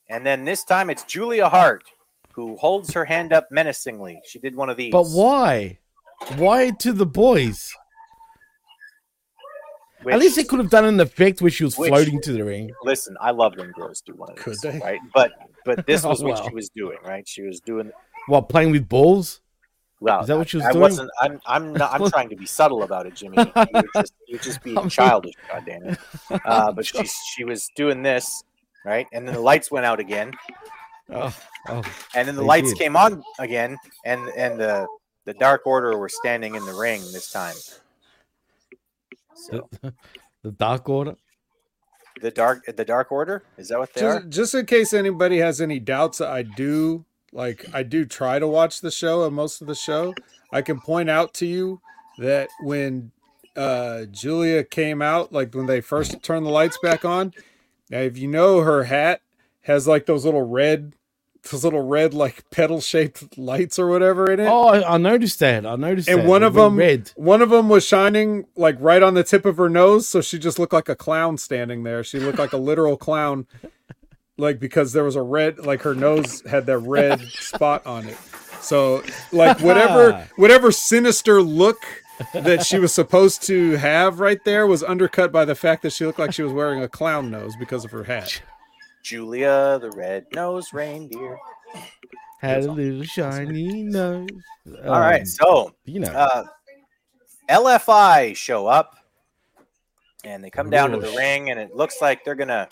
and 0.08 0.24
then 0.24 0.44
this 0.44 0.62
time 0.62 0.88
it's 0.88 1.02
Julia 1.02 1.48
Hart 1.48 1.82
who 2.30 2.56
holds 2.58 2.92
her 2.92 3.06
hand 3.06 3.32
up 3.32 3.48
menacingly. 3.50 4.20
She 4.24 4.38
did 4.38 4.54
one 4.54 4.70
of 4.70 4.76
these. 4.76 4.92
But 4.92 5.08
why? 5.08 5.80
Why 6.36 6.70
to 6.78 6.92
the 6.92 7.06
boys? 7.06 7.74
At 10.10 10.18
least 10.18 10.36
they 10.36 10.44
could 10.44 10.58
have 10.58 10.70
done 10.70 10.84
an 10.84 11.00
effect 11.00 11.40
where 11.40 11.50
she 11.50 11.64
was 11.64 11.76
Which- 11.78 11.88
floating 11.88 12.20
to 12.22 12.32
the 12.32 12.44
ring. 12.44 12.70
Listen, 12.84 13.16
I 13.20 13.30
love 13.30 13.56
when 13.56 13.70
girls 13.72 14.00
do 14.02 14.14
one 14.14 14.30
of 14.30 14.36
Could 14.36 14.52
these, 14.54 14.60
they? 14.60 14.78
right? 14.78 15.00
But 15.14 15.32
but 15.64 15.86
this 15.86 16.04
Oh, 16.04 16.08
was 16.10 16.22
what 16.22 16.34
well. 16.34 16.48
she 16.48 16.54
was 16.54 16.68
doing, 16.68 16.98
right? 17.04 17.26
She 17.26 17.42
was 17.42 17.60
doing 17.60 17.90
While 18.28 18.42
playing 18.42 18.70
with 18.72 18.88
balls? 18.88 19.40
well. 20.00 20.20
Is 20.20 20.26
that 20.28 20.36
what 20.36 20.48
she 20.48 20.58
was 20.58 20.66
I 20.66 20.72
doing? 20.72 20.82
wasn't. 20.82 21.10
I'm. 21.20 21.40
I'm 21.46 21.72
not. 21.72 21.92
I'm 21.98 22.10
trying 22.16 22.28
to 22.28 22.36
be 22.36 22.46
subtle 22.46 22.82
about 22.82 23.06
it, 23.06 23.14
Jimmy. 23.14 23.36
You're 23.38 23.82
just, 23.94 24.12
you're 24.28 24.38
just 24.40 24.62
being 24.68 24.88
childish. 24.88 25.34
God 25.50 25.62
damn 25.66 25.84
it. 25.84 25.98
Uh, 26.44 26.72
but 26.72 26.84
she 26.86 27.04
she 27.34 27.44
was 27.44 27.68
doing 27.74 28.02
this, 28.02 28.44
right? 28.84 29.06
And 29.12 29.26
then 29.26 29.34
the 29.34 29.40
lights 29.40 29.70
went 29.70 29.86
out 29.86 29.98
again, 29.98 30.32
Oh, 31.10 31.34
oh. 31.68 31.82
and 32.14 32.28
then 32.28 32.34
the 32.36 32.42
lights 32.42 32.70
did. 32.70 32.78
came 32.78 32.96
on 32.96 33.22
again, 33.38 33.76
and 34.04 34.28
and 34.36 34.60
the 34.60 34.86
the 35.24 35.34
Dark 35.34 35.66
Order 35.66 35.96
were 35.98 36.08
standing 36.10 36.54
in 36.54 36.64
the 36.66 36.74
ring 36.74 37.00
this 37.12 37.32
time. 37.32 37.56
So 39.36 39.68
The, 39.82 39.94
the 40.42 40.52
Dark 40.52 40.88
Order? 40.88 41.16
the 42.22 42.30
dark 42.30 42.64
the 42.64 42.84
Dark 42.84 43.12
Order 43.12 43.42
is 43.58 43.68
that 43.68 43.78
what 43.78 43.92
they 43.92 44.00
are? 44.00 44.20
just, 44.20 44.28
just 44.30 44.54
in 44.54 44.64
case 44.66 44.94
anybody 44.94 45.38
has 45.38 45.60
any 45.60 45.78
doubts, 45.78 46.20
I 46.20 46.42
do 46.42 47.04
like 47.32 47.66
I 47.74 47.82
do 47.82 48.04
try 48.06 48.38
to 48.38 48.46
watch 48.48 48.80
the 48.80 48.90
show 48.90 49.24
and 49.26 49.34
most 49.34 49.60
of 49.60 49.66
the 49.66 49.74
show. 49.74 50.14
I 50.50 50.62
can 50.62 50.80
point 50.80 51.10
out 51.10 51.34
to 51.34 51.46
you 51.46 51.80
that 52.18 52.48
when 52.60 53.12
uh 53.54 54.06
Julia 54.06 54.64
came 54.64 55.02
out, 55.02 55.32
like 55.32 55.54
when 55.54 55.66
they 55.66 55.80
first 55.82 56.22
turned 56.22 56.46
the 56.46 56.50
lights 56.50 56.78
back 56.82 57.04
on, 57.04 57.32
now 57.90 57.98
if 57.98 58.16
you 58.16 58.28
know 58.28 58.62
her 58.62 58.84
hat 58.84 59.20
has 59.62 59.86
like 59.86 60.06
those 60.06 60.24
little 60.24 60.48
red 60.48 60.94
those 61.50 61.64
little 61.64 61.86
red 61.86 62.14
like 62.14 62.48
petal 62.50 62.80
shaped 62.80 63.36
lights 63.38 63.78
or 63.78 63.88
whatever 63.88 64.30
in 64.30 64.40
it. 64.40 64.46
Oh, 64.46 64.68
I, 64.68 64.94
I 64.94 64.96
noticed 64.98 65.38
that. 65.40 65.64
I 65.66 65.76
noticed 65.76 66.08
that. 66.08 66.18
and 66.18 66.28
one 66.28 66.42
It 66.42 66.46
of 66.46 66.54
them 66.54 66.76
red. 66.76 67.10
one 67.16 67.42
of 67.42 67.50
them 67.50 67.68
was 67.68 67.86
shining 67.86 68.46
like 68.56 68.76
right 68.80 69.02
on 69.02 69.14
the 69.14 69.24
tip 69.24 69.44
of 69.44 69.56
her 69.56 69.68
nose 69.68 70.08
so 70.08 70.20
she 70.20 70.38
just 70.38 70.58
looked 70.58 70.72
like 70.72 70.88
a 70.88 70.96
clown 70.96 71.36
standing 71.38 71.82
there 71.82 72.02
she 72.04 72.18
looked 72.18 72.38
like 72.38 72.52
a 72.52 72.56
literal 72.58 72.96
clown 72.96 73.46
like 74.38 74.58
because 74.60 74.92
there 74.92 75.04
was 75.04 75.16
a 75.16 75.22
red 75.22 75.58
like 75.64 75.82
her 75.82 75.94
nose 75.94 76.42
had 76.42 76.66
that 76.66 76.78
red 76.78 77.20
spot 77.38 77.84
on 77.86 78.06
it 78.06 78.16
so 78.60 79.02
like 79.32 79.60
whatever 79.60 80.26
whatever 80.36 80.70
sinister 80.72 81.42
look 81.42 81.78
that 82.32 82.64
she 82.64 82.78
was 82.78 82.92
supposed 82.92 83.42
to 83.42 83.72
have 83.76 84.20
right 84.20 84.42
there 84.44 84.66
was 84.66 84.82
undercut 84.82 85.30
by 85.32 85.44
the 85.44 85.54
fact 85.54 85.82
that 85.82 85.92
she 85.92 86.04
looked 86.06 86.18
like 86.18 86.32
she 86.32 86.42
was 86.42 86.52
wearing 86.52 86.82
a 86.82 86.88
clown 86.88 87.30
nose 87.30 87.54
because 87.56 87.84
of 87.84 87.90
her 87.90 88.04
hat. 88.04 88.40
Julia, 89.06 89.78
the 89.80 89.92
red-nosed 89.92 90.74
reindeer. 90.74 91.38
Had 92.40 92.64
a 92.64 92.72
little 92.72 93.04
shiny 93.04 93.84
nose. 93.84 94.26
All 94.84 94.98
right, 94.98 95.20
Um, 95.20 95.26
so 95.26 95.72
you 95.84 96.00
know. 96.00 96.08
uh, 96.08 96.44
LFI 97.48 98.34
show 98.34 98.66
up, 98.66 98.96
and 100.24 100.42
they 100.42 100.50
come 100.50 100.70
down 100.70 100.90
to 100.90 100.98
the 100.98 101.16
ring, 101.16 101.50
and 101.50 101.60
it 101.60 101.76
looks 101.76 102.02
like 102.02 102.24
they're 102.24 102.34
gonna 102.34 102.68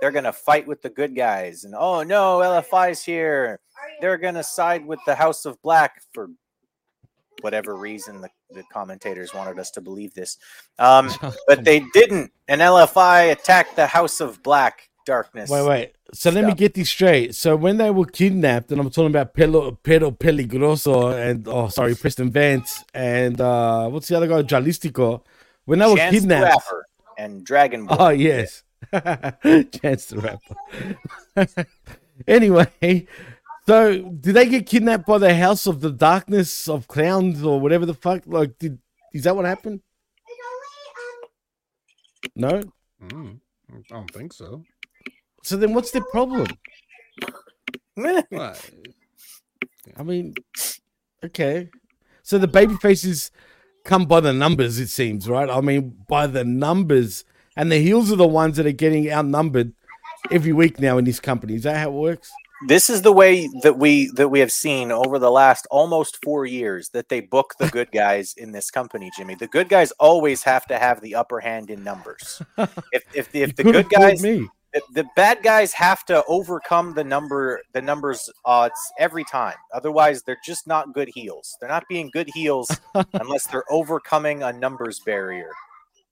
they're 0.00 0.10
gonna 0.10 0.32
fight 0.32 0.66
with 0.66 0.82
the 0.82 0.90
good 0.90 1.14
guys. 1.14 1.62
And 1.62 1.72
oh 1.78 2.02
no, 2.02 2.38
LFI's 2.40 3.04
here. 3.04 3.60
They're 4.00 4.18
gonna 4.18 4.42
side 4.42 4.84
with 4.84 4.98
the 5.06 5.14
House 5.14 5.44
of 5.44 5.62
Black 5.62 6.02
for 6.12 6.30
whatever 7.42 7.76
reason 7.76 8.20
the, 8.20 8.30
the 8.50 8.64
commentators 8.72 9.32
wanted 9.32 9.60
us 9.60 9.70
to 9.70 9.80
believe 9.80 10.14
this. 10.14 10.36
Um, 10.80 11.10
but 11.46 11.64
they 11.64 11.84
didn't, 11.94 12.32
and 12.48 12.60
LFI 12.60 13.30
attacked 13.30 13.76
the 13.76 13.86
House 13.86 14.20
of 14.20 14.42
Black 14.42 14.90
darkness. 15.06 15.48
Wait, 15.48 15.66
wait. 15.66 15.92
So 16.12 16.30
let 16.30 16.44
me 16.44 16.52
get 16.52 16.74
this 16.74 16.90
straight. 16.90 17.34
So 17.34 17.56
when 17.56 17.78
they 17.78 17.90
were 17.90 18.04
kidnapped, 18.04 18.70
and 18.70 18.80
I'm 18.80 18.90
talking 18.90 19.06
about 19.06 19.32
Pelo, 19.32 19.72
Pedro 19.72 20.10
Peligroso 20.10 21.14
and 21.16 21.48
oh 21.48 21.68
sorry, 21.68 21.94
Preston 21.94 22.30
Vance 22.30 22.84
and 22.92 23.40
uh 23.40 23.88
what's 23.88 24.08
the 24.08 24.16
other 24.16 24.26
guy? 24.26 24.42
Dralistico. 24.42 25.22
When 25.64 25.78
they 25.78 25.86
were 25.86 25.96
Chance 25.96 26.14
the 26.14 26.20
kidnapped. 26.20 26.52
Rapper 26.52 26.86
and 27.16 27.44
Dragon 27.44 27.86
Ball. 27.86 27.96
Oh 28.00 28.08
yes. 28.10 28.62
Chance 28.92 30.06
the 30.06 30.38
rapper. 31.36 31.66
anyway, 32.28 33.06
so 33.66 33.98
did 34.02 34.34
they 34.34 34.48
get 34.48 34.66
kidnapped 34.66 35.06
by 35.06 35.18
the 35.18 35.34
House 35.34 35.66
of 35.66 35.80
the 35.80 35.90
Darkness 35.90 36.68
of 36.68 36.86
Clowns 36.86 37.42
or 37.42 37.58
whatever 37.58 37.86
the 37.86 37.94
fuck? 37.94 38.22
Like, 38.26 38.58
did 38.58 38.78
is 39.12 39.24
that 39.24 39.34
what 39.34 39.44
happened? 39.44 39.80
No. 42.34 42.62
Mm, 43.02 43.40
I 43.72 43.78
don't 43.88 44.10
think 44.12 44.32
so. 44.32 44.62
So 45.46 45.56
then, 45.56 45.74
what's 45.74 45.92
the 45.92 46.00
problem? 46.00 46.48
What? 47.94 48.70
I 49.96 50.02
mean, 50.02 50.34
okay. 51.24 51.70
So 52.24 52.36
the 52.36 52.48
baby 52.48 52.74
faces 52.74 53.30
come 53.84 54.06
by 54.06 54.18
the 54.20 54.32
numbers, 54.32 54.80
it 54.80 54.88
seems, 54.88 55.28
right? 55.28 55.48
I 55.48 55.60
mean, 55.60 55.96
by 56.08 56.26
the 56.26 56.44
numbers, 56.44 57.24
and 57.56 57.70
the 57.70 57.78
heels 57.78 58.10
are 58.12 58.16
the 58.16 58.26
ones 58.26 58.56
that 58.56 58.66
are 58.66 58.72
getting 58.72 59.10
outnumbered 59.10 59.72
every 60.32 60.52
week 60.52 60.80
now 60.80 60.98
in 60.98 61.04
this 61.04 61.20
company. 61.20 61.54
Is 61.54 61.62
that 61.62 61.76
how 61.76 61.90
it 61.90 61.92
works? 61.92 62.32
this 62.68 62.88
is 62.90 63.02
the 63.02 63.12
way 63.12 63.48
that 63.62 63.78
we 63.78 64.10
that 64.16 64.28
we 64.28 64.40
have 64.40 64.50
seen 64.50 64.90
over 64.90 65.18
the 65.18 65.30
last 65.30 65.66
almost 65.70 66.18
four 66.24 66.46
years 66.46 66.88
that 66.88 67.08
they 67.10 67.20
book 67.20 67.54
the 67.58 67.68
good 67.68 67.90
guys 67.94 68.32
in 68.38 68.50
this 68.52 68.70
company 68.70 69.10
jimmy 69.14 69.34
the 69.34 69.46
good 69.46 69.68
guys 69.68 69.90
always 70.00 70.42
have 70.42 70.64
to 70.64 70.78
have 70.78 71.02
the 71.02 71.14
upper 71.14 71.38
hand 71.40 71.68
in 71.68 71.84
numbers 71.84 72.40
if 72.92 73.04
if, 73.14 73.30
the- 73.30 73.42
if 73.42 73.54
the 73.56 73.62
good 73.62 73.88
guys 73.90 74.22
me. 74.22 74.48
The, 74.72 74.82
the 74.92 75.06
bad 75.16 75.42
guys 75.42 75.72
have 75.72 76.04
to 76.04 76.24
overcome 76.28 76.94
the 76.94 77.04
number 77.04 77.60
the 77.72 77.80
numbers 77.80 78.30
odds 78.44 78.78
every 78.98 79.24
time 79.24 79.56
otherwise 79.72 80.22
they're 80.22 80.38
just 80.44 80.66
not 80.66 80.92
good 80.92 81.10
heels 81.14 81.56
they're 81.60 81.68
not 81.68 81.84
being 81.88 82.10
good 82.12 82.28
heels 82.34 82.68
unless 83.14 83.46
they're 83.46 83.70
overcoming 83.70 84.42
a 84.42 84.52
numbers 84.52 85.00
barrier 85.00 85.50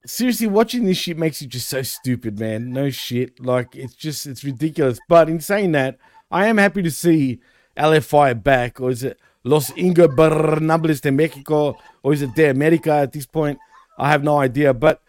Seriously, 0.07 0.47
watching 0.47 0.85
this 0.85 0.99
shit 0.99 1.17
makes 1.17 1.41
you 1.41 1.49
just 1.49 1.67
so 1.67 1.81
stupid, 1.81 2.39
man. 2.39 2.71
No 2.73 2.91
shit. 2.91 3.41
Like, 3.41 3.75
it's 3.75 3.95
just, 3.95 4.27
it's 4.27 4.45
ridiculous. 4.45 4.99
But 5.09 5.31
in 5.31 5.41
saying 5.41 5.73
that, 5.73 5.97
I 6.31 6.47
am 6.47 6.59
happy 6.59 6.83
to 6.83 6.91
see 6.91 7.41
LFI 7.79 8.43
back, 8.43 8.83
or 8.83 8.91
is 8.91 9.03
it 9.03 9.19
Los 9.45 9.71
Ingobernables 9.71 11.01
de 11.01 11.11
Mexico, 11.11 11.79
or 12.03 12.13
is 12.13 12.21
it 12.21 12.35
De 12.35 12.51
America 12.51 12.93
at 12.93 13.13
this 13.13 13.25
point? 13.25 13.59
I 13.97 14.11
have 14.11 14.23
no 14.23 14.39
idea. 14.39 14.75
But 14.75 15.01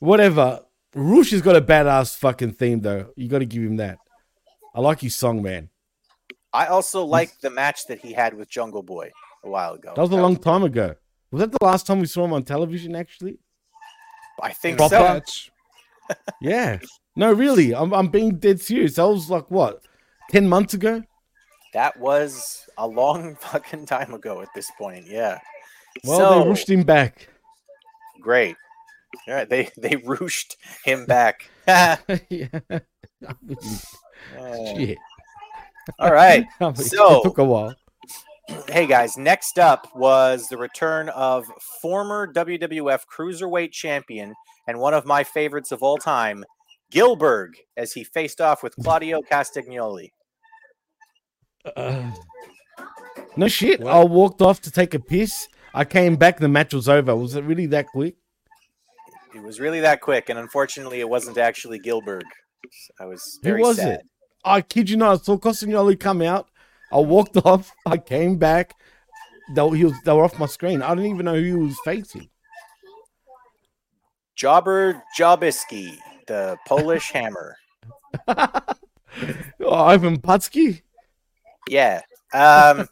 whatever. 0.00 0.60
Roosh 0.94 1.30
has 1.30 1.42
got 1.42 1.56
a 1.56 1.62
badass 1.62 2.16
fucking 2.16 2.52
theme, 2.52 2.80
though. 2.80 3.12
You 3.16 3.28
got 3.28 3.38
to 3.38 3.46
give 3.46 3.62
him 3.62 3.76
that. 3.76 3.98
I 4.74 4.80
like 4.80 5.00
his 5.00 5.14
song, 5.14 5.42
man. 5.42 5.68
i 6.52 6.66
also 6.66 7.04
like 7.04 7.38
the 7.40 7.50
match 7.50 7.86
that 7.86 8.00
he 8.00 8.12
had 8.12 8.34
with 8.34 8.48
jungle 8.48 8.82
boy 8.82 9.10
a 9.44 9.50
while 9.50 9.74
ago 9.74 9.92
That 9.94 10.02
was 10.02 10.10
a 10.10 10.16
long 10.16 10.36
time 10.36 10.62
ago. 10.62 10.94
Was 11.30 11.40
that 11.40 11.52
the 11.52 11.64
last 11.64 11.86
time 11.86 12.00
we 12.00 12.06
saw 12.06 12.24
him 12.24 12.32
on 12.32 12.44
television, 12.44 12.94
actually? 12.94 13.38
i 14.42 14.52
think 14.52 14.78
Proper? 14.78 15.22
so 15.26 15.50
Yeah. 16.40 16.78
No, 17.16 17.32
really. 17.32 17.74
I'm, 17.74 17.92
I'm 17.92 18.08
being 18.08 18.38
dead 18.38 18.60
serious. 18.60 18.94
That 18.94 19.04
was 19.04 19.30
like, 19.30 19.50
what, 19.50 19.84
10 20.30 20.48
months 20.48 20.74
ago? 20.74 21.02
That 21.74 21.98
was 21.98 22.66
a 22.76 22.86
long 22.86 23.36
fucking 23.40 23.86
time 23.86 24.12
ago 24.14 24.40
at 24.42 24.48
this 24.54 24.70
point. 24.78 25.06
Yeah. 25.06 25.38
Well, 26.04 26.18
so, 26.18 26.42
they 26.42 26.48
rushed 26.48 26.70
him 26.70 26.82
back. 26.84 27.28
great. 28.20 28.56
All 29.28 29.34
right, 29.34 29.48
they 29.48 29.70
they 29.76 29.96
rooshed 29.96 30.56
him 30.84 31.06
back. 31.06 31.48
yeah. 31.66 31.98
Uh, 34.38 34.74
Shit. 34.76 34.98
All 35.98 36.12
right. 36.12 36.46
I 36.60 36.72
So- 36.74 37.20
it 37.20 37.22
took 37.24 37.38
a 37.38 37.44
while. 37.44 37.74
hey 38.68 38.86
guys, 38.86 39.16
next 39.16 39.58
up 39.58 39.88
was 39.94 40.48
the 40.48 40.56
return 40.56 41.08
of 41.10 41.46
former 41.80 42.32
WWF 42.32 43.00
Cruiserweight 43.16 43.72
Champion 43.72 44.34
and 44.66 44.78
one 44.78 44.94
of 44.94 45.04
my 45.06 45.24
favorites 45.24 45.72
of 45.72 45.82
all 45.82 45.96
time, 45.98 46.44
Gilberg, 46.92 47.50
as 47.76 47.92
he 47.92 48.04
faced 48.04 48.40
off 48.40 48.62
with 48.62 48.74
Claudio 48.76 49.20
Castagnoli. 49.30 50.08
Uh, 51.76 52.10
no 53.36 53.48
shit. 53.48 53.82
I 53.84 54.02
walked 54.04 54.42
off 54.42 54.60
to 54.62 54.70
take 54.70 54.94
a 54.94 55.00
piss. 55.00 55.48
I 55.74 55.84
came 55.84 56.16
back. 56.16 56.38
The 56.38 56.48
match 56.48 56.74
was 56.74 56.88
over. 56.88 57.14
Was 57.16 57.34
it 57.36 57.44
really 57.44 57.66
that 57.66 57.86
quick? 57.88 58.16
It 59.34 59.42
was 59.42 59.60
really 59.60 59.80
that 59.80 60.00
quick, 60.00 60.28
and 60.28 60.38
unfortunately, 60.38 61.00
it 61.00 61.08
wasn't 61.08 61.38
actually 61.38 61.80
Gilberg. 61.80 62.22
I 63.00 63.06
was 63.06 63.38
very 63.42 63.60
Who 63.62 63.68
was 63.68 63.76
sad. 63.78 64.00
it? 64.00 64.06
I 64.44 64.60
kid 64.60 64.90
you 64.90 64.96
not. 64.96 65.20
I 65.20 65.22
saw 65.22 65.38
Castagnoli 65.38 65.98
come 65.98 66.22
out. 66.22 66.48
I 66.92 66.98
walked 66.98 67.36
off. 67.44 67.72
I 67.86 67.96
came 67.96 68.36
back. 68.36 68.74
They, 69.54 69.62
were- 69.62 69.74
he 69.76 69.84
was, 69.84 69.94
they 70.04 70.12
were 70.12 70.24
off 70.24 70.38
my 70.38 70.46
screen. 70.46 70.82
I 70.82 70.90
didn't 70.94 71.10
even 71.12 71.24
know 71.26 71.34
who 71.34 71.42
he 71.42 71.52
was 71.52 71.78
facing. 71.84 72.28
Jobber 74.36 75.02
Jobiski, 75.18 75.96
the 76.26 76.56
Polish 76.66 77.10
Hammer. 77.12 77.56
Oh, 79.60 79.74
Ivan 79.74 80.18
Putski, 80.18 80.80
Yeah. 81.68 82.00
Um, 82.32 82.88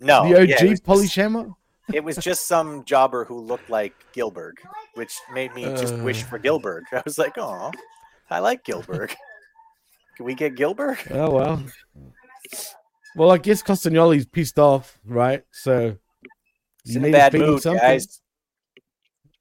no. 0.00 0.26
the 0.26 0.40
OG 0.40 0.48
yeah, 0.48 0.74
Polish 0.82 1.04
just, 1.08 1.16
Hammer. 1.16 1.50
It 1.94 2.04
was 2.04 2.16
just 2.16 2.46
some 2.46 2.84
jobber 2.84 3.24
who 3.24 3.38
looked 3.40 3.68
like 3.70 3.94
Gilberg, 4.14 4.54
which 4.94 5.12
made 5.32 5.54
me 5.54 5.64
just 5.76 5.94
wish 5.96 6.22
Uh. 6.22 6.26
for 6.26 6.38
Gilberg. 6.38 6.82
I 6.92 7.02
was 7.04 7.18
like, 7.18 7.36
oh, 7.38 7.70
I 8.30 8.38
like 8.40 8.64
Gilberg. 8.64 9.14
Can 10.16 10.26
we 10.26 10.34
get 10.34 10.54
Gilberg? 10.54 10.98
Oh 11.10 11.30
well. 11.30 11.62
Well, 13.16 13.30
I 13.32 13.38
guess 13.38 13.62
Castagnoli's 13.62 14.26
pissed 14.26 14.58
off, 14.58 14.98
right? 15.04 15.42
So 15.50 15.96
He's 16.84 16.94
you 16.94 17.00
need 17.00 17.08
to 17.08 17.12
bad 17.12 17.32
feed 17.32 17.40
him 17.42 17.48
mood, 17.50 17.62
something. 17.62 17.80
guys. 17.80 18.20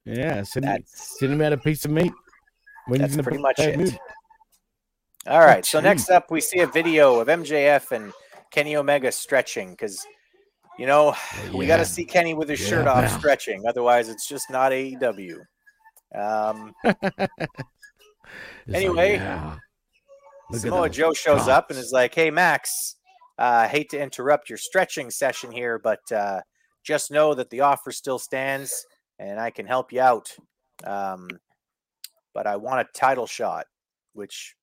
Yeah, 0.06 0.42
send 0.44 0.66
That's- 0.66 1.18
send 1.20 1.34
him 1.34 1.42
out 1.42 1.54
a 1.54 1.58
piece 1.58 1.86
of 1.86 1.92
meat 1.92 2.12
when 2.88 3.00
That's 3.00 3.12
he's 3.12 3.16
in 3.16 3.20
a 3.20 3.24
pretty 3.24 3.38
much 3.40 3.60
it. 3.60 3.78
mood. 3.78 3.98
All 5.28 5.40
right. 5.42 5.64
So 5.66 5.80
Jeez. 5.80 5.84
next 5.84 6.10
up, 6.10 6.32
we 6.32 6.42
see 6.42 6.60
a 6.60 6.68
video 6.68 7.20
of 7.20 7.28
MJF 7.28 7.92
and 7.92 8.12
Kenny 8.52 8.76
Omega 8.76 9.12
stretching 9.12 9.72
because, 9.72 10.08
you 10.80 10.88
know, 10.88 11.16
we 11.54 11.68
got 11.68 11.78
to 11.78 11.86
see 11.86 12.06
Kenny 12.06 12.34
with 12.34 12.50
his 12.50 12.60
shirt 12.60 12.88
off 12.88 13.04
man. 13.04 13.20
stretching. 13.20 13.64
Otherwise, 13.68 14.10
it's 14.10 14.28
just 14.28 14.50
not 14.50 14.72
AEW. 14.72 15.40
Um, 16.16 16.74
Anyway, 18.74 19.16
yeah. 19.16 19.58
Samoa 20.52 20.90
Joe 20.90 21.14
shows 21.14 21.48
up 21.48 21.70
and 21.70 21.80
is 21.80 21.92
like, 21.92 22.14
"Hey 22.14 22.32
Max, 22.32 22.96
uh, 23.38 23.68
hate 23.68 23.90
to 23.90 24.02
interrupt 24.02 24.50
your 24.50 24.58
stretching 24.58 25.10
session 25.10 25.52
here, 25.52 25.80
but 25.80 26.00
uh, 26.12 26.42
just 26.84 27.12
know 27.12 27.34
that 27.34 27.50
the 27.50 27.62
offer 27.62 27.92
still 27.92 28.20
stands, 28.20 28.86
and 29.18 29.40
I 29.40 29.50
can 29.50 29.66
help 29.66 29.92
you 29.92 30.02
out. 30.02 30.36
Um, 30.84 31.30
but 32.34 32.48
I 32.48 32.56
want 32.56 32.82
a 32.82 32.98
title 32.98 33.28
shot. 33.28 33.66
Which, 34.14 34.56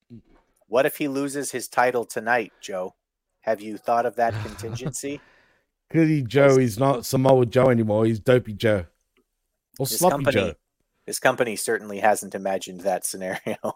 what 0.67 0.85
if 0.85 0.97
he 0.97 1.07
loses 1.07 1.51
his 1.51 1.67
title 1.67 2.05
tonight, 2.05 2.51
Joe? 2.61 2.93
Have 3.41 3.61
you 3.61 3.77
thought 3.77 4.05
of 4.05 4.15
that 4.15 4.33
contingency? 4.45 5.21
Clearly, 5.89 6.21
Joe 6.23 6.57
is 6.57 6.77
not 6.77 7.05
Samoa 7.05 7.45
Joe 7.45 7.69
anymore. 7.69 8.05
He's 8.05 8.19
Dopey 8.19 8.53
Joe. 8.53 8.85
Or 9.79 9.85
This 9.85 9.99
Sloppy 9.99 10.11
company, 10.25 10.33
Joe. 10.33 10.53
this 11.05 11.19
company 11.19 11.55
certainly 11.55 11.99
hasn't 11.99 12.35
imagined 12.35 12.81
that 12.81 13.05
scenario. 13.05 13.57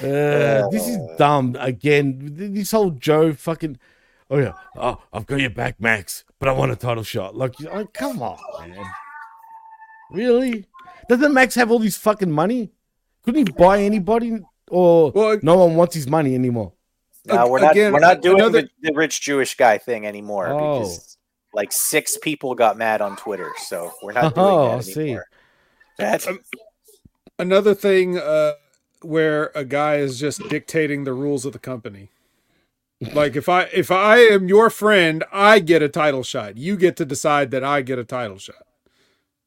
Uh, 0.00 0.68
this 0.70 0.86
is 0.88 0.98
dumb 1.18 1.56
again. 1.58 2.30
This 2.34 2.70
whole 2.72 2.90
Joe 2.90 3.32
fucking. 3.32 3.78
Oh 4.30 4.38
yeah, 4.38 4.52
oh 4.76 5.00
I've 5.12 5.26
got 5.26 5.40
your 5.40 5.50
back, 5.50 5.80
Max, 5.80 6.24
but 6.38 6.48
I 6.48 6.52
want 6.52 6.72
a 6.72 6.76
title 6.76 7.02
shot. 7.04 7.36
Like, 7.36 7.58
you- 7.60 7.68
like 7.68 7.92
come 7.92 8.22
on, 8.22 8.38
man. 8.70 8.84
Really? 10.10 10.66
Doesn't 11.08 11.32
Max 11.34 11.54
have 11.56 11.70
all 11.70 11.78
this 11.80 11.96
fucking 11.96 12.30
money? 12.30 12.70
Couldn't 13.24 13.46
he 13.48 13.52
buy 13.52 13.82
anybody? 13.82 14.38
Or 14.70 15.12
no 15.42 15.56
one 15.58 15.76
wants 15.76 15.94
his 15.94 16.08
money 16.08 16.34
anymore? 16.34 16.72
No, 17.26 17.48
we're 17.48 17.60
not. 17.60 17.74
we're 17.74 17.98
not 18.00 18.20
doing 18.22 18.52
the, 18.52 18.68
the 18.82 18.92
rich 18.94 19.20
Jewish 19.22 19.56
guy 19.56 19.78
thing 19.78 20.06
anymore 20.06 20.48
Oh. 20.48 20.78
because 20.80 21.16
like 21.54 21.72
six 21.72 22.16
people 22.18 22.54
got 22.54 22.76
mad 22.76 23.00
on 23.00 23.16
Twitter, 23.16 23.50
so 23.66 23.92
we're 24.02 24.12
not 24.12 24.34
doing 24.34 24.46
Oh, 24.46 24.68
that 24.70 24.76
I 24.78 24.80
see. 24.80 25.00
anymore. 25.02 25.26
That's 25.98 26.28
Another 27.38 27.74
thing 27.74 28.18
uh, 28.18 28.52
where 29.02 29.50
a 29.54 29.64
guy 29.64 29.96
is 29.96 30.20
just 30.20 30.48
dictating 30.48 31.04
the 31.04 31.12
rules 31.12 31.44
of 31.44 31.52
the 31.52 31.58
company. 31.58 32.10
Like 33.12 33.36
if 33.36 33.48
I 33.48 33.62
if 33.72 33.90
I 33.90 34.18
am 34.18 34.48
your 34.48 34.70
friend, 34.70 35.24
I 35.32 35.58
get 35.58 35.82
a 35.82 35.88
title 35.88 36.22
shot. 36.22 36.56
You 36.56 36.76
get 36.76 36.96
to 36.98 37.04
decide 37.04 37.50
that 37.50 37.64
I 37.64 37.82
get 37.82 37.98
a 37.98 38.04
title 38.04 38.38
shot. 38.38 38.62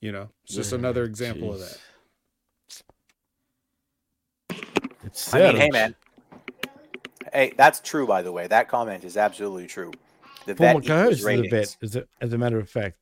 You 0.01 0.11
know, 0.11 0.29
it's 0.43 0.53
just 0.53 0.73
another 0.73 1.03
example 1.05 1.53
of 1.53 1.59
that. 1.61 1.77
It's 5.05 5.33
I 5.33 5.39
mean, 5.41 5.55
hey 5.55 5.69
man. 5.71 5.95
Hey, 7.37 7.53
that's 7.55 7.81
true 7.81 8.07
by 8.07 8.23
the 8.23 8.31
way. 8.31 8.47
That 8.47 8.67
comment 8.67 9.03
is 9.03 9.15
absolutely 9.15 9.67
true. 9.67 9.91
The 10.47 10.55
vet 10.55 10.73
Former 10.73 10.83
equals 10.83 11.21
co-host 11.21 11.23
the 11.23 11.49
vet, 11.49 11.77
as 11.83 11.95
a, 11.95 12.03
as 12.19 12.33
a 12.33 12.37
matter 12.39 12.57
of 12.57 12.67
fact. 12.67 12.97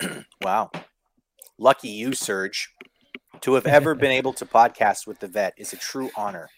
Wow. 0.40 0.70
Lucky 1.58 1.90
you, 1.90 2.14
Serge. 2.14 2.70
To 3.42 3.52
have 3.56 3.66
ever 3.66 3.94
been 3.94 4.10
able 4.10 4.32
to 4.32 4.46
podcast 4.46 5.06
with 5.06 5.18
the 5.20 5.28
vet 5.28 5.52
is 5.58 5.74
a 5.74 5.76
true 5.76 6.08
honor. 6.16 6.48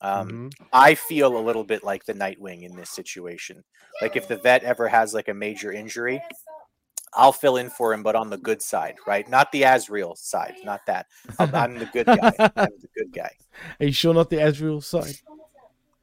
Um, 0.00 0.50
Mhm. 0.50 0.52
I 0.72 0.94
feel 0.94 1.36
a 1.36 1.44
little 1.44 1.64
bit 1.64 1.84
like 1.84 2.06
the 2.06 2.14
Nightwing 2.14 2.62
in 2.62 2.74
this 2.74 2.88
situation. 2.88 3.62
Like 4.00 4.16
if 4.16 4.26
the 4.26 4.38
vet 4.38 4.64
ever 4.64 4.88
has 4.88 5.12
like 5.12 5.28
a 5.28 5.34
major 5.34 5.70
injury, 5.70 6.22
I'll 7.12 7.32
fill 7.32 7.58
in 7.58 7.68
for 7.68 7.92
him, 7.92 8.02
but 8.02 8.16
on 8.16 8.30
the 8.30 8.38
good 8.38 8.62
side, 8.62 8.94
right? 9.06 9.28
Not 9.28 9.52
the 9.52 9.64
Azrael 9.64 10.16
side, 10.16 10.54
not 10.64 10.80
that. 10.86 11.08
I'm, 11.38 11.54
I'm 11.54 11.78
the 11.78 11.84
good 11.92 12.06
guy. 12.06 12.32
I'm 12.56 12.72
the 12.80 12.88
good 12.96 13.12
guy. 13.12 13.32
Are 13.80 13.86
you 13.86 13.92
sure 13.92 14.14
not 14.14 14.30
the 14.30 14.38
Azrael 14.42 14.80
side? 14.80 15.16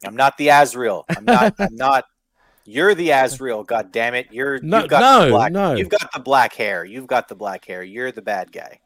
I'm 0.06 0.16
not 0.16 0.38
the 0.38 0.50
Azrael. 0.50 1.06
I'm 1.10 1.26
not. 1.26 1.56
I'm 1.60 1.76
not. 1.76 2.06
You're 2.66 2.96
the 2.96 3.12
Azrael. 3.12 3.64
God 3.64 3.92
damn 3.92 4.16
it! 4.16 4.28
You're. 4.32 4.60
No, 4.62 4.82
you've 4.82 4.90
got 4.90 5.00
no, 5.00 5.26
the 5.26 5.32
black, 5.32 5.52
no. 5.52 5.74
You've 5.74 5.90
got 5.90 6.12
the 6.14 6.20
black 6.20 6.54
hair. 6.54 6.86
You've 6.86 7.08
got 7.08 7.28
the 7.28 7.36
black 7.36 7.66
hair. 7.66 7.84
You're 7.84 8.12
the 8.12 8.22
bad 8.22 8.52
guy. 8.52 8.80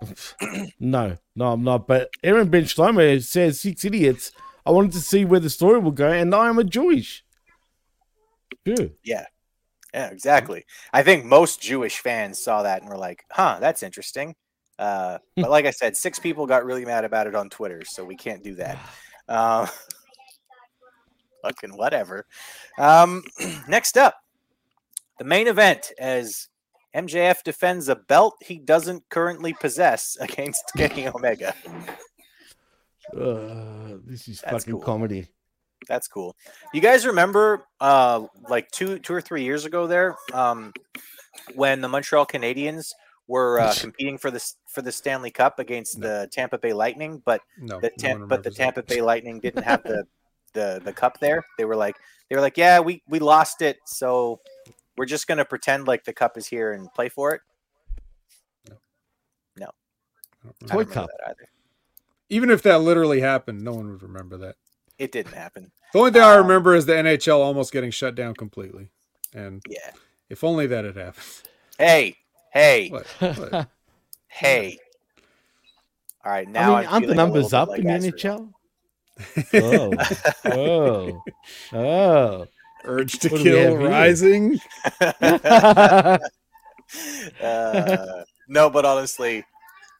No, 0.78 1.18
no, 1.36 1.52
I'm 1.52 1.62
not. 1.62 1.86
But 1.86 2.10
Aaron 2.22 2.48
Ben 2.48 2.64
Schleimer 2.64 3.22
says 3.22 3.60
six 3.60 3.84
idiots. 3.84 4.32
I 4.64 4.70
wanted 4.70 4.92
to 4.92 5.00
see 5.00 5.24
where 5.24 5.40
the 5.40 5.50
story 5.50 5.78
will 5.78 5.90
go, 5.90 6.10
and 6.10 6.34
I 6.34 6.48
am 6.48 6.58
a 6.58 6.64
Jewish. 6.64 7.24
Good. 8.64 8.94
Yeah. 9.04 9.26
Yeah, 9.92 10.08
exactly. 10.08 10.64
I 10.92 11.02
think 11.02 11.24
most 11.24 11.60
Jewish 11.60 11.98
fans 11.98 12.42
saw 12.42 12.62
that 12.62 12.82
and 12.82 12.90
were 12.90 12.96
like, 12.96 13.24
huh, 13.30 13.58
that's 13.60 13.82
interesting. 13.82 14.36
Uh, 14.78 15.18
but 15.36 15.50
like 15.50 15.66
I 15.66 15.70
said, 15.70 15.96
six 15.96 16.18
people 16.18 16.46
got 16.46 16.64
really 16.64 16.84
mad 16.84 17.04
about 17.04 17.26
it 17.26 17.34
on 17.34 17.50
Twitter, 17.50 17.84
so 17.84 18.04
we 18.04 18.16
can't 18.16 18.42
do 18.42 18.54
that. 18.56 18.78
Uh, 19.28 19.64
fucking 21.42 21.76
whatever. 21.76 22.26
Um, 22.78 23.22
next 23.68 23.96
up, 23.96 24.14
the 25.18 25.24
main 25.24 25.46
event 25.48 25.92
as 25.98 26.48
MJF 26.94 27.42
defends 27.44 27.88
a 27.88 27.96
belt 27.96 28.34
he 28.42 28.58
doesn't 28.58 29.08
currently 29.10 29.52
possess 29.54 30.16
against 30.20 30.64
Kenny 30.76 31.08
Omega. 31.08 31.54
Uh, 33.16 33.96
this 34.06 34.28
is 34.28 34.40
That's 34.40 34.64
fucking 34.64 34.74
cool. 34.74 34.82
comedy. 34.82 35.26
That's 35.88 36.08
cool. 36.08 36.36
You 36.74 36.80
guys 36.80 37.06
remember 37.06 37.66
uh 37.80 38.26
like 38.48 38.70
two 38.70 38.98
two 38.98 39.14
or 39.14 39.20
three 39.22 39.42
years 39.44 39.64
ago 39.64 39.86
there, 39.86 40.14
um 40.32 40.72
when 41.54 41.80
the 41.80 41.88
Montreal 41.88 42.26
Canadiens 42.26 42.90
were 43.26 43.58
uh, 43.60 43.72
competing 43.80 44.18
for 44.18 44.30
this 44.30 44.56
for 44.68 44.82
the 44.82 44.92
Stanley 44.92 45.30
Cup 45.30 45.58
against 45.58 45.98
the 45.98 46.28
Tampa 46.32 46.58
Bay 46.58 46.72
Lightning, 46.74 47.22
but 47.24 47.40
No, 47.58 47.80
the 47.80 47.90
Tam- 47.98 48.20
one 48.20 48.28
but 48.28 48.42
the 48.42 48.50
that. 48.50 48.56
Tampa 48.56 48.82
Bay 48.82 49.00
Lightning 49.00 49.40
didn't 49.40 49.62
have 49.62 49.82
the 49.82 50.04
the 50.52 50.80
the 50.84 50.92
cup 50.92 51.18
there. 51.20 51.44
They 51.58 51.64
were 51.64 51.76
like 51.76 51.96
they 52.28 52.36
were 52.36 52.42
like, 52.42 52.56
"Yeah, 52.56 52.80
we 52.80 53.02
we 53.08 53.18
lost 53.18 53.62
it, 53.62 53.78
so 53.86 54.40
we're 54.96 55.06
just 55.06 55.26
going 55.26 55.38
to 55.38 55.44
pretend 55.44 55.86
like 55.86 56.04
the 56.04 56.12
cup 56.12 56.36
is 56.36 56.46
here 56.46 56.72
and 56.72 56.92
play 56.94 57.08
for 57.08 57.32
it." 57.34 57.40
No. 59.56 59.66
I 60.44 60.66
don't 60.66 60.68
Toy 60.68 60.84
cup. 60.84 61.08
that 61.08 61.28
either. 61.30 61.48
Even 62.28 62.50
if 62.50 62.62
that 62.62 62.78
literally 62.80 63.20
happened, 63.20 63.62
no 63.62 63.72
one 63.72 63.90
would 63.90 64.02
remember 64.02 64.36
that. 64.38 64.56
It 64.98 65.12
didn't 65.12 65.34
happen. 65.34 65.70
The 65.92 65.98
only 65.98 66.12
thing 66.12 66.22
I 66.22 66.34
Um, 66.36 66.42
remember 66.46 66.74
is 66.76 66.86
the 66.86 66.92
NHL 66.94 67.38
almost 67.40 67.72
getting 67.72 67.90
shut 67.90 68.14
down 68.14 68.34
completely. 68.34 68.90
And 69.34 69.62
Yeah. 69.68 69.90
if 70.28 70.44
only 70.44 70.66
that 70.68 70.84
had 70.84 70.96
happened. 70.96 71.24
Hey, 71.78 72.16
hey, 72.52 72.88
What? 72.90 73.06
What? 73.20 73.68
hey. 74.28 74.78
All 76.24 76.30
right, 76.32 76.46
I 76.46 76.50
now 76.50 76.76
mean, 76.76 76.86
I'm 76.86 76.92
aren't 76.92 77.06
the 77.08 77.14
numbers 77.14 77.52
up 77.52 77.70
bit 77.70 77.80
in 77.80 77.86
the 77.86 77.94
Azrael. 77.94 78.12
NHL? 78.12 78.52
Oh, 79.54 79.92
oh, 80.44 81.22
oh. 81.72 82.46
Urge 82.84 83.18
to 83.20 83.28
What 83.28 83.42
kill 83.42 83.76
rising. 83.76 84.58
uh, 85.00 86.18
no, 88.48 88.70
but 88.70 88.84
honestly, 88.84 89.44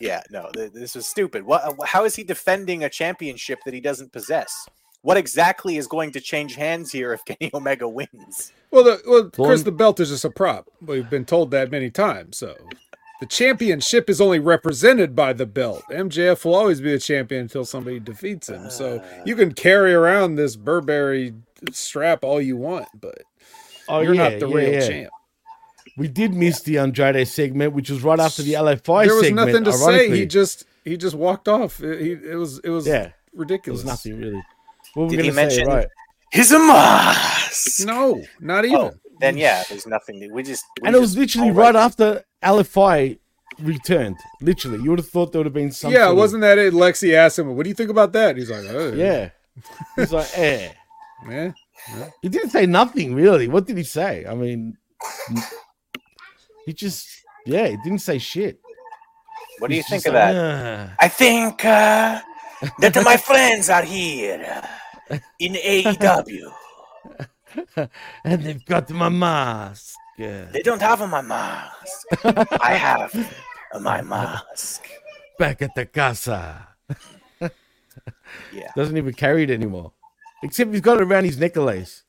yeah, 0.01 0.23
no, 0.31 0.51
th- 0.55 0.73
this 0.73 0.97
is 0.97 1.07
stupid. 1.07 1.45
What? 1.45 1.77
How 1.85 2.05
is 2.05 2.17
he 2.17 2.25
defending 2.25 2.85
a 2.85 2.89
championship 2.89 3.59
that 3.65 3.75
he 3.75 3.81
doesn't 3.81 4.13
possess? 4.13 4.67
What 5.03 5.17
exactly 5.17 5.77
is 5.77 5.87
going 5.87 6.13
to 6.13 6.21
change 6.21 6.55
hands 6.57 6.93
here 6.93 7.13
if 7.13 7.25
Kenny 7.27 7.51
Omega 7.55 7.89
wins? 7.89 8.53
Well, 8.71 8.85
the, 8.85 9.01
well, 9.07 9.25
Chris, 9.25 9.61
One- 9.61 9.65
the 9.65 9.73
belt 9.73 10.01
is 10.01 10.09
just 10.11 10.25
a 10.25 10.31
prop. 10.31 10.69
We've 10.81 11.09
been 11.09 11.25
told 11.25 11.51
that 11.51 11.71
many 11.71 11.91
times. 11.91 12.39
So 12.39 12.57
the 13.21 13.27
championship 13.27 14.09
is 14.11 14.21
only 14.21 14.39
represented 14.39 15.15
by 15.15 15.33
the 15.33 15.47
belt. 15.47 15.83
MJF 15.91 16.45
will 16.45 16.55
always 16.55 16.81
be 16.81 16.93
a 16.95 16.99
champion 16.99 17.43
until 17.43 17.65
somebody 17.65 18.01
defeats 18.01 18.49
him. 18.49 18.71
So 18.71 18.97
uh. 18.99 19.23
you 19.27 19.37
can 19.37 19.53
carry 19.53 19.93
around 19.93 20.37
this 20.37 20.57
Burberry 20.57 21.35
strap 21.73 22.25
all 22.25 22.41
you 22.41 22.57
want, 22.57 22.87
but 22.99 23.19
Oh, 23.89 24.01
you're 24.01 24.15
yeah, 24.15 24.29
not 24.31 24.41
the 24.41 24.49
yeah, 24.49 24.55
real 24.55 24.73
yeah. 24.73 24.89
champ. 24.89 25.11
We 25.97 26.07
did 26.09 26.33
miss 26.33 26.61
the 26.63 26.79
Andrade 26.79 27.27
segment, 27.27 27.73
which 27.75 27.91
was 27.91 28.03
right 28.03 28.21
after 28.21 28.43
the 28.43 28.53
LFI 28.55 29.07
there 29.07 29.15
was 29.15 29.25
segment. 29.27 29.49
nothing 29.49 29.65
to 29.65 29.73
say. 29.73 30.09
He 30.11 30.27
just 30.27 30.65
he 30.85 30.97
just 30.97 31.17
walked 31.17 31.49
off. 31.49 31.83
It, 31.83 32.01
he, 32.01 32.13
it 32.13 32.37
was 32.37 32.59
it 32.61 32.71
was 32.71 32.87
Yeah. 32.87 32.93
There 33.03 33.15
ridiculous. 33.35 33.81
was 33.83 33.87
nothing 33.87 34.19
really. 34.19 34.43
What 34.95 35.05
were 35.05 35.07
we 35.11 35.17
Did 35.17 35.25
he 35.27 35.31
going 35.33 35.49
to 35.49 35.51
say? 35.55 35.59
mention- 35.65 35.67
Right. 35.77 35.87
He's 36.33 36.53
a 36.53 36.59
mask. 36.61 37.85
No, 37.87 38.23
not 38.41 38.65
even. 38.65 38.77
Oh, 38.77 38.93
then 39.21 39.37
yeah, 39.37 39.63
there's 39.69 39.87
nothing. 39.87 40.21
to- 40.21 40.31
We 40.33 40.43
just 40.43 40.65
we 40.81 40.87
And 40.89 40.97
it 40.97 41.01
was 41.01 41.15
just 41.15 41.19
literally 41.19 41.51
right 41.53 41.77
after 41.77 42.25
LFI 42.43 43.19
returned. 43.61 44.17
Literally. 44.41 44.83
You 44.83 44.91
would 44.91 44.99
have 44.99 45.09
thought 45.09 45.33
there 45.33 45.41
would 45.41 45.47
have 45.47 45.53
been 45.55 45.73
something. 45.73 45.99
yeah, 46.01 46.11
wasn't 46.11 46.41
that 46.43 46.59
it? 46.59 46.73
Lexi 46.73 47.15
asked 47.15 47.39
him, 47.39 47.55
"What 47.57 47.65
do 47.65 47.69
you 47.69 47.75
think 47.75 47.91
about 47.91 48.13
that?" 48.13 48.37
He's 48.37 48.51
like, 48.51 48.65
oh, 48.69 48.93
Yeah. 48.93 49.31
He's 49.97 50.13
like, 50.13 50.29
eh. 50.37 50.73
yeah." 51.29 51.53
He 52.23 52.29
didn't 52.29 52.51
say 52.51 52.67
nothing 52.67 53.15
really. 53.15 53.49
What 53.49 53.67
did 53.67 53.77
he 53.77 53.85
say? 53.85 54.25
I 54.27 54.35
mean, 54.35 54.77
he 56.67 56.73
just, 56.73 57.09
yeah, 57.47 57.69
he 57.69 57.77
didn't 57.79 58.01
say 58.01 58.19
shit. 58.19 58.61
What 59.59 59.71
do 59.71 59.77
you 59.77 59.83
think 59.83 60.07
of 60.07 60.15
like, 60.15 60.35
that? 60.35 60.91
"Ah." 60.91 60.97
I 61.01 61.09
think 61.09 61.65
uh, 61.65 62.21
that 62.81 62.97
my 63.05 63.17
friends 63.17 63.69
are 63.71 63.83
here 63.83 64.63
in 65.39 65.55
AEW. 65.55 66.53
and 68.25 68.43
they've 68.43 68.65
got 68.65 68.91
my 68.91 69.09
mask. 69.09 69.95
They 70.19 70.63
don't 70.63 70.83
have 70.83 71.01
my 71.09 71.23
mask. 71.23 72.07
I 72.61 72.75
have 72.75 73.35
my 73.81 74.03
mask. 74.03 74.87
Back 75.39 75.63
at 75.63 75.75
the 75.75 75.87
casa. 75.87 76.69
Yeah. 78.53 78.71
Doesn't 78.77 78.97
even 78.97 79.13
carry 79.13 79.43
it 79.43 79.51
anymore. 79.51 79.93
Except 80.43 80.71
he's 80.71 80.81
got 80.81 81.01
it 81.01 81.03
around 81.03 81.25
his 81.25 81.39
necklace. 81.39 82.05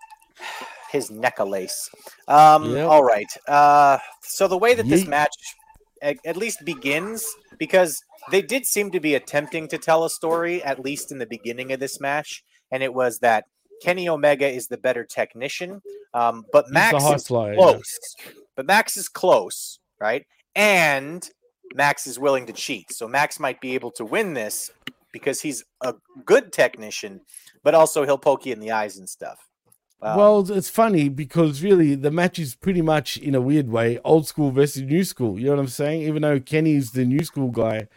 his 0.90 1.10
necklace. 1.10 1.90
Um, 2.26 2.74
Yep. 2.74 2.88
All 2.88 3.04
right. 3.04 3.30
Uh, 3.46 3.98
so 4.22 4.48
the 4.48 4.56
way 4.56 4.74
that 4.74 4.88
this 4.88 5.06
match 5.06 5.34
at, 6.02 6.16
at 6.24 6.36
least 6.36 6.64
begins, 6.64 7.26
because 7.58 8.02
they 8.30 8.42
did 8.42 8.66
seem 8.66 8.90
to 8.92 9.00
be 9.00 9.14
attempting 9.14 9.68
to 9.68 9.78
tell 9.78 10.04
a 10.04 10.10
story, 10.10 10.62
at 10.62 10.80
least 10.80 11.12
in 11.12 11.18
the 11.18 11.26
beginning 11.26 11.72
of 11.72 11.80
this 11.80 12.00
match, 12.00 12.44
and 12.70 12.82
it 12.82 12.92
was 12.92 13.18
that 13.20 13.44
Kenny 13.82 14.08
Omega 14.08 14.48
is 14.48 14.68
the 14.68 14.78
better 14.78 15.04
technician, 15.04 15.82
um, 16.14 16.44
but 16.52 16.70
Max 16.70 17.02
is 17.04 17.30
yeah. 17.30 17.54
close. 17.54 17.98
But 18.54 18.66
Max 18.66 18.96
is 18.96 19.08
close, 19.08 19.78
right? 20.00 20.24
And 20.54 21.28
Max 21.74 22.06
is 22.06 22.18
willing 22.18 22.46
to 22.46 22.52
cheat, 22.52 22.92
so 22.92 23.06
Max 23.06 23.38
might 23.38 23.60
be 23.60 23.74
able 23.74 23.90
to 23.92 24.04
win 24.04 24.34
this 24.34 24.70
because 25.12 25.40
he's 25.40 25.64
a 25.82 25.94
good 26.24 26.52
technician, 26.52 27.20
but 27.62 27.74
also 27.74 28.04
he'll 28.04 28.18
poke 28.18 28.46
you 28.46 28.52
in 28.52 28.60
the 28.60 28.70
eyes 28.70 28.96
and 28.96 29.08
stuff. 29.08 29.46
Um, 30.02 30.18
well, 30.18 30.52
it's 30.52 30.68
funny 30.68 31.08
because 31.08 31.62
really 31.62 31.94
the 31.94 32.10
match 32.10 32.38
is 32.38 32.54
pretty 32.54 32.82
much 32.82 33.16
in 33.16 33.34
a 33.34 33.40
weird 33.40 33.70
way 33.70 33.98
old 34.04 34.26
school 34.26 34.50
versus 34.50 34.82
new 34.82 35.04
school. 35.04 35.38
You 35.38 35.46
know 35.46 35.52
what 35.52 35.60
I'm 35.60 35.68
saying? 35.68 36.02
Even 36.02 36.22
though 36.22 36.38
Kenny's 36.38 36.92
the 36.92 37.04
new 37.04 37.24
school 37.24 37.50
guy 37.50 37.88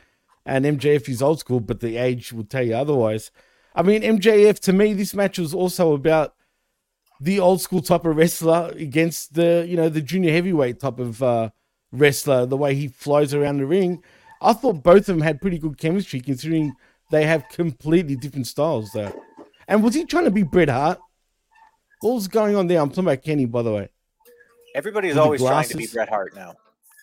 and 0.46 0.66
MJF 0.66 1.10
is 1.10 1.22
old 1.22 1.40
school, 1.40 1.60
but 1.60 1.82
the 1.82 1.98
age 1.98 2.32
will 2.32 2.46
tell 2.46 2.64
you 2.64 2.76
otherwise. 2.76 3.32
I 3.80 3.82
mean, 3.82 4.02
MJF 4.02 4.60
to 4.60 4.74
me, 4.74 4.92
this 4.92 5.14
match 5.14 5.40
was 5.40 5.54
also 5.54 5.94
about 5.94 6.36
the 7.22 7.40
old 7.40 7.62
school 7.62 7.82
type 7.82 8.04
of 8.04 8.18
wrestler 8.18 8.74
against 8.76 9.36
the 9.36 9.66
you 9.70 9.78
know 9.78 9.88
the 9.88 10.02
junior 10.02 10.34
heavyweight 10.34 10.82
type 10.82 11.00
of 11.00 11.24
uh, 11.24 11.50
wrestler. 11.94 12.46
The 12.46 12.58
way 12.58 12.76
he 12.76 12.90
flies 12.90 13.34
around 13.34 13.60
the 13.60 13.66
ring, 13.66 14.04
I 14.42 14.52
thought 14.52 14.84
both 14.84 15.08
of 15.08 15.16
them 15.16 15.22
had 15.22 15.40
pretty 15.40 15.60
good 15.60 15.78
chemistry 15.78 16.20
considering 16.20 16.74
they 17.10 17.24
have 17.24 17.48
completely 17.48 18.18
different 18.18 18.48
styles 18.48 18.92
though. 18.92 19.18
And 19.66 19.82
was 19.82 19.94
he 19.94 20.04
trying 20.04 20.26
to 20.26 20.32
be 20.32 20.44
Bret 20.44 20.68
Hart? 20.68 21.00
What 22.02 22.16
was 22.16 22.28
going 22.28 22.58
on 22.58 22.68
there? 22.68 22.82
I'm 22.82 22.90
talking 22.90 23.06
about 23.06 23.24
Kenny, 23.24 23.46
by 23.46 23.62
the 23.62 23.72
way. 23.72 23.90
Everybody's 24.76 25.12
With 25.12 25.20
always 25.20 25.42
trying 25.42 25.70
to 25.70 25.78
be? 25.78 25.88
Bret 25.88 26.10
Hart 26.10 26.36
now. 26.36 26.56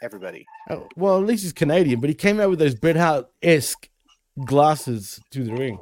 Everybody. 0.03 0.45
Oh, 0.69 0.87
well, 0.95 1.19
at 1.21 1.25
least 1.25 1.43
he's 1.43 1.55
Canadian, 1.55 2.01
but 2.01 2.11
he 2.11 2.15
came 2.15 2.39
out 2.39 2.51
with 2.51 2.59
those 2.59 2.75
Bret 2.75 2.97
Hart 2.97 3.31
esque 3.43 3.89
glasses 4.45 5.19
to 5.31 5.43
the 5.43 5.55
ring. 5.55 5.79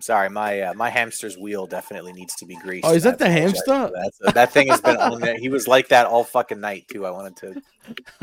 Sorry, 0.00 0.28
my 0.30 0.60
uh, 0.60 0.74
my 0.74 0.90
hamster's 0.90 1.36
wheel 1.36 1.66
definitely 1.66 2.12
needs 2.12 2.34
to 2.36 2.46
be 2.46 2.56
greased. 2.56 2.86
Oh, 2.86 2.92
is 2.92 3.06
I 3.06 3.10
that 3.10 3.18
the 3.18 3.30
hamster? 3.30 3.62
That. 3.66 4.12
So 4.14 4.30
that 4.32 4.52
thing 4.52 4.68
has 4.68 4.80
been 4.80 4.96
on 4.96 5.20
there. 5.20 5.36
He 5.40 5.48
was 5.48 5.66
like 5.66 5.88
that 5.88 6.06
all 6.06 6.24
fucking 6.24 6.60
night 6.60 6.86
too. 6.88 7.06
I 7.06 7.10
wanted 7.10 7.36
to 7.36 7.62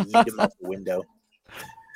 yeet 0.02 0.28
him 0.28 0.40
out 0.40 0.52
the 0.62 0.68
window. 0.68 1.04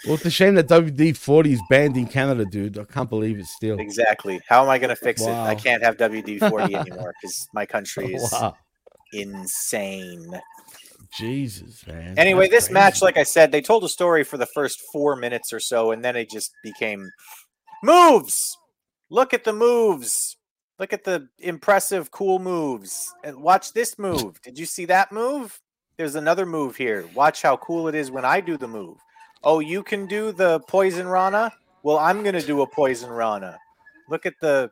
Well, 0.05 0.15
it's 0.15 0.25
a 0.25 0.31
shame 0.31 0.55
that 0.55 0.67
WD 0.67 1.15
40 1.15 1.53
is 1.53 1.61
banned 1.69 1.95
in 1.95 2.07
Canada, 2.07 2.43
dude. 2.43 2.77
I 2.79 2.85
can't 2.85 3.09
believe 3.09 3.37
it 3.37 3.45
still. 3.45 3.79
Exactly. 3.79 4.41
How 4.47 4.63
am 4.63 4.69
I 4.69 4.79
going 4.79 4.89
to 4.89 4.95
fix 4.95 5.21
it? 5.21 5.37
I 5.37 5.53
can't 5.53 5.83
have 5.83 5.97
WD 5.97 6.39
forty 6.39 6.75
anymore 6.75 7.13
because 7.21 7.47
my 7.53 7.65
country 7.67 8.15
is 8.15 8.31
Wow. 8.31 8.55
insane. 9.13 10.41
Jesus, 11.11 11.85
man. 11.85 12.17
Anyway, 12.17 12.47
That's 12.47 12.67
this 12.67 12.73
match, 12.73 13.01
like 13.01 13.17
I 13.17 13.23
said, 13.23 13.51
they 13.51 13.61
told 13.61 13.83
a 13.83 13.89
story 13.89 14.23
for 14.23 14.37
the 14.37 14.45
first 14.45 14.81
four 14.91 15.15
minutes 15.15 15.53
or 15.53 15.59
so, 15.59 15.91
and 15.91 16.03
then 16.03 16.15
it 16.15 16.29
just 16.29 16.51
became 16.63 17.09
moves. 17.83 18.57
Look 19.11 19.33
at 19.33 19.43
the 19.43 19.51
moves. 19.51 20.37
Look 20.79 20.93
at 20.93 21.03
the 21.03 21.27
impressive, 21.37 22.11
cool 22.11 22.39
moves. 22.39 23.13
And 23.25 23.43
watch 23.43 23.73
this 23.73 23.99
move. 23.99 24.41
Did 24.41 24.57
you 24.57 24.65
see 24.65 24.85
that 24.85 25.11
move? 25.11 25.59
There's 25.97 26.15
another 26.15 26.45
move 26.45 26.77
here. 26.77 27.05
Watch 27.13 27.41
how 27.41 27.57
cool 27.57 27.89
it 27.89 27.93
is 27.93 28.09
when 28.09 28.23
I 28.23 28.39
do 28.39 28.55
the 28.55 28.69
move. 28.69 28.97
Oh, 29.43 29.59
you 29.59 29.83
can 29.83 30.07
do 30.07 30.31
the 30.31 30.61
poison 30.61 31.09
Rana? 31.09 31.51
Well, 31.83 31.97
I'm 31.97 32.23
gonna 32.23 32.41
do 32.41 32.61
a 32.61 32.67
poison 32.67 33.09
Rana. 33.09 33.59
Look 34.09 34.25
at 34.25 34.35
the 34.39 34.71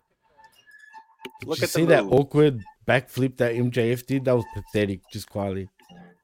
Did 1.42 1.50
look 1.50 1.58
you 1.58 1.64
at 1.66 1.70
the 1.72 1.80
see 1.80 1.86
that 1.86 2.06
awkward 2.06 2.64
backflip 2.88 3.36
that 3.38 3.56
MJF 3.56 4.06
did? 4.06 4.24
That 4.24 4.38
was 4.38 4.46
pathetic, 4.54 5.02
just 5.12 5.30
quietly. 5.30 5.70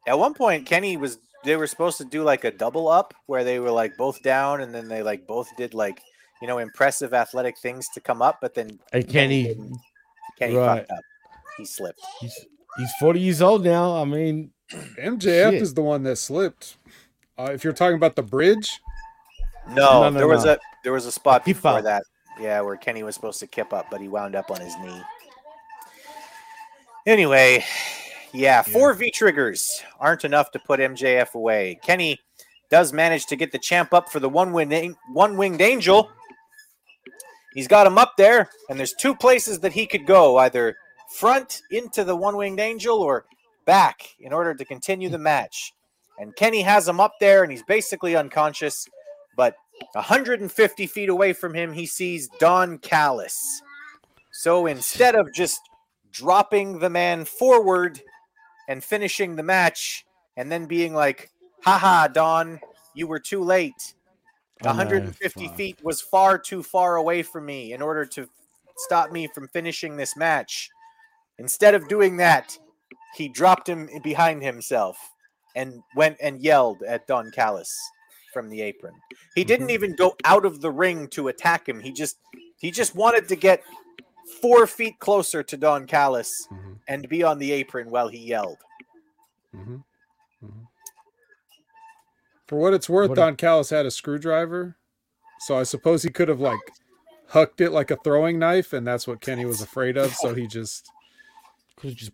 At 0.08 0.18
one 0.18 0.34
point, 0.34 0.66
Kenny 0.66 0.96
was 0.96 1.20
they 1.44 1.58
were 1.58 1.68
supposed 1.68 1.98
to 1.98 2.06
do 2.06 2.24
like 2.24 2.46
a 2.46 2.52
double 2.52 2.88
up 2.88 3.14
where 3.26 3.44
they 3.44 3.60
were 3.60 3.72
like 3.72 3.98
both 3.98 4.24
down 4.24 4.62
and 4.62 4.74
then 4.74 4.88
they 4.88 5.04
like 5.04 5.28
both 5.28 5.54
did 5.58 5.74
like 5.74 6.02
you 6.42 6.48
know 6.48 6.58
impressive 6.60 7.14
athletic 7.14 7.58
things 7.58 7.88
to 7.90 8.00
come 8.02 8.22
up, 8.22 8.40
but 8.42 8.54
then 8.54 8.80
And 8.94 9.08
Kenny, 9.08 9.56
Kenny 10.38 10.56
right. 10.56 10.80
fucked 10.80 10.92
up. 10.92 11.04
He 11.58 11.66
slipped. 11.66 12.02
he's, 12.20 12.46
he's 12.78 12.92
40 13.00 13.20
years 13.20 13.42
old 13.42 13.64
now. 13.64 13.96
I 13.96 14.06
mean, 14.06 14.52
MJF 14.72 15.22
Shit. 15.22 15.54
is 15.56 15.74
the 15.74 15.82
one 15.82 16.04
that 16.04 16.18
slipped. 16.18 16.78
Uh, 17.38 17.50
if 17.54 17.64
you're 17.64 17.74
talking 17.74 17.96
about 17.96 18.16
the 18.16 18.24
bridge, 18.24 18.80
No, 19.70 20.04
No, 20.04 20.10
no, 20.10 20.18
there 20.18 20.28
was 20.28 20.46
a 20.46 20.58
there 20.84 20.94
was 20.94 21.06
a 21.06 21.12
spot 21.12 21.46
Kip 21.46 21.56
before 21.58 21.78
up. 21.80 21.84
that. 21.84 22.04
Yeah, 22.40 22.60
where 22.62 22.76
Kenny 22.76 23.02
was 23.04 23.16
supposed 23.16 23.40
to 23.40 23.48
kip 23.48 23.72
up, 23.72 23.88
but 23.90 24.02
he 24.02 24.10
wound 24.10 24.36
up 24.36 24.52
on 24.52 24.60
his 24.60 24.76
knee. 24.80 25.02
Anyway, 27.08 27.64
yeah, 28.34 28.62
four 28.62 28.94
V 28.94 29.12
triggers 29.12 29.82
aren't 30.00 30.26
enough 30.26 30.52
to 30.52 30.60
put 30.60 30.80
MJF 30.80 31.34
away. 31.34 31.80
Kenny 31.84 32.20
does 32.70 32.92
manage 32.92 33.28
to 33.28 33.36
get 33.36 33.52
the 33.52 33.60
champ 33.60 33.94
up 33.94 34.10
for 34.10 34.20
the 34.20 34.28
one 34.28 34.52
wing 34.52 34.96
one 35.14 35.38
winged 35.38 35.62
angel. 35.62 36.10
He's 37.56 37.68
got 37.68 37.88
him 37.88 37.98
up 37.98 38.18
there, 38.18 38.50
and 38.70 38.78
there's 38.78 38.94
two 38.94 39.16
places 39.16 39.62
that 39.62 39.74
he 39.74 39.88
could 39.88 40.06
go 40.06 40.38
either 40.38 40.76
front 41.10 41.62
into 41.72 42.04
the 42.04 42.16
one 42.16 42.36
winged 42.36 42.60
angel 42.60 43.00
or 43.00 43.26
back 43.66 44.16
in 44.20 44.34
order 44.34 44.54
to 44.54 44.66
continue 44.66 45.10
the 45.10 45.18
match. 45.18 45.74
And 46.20 46.36
Kenny 46.36 46.62
has 46.62 46.88
him 46.88 47.00
up 47.00 47.14
there, 47.20 47.44
and 47.44 47.52
he's 47.52 47.64
basically 47.64 48.16
unconscious. 48.16 48.88
But 49.38 49.56
150 49.94 50.88
feet 50.88 51.10
away 51.10 51.34
from 51.34 51.54
him, 51.54 51.74
he 51.74 51.86
sees 51.86 52.30
Don 52.40 52.78
Callis. 52.78 53.62
So 54.32 54.66
instead 54.66 55.16
of 55.16 55.34
just 55.34 55.60
dropping 56.12 56.80
the 56.80 56.90
man 56.90 57.24
forward 57.24 58.02
and 58.68 58.84
finishing 58.84 59.36
the 59.36 59.44
match, 59.44 60.06
and 60.38 60.52
then 60.52 60.66
being 60.66 60.94
like, 60.94 61.32
haha, 61.62 62.08
Don, 62.08 62.60
you 62.94 63.08
were 63.08 63.20
too 63.20 63.42
late. 63.42 63.94
Oh, 64.64 64.72
no, 64.72 64.78
150 64.78 65.48
fuck. 65.48 65.58
feet 65.58 65.78
was 65.84 66.02
far 66.02 66.38
too 66.38 66.64
far 66.64 66.96
away 66.96 67.24
from 67.24 67.46
me 67.46 67.74
in 67.74 67.82
order 67.82 68.06
to 68.06 68.28
stop 68.78 69.12
me 69.12 69.28
from 69.28 69.48
finishing 69.50 69.96
this 69.98 70.16
match. 70.16 70.70
Instead 71.40 71.76
of 71.76 71.88
doing 71.90 72.18
that, 72.18 72.58
he 73.16 73.28
dropped 73.28 73.68
him 73.68 73.90
behind 74.04 74.42
himself 74.42 74.98
and 75.56 75.82
went 75.96 76.18
and 76.22 76.42
yelled 76.42 76.84
at 76.84 77.06
Don 77.08 77.32
Callis 77.32 77.78
from 78.34 78.50
the 78.50 78.62
apron. 78.62 78.94
He 79.36 79.44
didn't 79.44 79.70
even 79.70 79.96
go 79.96 80.16
out 80.24 80.46
of 80.46 80.62
the 80.62 80.72
ring 80.72 81.08
to 81.10 81.28
attack 81.30 81.68
him. 81.68 81.80
He 81.82 81.92
just 81.92 82.18
he 82.58 82.72
just 82.72 82.96
wanted 82.96 83.28
to 83.30 83.36
get 83.36 83.62
four 84.42 84.66
feet 84.68 85.00
closer 85.00 85.44
to 85.44 85.58
Don 85.58 85.86
Callis 85.86 86.48
Mhm. 86.52 86.80
and 86.88 87.10
be 87.10 87.24
on 87.24 87.38
the 87.40 87.52
apron 87.52 87.90
while 87.90 88.08
he 88.08 88.18
yelled. 88.20 88.58
Mhm. 89.54 89.84
Mhm. 90.44 90.68
For 92.48 92.58
what 92.58 92.74
it's 92.74 92.90
worth, 92.90 93.10
What 93.10 93.18
a- 93.18 93.22
Don 93.22 93.36
Callis 93.36 93.70
had 93.70 93.86
a 93.86 93.92
screwdriver, 93.92 94.76
so 95.40 95.58
I 95.58 95.64
suppose 95.64 96.04
he 96.04 96.10
could 96.10 96.28
have 96.30 96.40
like 96.40 96.60
hucked 97.30 97.60
it 97.62 97.72
like 97.72 97.92
a 97.92 97.98
throwing 98.04 98.38
knife, 98.40 98.74
and 98.74 98.86
that's 98.86 99.08
what 99.08 99.22
Kenny 99.22 99.46
was 99.46 99.62
afraid 99.62 99.98
of. 99.98 100.14
So 100.14 100.34
he 100.36 100.48
just, 100.48 100.90
could've 101.76 101.96
just 101.98 102.12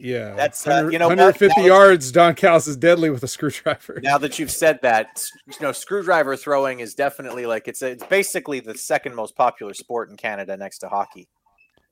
yeah, 0.00 0.34
That's, 0.34 0.66
uh, 0.66 0.70
100 0.70 0.92
you 0.92 0.98
know 0.98 1.06
150 1.06 1.60
Now- 1.60 1.66
yards. 1.66 2.10
Don 2.10 2.34
Callis 2.34 2.66
is 2.66 2.76
deadly 2.76 3.10
with 3.10 3.22
a 3.22 3.28
screwdriver. 3.28 4.00
Now 4.02 4.18
that 4.18 4.38
you've 4.40 4.50
said 4.50 4.80
that, 4.82 5.24
you 5.46 5.54
know, 5.62 5.70
screwdriver 5.70 6.36
throwing 6.36 6.80
is 6.80 6.94
definitely 6.94 7.46
like 7.46 7.68
it's 7.68 7.80
a, 7.80 7.92
it's 7.92 8.04
basically 8.04 8.58
the 8.58 8.76
second 8.76 9.14
most 9.14 9.36
popular 9.36 9.72
sport 9.72 10.10
in 10.10 10.16
Canada 10.16 10.56
next 10.56 10.78
to 10.80 10.88
hockey. 10.88 11.28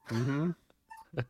hmm 0.09 0.51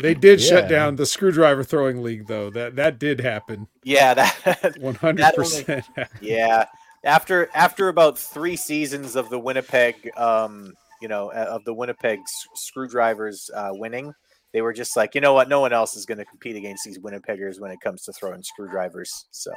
They 0.00 0.14
did 0.14 0.40
shut 0.40 0.68
down 0.68 0.96
the 0.96 1.06
screwdriver 1.06 1.64
throwing 1.64 2.02
league, 2.02 2.26
though. 2.26 2.50
That 2.50 2.76
that 2.76 2.98
did 2.98 3.20
happen. 3.20 3.66
Yeah, 3.84 4.14
that 4.14 4.76
One 4.80 4.94
hundred 4.94 5.34
percent. 5.34 5.84
Yeah, 6.20 6.66
after 7.04 7.50
after 7.54 7.88
about 7.88 8.18
three 8.18 8.56
seasons 8.56 9.16
of 9.16 9.28
the 9.30 9.38
Winnipeg, 9.38 10.10
um, 10.16 10.72
you 11.00 11.08
know, 11.08 11.30
uh, 11.30 11.46
of 11.50 11.64
the 11.64 11.74
Winnipeg 11.74 12.20
Screwdrivers 12.54 13.50
uh, 13.54 13.70
winning, 13.72 14.12
they 14.52 14.62
were 14.62 14.72
just 14.72 14.96
like, 14.96 15.14
you 15.14 15.20
know 15.20 15.34
what, 15.34 15.48
no 15.48 15.60
one 15.60 15.72
else 15.72 15.96
is 15.96 16.06
going 16.06 16.18
to 16.18 16.24
compete 16.24 16.56
against 16.56 16.84
these 16.84 16.98
Winnipeggers 16.98 17.60
when 17.60 17.70
it 17.70 17.80
comes 17.80 18.02
to 18.02 18.12
throwing 18.12 18.42
screwdrivers. 18.42 19.26
So 19.30 19.52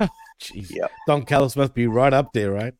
Jeez. 0.40 0.70
Yep. 0.70 0.90
Don 1.06 1.24
Callis 1.24 1.56
must 1.56 1.74
be 1.74 1.86
right 1.86 2.12
up 2.12 2.32
there, 2.32 2.52
right? 2.52 2.74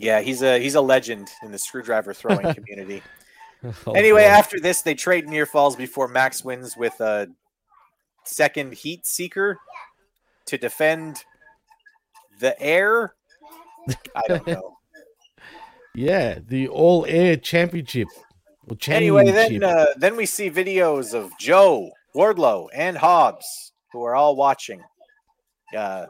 yeah, 0.00 0.20
he's 0.20 0.42
a 0.42 0.58
he's 0.58 0.74
a 0.74 0.80
legend 0.80 1.30
in 1.42 1.52
the 1.52 1.58
screwdriver 1.58 2.14
throwing 2.14 2.54
community. 2.54 3.02
Oh, 3.86 3.92
anyway, 3.92 4.22
boy. 4.22 4.28
after 4.28 4.58
this, 4.58 4.80
they 4.80 4.94
trade 4.94 5.28
near 5.28 5.44
falls 5.44 5.76
before 5.76 6.08
Max 6.08 6.42
wins 6.42 6.78
with 6.78 6.98
a 7.00 7.28
second 8.24 8.72
heat 8.72 9.06
seeker 9.06 9.58
to 10.46 10.56
defend 10.56 11.24
the 12.38 12.58
air. 12.60 13.14
I 14.16 14.22
don't 14.28 14.46
know. 14.46 14.76
yeah, 15.94 16.38
the 16.46 16.68
All 16.68 17.04
Air 17.06 17.36
Championship. 17.36 18.08
Or 18.68 18.76
Anyway, 18.88 19.30
then 19.30 19.64
uh, 19.64 19.86
then 19.96 20.16
we 20.16 20.26
see 20.26 20.50
videos 20.50 21.12
of 21.12 21.36
Joe, 21.38 21.90
Wardlow, 22.14 22.68
and 22.74 22.96
Hobbs, 22.96 23.72
who 23.92 24.02
are 24.04 24.14
all 24.14 24.36
watching. 24.36 24.82
Uh, 25.76 26.06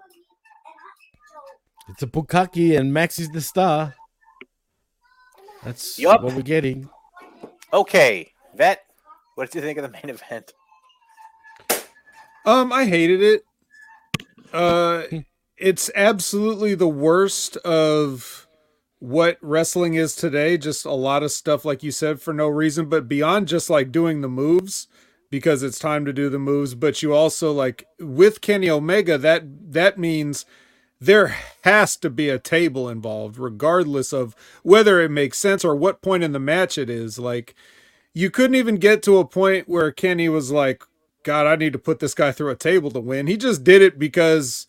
it's 1.89 2.03
a 2.03 2.07
Bukaki 2.07 2.79
and 2.79 2.93
Max 2.93 3.19
is 3.19 3.31
the 3.31 3.41
star. 3.41 3.95
That's 5.65 5.99
Yup. 5.99 6.23
what 6.23 6.35
we're 6.35 6.43
getting. 6.43 6.89
Okay, 7.73 8.33
Vet, 8.55 8.85
what 9.35 9.51
did 9.51 9.57
you 9.57 9.63
think 9.63 9.79
of 9.79 9.85
the 9.85 9.91
main 9.91 10.15
event? 10.15 10.53
Um, 12.45 12.73
I 12.73 12.87
hated 12.87 13.23
it. 13.23 13.43
Uh, 14.53 15.03
it's 15.57 15.91
absolutely 15.95 16.75
the 16.75 16.89
worst 16.89 17.57
of 17.59 18.49
what 18.99 19.39
wrestling 19.41 19.95
is 19.95 20.15
today. 20.17 20.57
Just 20.57 20.85
a 20.85 20.93
lot 20.93 21.23
of 21.23 21.33
stuff, 21.33 21.65
like 21.65 21.83
you 21.83 21.91
said, 21.91 22.21
for 22.21 22.33
no 22.33 22.49
reason, 22.49 22.89
but 22.89 23.09
beyond 23.09 23.49
just 23.49 23.71
like 23.71 23.93
doing 23.93 24.21
the 24.21 24.29
moves 24.29 24.89
because 25.31 25.63
it's 25.63 25.79
time 25.79 26.05
to 26.05 26.13
do 26.13 26.29
the 26.29 26.39
moves. 26.39 26.75
But 26.75 27.03
you 27.03 27.15
also 27.15 27.53
like 27.53 27.87
with 27.99 28.41
Kenny 28.41 28.69
Omega, 28.69 29.17
that 29.19 29.45
that 29.73 29.99
means 29.99 30.45
there 31.01 31.35
has 31.63 31.97
to 31.97 32.11
be 32.11 32.29
a 32.29 32.39
table 32.39 32.89
involved, 32.89 33.39
regardless 33.39 34.13
of 34.13 34.37
whether 34.63 35.01
it 35.01 35.11
makes 35.11 35.39
sense 35.39 35.65
or 35.65 35.75
what 35.75 36.03
point 36.03 36.23
in 36.23 36.33
the 36.33 36.39
match 36.39 36.77
it 36.77 36.91
is. 36.91 37.19
Like 37.19 37.55
you 38.13 38.31
couldn't 38.31 38.57
even 38.57 38.77
get 38.77 39.03
to 39.05 39.19
a 39.19 39.25
point 39.25 39.69
where 39.69 39.91
Kenny 39.93 40.29
was 40.29 40.51
like, 40.51 40.85
God, 41.23 41.47
I 41.47 41.57
need 41.57 41.73
to 41.73 41.79
put 41.79 42.01
this 42.01 42.15
guy 42.15 42.33
through 42.33 42.51
a 42.51 42.57
table 42.57 42.91
to 42.91 43.01
win. 43.01 43.27
He 43.27 43.37
just 43.37 43.65
did 43.65 43.83
it 43.83 43.99
because 43.99 44.67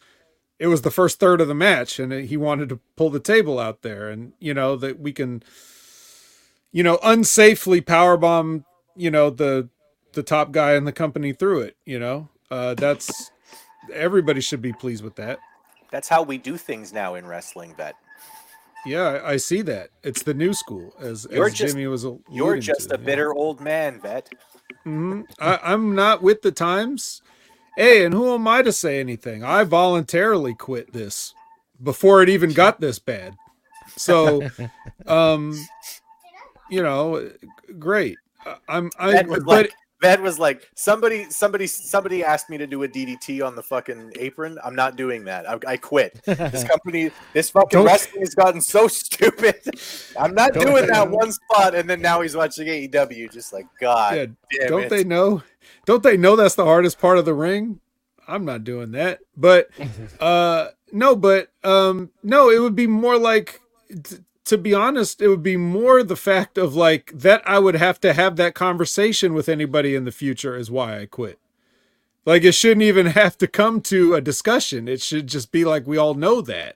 it 0.60 0.68
was 0.68 0.84
the 0.84 0.92
first 0.92 1.20
third 1.20 1.42
of 1.42 1.48
the 1.48 1.56
match 1.56 2.00
and 2.00 2.14
he 2.14 2.38
wanted 2.38 2.70
to 2.70 2.80
pull 2.96 3.10
the 3.10 3.20
table 3.20 3.60
out 3.60 3.82
there. 3.82 4.10
And, 4.10 4.34
you 4.40 4.54
know, 4.54 4.76
that 4.78 5.00
we 5.00 5.12
can, 5.12 5.44
you 6.72 6.84
know, 6.84 6.98
unsafely 6.98 7.82
powerbomb, 7.82 8.64
you 8.96 9.12
know, 9.12 9.30
the, 9.30 9.70
the 10.14 10.24
top 10.24 10.52
guy 10.52 10.76
in 10.76 10.86
the 10.86 10.92
company 10.92 11.34
through 11.34 11.62
it, 11.62 11.78
you 11.86 12.00
know, 12.00 12.30
uh, 12.50 12.74
that's, 12.76 13.32
everybody 13.94 14.42
should 14.42 14.62
be 14.62 14.74
pleased 14.74 15.04
with 15.04 15.16
that. 15.16 15.40
That's 15.92 16.08
how 16.08 16.24
we 16.24 16.38
do 16.38 16.58
things 16.58 16.94
now 16.94 17.16
in 17.16 17.26
wrestling, 17.28 17.76
Vet. 17.76 17.96
Yeah, 18.86 19.22
I, 19.24 19.38
see 19.38 19.62
that. 19.64 19.90
It's 20.02 20.24
the 20.24 20.34
new 20.34 20.54
school, 20.54 20.94
as, 21.00 21.28
You're 21.30 21.48
as 21.48 21.54
just- 21.54 21.74
Jimmy 21.74 21.88
was. 21.88 22.06
You're 22.32 22.58
just 22.58 22.90
to, 22.90 22.96
a 22.96 23.00
yeah. 23.00 23.06
bitter 23.06 23.34
old 23.34 23.62
man, 23.62 24.00
Vet. 24.02 24.30
hmm 24.84 25.22
I, 25.40 25.60
I'm 25.62 25.94
not 25.94 26.24
with 26.24 26.42
the 26.42 26.52
times. 26.52 27.22
Hey, 27.78 28.04
and 28.04 28.14
who 28.14 28.34
am 28.34 28.48
I 28.48 28.64
to 28.64 28.72
say 28.72 29.00
anything? 29.00 29.44
I 29.44 29.64
voluntarily 29.64 30.56
quit 30.56 30.92
this 30.94 31.34
before 31.82 32.22
it 32.22 32.30
even 32.30 32.54
got 32.54 32.82
this 32.82 33.00
bad. 33.00 33.36
So, 33.96 34.50
um, 35.08 35.56
you 36.70 36.82
know, 36.82 37.30
great. 37.80 38.18
I'm, 38.68 38.90
I, 38.98 39.24
but 39.24 39.44
like 39.44 39.74
that 40.02 40.22
was 40.22 40.40
like 40.40 40.70
somebody 40.76 41.30
somebody 41.30 41.68
somebody 41.68 42.24
asked 42.24 42.50
me 42.50 42.58
to 42.58 42.68
do 42.68 42.82
a 42.84 42.88
DDT 42.88 43.46
on 43.46 43.56
the 43.56 43.64
fucking 43.64 44.14
apron. 44.18 44.58
I'm 44.64 44.76
not 44.76 44.96
doing 44.96 45.26
that. 45.26 45.48
I, 45.50 45.60
I 45.68 45.78
quit. 45.78 46.22
This 46.26 46.64
company, 46.68 47.12
this 47.34 47.50
fucking 47.50 47.70
Don't- 47.78 47.86
wrestling 47.86 48.22
has 48.22 48.36
gotten 48.36 48.62
so 48.62 48.88
stupid. 48.88 49.56
I'm 50.20 50.34
not 50.34 50.54
Don't 50.54 50.66
doing 50.66 50.82
they 50.82 50.88
that 50.88 51.10
know? 51.10 51.16
one 51.18 51.32
spot, 51.32 51.76
and 51.76 51.90
then 51.90 52.02
now 52.02 52.22
he's 52.22 52.36
watching 52.36 52.68
AEW. 52.68 53.32
Just 53.32 53.54
like 53.54 53.68
God, 53.80 54.16
yeah, 54.16 54.26
damn 54.60 54.70
don't 54.70 54.84
it. 54.84 54.90
they 54.90 55.04
know? 55.04 55.44
Don't 55.86 56.04
they 56.04 56.18
know 56.18 56.36
that's 56.36 56.56
the 56.56 56.66
hardest 56.66 57.00
part 57.00 57.18
of 57.18 57.26
the 57.26 57.34
ring? 57.34 57.80
I'm 58.28 58.46
not 58.46 58.64
doing 58.64 58.92
that. 58.92 59.20
But 59.36 59.70
uh 60.20 60.68
no, 60.92 61.16
but 61.16 61.50
um 61.64 62.12
no, 62.24 62.50
it 62.50 62.60
would 62.60 62.76
be 62.76 62.88
more 62.88 63.18
like 63.18 63.60
t- 64.04 64.18
to 64.46 64.58
be 64.58 64.74
honest, 64.74 65.22
it 65.22 65.28
would 65.28 65.44
be 65.44 65.58
more 65.58 66.04
the 66.04 66.16
fact 66.16 66.58
of 66.58 66.76
like 66.76 67.12
that 67.14 67.42
I 67.46 67.60
would 67.60 67.76
have 67.76 68.00
to 68.02 68.14
have 68.14 68.36
that 68.38 68.56
conversation 68.56 69.34
with 69.34 69.48
anybody 69.48 69.96
in 69.96 70.06
the 70.06 70.12
future 70.12 70.56
is 70.56 70.72
why 70.72 71.00
I 71.00 71.06
quit. 71.06 71.40
Like 72.26 72.44
it 72.44 72.54
shouldn't 72.54 72.84
even 72.84 73.06
have 73.22 73.38
to 73.40 73.48
come 73.48 73.82
to 73.82 74.16
a 74.16 74.22
discussion. 74.22 74.88
It 74.88 75.02
should 75.02 75.28
just 75.28 75.52
be 75.52 75.66
like 75.66 75.86
we 75.88 75.98
all 75.98 76.14
know 76.14 76.42
that. 76.42 76.76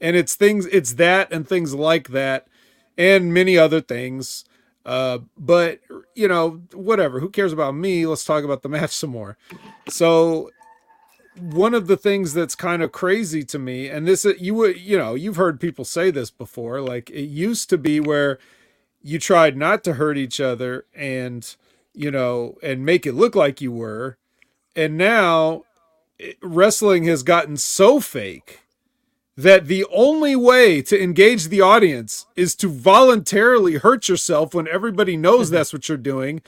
And 0.00 0.16
it's 0.16 0.34
things 0.34 0.66
it's 0.66 0.94
that 0.94 1.32
and 1.32 1.48
things 1.48 1.74
like 1.74 2.08
that 2.08 2.48
and 2.98 3.32
many 3.32 3.56
other 3.56 3.80
things. 3.80 4.44
Uh 4.84 5.18
but 5.38 5.80
you 6.14 6.28
know, 6.28 6.62
whatever. 6.72 7.20
Who 7.20 7.30
cares 7.30 7.52
about 7.52 7.74
me? 7.74 8.06
Let's 8.06 8.24
talk 8.24 8.44
about 8.44 8.62
the 8.62 8.68
match 8.70 8.90
some 8.90 9.10
more. 9.10 9.38
So 9.88 10.50
one 11.38 11.74
of 11.74 11.86
the 11.86 11.96
things 11.96 12.32
that's 12.32 12.54
kind 12.54 12.82
of 12.82 12.92
crazy 12.92 13.44
to 13.44 13.58
me 13.58 13.88
and 13.88 14.06
this 14.06 14.24
uh, 14.24 14.32
you 14.38 14.54
would 14.54 14.80
you 14.80 14.96
know 14.96 15.14
you've 15.14 15.36
heard 15.36 15.60
people 15.60 15.84
say 15.84 16.10
this 16.10 16.30
before 16.30 16.80
like 16.80 17.10
it 17.10 17.24
used 17.26 17.68
to 17.68 17.78
be 17.78 18.00
where 18.00 18.38
you 19.02 19.18
tried 19.18 19.56
not 19.56 19.84
to 19.84 19.94
hurt 19.94 20.16
each 20.16 20.40
other 20.40 20.84
and 20.94 21.56
you 21.94 22.10
know 22.10 22.56
and 22.62 22.84
make 22.84 23.06
it 23.06 23.12
look 23.12 23.34
like 23.34 23.60
you 23.60 23.70
were 23.70 24.16
and 24.74 24.96
now 24.96 25.64
eh, 26.20 26.32
wrestling 26.42 27.04
has 27.04 27.22
gotten 27.22 27.56
so 27.56 28.00
fake 28.00 28.60
that 29.36 29.66
the 29.66 29.84
only 29.92 30.34
way 30.34 30.80
to 30.80 31.00
engage 31.00 31.48
the 31.48 31.60
audience 31.60 32.24
is 32.36 32.54
to 32.54 32.70
voluntarily 32.70 33.74
hurt 33.74 34.08
yourself 34.08 34.54
when 34.54 34.66
everybody 34.68 35.16
knows 35.16 35.50
that's 35.50 35.72
what 35.72 35.88
you're 35.88 35.98
doing 35.98 36.40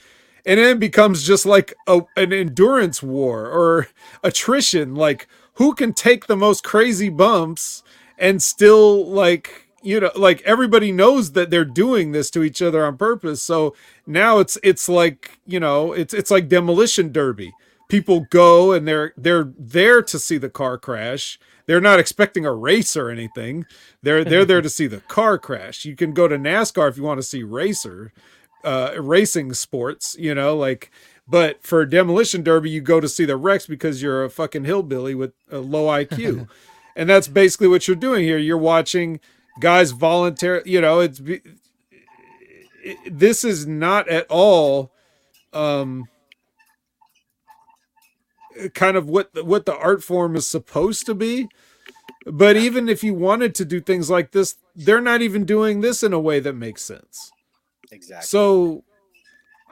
and 0.48 0.58
then 0.58 0.76
it 0.76 0.80
becomes 0.80 1.26
just 1.26 1.44
like 1.44 1.74
a, 1.86 2.00
an 2.16 2.32
endurance 2.32 3.02
war 3.02 3.46
or 3.46 3.88
attrition. 4.24 4.94
Like 4.94 5.28
who 5.54 5.74
can 5.74 5.92
take 5.92 6.26
the 6.26 6.36
most 6.36 6.64
crazy 6.64 7.10
bumps 7.10 7.82
and 8.16 8.42
still 8.42 9.06
like 9.06 9.68
you 9.82 10.00
know 10.00 10.10
like 10.16 10.40
everybody 10.42 10.90
knows 10.90 11.32
that 11.32 11.50
they're 11.50 11.66
doing 11.66 12.12
this 12.12 12.30
to 12.30 12.42
each 12.42 12.62
other 12.62 12.84
on 12.86 12.96
purpose. 12.96 13.42
So 13.42 13.74
now 14.06 14.38
it's 14.38 14.56
it's 14.62 14.88
like 14.88 15.38
you 15.46 15.60
know 15.60 15.92
it's 15.92 16.14
it's 16.14 16.30
like 16.30 16.48
demolition 16.48 17.12
derby. 17.12 17.52
People 17.90 18.26
go 18.30 18.72
and 18.72 18.88
they're 18.88 19.12
they're 19.18 19.52
there 19.58 20.00
to 20.00 20.18
see 20.18 20.38
the 20.38 20.48
car 20.48 20.78
crash. 20.78 21.38
They're 21.66 21.82
not 21.82 22.00
expecting 22.00 22.46
a 22.46 22.54
race 22.54 22.96
or 22.96 23.10
anything. 23.10 23.66
They're 24.02 24.24
they're 24.24 24.46
there 24.46 24.62
to 24.62 24.70
see 24.70 24.86
the 24.86 25.00
car 25.00 25.36
crash. 25.36 25.84
You 25.84 25.94
can 25.94 26.14
go 26.14 26.26
to 26.26 26.38
nascar 26.38 26.88
if 26.88 26.96
you 26.96 27.02
want 27.02 27.18
to 27.18 27.26
see 27.26 27.42
racer 27.42 28.14
uh 28.64 28.92
racing 28.98 29.52
sports 29.54 30.16
you 30.18 30.34
know 30.34 30.56
like 30.56 30.90
but 31.28 31.62
for 31.62 31.84
demolition 31.86 32.42
derby 32.42 32.70
you 32.70 32.80
go 32.80 33.00
to 33.00 33.08
see 33.08 33.24
the 33.24 33.36
wrecks 33.36 33.66
because 33.66 34.02
you're 34.02 34.24
a 34.24 34.30
fucking 34.30 34.64
hillbilly 34.64 35.14
with 35.14 35.32
a 35.50 35.58
low 35.58 35.86
iq 35.86 36.48
and 36.96 37.08
that's 37.08 37.28
basically 37.28 37.68
what 37.68 37.86
you're 37.86 37.96
doing 37.96 38.24
here. 38.24 38.38
You're 38.38 38.58
watching 38.58 39.20
guys 39.60 39.92
volunteer 39.92 40.62
you 40.66 40.80
know 40.80 41.00
it's 41.00 41.20
be- 41.20 41.40
it- 42.82 43.18
this 43.18 43.44
is 43.44 43.66
not 43.66 44.08
at 44.08 44.26
all 44.28 44.90
um 45.52 46.08
kind 48.74 48.96
of 48.96 49.08
what 49.08 49.32
the, 49.34 49.44
what 49.44 49.66
the 49.66 49.76
art 49.76 50.02
form 50.02 50.34
is 50.36 50.46
supposed 50.48 51.06
to 51.06 51.14
be. 51.14 51.48
But 52.26 52.56
even 52.56 52.88
if 52.88 53.04
you 53.04 53.14
wanted 53.14 53.54
to 53.56 53.64
do 53.64 53.80
things 53.80 54.10
like 54.10 54.32
this 54.32 54.56
they're 54.76 55.00
not 55.00 55.22
even 55.22 55.44
doing 55.44 55.80
this 55.80 56.02
in 56.02 56.12
a 56.12 56.20
way 56.20 56.40
that 56.40 56.54
makes 56.54 56.82
sense 56.82 57.32
Exactly. 57.90 58.26
so 58.26 58.84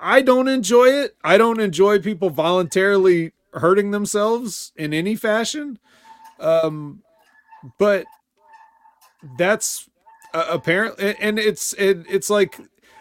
I 0.00 0.22
don't 0.22 0.48
enjoy 0.48 0.86
it. 0.88 1.16
I 1.24 1.38
don't 1.38 1.60
enjoy 1.60 1.98
people 2.00 2.30
voluntarily 2.30 3.32
hurting 3.54 3.90
themselves 3.90 4.72
in 4.76 4.92
any 4.92 5.16
fashion. 5.16 5.78
Um, 6.38 7.02
but 7.78 8.04
that's 9.38 9.88
uh, 10.34 10.46
apparent, 10.50 10.96
and- 10.98 11.38
it's 11.38 11.72
it, 11.74 12.04
it's 12.08 12.28
like 12.30 12.58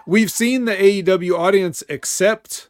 we've 0.07 0.31
seen 0.31 0.65
the 0.65 0.73
AEW 0.75 1.37
audience 1.37 1.83
accept 1.89 2.69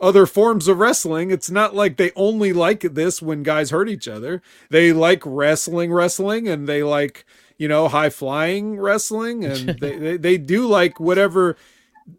other 0.00 0.26
forms 0.26 0.68
of 0.68 0.78
wrestling. 0.78 1.30
It's 1.30 1.50
not 1.50 1.74
like 1.74 1.96
they 1.96 2.10
only 2.14 2.52
like 2.52 2.80
this 2.80 3.22
when 3.22 3.42
guys 3.42 3.70
hurt 3.70 3.88
each 3.88 4.06
other. 4.08 4.42
They 4.68 4.92
like 4.92 5.22
wrestling, 5.24 5.92
wrestling, 5.92 6.46
and 6.48 6.68
they 6.68 6.82
like 6.82 7.24
you 7.56 7.68
know 7.68 7.88
high 7.88 8.10
flying 8.10 8.78
wrestling, 8.78 9.44
and 9.44 9.70
they, 9.80 9.96
they 9.96 10.16
they 10.18 10.36
do 10.36 10.66
like 10.66 11.00
whatever 11.00 11.56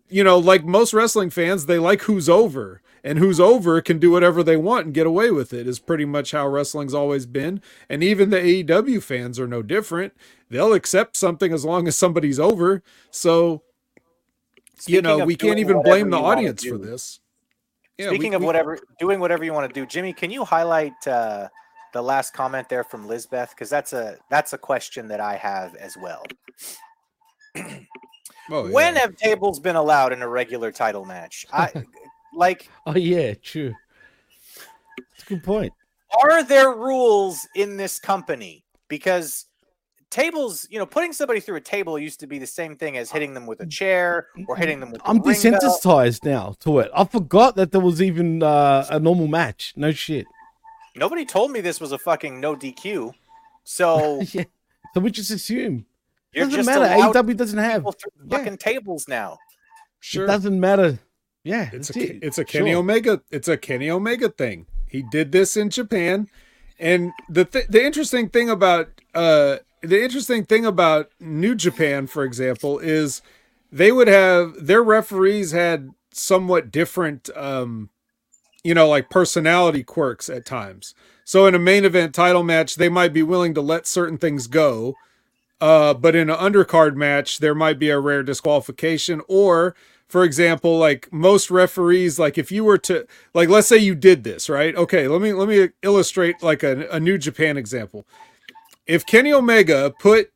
you 0.10 0.24
know, 0.24 0.38
like 0.38 0.64
most 0.66 0.94
wrestling 0.94 1.30
fans, 1.30 1.66
they 1.66 1.78
like 1.78 2.04
who's 2.04 2.28
over, 2.30 2.82
and 3.04 3.20
who's 3.20 3.40
over 3.40 3.82
can 3.82 4.00
do 4.00 4.10
whatever 4.12 4.42
they 4.44 4.58
want 4.58 4.86
and 4.86 4.94
get 4.96 5.06
away 5.08 5.30
with 5.32 5.54
it. 5.54 5.68
Is 5.68 5.80
pretty 5.80 6.06
much 6.06 6.32
how 6.32 6.48
wrestling's 6.48 6.94
always 6.94 7.26
been, 7.26 7.62
and 7.90 8.04
even 8.04 8.30
the 8.30 8.38
AEW 8.40 9.02
fans 9.04 9.40
are 9.40 9.48
no 9.48 9.62
different. 9.62 10.14
They'll 10.50 10.74
accept 10.74 11.18
something 11.18 11.52
as 11.54 11.66
long 11.66 11.88
as 11.88 11.96
somebody's 11.98 12.40
over. 12.40 12.82
So, 13.12 13.64
you 14.88 15.02
know, 15.02 15.26
we 15.26 15.36
can't 15.36 15.60
even 15.60 15.82
blame 15.82 16.10
the 16.10 16.20
audience 16.20 16.64
for 16.66 16.78
this. 16.78 17.20
Yeah, 17.98 18.08
Speaking 18.10 18.32
we- 18.32 18.36
of 18.36 18.42
we- 18.42 18.46
whatever, 18.48 18.80
doing 19.00 19.20
whatever 19.20 19.44
you 19.46 19.54
want 19.54 19.74
to 19.74 19.80
do, 19.80 19.86
Jimmy, 19.86 20.12
can 20.14 20.30
you 20.30 20.44
highlight 20.44 21.08
uh, 21.08 21.48
the 21.94 22.02
last 22.02 22.34
comment 22.34 22.68
there 22.70 22.84
from 22.84 23.08
Lizbeth? 23.08 23.52
Because 23.52 23.70
that's 23.70 23.94
a 23.94 24.18
that's 24.30 24.52
a 24.54 24.58
question 24.58 25.08
that 25.08 25.20
I 25.22 25.36
have 25.38 25.76
as 25.76 25.96
well. 25.96 26.24
Oh, 28.50 28.70
when 28.70 28.96
yeah. 28.96 29.02
have 29.02 29.16
tables 29.16 29.60
been 29.60 29.76
allowed 29.76 30.14
in 30.14 30.22
a 30.22 30.28
regular 30.28 30.72
title 30.72 31.06
match? 31.06 31.46
I 31.52 31.86
like. 32.34 32.70
Oh 32.86 32.96
yeah, 32.96 33.34
true. 33.34 33.74
It's 34.98 35.24
a 35.24 35.26
good 35.26 35.44
point. 35.44 35.74
Are 36.22 36.44
there 36.44 36.72
rules 36.72 37.48
in 37.56 37.78
this 37.78 38.00
company? 38.00 38.64
Because 38.88 39.46
tables, 40.10 40.68
you 40.70 40.80
know, 40.80 40.86
putting 40.86 41.12
somebody 41.12 41.40
through 41.40 41.58
a 41.58 41.62
table 41.62 42.00
used 42.00 42.20
to 42.22 42.28
be 42.28 42.40
the 42.40 42.48
same 42.48 42.76
thing 42.76 42.98
as 42.98 43.12
hitting 43.12 43.34
them 43.34 43.46
with 43.46 43.60
a 43.60 43.66
chair 43.66 44.28
or 44.48 44.56
hitting 44.56 44.80
them 44.80 44.92
with. 44.92 45.02
I'm 45.04 45.20
desensitized 45.20 46.24
now 46.24 46.56
to 46.62 46.80
it. 46.80 46.92
I 46.96 47.04
forgot 47.06 47.56
that 47.56 47.72
there 47.72 47.82
was 47.82 48.02
even 48.02 48.42
uh, 48.42 48.86
a 48.90 49.00
normal 49.00 49.28
match. 49.28 49.74
No 49.76 49.92
shit. 49.92 50.26
Nobody 50.96 51.26
told 51.26 51.52
me 51.52 51.60
this 51.60 51.82
was 51.82 51.92
a 51.92 51.98
fucking 51.98 52.40
no 52.40 52.56
DQ. 52.56 53.14
So 53.64 54.22
yeah. 54.32 54.46
So 54.94 55.02
we 55.02 55.12
just 55.12 55.32
assume. 55.32 55.86
You're 56.36 56.46
doesn't 56.46 56.58
just 56.60 56.68
matter. 56.68 56.94
allowed 56.94 57.16
AEW 57.16 57.38
doesn't 57.38 57.58
have. 57.58 57.82
people 57.82 57.92
through 57.94 58.30
fucking 58.30 58.58
tables 58.58 59.08
now. 59.08 59.38
Sure. 60.00 60.26
It 60.26 60.28
doesn't 60.28 60.60
matter. 60.60 61.00
Yeah, 61.44 61.70
It's 61.74 61.96
a 61.96 62.00
it. 62.00 62.20
it's 62.24 62.38
a 62.40 62.46
Kenny 62.46 62.72
Sure. 62.72 62.80
Omega 62.80 63.22
it's 63.32 63.48
a 63.48 63.58
Kenny 63.58 63.90
Omega 63.90 64.30
thing. 64.30 64.66
He 64.90 65.04
did 65.04 65.32
this 65.32 65.56
in 65.58 65.70
Japan, 65.70 66.28
and 66.80 67.12
the 67.30 67.46
th- 67.46 67.68
the 67.68 67.84
interesting 67.86 68.30
thing 68.30 68.50
about 68.50 68.90
uh 69.14 69.58
the 69.82 70.04
interesting 70.04 70.44
thing 70.46 70.66
about 70.66 71.12
New 71.20 71.54
Japan, 71.54 72.08
for 72.08 72.24
example, 72.24 72.80
is 72.80 73.22
they 73.72 73.92
would 73.92 74.08
have 74.08 74.66
their 74.66 74.82
referees 74.84 75.52
had 75.52 75.90
somewhat 76.12 76.72
different 76.72 77.30
um 77.36 77.90
you 78.64 78.74
know 78.74 78.88
like 78.88 79.10
personality 79.12 79.84
quirks 79.84 80.30
at 80.30 80.46
times. 80.48 80.96
So 81.26 81.46
in 81.46 81.54
a 81.54 81.60
main 81.60 81.86
event 81.86 82.16
title 82.16 82.44
match, 82.44 82.76
they 82.76 82.90
might 82.90 83.14
be 83.14 83.24
willing 83.24 83.54
to 83.54 83.62
let 83.62 83.86
certain 83.86 84.18
things 84.18 84.48
go. 84.48 84.96
Uh, 85.62 85.94
but 85.94 86.16
in 86.16 86.30
an 86.30 86.36
undercard 86.36 86.96
match, 86.96 87.40
there 87.40 87.56
might 87.56 87.80
be 87.80 87.90
a 87.90 88.00
rare 88.00 88.24
disqualification, 88.24 89.22
or 89.28 89.76
for 90.08 90.24
example, 90.24 90.78
like 90.78 91.12
most 91.12 91.50
referees, 91.50 92.20
like 92.20 92.38
if 92.38 92.52
you 92.52 92.64
were 92.64 92.78
to 92.80 93.08
like, 93.34 93.50
let's 93.50 93.68
say 93.68 93.78
you 93.78 93.96
did 93.96 94.24
this, 94.24 94.50
right? 94.50 94.76
Okay, 94.76 95.08
let 95.08 95.22
me 95.22 95.34
let 95.34 95.48
me 95.48 95.70
illustrate 95.82 96.44
like 96.44 96.64
a, 96.64 96.88
a 96.90 97.00
New 97.00 97.18
Japan 97.18 97.58
example. 97.58 98.06
If 98.86 99.06
Kenny 99.06 99.34
Omega 99.34 99.94
put 99.98 100.32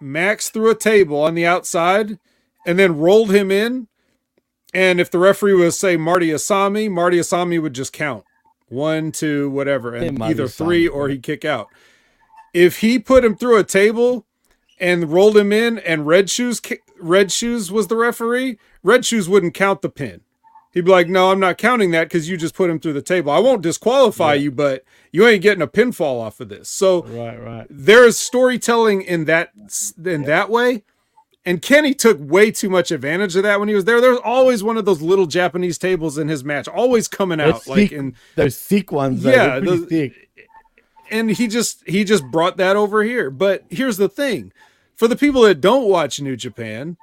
Max 0.00 0.50
through 0.50 0.70
a 0.70 0.74
table 0.74 1.22
on 1.22 1.34
the 1.34 1.46
outside 1.46 2.18
and 2.66 2.78
then 2.78 2.98
rolled 2.98 3.34
him 3.34 3.50
in, 3.50 3.88
and 4.74 5.00
if 5.00 5.10
the 5.10 5.18
referee 5.18 5.54
was 5.54 5.78
say 5.78 5.96
Marty 5.96 6.28
Asami, 6.28 6.90
Marty 6.90 7.18
Asami 7.18 7.62
would 7.62 7.74
just 7.74 7.92
count 7.92 8.24
one, 8.68 9.12
two, 9.12 9.48
whatever, 9.50 9.94
and 9.94 10.20
either 10.22 10.48
three 10.48 10.88
or 10.88 11.08
he'd 11.08 11.22
kick 11.22 11.44
out. 11.44 11.68
If 12.52 12.80
he 12.80 12.98
put 12.98 13.24
him 13.24 13.36
through 13.36 13.58
a 13.58 13.64
table 13.64 14.26
and 14.84 15.10
rolled 15.10 15.36
him 15.36 15.52
in, 15.52 15.78
and 15.78 16.06
Red 16.06 16.28
Shoes 16.30 16.60
Red 17.00 17.32
Shoes 17.32 17.72
was 17.72 17.86
the 17.88 17.96
referee, 17.96 18.58
Red 18.82 19.04
Shoes 19.04 19.28
wouldn't 19.28 19.54
count 19.54 19.82
the 19.82 19.88
pin. 19.88 20.20
he'd 20.72 20.84
be 20.84 20.90
like, 20.90 21.08
"No, 21.08 21.30
I'm 21.30 21.38
not 21.38 21.56
counting 21.56 21.92
that 21.92 22.04
because 22.08 22.28
you 22.28 22.36
just 22.36 22.54
put 22.54 22.68
him 22.68 22.80
through 22.80 22.94
the 22.94 23.00
table. 23.14 23.30
I 23.30 23.38
won't 23.38 23.62
disqualify 23.62 24.34
you, 24.34 24.50
but 24.50 24.82
you 25.12 25.24
ain't 25.26 25.40
getting 25.42 25.62
a 25.62 25.68
pinfall 25.68 26.20
off 26.20 26.40
of 26.40 26.48
this." 26.48 26.68
So 26.68 27.04
Right, 27.04 27.36
right. 27.40 27.66
there's 27.70 28.18
storytelling 28.18 29.02
in 29.02 29.24
that 29.26 29.50
in 30.04 30.22
that 30.24 30.50
way. 30.50 30.82
And 31.46 31.60
Kenny 31.62 31.92
took 31.94 32.16
way 32.20 32.50
too 32.50 32.68
much 32.70 32.90
advantage 32.90 33.36
of 33.36 33.42
that 33.44 33.60
when 33.60 33.68
he 33.68 33.74
was 33.76 33.84
there. 33.84 34.00
There's 34.00 34.18
always 34.24 34.62
one 34.64 34.76
of 34.78 34.84
those 34.86 35.00
little 35.02 35.26
Japanese 35.26 35.76
tables 35.78 36.16
in 36.18 36.26
his 36.28 36.42
match, 36.42 36.66
always 36.66 37.06
coming 37.06 37.38
out 37.40 37.66
like 37.68 37.90
thick- 37.90 37.92
in 37.92 38.14
those 38.34 38.58
thick 38.58 38.90
ones. 38.90 39.22
Though, 39.22 39.30
Yeah, 39.30 39.54
yeah, 39.54 39.60
those- 39.60 39.84
thick. 39.86 40.12
and 41.10 41.30
he 41.30 41.46
just 41.46 41.86
he 41.86 42.02
just 42.02 42.24
brought 42.32 42.56
that 42.56 42.74
over 42.76 43.04
here. 43.04 43.30
But 43.30 43.62
here's 43.70 43.96
the 43.98 44.08
thing. 44.08 44.52
For 44.96 45.08
the 45.08 45.16
people 45.16 45.42
that 45.42 45.60
don't 45.60 45.88
watch 45.88 46.20
New 46.20 46.36
Japan, 46.36 46.96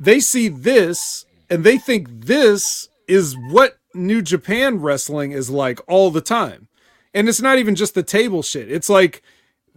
they 0.00 0.20
see 0.20 0.48
this 0.48 1.26
and 1.48 1.64
they 1.64 1.78
think 1.78 2.08
this 2.26 2.88
is 3.06 3.36
what 3.50 3.78
New 3.94 4.22
Japan 4.22 4.80
wrestling 4.80 5.32
is 5.32 5.50
like 5.50 5.80
all 5.86 6.10
the 6.10 6.20
time. 6.20 6.68
And 7.12 7.28
it's 7.28 7.40
not 7.40 7.58
even 7.58 7.74
just 7.76 7.94
the 7.94 8.02
table 8.02 8.42
shit. 8.42 8.70
It's 8.70 8.88
like 8.88 9.22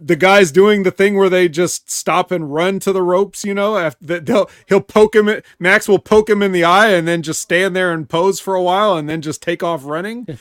the 0.00 0.16
guys 0.16 0.52
doing 0.52 0.82
the 0.82 0.90
thing 0.90 1.16
where 1.16 1.28
they 1.28 1.48
just 1.48 1.90
stop 1.90 2.30
and 2.30 2.52
run 2.52 2.78
to 2.80 2.92
the 2.92 3.02
ropes, 3.02 3.44
you 3.44 3.54
know, 3.54 3.76
after 3.76 4.04
that 4.06 4.26
they'll 4.26 4.50
he'll 4.68 4.80
poke 4.80 5.14
him 5.14 5.28
at, 5.28 5.44
Max 5.58 5.88
will 5.88 5.98
poke 5.98 6.30
him 6.30 6.42
in 6.42 6.52
the 6.52 6.64
eye 6.64 6.90
and 6.90 7.06
then 7.06 7.22
just 7.22 7.40
stand 7.40 7.74
there 7.74 7.92
and 7.92 8.08
pose 8.08 8.40
for 8.40 8.54
a 8.54 8.62
while 8.62 8.96
and 8.96 9.08
then 9.08 9.20
just 9.22 9.42
take 9.42 9.62
off 9.62 9.84
running. 9.84 10.26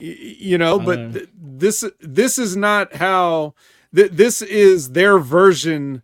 You 0.00 0.58
know, 0.58 0.78
but 0.78 1.12
th- 1.12 1.28
this 1.36 1.84
this 1.98 2.38
is 2.38 2.56
not 2.56 2.94
how 2.94 3.54
th- 3.92 4.12
this 4.12 4.42
is 4.42 4.92
their 4.92 5.18
version 5.18 6.02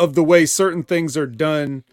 of 0.00 0.14
the 0.14 0.24
way 0.24 0.46
certain 0.46 0.82
things 0.82 1.14
are 1.14 1.26
done 1.26 1.84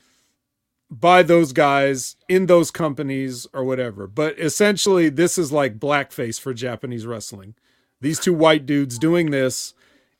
by 0.90 1.22
those 1.22 1.52
guys 1.52 2.16
in 2.30 2.46
those 2.46 2.72
companies 2.72 3.46
or 3.54 3.66
whatever. 3.66 4.08
But 4.08 4.40
essentially, 4.40 5.10
this 5.10 5.38
is 5.38 5.52
like 5.52 5.78
blackface 5.78 6.40
for 6.40 6.54
Japanese 6.54 7.06
wrestling. 7.06 7.56
These 8.00 8.20
two 8.20 8.34
white 8.34 8.66
dudes 8.66 8.98
doing 8.98 9.32
this, 9.32 9.74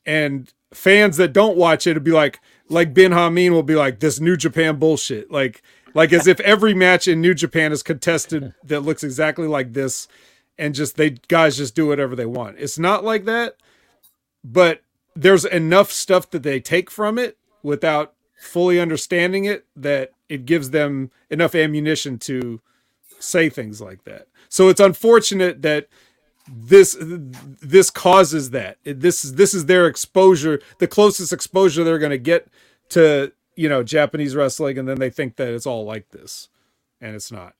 and 0.06 0.54
fans 0.74 1.16
that 1.16 1.32
don't 1.32 1.56
watch 1.56 1.88
it 1.88 1.94
would 1.94 2.04
be 2.04 2.12
like, 2.12 2.42
like 2.68 2.94
Ben 2.94 3.12
Hameen 3.12 3.52
will 3.52 3.64
be 3.64 3.76
like, 3.76 4.02
this 4.02 4.20
New 4.20 4.36
Japan 4.36 4.78
bullshit. 4.78 5.32
Like, 5.32 5.64
like 5.94 6.12
as 6.12 6.28
if 6.28 6.42
every 6.42 6.74
match 6.74 7.08
in 7.08 7.22
New 7.22 7.34
Japan 7.34 7.72
is 7.72 7.84
contested 7.84 8.54
that 8.66 8.82
looks 8.82 9.04
exactly 9.04 9.48
like 9.48 9.72
this, 9.72 10.10
and 10.58 10.76
just 10.76 10.98
they 10.98 11.12
guys 11.12 11.56
just 11.56 11.74
do 11.74 11.88
whatever 11.88 12.18
they 12.18 12.26
want. 12.26 12.58
It's 12.60 12.78
not 12.78 13.06
like 13.06 13.24
that, 13.24 13.56
but 14.44 14.82
there's 15.16 15.46
enough 15.46 15.90
stuff 15.94 16.30
that 16.32 16.44
they 16.44 16.60
take 16.60 16.92
from 16.92 17.18
it 17.18 17.38
without 17.68 18.14
fully 18.40 18.80
understanding 18.80 19.44
it 19.44 19.66
that 19.76 20.12
it 20.30 20.46
gives 20.46 20.70
them 20.70 21.12
enough 21.30 21.54
ammunition 21.54 22.18
to 22.18 22.62
say 23.20 23.50
things 23.50 23.82
like 23.82 24.06
that. 24.06 24.28
So 24.48 24.70
it's 24.70 24.80
unfortunate 24.80 25.62
that 25.64 25.88
this 26.48 26.96
this 27.02 27.90
causes 27.90 28.52
that. 28.52 28.78
This 28.86 29.26
is 29.26 29.36
this 29.36 29.54
is 29.54 29.66
their 29.66 29.86
exposure, 29.86 30.62
the 30.80 30.88
closest 30.88 31.34
exposure 31.34 31.84
they're 31.84 32.00
going 32.00 32.12
to 32.12 32.18
get 32.18 32.48
to, 32.90 33.34
you 33.56 33.68
know, 33.68 33.84
Japanese 33.84 34.34
wrestling 34.34 34.78
and 34.78 34.88
then 34.88 35.00
they 35.00 35.10
think 35.10 35.36
that 35.36 35.54
it's 35.54 35.66
all 35.66 35.84
like 35.84 36.10
this 36.12 36.48
and 37.02 37.16
it's 37.16 37.34
not. 37.34 37.54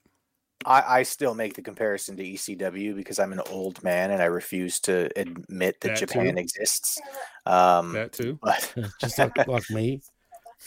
I, 0.66 1.00
I 1.00 1.04
still 1.04 1.36
make 1.36 1.54
the 1.54 1.62
comparison 1.62 2.18
to 2.18 2.24
ECW 2.24 2.96
because 2.96 3.20
I'm 3.20 3.32
an 3.32 3.42
old 3.50 3.84
man 3.84 4.12
and 4.12 4.22
I 4.22 4.26
refuse 4.26 4.80
to 4.82 5.10
admit 5.16 5.80
that, 5.82 5.90
That 5.90 5.98
Japan 5.98 6.36
too. 6.36 6.42
exists. 6.42 7.00
Um, 7.46 7.94
That 7.94 8.12
too. 8.12 8.40
but 8.44 8.74
Just 9.00 9.20
like, 9.20 9.48
like 9.48 9.70
me. 9.70 10.02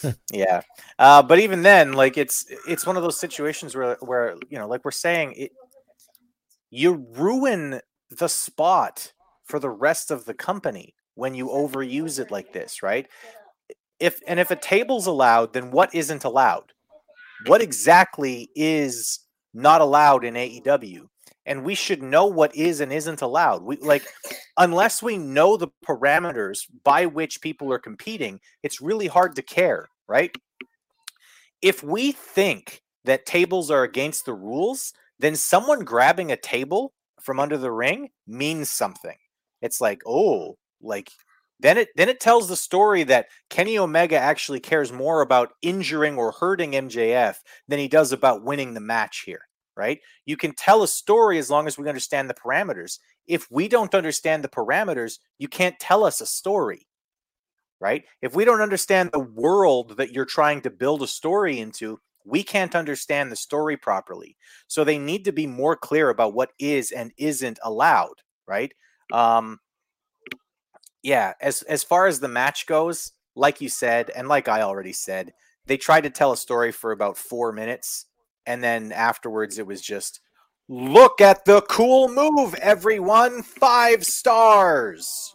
yeah, 0.33 0.63
uh, 1.01 1.23
but 1.23 1.41
even 1.41 1.63
then, 1.63 1.93
like 1.95 2.17
it's 2.17 2.47
it's 2.67 2.87
one 2.87 2.97
of 2.97 3.03
those 3.03 3.19
situations 3.19 3.75
where 3.75 3.97
where 4.01 4.37
you 4.49 4.57
know, 4.57 4.69
like 4.69 4.85
we're 4.85 4.93
saying, 4.93 5.33
it 5.37 5.51
you 6.71 7.05
ruin 7.11 7.81
the 8.11 8.29
spot 8.29 9.13
for 9.45 9.59
the 9.59 9.69
rest 9.69 10.13
of 10.13 10.25
the 10.25 10.35
company 10.35 10.95
when 11.17 11.35
you 11.35 11.49
overuse 11.49 12.21
it 12.21 12.31
like 12.31 12.53
this, 12.53 12.83
right? 12.83 13.09
If 13.99 14.21
and 14.29 14.39
if 14.39 14.53
a 14.53 14.57
table's 14.57 15.07
allowed, 15.07 15.53
then 15.53 15.73
what 15.73 15.95
isn't 15.95 16.25
allowed? 16.25 16.73
What 17.47 17.61
exactly 17.61 18.51
is 18.55 19.19
not 19.53 19.81
allowed 19.81 20.25
in 20.25 20.35
AEW? 20.35 21.07
And 21.47 21.65
we 21.65 21.75
should 21.75 22.03
know 22.03 22.27
what 22.27 22.55
is 22.55 22.81
and 22.81 22.93
isn't 22.93 23.23
allowed. 23.23 23.63
We 23.63 23.77
like 23.77 24.07
unless 24.57 25.03
we 25.03 25.17
know 25.19 25.57
the 25.57 25.69
parameters 25.85 26.67
by 26.85 27.07
which 27.07 27.41
people 27.41 27.73
are 27.73 27.79
competing, 27.79 28.41
it's 28.63 28.81
really 28.81 29.07
hard 29.07 29.35
to 29.37 29.43
care, 29.43 29.89
right? 30.09 30.35
If 31.63 31.83
we 31.83 32.13
think 32.13 32.83
that 33.05 33.27
tables 33.27 33.71
are 33.71 33.83
against 33.83 34.27
the 34.27 34.35
rules, 34.35 34.93
then 35.19 35.37
someone 35.37 35.81
grabbing 35.81 36.31
a 36.31 36.37
table 36.37 36.93
from 37.21 37.41
under 37.41 37.57
the 37.57 37.73
ring 37.73 38.11
means 38.27 38.71
something. 38.71 39.17
It's 39.63 39.81
like, 39.81 40.03
oh, 40.07 40.57
like 40.81 41.11
then 41.61 41.79
it 41.79 41.89
then 41.97 42.09
it 42.09 42.21
tells 42.21 42.49
the 42.49 42.57
story 42.57 43.03
that 43.05 43.27
Kenny 43.51 43.79
Omega 43.79 44.19
actually 44.19 44.61
cares 44.61 44.93
more 44.93 45.21
about 45.21 45.53
injuring 45.63 46.17
or 46.17 46.33
hurting 46.33 46.73
MJF 46.73 47.37
than 47.69 47.79
he 47.79 47.89
does 47.89 48.13
about 48.13 48.45
winning 48.45 48.75
the 48.75 48.81
match 48.81 49.23
here, 49.27 49.43
right? 49.77 50.01
You 50.25 50.37
can 50.37 50.55
tell 50.55 50.83
a 50.83 50.89
story 50.89 51.39
as 51.39 51.51
long 51.51 51.67
as 51.67 51.79
we 51.79 51.89
understand 51.89 52.31
the 52.31 52.35
parameters. 52.35 52.99
If 53.27 53.47
we 53.51 53.69
don't 53.69 53.95
understand 53.95 54.43
the 54.43 54.49
parameters, 54.49 55.19
you 55.39 55.49
can't 55.49 55.79
tell 55.79 56.05
us 56.05 56.21
a 56.21 56.27
story. 56.27 56.87
Right? 57.79 58.05
If 58.21 58.35
we 58.35 58.45
don't 58.45 58.61
understand 58.61 59.11
the 59.11 59.21
world 59.21 59.97
that 59.97 60.13
you're 60.13 60.27
trying 60.27 60.61
to 60.63 60.71
build 60.71 61.03
a 61.03 61.07
story 61.07 61.61
into, 61.61 61.99
we 62.27 62.43
can't 62.43 62.75
understand 62.75 63.33
the 63.33 63.37
story 63.37 63.79
properly. 63.79 64.37
So 64.67 64.85
they 64.85 64.99
need 64.99 65.25
to 65.25 65.33
be 65.33 65.47
more 65.47 65.77
clear 65.77 66.11
about 66.11 66.35
what 66.35 66.51
is 66.59 66.93
and 66.93 67.11
isn't 67.17 67.59
allowed, 67.63 68.17
right? 68.47 68.73
Um 69.13 69.61
yeah, 71.03 71.35
as 71.41 71.63
as 71.63 71.83
far 71.83 72.07
as 72.07 72.21
the 72.21 72.29
match 72.29 72.67
goes, 72.67 73.13
like 73.35 73.61
you 73.61 73.69
said 73.69 74.11
and 74.11 74.29
like 74.29 74.49
I 74.49 74.63
already 74.63 74.93
said, 74.93 75.33
they 75.67 75.77
tried 75.77 76.03
to 76.03 76.11
tell 76.11 76.33
a 76.33 76.37
story 76.37 76.73
for 76.73 76.93
about 76.93 77.17
4 77.17 77.53
minutes 77.53 78.07
and 78.47 78.63
then 78.63 78.93
afterwards 78.93 79.59
it 79.59 79.67
was 79.67 79.81
just 79.81 80.21
look 80.69 81.21
at 81.21 81.45
the 81.45 81.63
cool 81.63 82.09
move 82.09 82.55
everyone, 82.55 83.43
5 83.43 84.05
stars. 84.05 85.35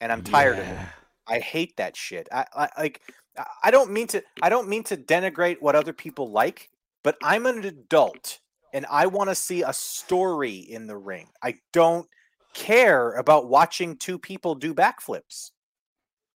And 0.00 0.10
I'm 0.10 0.22
tired 0.22 0.58
of 0.58 0.66
it. 0.66 0.78
I 1.26 1.38
hate 1.38 1.76
that 1.76 1.96
shit. 1.96 2.28
I, 2.32 2.46
I 2.54 2.68
like 2.78 3.00
I 3.62 3.70
don't 3.70 3.90
mean 3.90 4.08
to 4.08 4.22
I 4.42 4.48
don't 4.48 4.68
mean 4.68 4.82
to 4.84 4.96
denigrate 4.96 5.60
what 5.60 5.76
other 5.76 5.92
people 5.92 6.30
like, 6.30 6.70
but 7.02 7.16
I'm 7.22 7.46
an 7.46 7.64
adult 7.64 8.40
and 8.72 8.86
I 8.90 9.06
want 9.06 9.30
to 9.30 9.34
see 9.34 9.62
a 9.62 9.72
story 9.72 10.56
in 10.56 10.86
the 10.86 10.96
ring. 10.96 11.28
I 11.42 11.58
don't 11.72 12.08
care 12.54 13.12
about 13.12 13.48
watching 13.48 13.96
two 13.96 14.18
people 14.18 14.54
do 14.54 14.74
backflips. 14.74 15.50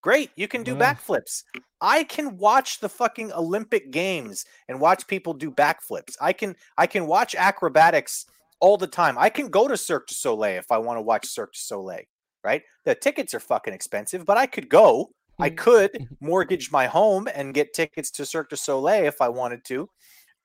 Great, 0.02 0.30
you 0.36 0.48
can 0.48 0.62
do 0.62 0.76
Well. 0.76 0.94
backflips. 0.94 1.44
I 1.82 2.04
can 2.04 2.38
watch 2.38 2.80
the 2.80 2.90
fucking 2.90 3.34
Olympic 3.34 3.92
Games 3.92 4.46
and 4.68 4.80
watch 4.80 5.08
people 5.08 5.34
do 5.34 5.50
backflips. 5.50 6.16
I 6.22 6.32
can 6.32 6.56
I 6.78 6.86
can 6.86 7.08
watch 7.08 7.34
acrobatics 7.34 8.28
all 8.60 8.78
the 8.78 8.88
time. 8.88 9.18
I 9.18 9.30
can 9.30 9.50
go 9.50 9.68
to 9.68 9.76
Cirque 9.76 10.08
du 10.08 10.14
Soleil 10.14 10.60
if 10.60 10.72
I 10.72 10.78
want 10.78 10.98
to 10.98 11.02
watch 11.02 11.28
Cirque 11.28 11.54
du 11.54 11.60
Soleil, 11.60 12.04
right? 12.44 12.62
The 12.84 12.96
tickets 12.96 13.34
are 13.34 13.40
fucking 13.40 13.74
expensive, 13.74 14.26
but 14.26 14.38
I 14.38 14.46
could 14.46 14.70
go. 14.70 15.10
I 15.40 15.50
mm-hmm. 15.50 15.58
could 15.58 15.94
mm-hmm. 15.94 16.26
mortgage 16.26 16.72
my 16.72 16.88
home 16.88 17.28
and 17.34 17.54
get 17.54 17.74
tickets 17.74 18.12
to 18.12 18.26
Cirque 18.26 18.50
du 18.50 18.58
Soleil 18.58 19.06
if 19.06 19.22
I 19.22 19.30
wanted 19.30 19.66
to. 19.66 19.90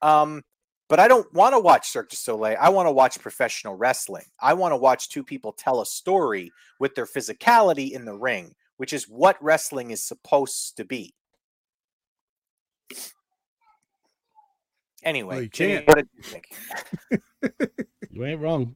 Um, 0.02 0.42
but 0.90 0.98
I 0.98 1.06
don't 1.06 1.32
want 1.32 1.54
to 1.54 1.60
watch 1.60 1.88
Cirque 1.88 2.10
du 2.10 2.16
Soleil. 2.16 2.56
I 2.60 2.68
want 2.68 2.88
to 2.88 2.90
watch 2.90 3.18
professional 3.20 3.76
wrestling. 3.76 4.24
I 4.40 4.54
want 4.54 4.72
to 4.72 4.76
watch 4.76 5.08
two 5.08 5.22
people 5.22 5.52
tell 5.52 5.80
a 5.80 5.86
story 5.86 6.52
with 6.80 6.96
their 6.96 7.06
physicality 7.06 7.92
in 7.92 8.04
the 8.04 8.12
ring, 8.12 8.56
which 8.76 8.92
is 8.92 9.04
what 9.04 9.40
wrestling 9.40 9.92
is 9.92 10.02
supposed 10.02 10.76
to 10.78 10.84
be. 10.84 11.14
Anyway, 15.04 15.34
Well, 15.36 15.42
you 15.42 15.48
Jimmy, 15.48 15.84
what 15.86 15.96
did 15.96 16.08
you 16.12 16.22
think? 16.24 16.44
You 18.12 18.24
ain't 18.24 18.40
wrong. 18.40 18.74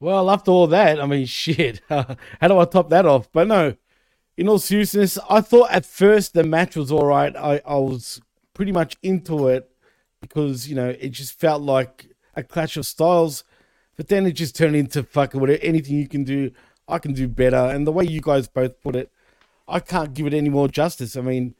well, 0.00 0.30
after 0.30 0.50
all 0.50 0.66
that, 0.68 0.98
I 0.98 1.04
mean, 1.04 1.26
shit. 1.26 1.82
how 1.90 2.16
do 2.40 2.58
I 2.58 2.64
top 2.64 2.88
that 2.88 3.04
off? 3.04 3.30
But 3.30 3.46
no, 3.46 3.74
in 4.38 4.48
all 4.48 4.58
seriousness, 4.58 5.18
I 5.28 5.42
thought 5.42 5.70
at 5.70 5.84
first 5.84 6.32
the 6.32 6.44
match 6.44 6.76
was 6.76 6.90
all 6.90 7.04
right. 7.04 7.36
I, 7.36 7.60
I 7.66 7.74
was 7.74 8.22
pretty 8.58 8.72
much 8.72 8.96
into 9.02 9.46
it 9.46 9.70
because, 10.20 10.68
you 10.68 10.74
know, 10.74 10.88
it 10.88 11.10
just 11.10 11.38
felt 11.38 11.62
like 11.62 12.08
a 12.34 12.42
clash 12.42 12.76
of 12.76 12.84
styles. 12.84 13.44
But 13.96 14.08
then 14.08 14.26
it 14.26 14.32
just 14.32 14.56
turned 14.56 14.74
into 14.74 15.04
fucking 15.04 15.40
whatever, 15.40 15.62
anything 15.62 15.96
you 15.96 16.08
can 16.08 16.24
do, 16.24 16.50
I 16.88 16.98
can 16.98 17.12
do 17.12 17.28
better. 17.28 17.56
And 17.56 17.86
the 17.86 17.92
way 17.92 18.04
you 18.04 18.20
guys 18.20 18.48
both 18.48 18.80
put 18.82 18.96
it, 18.96 19.12
I 19.68 19.78
can't 19.78 20.12
give 20.12 20.26
it 20.26 20.34
any 20.34 20.48
more 20.48 20.66
justice. 20.66 21.16
I 21.16 21.20
mean, 21.20 21.54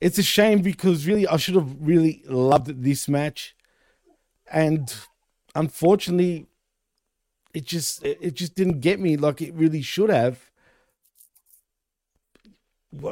it's 0.00 0.18
a 0.18 0.22
shame 0.22 0.62
because 0.62 1.06
really, 1.08 1.26
I 1.26 1.36
should 1.36 1.56
have 1.56 1.74
really 1.80 2.22
loved 2.26 2.84
this 2.84 3.08
match 3.08 3.56
and 4.52 4.94
unfortunately 5.54 6.46
it 7.54 7.64
just 7.64 8.04
it 8.04 8.34
just 8.34 8.54
didn't 8.54 8.80
get 8.80 9.00
me 9.00 9.16
like 9.16 9.40
it 9.40 9.52
really 9.54 9.82
should 9.82 10.10
have 10.10 10.50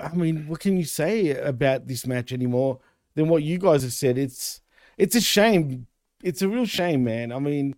i 0.03 0.13
mean 0.15 0.47
what 0.47 0.61
can 0.61 0.77
you 0.77 0.85
say 0.85 1.31
about 1.31 1.87
this 1.89 2.07
match 2.07 2.33
anymore 2.33 2.79
than 3.15 3.29
what 3.29 3.43
you 3.43 3.59
guys 3.59 3.83
have 3.83 3.93
said. 3.93 4.19
It's 4.19 4.61
it's 4.97 5.15
a 5.15 5.21
shame. 5.21 5.87
It's 6.23 6.43
a 6.43 6.49
real 6.49 6.67
shame, 6.67 7.05
man. 7.05 7.33
I 7.33 7.39
mean, 7.39 7.75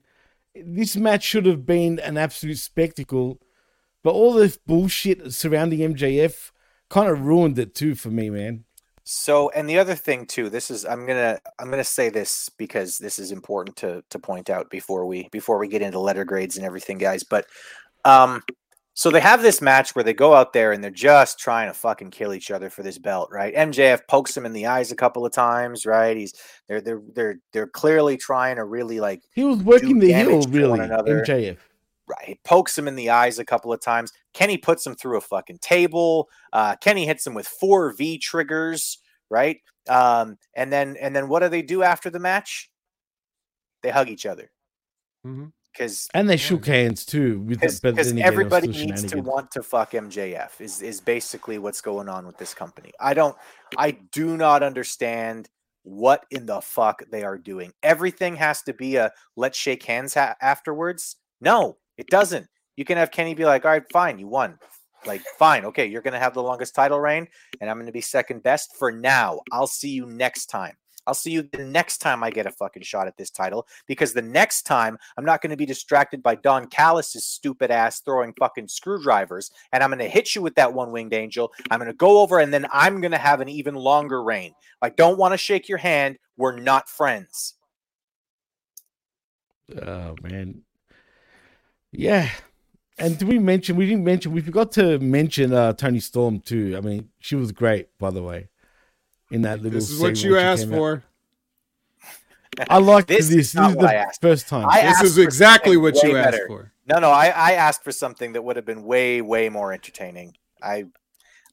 this 0.54 0.96
match 0.96 1.22
should 1.22 1.46
have 1.46 1.64
been 1.64 1.98
an 2.00 2.18
absolute 2.18 2.59
spectacle, 2.59 3.40
but 4.02 4.14
all 4.14 4.32
this 4.32 4.56
bullshit 4.56 5.32
surrounding 5.32 5.94
MJF 5.94 6.50
kind 6.88 7.09
of 7.09 7.22
ruined 7.22 7.59
it 7.59 7.74
too 7.74 7.94
for 7.94 8.09
me, 8.09 8.30
man. 8.30 8.64
So, 9.04 9.50
and 9.50 9.68
the 9.68 9.78
other 9.78 9.94
thing 9.94 10.26
too, 10.26 10.48
this 10.48 10.70
is 10.70 10.84
I'm 10.84 11.06
gonna 11.06 11.40
I'm 11.59 11.70
gonna 11.70 11.84
say 11.84 12.09
this 12.09 12.48
because 12.50 12.98
this 12.98 13.18
is 13.18 13.32
important 13.32 13.76
to 13.78 14.04
to 14.10 14.18
point 14.18 14.48
out 14.48 14.70
before 14.70 15.06
we 15.06 15.28
before 15.30 15.59
we 15.59 15.68
get 15.68 15.82
into 15.82 15.98
letter 15.98 16.24
grades 16.24 16.56
and 16.56 16.64
everything, 16.64 16.98
guys. 16.98 17.24
But 17.24 17.46
um, 18.04 18.42
so 18.94 19.10
they 19.10 19.20
have 19.20 19.43
this 19.43 19.62
match 19.62 19.94
where 19.94 20.02
they 20.02 20.12
go 20.12 20.35
out 20.35 20.52
there 20.52 20.73
and 20.73 20.85
they're 20.85 20.90
just 20.90 21.39
trying 21.39 21.69
to 21.69 21.74
fucking 21.74 22.10
kill 22.10 22.35
each 22.35 22.51
other 22.51 22.69
for 22.69 22.82
this 22.82 22.98
belt, 22.98 23.31
right? 23.32 23.55
MJF 23.55 24.06
pokes 24.06 24.36
him 24.36 24.44
in 24.44 24.52
the 24.52 24.66
eyes 24.66 24.93
a 24.93 24.97
couple 24.97 25.24
of 25.24 25.32
times, 25.32 25.86
right? 25.86 26.16
He's 26.16 26.35
they're 26.69 26.81
they're 26.82 27.02
they're 27.14 27.36
they're 27.52 27.66
clearly 27.66 28.19
trying 28.19 28.56
to 28.56 28.64
really 28.64 29.01
like 29.01 29.23
He 29.35 29.44
was 29.44 29.59
working 29.59 29.98
the 29.98 30.12
heel, 30.12 30.28
damage 30.28 30.44
to 30.44 30.51
really. 30.51 30.78
MJF. 30.81 31.59
Right. 32.06 32.24
He 32.27 32.40
pokes 32.44 32.77
him 32.77 32.89
in 32.89 32.97
the 32.97 33.10
eyes 33.10 33.39
a 33.39 33.44
couple 33.44 33.73
of 33.73 33.81
times. 33.81 34.12
Kenny 34.35 34.59
puts 34.59 34.86
him 34.86 34.94
through 34.94 35.16
a 35.16 35.23
fucking 35.23 35.59
table. 35.59 36.28
Uh, 36.52 36.77
Kenny 36.77 37.06
hits 37.06 37.27
him 37.27 37.32
with 37.32 37.48
four 37.48 37.94
V 37.94 38.19
triggers, 38.19 38.98
right? 39.31 39.60
Um, 39.89 40.36
and 40.55 40.70
then 40.70 40.97
and 41.01 41.16
then 41.16 41.28
what 41.28 41.40
do 41.40 41.48
they 41.48 41.62
do 41.62 41.82
after 41.82 42.10
the 42.10 42.19
match? 42.19 42.70
They 43.82 43.90
hug 43.90 44.10
each 44.10 44.27
other 44.27 44.51
because 45.72 46.08
And 46.14 46.28
they 46.28 46.36
shook 46.36 46.66
hands 46.66 47.04
too. 47.04 47.40
With 47.40 47.60
the, 47.60 47.78
but 47.82 47.94
because 47.94 48.08
then 48.08 48.18
again, 48.18 48.24
it 48.24 48.28
was 48.28 48.32
everybody 48.32 48.72
still 48.72 48.86
needs 48.86 49.04
to 49.04 49.20
want 49.20 49.50
to 49.52 49.62
fuck 49.62 49.92
MJF 49.92 50.60
is 50.60 50.82
is 50.82 51.00
basically 51.00 51.58
what's 51.58 51.80
going 51.80 52.08
on 52.08 52.26
with 52.26 52.38
this 52.38 52.54
company. 52.54 52.92
I 53.00 53.14
don't 53.14 53.36
I 53.76 53.92
do 54.12 54.36
not 54.36 54.62
understand 54.62 55.48
what 55.84 56.24
in 56.30 56.46
the 56.46 56.60
fuck 56.60 57.02
they 57.10 57.24
are 57.24 57.38
doing. 57.38 57.72
Everything 57.82 58.36
has 58.36 58.62
to 58.62 58.74
be 58.74 58.96
a 58.96 59.10
let's 59.36 59.58
shake 59.58 59.84
hands 59.84 60.14
ha- 60.14 60.36
afterwards. 60.40 61.16
No, 61.40 61.78
it 61.96 62.06
doesn't. 62.08 62.46
You 62.76 62.84
can 62.84 62.96
have 62.96 63.10
Kenny 63.10 63.34
be 63.34 63.44
like, 63.44 63.64
"All 63.64 63.72
right, 63.72 63.84
fine, 63.92 64.18
you 64.18 64.28
won." 64.28 64.58
Like, 65.04 65.22
fine, 65.38 65.64
okay, 65.64 65.86
you're 65.86 66.02
going 66.02 66.12
to 66.12 66.20
have 66.20 66.34
the 66.34 66.42
longest 66.42 66.74
title 66.76 67.00
reign 67.00 67.26
and 67.60 67.68
I'm 67.68 67.76
going 67.76 67.86
to 67.86 67.92
be 67.92 68.00
second 68.00 68.42
best 68.42 68.76
for 68.78 68.92
now. 68.92 69.40
I'll 69.50 69.66
see 69.66 69.90
you 69.90 70.06
next 70.06 70.46
time. 70.46 70.76
I'll 71.06 71.14
see 71.14 71.32
you 71.32 71.42
the 71.42 71.64
next 71.64 71.98
time 71.98 72.22
I 72.22 72.30
get 72.30 72.46
a 72.46 72.50
fucking 72.50 72.82
shot 72.82 73.06
at 73.06 73.16
this 73.16 73.30
title 73.30 73.66
because 73.86 74.12
the 74.12 74.22
next 74.22 74.62
time 74.62 74.98
I'm 75.16 75.24
not 75.24 75.42
going 75.42 75.50
to 75.50 75.56
be 75.56 75.66
distracted 75.66 76.22
by 76.22 76.36
Don 76.36 76.66
Callis's 76.66 77.24
stupid 77.24 77.70
ass 77.70 78.00
throwing 78.00 78.32
fucking 78.38 78.68
screwdrivers 78.68 79.50
and 79.72 79.82
I'm 79.82 79.90
going 79.90 79.98
to 79.98 80.08
hit 80.08 80.34
you 80.34 80.42
with 80.42 80.54
that 80.54 80.72
one 80.72 80.92
winged 80.92 81.14
angel. 81.14 81.52
I'm 81.70 81.78
going 81.78 81.90
to 81.90 81.96
go 81.96 82.20
over 82.20 82.38
and 82.38 82.52
then 82.52 82.66
I'm 82.72 83.00
going 83.00 83.12
to 83.12 83.18
have 83.18 83.40
an 83.40 83.48
even 83.48 83.74
longer 83.74 84.22
reign. 84.22 84.54
I 84.80 84.90
don't 84.90 85.18
want 85.18 85.32
to 85.32 85.38
shake 85.38 85.68
your 85.68 85.78
hand. 85.78 86.18
We're 86.36 86.58
not 86.58 86.88
friends. 86.88 87.54
Oh 89.80 90.16
man. 90.22 90.62
Yeah. 91.90 92.30
And 92.98 93.18
did 93.18 93.26
we 93.26 93.38
mention 93.38 93.76
we 93.76 93.86
didn't 93.86 94.04
mention 94.04 94.32
we 94.32 94.40
forgot 94.40 94.72
to 94.72 94.98
mention 94.98 95.52
uh 95.52 95.72
Toni 95.72 96.00
Storm 96.00 96.40
too. 96.40 96.74
I 96.76 96.80
mean, 96.80 97.08
she 97.18 97.34
was 97.34 97.50
great, 97.50 97.88
by 97.98 98.10
the 98.10 98.22
way. 98.22 98.48
In 99.32 99.42
that 99.42 99.62
little 99.62 99.78
This 99.78 99.90
is 99.90 100.00
what 100.00 100.22
you 100.22 100.36
asked 100.38 100.64
came 100.64 100.74
out. 100.74 100.76
for. 100.76 101.02
I 102.68 102.78
like 102.78 103.06
This 103.06 103.28
this. 103.28 103.30
is 103.30 103.52
This, 103.52 103.66
is 103.70 103.74
the 103.76 104.14
first 104.20 104.48
time. 104.48 104.66
I 104.68 104.82
This 104.82 105.02
is 105.02 105.18
exactly 105.18 105.76
what 105.78 106.00
you 106.02 106.12
way 106.12 106.20
asked 106.20 106.32
better. 106.32 106.46
for. 106.46 106.72
No, 106.86 106.98
no, 106.98 107.10
I, 107.10 107.28
I 107.28 107.52
asked 107.52 107.82
for 107.82 107.92
something 107.92 108.32
that 108.32 108.42
would 108.42 108.56
have 108.56 108.66
been 108.66 108.82
way, 108.84 109.22
way 109.22 109.48
more 109.48 109.72
entertaining. 109.72 110.36
I, 110.62 110.84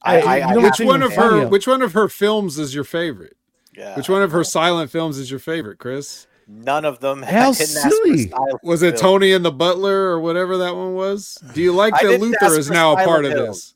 I, 0.02 0.20
Hey, 0.20 0.28
I, 0.28 0.38
you 0.38 0.44
I 0.44 0.54
know 0.56 0.60
have 0.62 0.64
Which 0.80 0.86
one 0.88 1.02
of 1.02 1.12
admit- 1.14 1.32
her 1.32 1.48
which 1.48 1.68
one 1.68 1.82
of 1.82 1.94
her 1.94 2.10
films 2.10 2.60
is 2.60 2.76
your 2.76 2.84
favorite? 2.84 3.38
Yeah, 3.78 3.96
Which 3.96 4.10
one 4.10 4.22
of 4.24 4.32
her 4.32 4.44
silent 4.44 4.92
films 4.92 5.18
is 5.18 5.32
your 5.32 5.40
favorite, 5.40 5.78
Chris? 5.78 6.28
None 6.48 6.84
of 6.84 7.00
them. 7.00 7.22
How 7.24 7.52
I 7.52 7.54
didn't 7.54 7.78
ask 7.78 7.84
for 7.84 7.90
silly. 7.92 8.34
Was 8.64 8.82
it 8.82 9.00
film. 9.00 9.20
Toni 9.20 9.32
and 9.32 9.46
the 9.46 9.52
Butler 9.52 10.10
or 10.10 10.20
whatever 10.20 10.58
that 10.58 10.76
one 10.76 10.96
was? 10.96 11.38
Do 11.54 11.62
you 11.62 11.72
like 11.72 11.94
that 12.02 12.20
Luther 12.20 12.58
is 12.60 12.70
now 12.70 12.92
a 12.94 12.96
part 13.06 13.24
silent 13.24 13.40
of 13.40 13.48
this? 13.48 13.76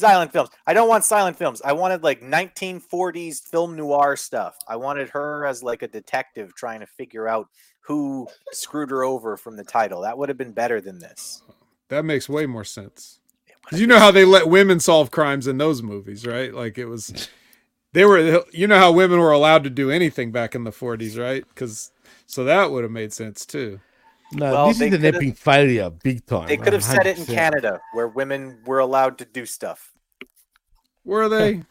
Silent 0.00 0.32
films. 0.32 0.48
I 0.66 0.72
don't 0.72 0.88
want 0.88 1.04
silent 1.04 1.36
films. 1.36 1.60
I 1.62 1.72
wanted 1.72 2.02
like 2.02 2.22
1940s 2.22 3.42
film 3.42 3.76
noir 3.76 4.16
stuff. 4.16 4.56
I 4.66 4.76
wanted 4.76 5.10
her 5.10 5.44
as 5.44 5.62
like 5.62 5.82
a 5.82 5.88
detective 5.88 6.54
trying 6.54 6.80
to 6.80 6.86
figure 6.86 7.28
out 7.28 7.48
who 7.80 8.26
screwed 8.52 8.90
her 8.90 9.04
over 9.04 9.36
from 9.36 9.56
the 9.56 9.64
title. 9.64 10.00
That 10.02 10.16
would 10.16 10.28
have 10.30 10.38
been 10.38 10.52
better 10.52 10.80
than 10.80 10.98
this. 10.98 11.42
That 11.88 12.04
makes 12.04 12.28
way 12.28 12.46
more 12.46 12.64
sense. 12.64 13.20
you 13.72 13.86
know 13.86 13.98
how 13.98 14.10
they 14.10 14.24
let 14.24 14.48
women 14.48 14.80
solve 14.80 15.10
crimes 15.10 15.46
in 15.46 15.58
those 15.58 15.82
movies, 15.82 16.26
right? 16.26 16.54
Like 16.54 16.78
it 16.78 16.86
was, 16.86 17.28
they 17.92 18.04
were. 18.04 18.42
You 18.52 18.66
know 18.66 18.78
how 18.78 18.92
women 18.92 19.18
were 19.18 19.32
allowed 19.32 19.64
to 19.64 19.70
do 19.70 19.90
anything 19.90 20.32
back 20.32 20.54
in 20.54 20.64
the 20.64 20.72
forties, 20.72 21.18
right? 21.18 21.44
Because 21.48 21.92
so 22.26 22.44
that 22.44 22.70
would 22.70 22.84
have 22.84 22.92
made 22.92 23.12
sense 23.12 23.44
too. 23.44 23.80
No, 24.32 24.52
Well, 24.52 24.68
this 24.68 24.78
they 24.78 24.88
is 24.88 24.94
an 24.94 25.00
could've- 25.02 25.16
epic 25.16 25.36
failure, 25.36 25.90
big 25.90 26.24
time. 26.26 26.46
They 26.48 26.56
could 26.56 26.72
have 26.72 26.84
said 26.84 27.06
it 27.06 27.18
in 27.18 27.26
Canada 27.26 27.80
where 27.92 28.06
women 28.08 28.60
were 28.64 28.78
allowed 28.78 29.18
to 29.18 29.24
do 29.24 29.44
stuff. 29.46 29.92
Were 31.04 31.28
they? 31.28 31.62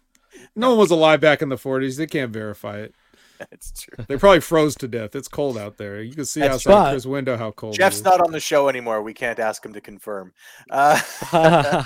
no 0.56 0.70
one 0.70 0.78
was 0.78 0.90
alive 0.90 1.20
back 1.20 1.42
in 1.42 1.48
the 1.48 1.58
forties. 1.58 1.96
They 1.96 2.06
can't 2.06 2.32
verify 2.32 2.78
it. 2.78 2.94
That's 3.38 3.72
true. 3.72 4.04
They 4.06 4.16
probably 4.16 4.40
froze 4.40 4.76
to 4.76 4.86
death. 4.86 5.16
It's 5.16 5.26
cold 5.26 5.58
out 5.58 5.76
there. 5.76 6.00
You 6.00 6.14
can 6.14 6.24
see 6.24 6.40
That's 6.40 6.54
outside 6.66 6.72
right. 6.74 6.90
Chris' 6.92 7.06
window 7.06 7.36
how 7.36 7.50
cold. 7.50 7.74
Jeff's 7.74 7.96
is. 7.96 8.04
not 8.04 8.20
on 8.20 8.30
the 8.30 8.38
show 8.38 8.68
anymore. 8.68 9.02
We 9.02 9.12
can't 9.12 9.40
ask 9.40 9.64
him 9.64 9.72
to 9.72 9.80
confirm. 9.80 10.32
Uh, 10.70 11.00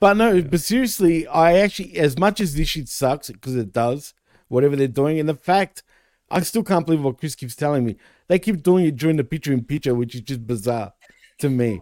but 0.00 0.16
no, 0.16 0.42
but 0.42 0.60
seriously, 0.60 1.26
I 1.28 1.58
actually, 1.58 1.96
as 1.96 2.18
much 2.18 2.40
as 2.40 2.54
this 2.54 2.68
shit 2.68 2.88
sucks, 2.88 3.30
because 3.30 3.54
it 3.54 3.72
does, 3.72 4.14
whatever 4.48 4.74
they're 4.76 4.88
doing, 4.88 5.20
and 5.20 5.28
the 5.28 5.34
fact, 5.34 5.82
I 6.30 6.40
still 6.40 6.64
can't 6.64 6.84
believe 6.84 7.02
what 7.02 7.18
Chris 7.18 7.34
keeps 7.34 7.54
telling 7.56 7.84
me. 7.84 7.96
They 8.28 8.38
keep 8.38 8.62
doing 8.62 8.84
it 8.86 8.96
during 8.96 9.16
the 9.16 9.24
picture 9.24 9.52
in 9.52 9.64
picture, 9.64 9.94
which 9.94 10.14
is 10.14 10.20
just 10.20 10.46
bizarre 10.46 10.92
to 11.38 11.48
me. 11.48 11.80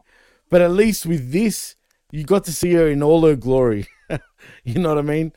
But 0.49 0.63
at 0.63 0.71
least 0.71 1.07
with 1.07 1.33
this, 1.33 1.75
you 2.13 2.25
got 2.25 2.45
to 2.45 2.53
see 2.53 2.73
her 2.75 2.89
in 2.89 3.03
all 3.03 3.27
her 3.27 3.37
glory. 3.37 3.87
you 4.65 4.79
know 4.79 4.91
what 4.91 4.99
I 4.99 5.03
mean? 5.03 5.33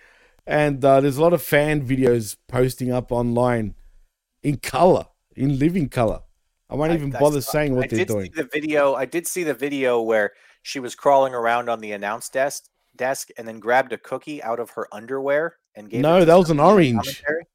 And 0.45 0.83
uh, 0.83 1.01
there's 1.01 1.17
a 1.17 1.21
lot 1.21 1.33
of 1.33 1.41
fan 1.41 1.85
videos 1.85 2.37
posting 2.47 2.91
up 2.91 3.11
online 3.11 3.75
in 4.43 4.57
color, 4.57 5.05
in 5.35 5.57
living 5.59 5.89
color. 5.89 6.21
I 6.69 6.75
won't 6.75 6.93
even 6.93 7.09
bother 7.09 7.41
saying 7.41 7.75
what 7.75 7.85
I 7.85 7.87
they're 7.87 7.99
did 7.99 8.07
doing. 8.07 8.25
See 8.25 8.41
the 8.41 8.49
video. 8.51 8.93
I 8.93 9.05
did 9.05 9.25
see 9.25 9.43
the 9.43 9.55
video 9.55 10.01
where 10.01 10.33
she 10.61 10.79
was 10.79 10.93
crawling 10.93 11.33
around 11.33 11.69
on 11.69 11.79
the 11.79 11.91
announce 11.93 12.29
desk, 12.29 12.65
desk, 12.95 13.29
and 13.37 13.47
then 13.47 13.59
grabbed 13.59 13.91
a 13.93 13.97
cookie 13.97 14.43
out 14.43 14.59
of 14.59 14.71
her 14.71 14.87
underwear 14.91 15.55
and 15.75 15.89
gave. 15.89 16.01
it 16.01 16.03
to 16.03 16.09
No, 16.09 16.25
that 16.25 16.35
was 16.35 16.51
an 16.51 16.59
orange. 16.59 16.97
commentary. 16.97 17.45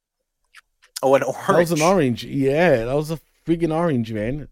Oh, 1.03 1.15
an 1.15 1.23
orange. 1.23 1.47
That 1.47 1.59
was 1.59 1.73
an 1.73 1.83
orange. 1.83 2.25
Yeah, 2.25 2.85
that 2.87 2.95
was 2.95 3.13
a 3.13 3.21
friggin' 3.47 3.75
orange, 3.75 4.13
man. 4.13 4.49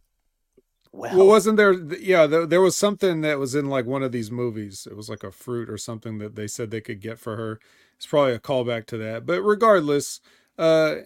Well, 0.93 1.16
Well, 1.16 1.27
wasn't 1.27 1.56
there? 1.56 1.73
Yeah, 1.73 2.27
there, 2.27 2.47
there 2.47 2.60
was 2.60 2.77
something 2.77 3.23
that 3.23 3.39
was 3.39 3.55
in 3.55 3.69
like 3.69 3.86
one 3.86 4.02
of 4.02 4.12
these 4.12 4.31
movies. 4.31 4.86
It 4.90 4.97
was 4.97 5.09
like 5.09 5.24
a 5.24 5.31
fruit 5.31 5.70
or 5.70 5.78
something 5.78 6.19
that 6.19 6.36
they 6.36 6.47
said 6.47 6.70
they 6.70 6.82
could 6.82 7.01
get 7.01 7.19
for 7.19 7.36
her. 7.36 7.60
It's 7.97 8.06
probably 8.06 8.35
a 8.35 8.39
callback 8.39 8.86
to 8.86 8.98
that. 8.98 9.24
But 9.24 9.40
regardless, 9.43 10.20
uh, 10.59 10.97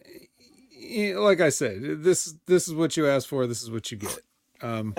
like 1.15 1.41
I 1.41 1.51
said, 1.51 2.03
this 2.03 2.35
this 2.47 2.67
is 2.67 2.75
what 2.75 2.97
you 2.97 3.07
asked 3.07 3.29
for. 3.29 3.47
This 3.47 3.63
is 3.63 3.71
what 3.71 3.91
you 3.93 3.99
get. 3.99 4.19
Um, 4.61 4.95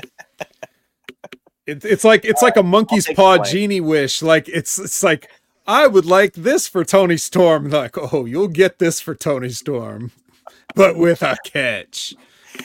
it, 1.66 1.84
it's 1.84 2.04
like 2.04 2.24
it's 2.24 2.42
like 2.42 2.56
a 2.56 2.64
monkey's 2.64 3.08
paw 3.14 3.38
the 3.38 3.44
genie 3.44 3.82
wish. 3.82 4.22
Like 4.22 4.48
it's 4.48 4.80
it's 4.80 5.04
like 5.04 5.30
I 5.66 5.88
would 5.88 6.06
like 6.06 6.34
this 6.34 6.68
for 6.68 6.86
Toni 6.86 7.18
Storm. 7.18 7.70
Like 7.72 7.98
oh, 8.14 8.26
you'll 8.26 8.48
get 8.48 8.80
this 8.80 9.02
for 9.02 9.14
Toni 9.14 9.50
Storm, 9.50 10.12
but 10.76 10.98
with 10.98 11.22
a 11.22 11.38
catch. 11.44 12.16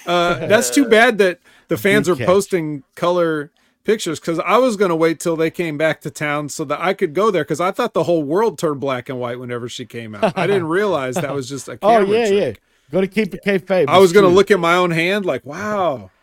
Uh, 0.07 0.47
that's 0.47 0.71
too 0.71 0.85
bad 0.87 1.19
that 1.19 1.39
the 1.69 1.77
fans 1.77 2.09
are 2.09 2.17
catch. 2.17 2.27
posting 2.27 2.83
color 2.95 3.51
pictures 3.85 4.21
because 4.21 4.39
I 4.39 4.59
was 4.59 4.77
going 4.77 4.91
to 4.91 4.97
wait 4.97 5.19
till 5.21 5.37
they 5.37 5.51
came 5.51 5.77
back 5.79 6.01
to 6.03 6.11
town 6.11 6.49
so 6.49 6.65
that 6.67 6.81
I 6.81 6.95
could 6.95 7.15
go 7.15 7.31
there 7.31 7.43
because 7.45 7.61
I 7.61 7.71
thought 7.73 7.95
the 7.95 8.05
whole 8.05 8.23
world 8.23 8.59
turned 8.59 8.81
black 8.81 9.09
and 9.09 9.19
white 9.19 9.39
whenever 9.41 9.69
she 9.69 9.85
came 9.87 10.15
out. 10.15 10.37
I 10.39 10.47
didn't 10.47 10.67
realize 10.81 11.17
that 11.17 11.35
was 11.35 11.49
just 11.49 11.69
a 11.69 11.79
Oh 11.83 12.01
yeah, 12.01 12.29
trick. 12.29 12.57
yeah. 12.57 12.61
Got 12.93 13.01
to 13.01 13.09
keep 13.09 13.35
it 13.35 13.41
kayfabe. 13.45 13.89
I 13.89 13.99
was 13.99 14.13
going 14.13 14.25
to 14.25 14.31
look 14.31 14.51
at 14.51 14.61
my 14.61 14.75
own 14.77 14.91
hand 14.91 15.25
like, 15.27 15.45
wow. 15.47 16.11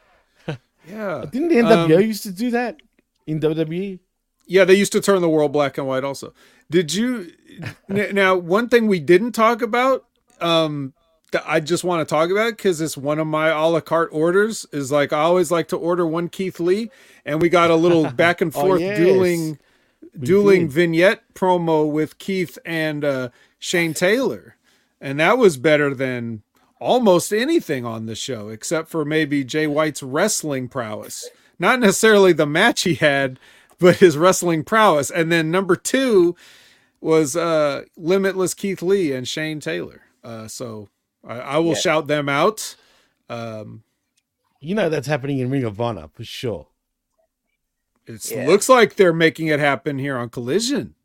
Yeah. 0.88 1.26
Didn't 1.32 1.50
the 1.50 1.56
NWO 1.56 1.96
Um, 1.96 2.02
used 2.02 2.24
to 2.24 2.32
do 2.32 2.52
that 2.52 2.80
in? 3.28 3.40
WWE? 3.40 4.00
Yeah, 4.48 4.66
they 4.66 4.74
used 4.74 4.92
to 4.94 5.02
turn 5.02 5.22
the 5.22 5.30
world 5.30 5.52
black 5.52 5.78
and 5.78 5.86
white 5.88 6.04
also. 6.04 6.34
Did 6.72 6.94
you 6.94 7.32
now 7.90 8.36
one 8.36 8.70
thing 8.70 8.88
we 8.88 9.00
didn't 9.00 9.34
talk 9.34 9.62
about 9.62 10.06
um 10.42 10.94
I 11.46 11.60
just 11.60 11.84
want 11.84 12.08
to 12.08 12.12
talk 12.12 12.30
about 12.30 12.58
cuz 12.58 12.82
it's 12.82 12.98
one 12.98 13.20
of 13.20 13.28
my 13.28 13.50
a 13.50 13.68
la 13.68 13.80
carte 13.82 14.10
orders 14.12 14.66
is 14.72 14.92
like 14.92 15.14
I 15.14 15.20
always 15.22 15.52
like 15.52 15.68
to 15.70 15.78
order 15.78 16.06
one 16.06 16.30
Keith 16.30 16.60
Lee 16.60 16.90
and 17.26 17.42
we 17.42 17.50
got 17.50 17.70
a 17.72 17.76
little 17.76 18.10
back 18.12 18.42
and 18.42 18.52
Oh, 18.56 18.62
forth 18.62 18.82
yes. 18.82 18.98
dueling 18.98 19.60
We 20.20 20.26
dueling 20.28 20.62
did. 20.68 20.72
vignette 20.72 21.34
promo 21.34 21.90
with 21.90 22.18
Keith 22.18 22.58
and 22.66 23.04
uh 23.06 23.30
Shane 23.60 23.94
Taylor. 23.94 24.56
And 25.02 25.20
that 25.20 25.38
was 25.38 25.58
better 25.58 25.94
than 25.94 26.44
almost 26.80 27.32
anything 27.34 27.86
on 27.86 28.06
the 28.06 28.16
show 28.16 28.50
except 28.50 28.90
for 28.90 29.04
maybe 29.06 29.44
Jay 29.44 29.68
White's 29.68 30.02
wrestling 30.04 30.68
prowess. 30.68 31.30
Not 31.58 31.80
necessarily 31.80 32.34
the 32.34 32.46
match 32.46 32.84
he 32.84 32.96
had, 32.96 33.38
but 33.80 33.98
his 33.98 34.18
wrestling 34.18 34.64
prowess. 34.64 35.10
And 35.12 35.32
then 35.32 35.52
number 35.52 35.76
two, 35.76 36.36
was 37.02 37.36
uh, 37.36 37.84
Limitless 37.98 38.54
Keith 38.54 38.82
Lee 38.82 39.12
and 39.14 39.26
Shane 39.28 39.60
Taylor. 39.62 40.02
Uh, 40.24 40.48
so 40.50 40.90
I, 41.26 41.40
I 41.40 41.58
will 41.58 41.70
Yeah. 41.74 41.80
shout 41.80 42.08
them 42.08 42.30
out. 42.30 42.76
Um, 43.30 43.84
You 44.62 44.76
know 44.76 44.90
that's 44.90 45.08
happening 45.08 45.40
in 45.40 45.50
Ring 45.50 45.64
of 45.64 45.80
Honor 45.80 46.10
for 46.14 46.24
sure. 46.24 46.68
it 48.06 48.30
Yeah. 48.32 48.48
looks 48.48 48.68
like 48.68 48.96
they're 48.96 49.14
making 49.14 49.48
it 49.48 49.60
happen 49.60 50.00
here 50.00 50.18
on 50.18 50.30
Collision. 50.30 50.96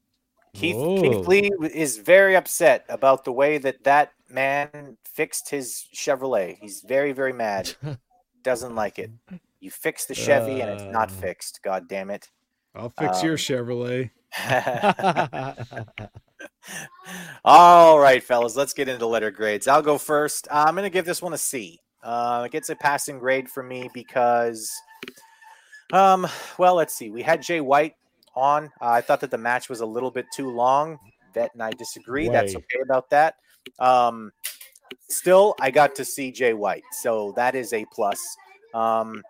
Keith, 0.54 0.74
Whoa. 0.76 1.00
Keith 1.02 1.26
Lee 1.28 1.50
is 1.74 1.98
very 1.98 2.34
upset 2.34 2.84
about 2.88 3.24
the 3.24 3.32
way 3.32 3.58
that 3.58 3.84
that 3.84 4.12
man 4.30 4.96
fixed 5.04 5.50
his 5.50 5.86
Chevrolet. 5.94 6.56
He's 6.58 6.80
very, 6.80 7.12
very 7.12 7.32
mad. 7.32 7.74
Doesn't 8.42 8.74
like 8.74 8.98
it. 8.98 9.10
You 9.60 9.70
fixed 9.70 10.08
the 10.08 10.14
Chevy 10.14 10.60
and 10.60 10.70
it's 10.70 10.84
not 10.92 11.10
Uh. 11.10 11.14
fixed. 11.14 11.62
God 11.62 11.88
damn 11.88 12.10
it. 12.10 12.30
I'll 12.74 12.90
fix 12.90 13.22
your 13.22 13.32
Um, 13.34 13.38
Chevrolet. 13.38 14.10
All 17.44 17.98
right, 17.98 18.22
fellas, 18.22 18.56
let's 18.56 18.72
get 18.72 18.88
into 18.88 19.06
letter 19.06 19.30
grades. 19.30 19.68
I'll 19.68 19.82
go 19.82 19.98
first. 19.98 20.48
Uh, 20.50 20.64
I'm 20.66 20.74
going 20.74 20.84
to 20.84 20.90
give 20.90 21.04
this 21.04 21.22
one 21.22 21.32
a 21.34 21.38
C. 21.38 21.80
Uh, 22.02 22.44
it 22.46 22.52
gets 22.52 22.68
a 22.68 22.76
passing 22.76 23.18
grade 23.18 23.48
for 23.48 23.62
me 23.62 23.88
because, 23.94 24.70
um, 25.92 26.26
well, 26.58 26.74
let's 26.74 26.94
see. 26.94 27.10
We 27.10 27.22
had 27.22 27.42
Jay 27.42 27.60
White 27.60 27.94
on. 28.34 28.66
Uh, 28.80 28.88
I 28.88 29.00
thought 29.00 29.20
that 29.20 29.30
the 29.30 29.38
match 29.38 29.68
was 29.68 29.80
a 29.80 29.86
little 29.86 30.10
bit 30.10 30.26
too 30.34 30.50
long. 30.50 30.98
Vet 31.32 31.50
and 31.54 31.62
I 31.62 31.70
disagree. 31.70 32.28
That's 32.28 32.54
okay 32.54 32.80
about 32.82 33.10
that. 33.10 33.36
Um, 33.78 34.32
still, 35.08 35.54
I 35.60 35.70
got 35.70 35.94
to 35.96 36.04
see 36.04 36.30
Jay 36.30 36.54
White, 36.54 36.84
so 36.92 37.32
that 37.36 37.54
is 37.54 37.72
a 37.72 37.84
plus. 37.92 38.20
Um, 38.72 39.22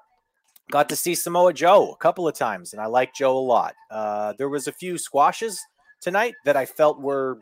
got 0.71 0.89
to 0.89 0.97
see 0.97 1.15
Samoa 1.15 1.53
Joe 1.53 1.93
a 1.93 1.97
couple 1.97 2.27
of 2.27 2.35
times, 2.35 2.73
and 2.73 2.83
I 2.83 2.87
like 2.87 3.15
Joe 3.15 3.37
a 3.37 3.39
lot. 3.39 3.75
Uh, 3.91 4.35
there 4.37 4.49
was 4.49 4.67
a 4.67 4.73
few 4.73 4.99
squashes 4.99 5.61
tonight 6.05 6.35
that 6.45 6.55
I 6.55 6.67
felt 6.67 7.01
were 7.01 7.39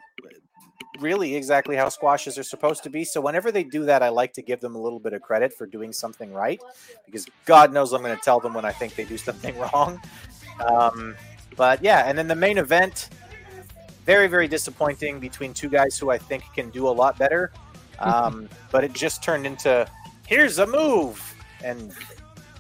really 1.01 1.35
exactly 1.35 1.75
how 1.75 1.89
squashes 1.89 2.39
are 2.39 2.45
supposed 2.45 2.85
to 2.85 2.91
be. 2.91 3.05
So 3.05 3.21
whenever 3.21 3.51
they 3.51 3.65
do 3.65 3.85
that, 3.87 4.03
I 4.03 4.09
like 4.09 4.33
to 4.35 4.43
give 4.43 4.61
them 4.61 4.77
a 4.77 4.79
little 4.79 5.01
bit 5.01 5.13
of 5.13 5.21
credit 5.21 5.53
for 5.53 5.67
doing 5.67 5.93
something 5.93 6.33
right, 6.33 6.63
because 7.05 7.27
God 7.45 7.73
knows 7.73 7.93
I'm 7.93 8.03
going 8.03 8.17
to 8.17 8.23
tell 8.23 8.39
them 8.39 8.55
when 8.55 8.65
I 8.65 8.71
think 8.71 8.95
they 8.95 9.05
do 9.05 9.19
something 9.19 9.59
wrong. 9.75 10.01
Um, 10.65 11.17
but 11.57 11.83
yeah, 11.83 12.05
and 12.09 12.17
then 12.17 12.29
the 12.29 12.37
main 12.37 12.57
event, 12.57 13.09
very 14.07 14.29
very 14.29 14.49
disappointing 14.49 15.19
between 15.19 15.53
two 15.53 15.69
guys 15.69 15.99
who 15.99 16.11
I 16.11 16.19
think 16.19 16.45
can 16.55 16.71
do 16.71 16.89
a 16.89 16.95
lot 17.03 17.19
better. 17.19 17.53
Um, 17.99 18.49
but 18.71 18.85
it 18.85 18.93
just 18.93 19.25
turned 19.25 19.45
into 19.45 19.89
here's 20.27 20.59
a 20.61 20.67
move, 20.67 21.21
and 21.65 21.93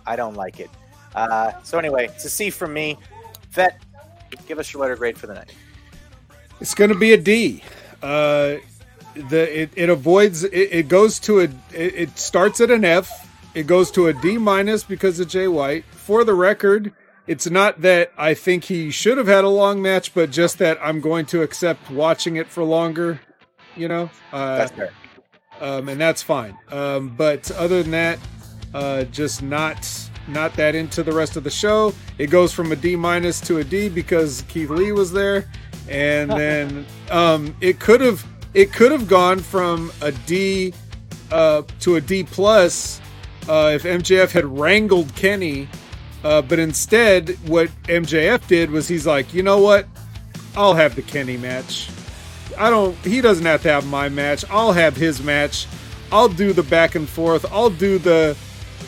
I 0.04 0.16
don't 0.16 0.34
like 0.34 0.58
it. 0.58 0.70
Uh, 1.14 1.52
so 1.62 1.78
anyway, 1.78 2.06
it's 2.06 2.24
a 2.24 2.30
C 2.30 2.50
from 2.50 2.72
me. 2.72 2.98
Vet, 3.50 3.80
give 4.48 4.58
us 4.58 4.72
your 4.72 4.82
letter 4.82 4.96
grade 4.96 5.16
for 5.16 5.28
the 5.28 5.34
night. 5.34 5.52
It's 6.62 6.74
going 6.74 6.90
to 6.90 6.96
be 6.96 7.12
a 7.12 7.16
D. 7.16 7.60
Uh, 8.00 8.58
the 9.14 9.62
it, 9.62 9.70
it 9.74 9.90
avoids 9.90 10.44
it, 10.44 10.52
it 10.54 10.88
goes 10.88 11.18
to 11.20 11.40
a 11.40 11.44
it, 11.44 11.50
it 11.72 12.18
starts 12.18 12.60
at 12.60 12.70
an 12.70 12.84
F. 12.84 13.28
It 13.54 13.66
goes 13.66 13.90
to 13.90 14.06
a 14.06 14.12
D 14.12 14.38
minus 14.38 14.84
because 14.84 15.18
of 15.18 15.26
Jay 15.26 15.48
White. 15.48 15.84
For 15.86 16.22
the 16.22 16.34
record, 16.34 16.92
it's 17.26 17.50
not 17.50 17.80
that 17.82 18.12
I 18.16 18.34
think 18.34 18.62
he 18.64 18.92
should 18.92 19.18
have 19.18 19.26
had 19.26 19.42
a 19.42 19.48
long 19.48 19.82
match, 19.82 20.14
but 20.14 20.30
just 20.30 20.58
that 20.58 20.78
I'm 20.80 21.00
going 21.00 21.26
to 21.26 21.42
accept 21.42 21.90
watching 21.90 22.36
it 22.36 22.46
for 22.46 22.62
longer. 22.62 23.20
You 23.76 23.88
know, 23.88 24.10
uh, 24.32 24.58
That's 24.58 24.70
fair. 24.72 24.92
um, 25.60 25.88
and 25.88 26.00
that's 26.00 26.22
fine. 26.22 26.56
Um, 26.70 27.08
but 27.16 27.50
other 27.50 27.82
than 27.82 27.90
that, 27.90 28.18
uh, 28.72 29.02
just 29.04 29.42
not 29.42 29.88
not 30.28 30.54
that 30.54 30.76
into 30.76 31.02
the 31.02 31.12
rest 31.12 31.36
of 31.36 31.42
the 31.42 31.50
show. 31.50 31.92
It 32.18 32.30
goes 32.30 32.52
from 32.52 32.70
a 32.70 32.76
D 32.76 32.94
minus 32.94 33.40
to 33.42 33.58
a 33.58 33.64
D 33.64 33.88
because 33.88 34.42
Keith 34.42 34.70
Lee 34.70 34.92
was 34.92 35.10
there, 35.10 35.50
and 35.88 36.30
then 36.30 36.86
um, 37.10 37.54
it 37.60 37.80
could 37.80 38.00
have 38.00 38.24
it 38.54 38.72
could 38.72 38.92
have 38.92 39.08
gone 39.08 39.38
from 39.38 39.92
a 40.00 40.12
D 40.12 40.74
uh, 41.30 41.62
to 41.80 41.96
a 41.96 42.00
D 42.00 42.24
plus 42.24 43.00
uh, 43.48 43.72
if 43.74 43.82
MJF 43.82 44.30
had 44.30 44.44
wrangled 44.44 45.14
Kenny. 45.14 45.68
Uh, 46.24 46.40
but 46.40 46.58
instead, 46.58 47.30
what 47.48 47.68
MJF 47.84 48.46
did 48.46 48.70
was 48.70 48.86
he's 48.86 49.06
like, 49.06 49.34
you 49.34 49.42
know 49.42 49.58
what? 49.58 49.86
I'll 50.54 50.74
have 50.74 50.94
the 50.94 51.02
Kenny 51.02 51.36
match. 51.36 51.90
I 52.58 52.70
don't. 52.70 52.94
He 52.98 53.20
doesn't 53.20 53.46
have 53.46 53.62
to 53.62 53.70
have 53.70 53.86
my 53.86 54.08
match. 54.08 54.44
I'll 54.50 54.72
have 54.72 54.94
his 54.94 55.22
match. 55.22 55.66
I'll 56.12 56.28
do 56.28 56.52
the 56.52 56.62
back 56.62 56.94
and 56.94 57.08
forth. 57.08 57.50
I'll 57.50 57.70
do 57.70 57.98
the 57.98 58.36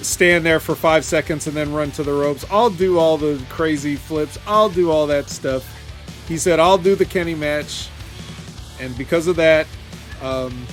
stand 0.03 0.45
there 0.45 0.61
for 0.61 0.75
five 0.75 1.05
seconds 1.05 1.47
and 1.47 1.57
then 1.57 1.73
run 1.73 1.91
to 1.93 2.03
the 2.03 2.13
ropes. 2.13 2.45
I'll 2.51 2.71
do 2.71 2.99
all 2.99 3.17
the 3.17 3.43
crazy 3.49 3.97
flips. 3.97 4.39
I'll 4.47 4.69
do 4.69 4.91
all 4.91 5.07
that 5.07 5.31
stuff. 5.31 5.74
He 6.29 6.39
said, 6.39 6.59
I'll 6.59 6.79
do 6.79 6.95
the 6.95 7.05
Kenny 7.05 7.35
match. 7.35 7.89
And 8.81 8.97
because 8.97 9.27
of 9.27 9.37
that, 9.37 9.67
um, 10.23 10.67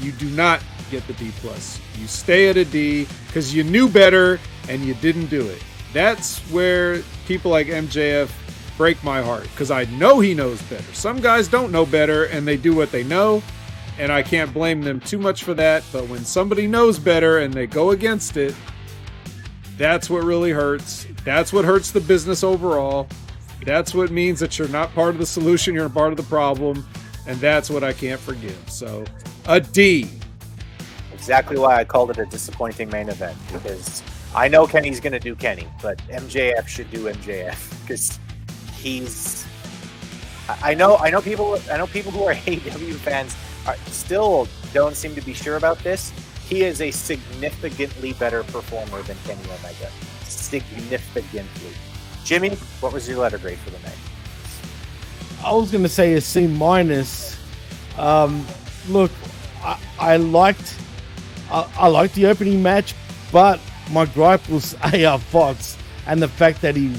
you 0.00 0.12
do 0.12 0.28
not 0.30 0.62
get 0.90 1.06
the 1.06 1.12
D 1.14 1.30
plus. 1.36 1.80
You 1.98 2.06
stay 2.06 2.48
at 2.48 2.56
a 2.56 2.64
D 2.64 3.06
because 3.26 3.54
you 3.54 3.62
knew 3.62 3.88
better 3.88 4.40
and 4.68 4.82
you 4.82 4.94
didn't 4.94 5.26
do 5.26 5.46
it. 5.46 5.62
That's 5.92 6.38
where 6.50 7.02
people 7.26 7.50
like 7.50 7.66
MJF 7.66 8.30
break 8.76 9.02
my 9.04 9.20
heart 9.20 9.42
because 9.42 9.70
I 9.70 9.84
know 9.84 10.20
he 10.20 10.34
knows 10.34 10.62
better. 10.62 10.94
Some 10.94 11.20
guys 11.20 11.48
don't 11.48 11.70
know 11.70 11.84
better 11.84 12.24
and 12.24 12.46
they 12.46 12.56
do 12.56 12.74
what 12.74 12.90
they 12.90 13.04
know, 13.04 13.42
and 13.98 14.10
I 14.10 14.22
can't 14.22 14.52
blame 14.54 14.80
them 14.80 15.00
too 15.00 15.18
much 15.18 15.44
for 15.44 15.54
that. 15.54 15.84
But 15.92 16.08
when 16.08 16.24
somebody 16.24 16.66
knows 16.66 16.98
better 16.98 17.38
and 17.38 17.52
they 17.52 17.66
go 17.66 17.90
against 17.90 18.36
it, 18.36 18.54
that's 19.76 20.08
what 20.08 20.24
really 20.24 20.50
hurts. 20.50 21.06
That's 21.24 21.52
what 21.52 21.64
hurts 21.64 21.90
the 21.90 22.00
business 22.00 22.42
overall. 22.42 23.08
That's 23.64 23.94
what 23.94 24.10
means 24.10 24.40
that 24.40 24.58
you're 24.58 24.68
not 24.68 24.94
part 24.94 25.10
of 25.10 25.18
the 25.18 25.26
solution, 25.26 25.74
you're 25.74 25.88
part 25.88 26.12
of 26.12 26.16
the 26.16 26.22
problem, 26.24 26.86
and 27.26 27.38
that's 27.38 27.68
what 27.68 27.84
I 27.84 27.92
can't 27.92 28.20
forgive. 28.20 28.58
So, 28.68 29.04
a 29.46 29.60
D. 29.60 30.08
Exactly 31.12 31.58
why 31.58 31.76
I 31.76 31.84
called 31.84 32.10
it 32.10 32.18
a 32.18 32.24
disappointing 32.26 32.88
main 32.88 33.10
event 33.10 33.36
because 33.52 34.02
I 34.34 34.48
know 34.48 34.66
Kenny's 34.66 35.00
going 35.00 35.12
to 35.12 35.20
do 35.20 35.34
Kenny, 35.34 35.68
but 35.82 35.98
MJF 36.08 36.66
should 36.66 36.90
do 36.90 37.04
MJF 37.04 37.82
because 37.82 38.18
he's. 38.76 39.46
I 40.62 40.74
know, 40.74 40.96
I 40.96 41.10
know 41.10 41.20
people. 41.20 41.58
I 41.70 41.76
know 41.76 41.86
people 41.86 42.12
who 42.12 42.24
are 42.24 42.34
AEW 42.46 42.94
fans 42.94 43.36
are 43.66 43.76
still 43.86 44.48
don't 44.72 44.96
seem 44.96 45.14
to 45.14 45.20
be 45.20 45.34
sure 45.34 45.56
about 45.56 45.78
this. 45.80 46.12
He 46.48 46.62
is 46.62 46.80
a 46.80 46.90
significantly 46.90 48.14
better 48.14 48.42
performer 48.44 49.02
than 49.02 49.16
Kenny 49.24 49.44
Omega. 49.44 49.90
Significantly. 50.24 51.72
Jimmy, 52.24 52.50
what 52.80 52.92
was 52.92 53.08
your 53.08 53.18
letter 53.18 53.38
grade 53.38 53.58
for 53.58 53.70
the 53.70 53.78
night? 53.80 53.98
I 55.44 55.54
was 55.54 55.70
going 55.70 55.82
to 55.82 55.88
say 55.88 56.14
a 56.14 56.20
C 56.20 56.46
minus. 56.46 57.38
Um, 57.98 58.46
look, 58.88 59.10
I, 59.62 59.78
I 59.98 60.16
liked 60.16 60.76
I, 61.50 61.68
I 61.76 61.88
liked 61.88 62.14
the 62.14 62.26
opening 62.26 62.62
match, 62.62 62.94
but 63.32 63.60
my 63.90 64.06
gripe 64.06 64.48
was 64.48 64.74
AR 64.82 65.18
Fox 65.18 65.76
and 66.06 66.22
the 66.22 66.28
fact 66.28 66.60
that 66.62 66.76
he 66.76 66.94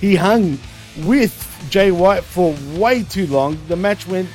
he 0.00 0.16
hung 0.16 0.58
with 1.04 1.66
Jay 1.70 1.90
White 1.90 2.24
for 2.24 2.54
way 2.76 3.02
too 3.02 3.26
long. 3.26 3.58
The 3.68 3.76
match 3.76 4.06
went 4.06 4.28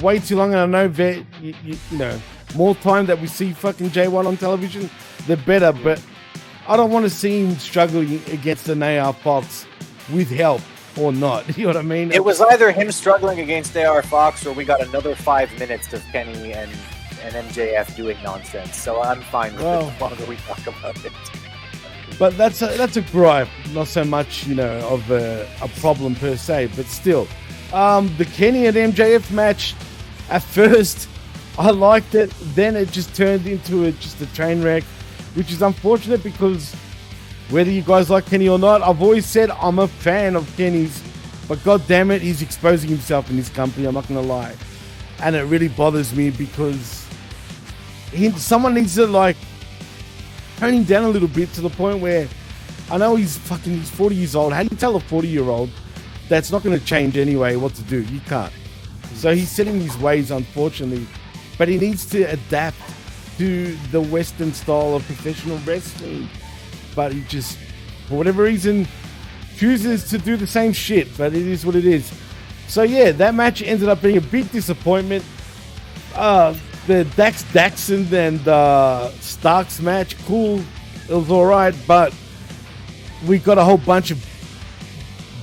way 0.00 0.18
too 0.18 0.36
long, 0.36 0.54
and 0.54 0.60
I 0.60 0.66
know 0.66 0.88
that 0.88 1.24
you, 1.40 1.54
you, 1.64 1.76
you 1.90 1.98
know 1.98 2.20
more 2.54 2.74
time 2.76 3.06
that 3.06 3.20
we 3.20 3.26
see 3.26 3.52
fucking 3.52 3.90
Jay 3.90 4.08
White 4.08 4.26
on 4.26 4.36
television, 4.36 4.88
the 5.26 5.36
better. 5.36 5.72
But 5.72 6.02
I 6.68 6.76
don't 6.76 6.90
want 6.90 7.04
to 7.04 7.10
see 7.10 7.44
him 7.44 7.56
struggling 7.58 8.20
against 8.30 8.68
an 8.68 8.82
AR 8.82 9.14
Fox 9.14 9.66
with 10.12 10.28
help 10.30 10.60
or 10.98 11.12
not. 11.12 11.46
You 11.56 11.64
know 11.64 11.70
what 11.70 11.76
I 11.78 11.82
mean? 11.82 12.12
It 12.12 12.22
was 12.22 12.42
either 12.42 12.70
him 12.70 12.92
struggling 12.92 13.40
against 13.40 13.74
AR 13.76 14.02
Fox 14.02 14.44
or 14.44 14.52
we 14.52 14.64
got 14.64 14.82
another 14.82 15.14
five 15.14 15.50
minutes 15.58 15.92
of 15.94 16.02
Kenny 16.12 16.52
and, 16.52 16.70
and 17.22 17.34
MJF 17.48 17.96
doing 17.96 18.18
nonsense. 18.22 18.76
So 18.76 19.02
I'm 19.02 19.22
fine 19.22 19.54
with 19.54 19.62
Well- 19.62 19.88
it 19.88 19.98
the 19.98 20.04
longer 20.04 20.24
we 20.26 20.36
talk 20.36 20.66
about 20.66 21.02
it. 21.04 21.12
But 22.18 22.36
that's 22.36 22.60
a, 22.62 22.66
that's 22.76 22.96
a 22.96 23.02
gripe, 23.02 23.48
not 23.72 23.86
so 23.86 24.04
much 24.04 24.44
you 24.46 24.56
know 24.56 24.78
of 24.88 25.08
a, 25.10 25.48
a 25.62 25.68
problem 25.80 26.16
per 26.16 26.36
se, 26.36 26.70
but 26.74 26.86
still, 26.86 27.28
um, 27.72 28.12
the 28.18 28.24
Kenny 28.24 28.66
and 28.66 28.76
MJF 28.76 29.30
match. 29.30 29.74
At 30.28 30.42
first, 30.42 31.08
I 31.58 31.70
liked 31.70 32.14
it. 32.16 32.32
Then 32.54 32.74
it 32.76 32.90
just 32.90 33.14
turned 33.14 33.46
into 33.46 33.84
a, 33.84 33.92
just 33.92 34.20
a 34.20 34.26
train 34.34 34.62
wreck, 34.62 34.82
which 35.38 35.52
is 35.52 35.62
unfortunate 35.62 36.20
because 36.24 36.74
whether 37.50 37.70
you 37.70 37.80
guys 37.80 38.10
like 38.10 38.26
Kenny 38.26 38.48
or 38.48 38.58
not, 38.58 38.82
I've 38.82 39.00
always 39.00 39.24
said 39.24 39.52
I'm 39.52 39.78
a 39.78 39.86
fan 39.86 40.34
of 40.34 40.52
Kenny's. 40.56 41.00
But 41.46 41.62
god 41.62 41.86
damn 41.86 42.10
it, 42.10 42.20
he's 42.22 42.42
exposing 42.42 42.90
himself 42.90 43.30
in 43.30 43.36
his 43.36 43.48
company. 43.48 43.86
I'm 43.86 43.94
not 43.94 44.08
gonna 44.08 44.20
lie, 44.20 44.56
and 45.22 45.36
it 45.36 45.42
really 45.42 45.68
bothers 45.68 46.12
me 46.12 46.30
because 46.30 47.06
he, 48.10 48.30
someone 48.32 48.74
needs 48.74 48.96
to 48.96 49.06
like 49.06 49.36
tone 50.56 50.74
him 50.74 50.82
down 50.82 51.04
a 51.04 51.08
little 51.08 51.28
bit 51.28 51.52
to 51.52 51.60
the 51.60 51.70
point 51.70 52.00
where 52.00 52.26
I 52.90 52.98
know 52.98 53.14
he's 53.14 53.38
fucking 53.38 53.74
he's 53.74 53.90
40 53.90 54.16
years 54.16 54.34
old. 54.34 54.52
How 54.52 54.64
do 54.64 54.68
you 54.72 54.76
tell 54.76 54.96
a 54.96 55.00
40 55.00 55.28
year 55.28 55.44
old 55.44 55.70
that's 56.28 56.50
not 56.50 56.64
to 56.64 56.80
change 56.80 57.16
anyway 57.16 57.54
what 57.54 57.74
to 57.76 57.82
do? 57.82 58.02
You 58.02 58.20
can't. 58.22 58.52
So 59.14 59.32
he's 59.36 59.50
set 59.50 59.68
in 59.68 59.80
his 59.80 59.96
ways, 59.98 60.32
unfortunately, 60.32 61.06
but 61.56 61.68
he 61.68 61.78
needs 61.78 62.04
to 62.06 62.24
adapt 62.24 62.76
to 63.38 63.76
the 63.90 64.00
Western 64.00 64.52
style 64.52 64.94
of 64.96 65.04
professional 65.06 65.58
wrestling. 65.58 66.28
But 66.94 67.12
he 67.12 67.22
just, 67.22 67.58
for 68.08 68.16
whatever 68.16 68.42
reason, 68.42 68.86
chooses 69.56 70.08
to 70.10 70.18
do 70.18 70.36
the 70.36 70.46
same 70.46 70.72
shit. 70.72 71.16
But 71.16 71.34
it 71.34 71.46
is 71.46 71.64
what 71.64 71.74
it 71.74 71.84
is. 71.84 72.12
So 72.66 72.82
yeah, 72.82 73.12
that 73.12 73.34
match 73.34 73.62
ended 73.62 73.88
up 73.88 74.02
being 74.02 74.18
a 74.18 74.20
big 74.20 74.50
disappointment. 74.50 75.24
Uh, 76.14 76.54
the 76.86 77.04
Dax 77.16 77.42
Daxon 77.44 78.10
and 78.12 78.46
uh, 78.48 79.10
Starks 79.20 79.80
match, 79.80 80.16
cool. 80.26 80.60
It 81.08 81.14
was 81.14 81.30
all 81.30 81.46
right, 81.46 81.74
but 81.86 82.14
we 83.26 83.38
got 83.38 83.58
a 83.58 83.64
whole 83.64 83.78
bunch 83.78 84.10
of 84.10 84.24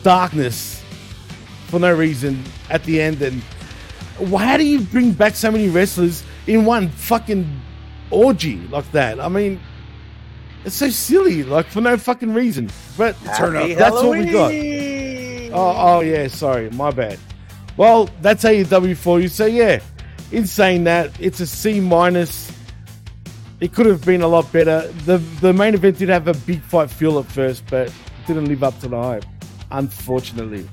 darkness 0.03 0.83
for 1.67 1.79
no 1.79 1.93
reason 1.93 2.43
at 2.69 2.83
the 2.83 3.01
end. 3.01 3.21
And 3.21 3.41
why 4.17 4.57
do 4.57 4.65
you 4.65 4.81
bring 4.81 5.11
back 5.11 5.35
so 5.35 5.51
many 5.51 5.69
wrestlers 5.69 6.23
in 6.47 6.65
one 6.65 6.89
fucking 6.89 7.61
orgy 8.11 8.57
like 8.67 8.89
that? 8.91 9.19
I 9.19 9.27
mean, 9.27 9.59
it's 10.63 10.75
so 10.75 10.89
silly, 10.89 11.43
like 11.43 11.67
for 11.67 11.81
no 11.81 11.97
fucking 11.97 12.33
reason. 12.33 12.69
But 12.97 13.15
Turn 13.37 13.55
up. 13.55 13.77
that's 13.77 13.95
what 13.95 14.17
we 14.17 14.25
got. 14.31 14.51
Oh, 15.53 15.73
oh 15.77 15.99
yeah, 16.01 16.27
sorry, 16.27 16.69
my 16.71 16.91
bad. 16.91 17.19
Well, 17.77 18.09
that's 18.21 18.43
AEW 18.43 18.95
for 18.97 19.19
you. 19.19 19.27
So 19.27 19.45
yeah, 19.45 19.79
in 20.31 20.47
saying 20.47 20.85
that, 20.85 21.11
it's 21.19 21.39
a 21.39 21.47
C 21.47 21.79
minus. 21.79 22.51
It 23.61 23.73
could 23.73 23.85
have 23.85 24.03
been 24.05 24.21
a 24.21 24.27
lot 24.27 24.51
better. 24.51 24.87
The 25.05 25.17
the 25.39 25.53
main 25.53 25.73
event 25.75 25.97
did 25.97 26.09
have 26.09 26.27
a 26.27 26.33
big 26.33 26.61
fight 26.61 26.89
feel 26.89 27.19
at 27.19 27.25
first, 27.25 27.63
but 27.69 27.93
didn't 28.27 28.45
live 28.45 28.63
up 28.63 28.79
to 28.81 28.87
the 28.87 29.01
hype. 29.01 29.25
Unfortunately. 29.71 30.67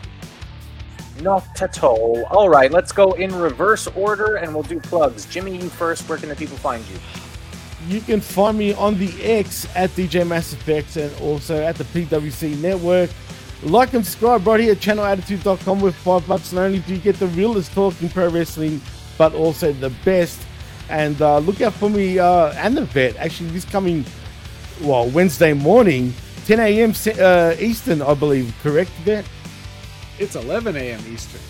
Not 1.22 1.62
at 1.62 1.82
all. 1.84 2.24
All 2.30 2.48
right, 2.48 2.70
let's 2.70 2.90
go 2.90 3.12
in 3.12 3.34
reverse 3.34 3.86
order 3.88 4.36
and 4.36 4.52
we'll 4.52 4.64
do 4.64 4.80
plugs. 4.80 5.24
Jimmy, 5.26 5.56
you 5.56 5.68
first. 5.68 6.08
Where 6.08 6.18
can 6.18 6.28
the 6.28 6.36
people 6.36 6.56
find 6.56 6.84
you? 6.88 6.96
You 7.88 8.00
can 8.00 8.20
find 8.20 8.58
me 8.58 8.74
on 8.74 8.98
the 8.98 9.22
X 9.22 9.66
at 9.74 9.90
DJ 9.90 10.26
Mass 10.26 10.52
Effects 10.52 10.96
and 10.96 11.14
also 11.20 11.62
at 11.62 11.76
the 11.76 11.84
PWC 11.84 12.58
Network. 12.60 13.10
Like 13.62 13.94
and 13.94 14.04
subscribe 14.04 14.44
right 14.46 14.58
here 14.58 14.72
at 14.72 14.78
channelattitude.com 14.78 15.80
with 15.80 15.94
five 15.94 16.26
bucks. 16.26 16.52
Not 16.52 16.62
only 16.62 16.80
do 16.80 16.94
you 16.94 17.00
get 17.00 17.16
the 17.16 17.28
realest 17.28 17.72
talking 17.72 18.08
pro 18.08 18.28
wrestling, 18.28 18.80
but 19.16 19.34
also 19.34 19.72
the 19.72 19.90
best. 20.04 20.40
And 20.88 21.20
uh, 21.22 21.38
look 21.38 21.60
out 21.60 21.72
for 21.74 21.88
me 21.88 22.18
uh, 22.18 22.52
and 22.56 22.76
the 22.76 22.84
vet 22.84 23.16
actually 23.16 23.50
this 23.50 23.64
coming, 23.64 24.04
well, 24.80 25.08
Wednesday 25.10 25.52
morning, 25.52 26.12
10 26.46 26.58
a.m. 26.58 26.92
Uh, 27.20 27.54
Eastern, 27.60 28.02
I 28.02 28.14
believe. 28.14 28.52
Correct, 28.62 28.90
vet? 29.04 29.24
It's 30.18 30.36
11 30.36 30.76
a.m. 30.76 31.00
Eastern. 31.08 31.40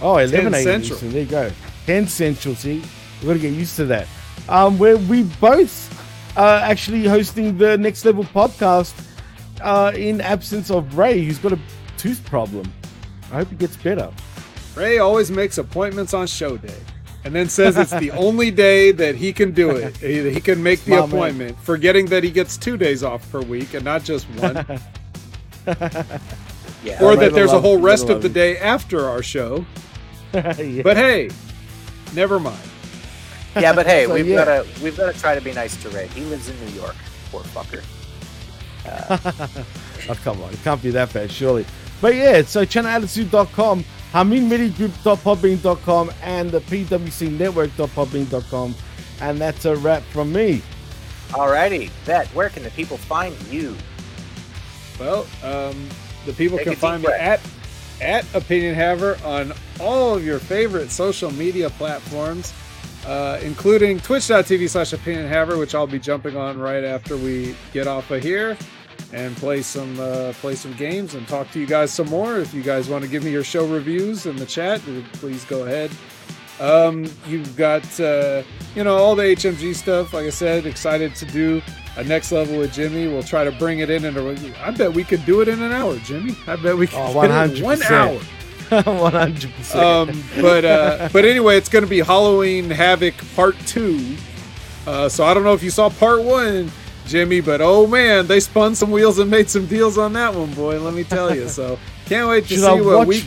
Oh, 0.00 0.18
11 0.18 0.54
a.m. 0.54 0.62
Central. 0.62 0.94
Eastern. 0.94 1.10
There 1.12 1.22
you 1.22 1.28
go. 1.28 1.50
10 1.86 2.06
Central, 2.06 2.54
see? 2.54 2.82
We've 3.20 3.26
got 3.26 3.32
to 3.34 3.38
get 3.38 3.52
used 3.52 3.76
to 3.76 3.84
that. 3.86 4.06
Um, 4.48 4.78
where 4.78 4.96
we 4.96 5.24
both 5.40 5.88
are 6.36 6.58
actually 6.58 7.04
hosting 7.04 7.58
the 7.58 7.78
Next 7.78 8.04
Level 8.04 8.24
podcast 8.24 8.94
uh, 9.60 9.92
in 9.94 10.20
absence 10.20 10.70
of 10.70 10.98
Ray, 10.98 11.22
who's 11.24 11.38
got 11.38 11.52
a 11.52 11.58
tooth 11.96 12.24
problem. 12.24 12.70
I 13.30 13.36
hope 13.36 13.48
he 13.48 13.56
gets 13.56 13.76
better. 13.76 14.10
Ray 14.74 14.98
always 14.98 15.30
makes 15.30 15.58
appointments 15.58 16.14
on 16.14 16.26
show 16.26 16.56
day 16.56 16.80
and 17.24 17.34
then 17.34 17.48
says 17.48 17.76
it's 17.76 17.92
the 17.92 18.10
only 18.12 18.50
day 18.50 18.90
that 18.92 19.14
he 19.14 19.32
can 19.32 19.52
do 19.52 19.70
it. 19.70 19.96
He, 19.98 20.40
can 20.40 20.62
make 20.62 20.80
the 20.80 20.92
Smart 20.92 21.10
man. 21.10 21.18
appointment, 21.18 21.58
forgetting 21.60 22.06
that 22.06 22.24
he 22.24 22.30
gets 22.30 22.56
two 22.56 22.76
days 22.76 23.02
off 23.02 23.30
per 23.30 23.40
week 23.40 23.74
and 23.74 23.84
not 23.84 24.02
just 24.02 24.26
one. 24.30 24.80
Yeah. 26.84 27.02
or 27.02 27.16
that 27.16 27.32
there's 27.32 27.52
a 27.52 27.60
whole 27.60 27.78
rest 27.78 28.08
of 28.08 28.22
the 28.22 28.28
day 28.28 28.58
after 28.58 29.08
our 29.08 29.22
show. 29.22 29.64
Yeah. 30.34 30.80
But 30.82 30.96
hey, 30.96 31.28
never 32.14 32.40
mind. 32.40 32.58
Yeah, 33.54 33.74
but 33.74 33.84
hey, 33.84 34.04
So, 34.06 34.14
we've 34.14 34.26
yeah. 34.26 34.44
gotta 34.46 34.66
we've 34.82 34.96
gotta 34.96 35.12
try 35.18 35.34
to 35.34 35.42
be 35.42 35.52
nice 35.52 35.76
to 35.82 35.90
Ray. 35.90 36.06
He 36.08 36.22
lives 36.22 36.48
in 36.48 36.58
New 36.64 36.72
York. 36.72 36.96
Poor 37.30 37.42
fucker. 37.42 37.82
Oh, 40.08 40.14
come 40.24 40.42
on. 40.42 40.52
It 40.52 40.58
can't 40.64 40.82
be 40.82 40.90
that 40.90 41.12
bad, 41.12 41.30
surely. 41.30 41.64
But 42.00 42.16
yeah, 42.16 42.42
so 42.42 42.64
channelattitude.com, 42.64 43.84
HaminMediagroup.podbean.com, 44.12 46.10
and 46.22 46.50
the 46.50 46.58
PWCNetwork.podbean.com. 46.60 48.74
And 49.20 49.38
that's 49.38 49.64
a 49.64 49.76
wrap 49.76 50.02
from 50.04 50.32
me. 50.32 50.62
Alrighty, 51.28 51.90
Vet, 52.04 52.26
where 52.28 52.48
can 52.48 52.62
the 52.64 52.70
people 52.70 52.96
find 52.96 53.36
you? 53.42 53.76
Well, 54.98 55.26
um, 55.44 55.88
the 56.26 56.32
people 56.32 56.58
Take 56.58 56.68
can 56.68 56.76
find 56.76 57.02
me 57.02 57.12
at 57.12 57.40
at 58.00 58.24
Opinion 58.34 58.74
Haver 58.74 59.16
on 59.24 59.52
all 59.80 60.14
of 60.14 60.24
your 60.24 60.38
favorite 60.38 60.90
social 60.90 61.30
media 61.30 61.70
platforms, 61.70 62.52
uh, 63.06 63.38
including 63.42 64.00
twitch.tv 64.00 64.68
slash 64.68 64.92
Opinion 64.92 65.28
Haver, 65.28 65.56
which 65.56 65.74
I'll 65.74 65.86
be 65.86 66.00
jumping 66.00 66.36
on 66.36 66.58
right 66.58 66.84
after 66.84 67.16
we 67.16 67.54
get 67.72 67.86
off 67.86 68.10
of 68.10 68.22
here 68.22 68.56
and 69.12 69.36
play 69.36 69.62
some 69.62 69.98
uh, 70.00 70.32
play 70.40 70.54
some 70.54 70.72
games 70.74 71.14
and 71.14 71.26
talk 71.28 71.50
to 71.52 71.60
you 71.60 71.66
guys 71.66 71.92
some 71.92 72.08
more. 72.08 72.38
If 72.38 72.54
you 72.54 72.62
guys 72.62 72.88
want 72.88 73.04
to 73.04 73.10
give 73.10 73.24
me 73.24 73.30
your 73.30 73.44
show 73.44 73.66
reviews 73.66 74.26
in 74.26 74.36
the 74.36 74.46
chat, 74.46 74.80
please 75.14 75.44
go 75.44 75.64
ahead. 75.64 75.90
Um, 76.60 77.06
you've 77.26 77.56
got 77.56 77.84
uh, 78.00 78.42
you 78.74 78.84
know 78.84 78.96
all 78.96 79.14
the 79.16 79.22
HMG 79.24 79.74
stuff. 79.74 80.12
Like 80.12 80.26
I 80.26 80.30
said, 80.30 80.66
excited 80.66 81.14
to 81.16 81.24
do 81.26 81.60
a 81.96 82.04
next 82.04 82.30
level 82.32 82.58
with 82.58 82.72
Jimmy. 82.72 83.08
We'll 83.08 83.22
try 83.22 83.44
to 83.44 83.52
bring 83.52 83.80
it 83.80 83.90
in. 83.90 84.04
And 84.04 84.16
I 84.56 84.70
bet 84.70 84.92
we 84.92 85.04
could 85.04 85.24
do 85.26 85.40
it 85.40 85.48
in 85.48 85.60
an 85.62 85.72
hour, 85.72 85.96
Jimmy. 85.98 86.36
I 86.46 86.56
bet 86.56 86.76
we 86.76 86.86
could 86.86 86.98
Oh, 86.98 87.12
get 87.20 87.30
100%. 87.30 87.62
one 87.62 87.82
hour. 87.82 88.20
100%. 88.72 89.74
Um, 89.76 90.22
but 90.40 90.64
uh, 90.64 91.08
but 91.12 91.24
anyway, 91.24 91.56
it's 91.56 91.68
going 91.68 91.84
to 91.84 91.90
be 91.90 92.00
Halloween 92.00 92.70
Havoc 92.70 93.14
Part 93.36 93.58
Two. 93.66 94.16
Uh, 94.86 95.08
so 95.08 95.24
I 95.24 95.34
don't 95.34 95.44
know 95.44 95.52
if 95.54 95.62
you 95.62 95.70
saw 95.70 95.90
Part 95.90 96.22
One, 96.22 96.70
Jimmy, 97.06 97.40
but 97.40 97.60
oh 97.60 97.86
man, 97.86 98.26
they 98.26 98.40
spun 98.40 98.74
some 98.74 98.90
wheels 98.90 99.18
and 99.18 99.30
made 99.30 99.50
some 99.50 99.66
deals 99.66 99.98
on 99.98 100.12
that 100.14 100.34
one, 100.34 100.52
boy. 100.54 100.78
Let 100.80 100.94
me 100.94 101.04
tell 101.04 101.34
you. 101.34 101.48
So 101.48 101.78
can't 102.06 102.28
wait 102.28 102.42
to 102.44 102.48
Should 102.48 102.60
see 102.60 102.66
I 102.66 102.80
what 102.80 102.98
watch- 102.98 103.08
we. 103.08 103.24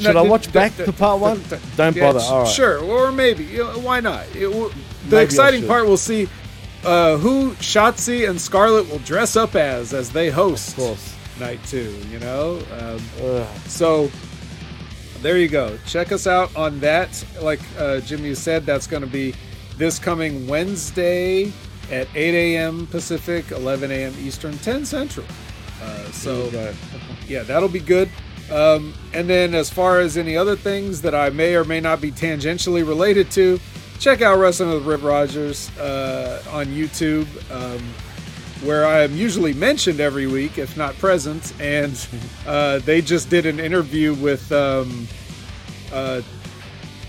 Should 0.00 0.14
No, 0.14 0.24
I 0.24 0.28
watch 0.28 0.46
d- 0.46 0.52
back 0.52 0.76
d- 0.76 0.84
to 0.84 0.92
part 0.92 1.20
one? 1.20 1.40
d- 1.48 1.56
Don't 1.76 1.96
yeah, 1.96 2.02
bother. 2.12 2.20
All 2.20 2.42
right. 2.42 2.48
Sure, 2.48 2.78
or 2.78 3.10
maybe. 3.12 3.44
You 3.44 3.64
know, 3.64 3.78
why 3.78 4.00
not? 4.00 4.24
It 4.34 4.48
the 4.48 5.16
Maybe 5.16 5.24
exciting 5.24 5.66
part, 5.66 5.86
we'll 5.86 5.96
see 5.96 6.28
uh, 6.84 7.16
who 7.16 7.52
Shotzi 7.54 8.28
and 8.28 8.40
Scarlett 8.40 8.88
will 8.90 8.98
dress 9.00 9.36
up 9.36 9.54
as 9.54 9.92
as 9.94 10.10
they 10.10 10.30
host 10.30 10.76
night 11.38 11.60
two. 11.66 11.94
You 12.10 12.18
know, 12.20 12.60
um, 12.80 13.46
so 13.66 14.10
there 15.22 15.38
you 15.38 15.48
go. 15.48 15.78
Check 15.86 16.12
us 16.12 16.26
out 16.26 16.54
on 16.56 16.78
that. 16.80 17.24
Like 17.40 17.60
uh, 17.78 18.00
Jimmy 18.00 18.34
said, 18.34 18.66
that's 18.66 18.86
going 18.86 19.02
to 19.02 19.08
be 19.08 19.34
this 19.78 19.98
coming 19.98 20.46
Wednesday 20.46 21.52
at 21.90 22.08
8 22.14 22.34
a.m. 22.56 22.86
Pacific, 22.88 23.50
11 23.52 23.90
a.m. 23.90 24.14
Eastern, 24.18 24.56
10 24.58 24.84
Central. 24.84 25.26
Uh, 25.82 26.04
so 26.10 26.48
There 26.48 26.72
you 26.72 26.76
go. 26.92 26.98
yeah, 27.28 27.42
that'll 27.44 27.68
be 27.68 27.78
good. 27.80 28.08
Um, 28.50 28.94
and 29.12 29.28
then 29.28 29.54
as 29.54 29.70
far 29.70 30.00
as 30.00 30.16
any 30.16 30.36
other 30.36 30.56
things 30.56 31.02
that 31.02 31.14
I 31.14 31.30
may 31.30 31.56
or 31.56 31.64
may 31.64 31.80
not 31.80 32.00
be 32.00 32.12
tangentially 32.12 32.86
related 32.86 33.30
to, 33.32 33.58
check 33.98 34.22
out 34.22 34.38
Wrestling 34.38 34.70
with 34.70 34.84
Rip 34.84 35.02
Rogers 35.02 35.76
uh, 35.78 36.42
on 36.50 36.66
YouTube, 36.66 37.26
um, 37.50 37.82
where 38.66 38.86
I 38.86 39.00
am 39.00 39.14
usually 39.16 39.52
mentioned 39.52 40.00
every 40.00 40.26
week, 40.26 40.58
if 40.58 40.76
not 40.76 40.96
present. 40.98 41.52
And 41.60 42.06
uh, 42.46 42.78
they 42.80 43.00
just 43.00 43.28
did 43.30 43.46
an 43.46 43.58
interview 43.58 44.14
with 44.14 44.50
um, 44.52 45.08
uh, 45.92 46.22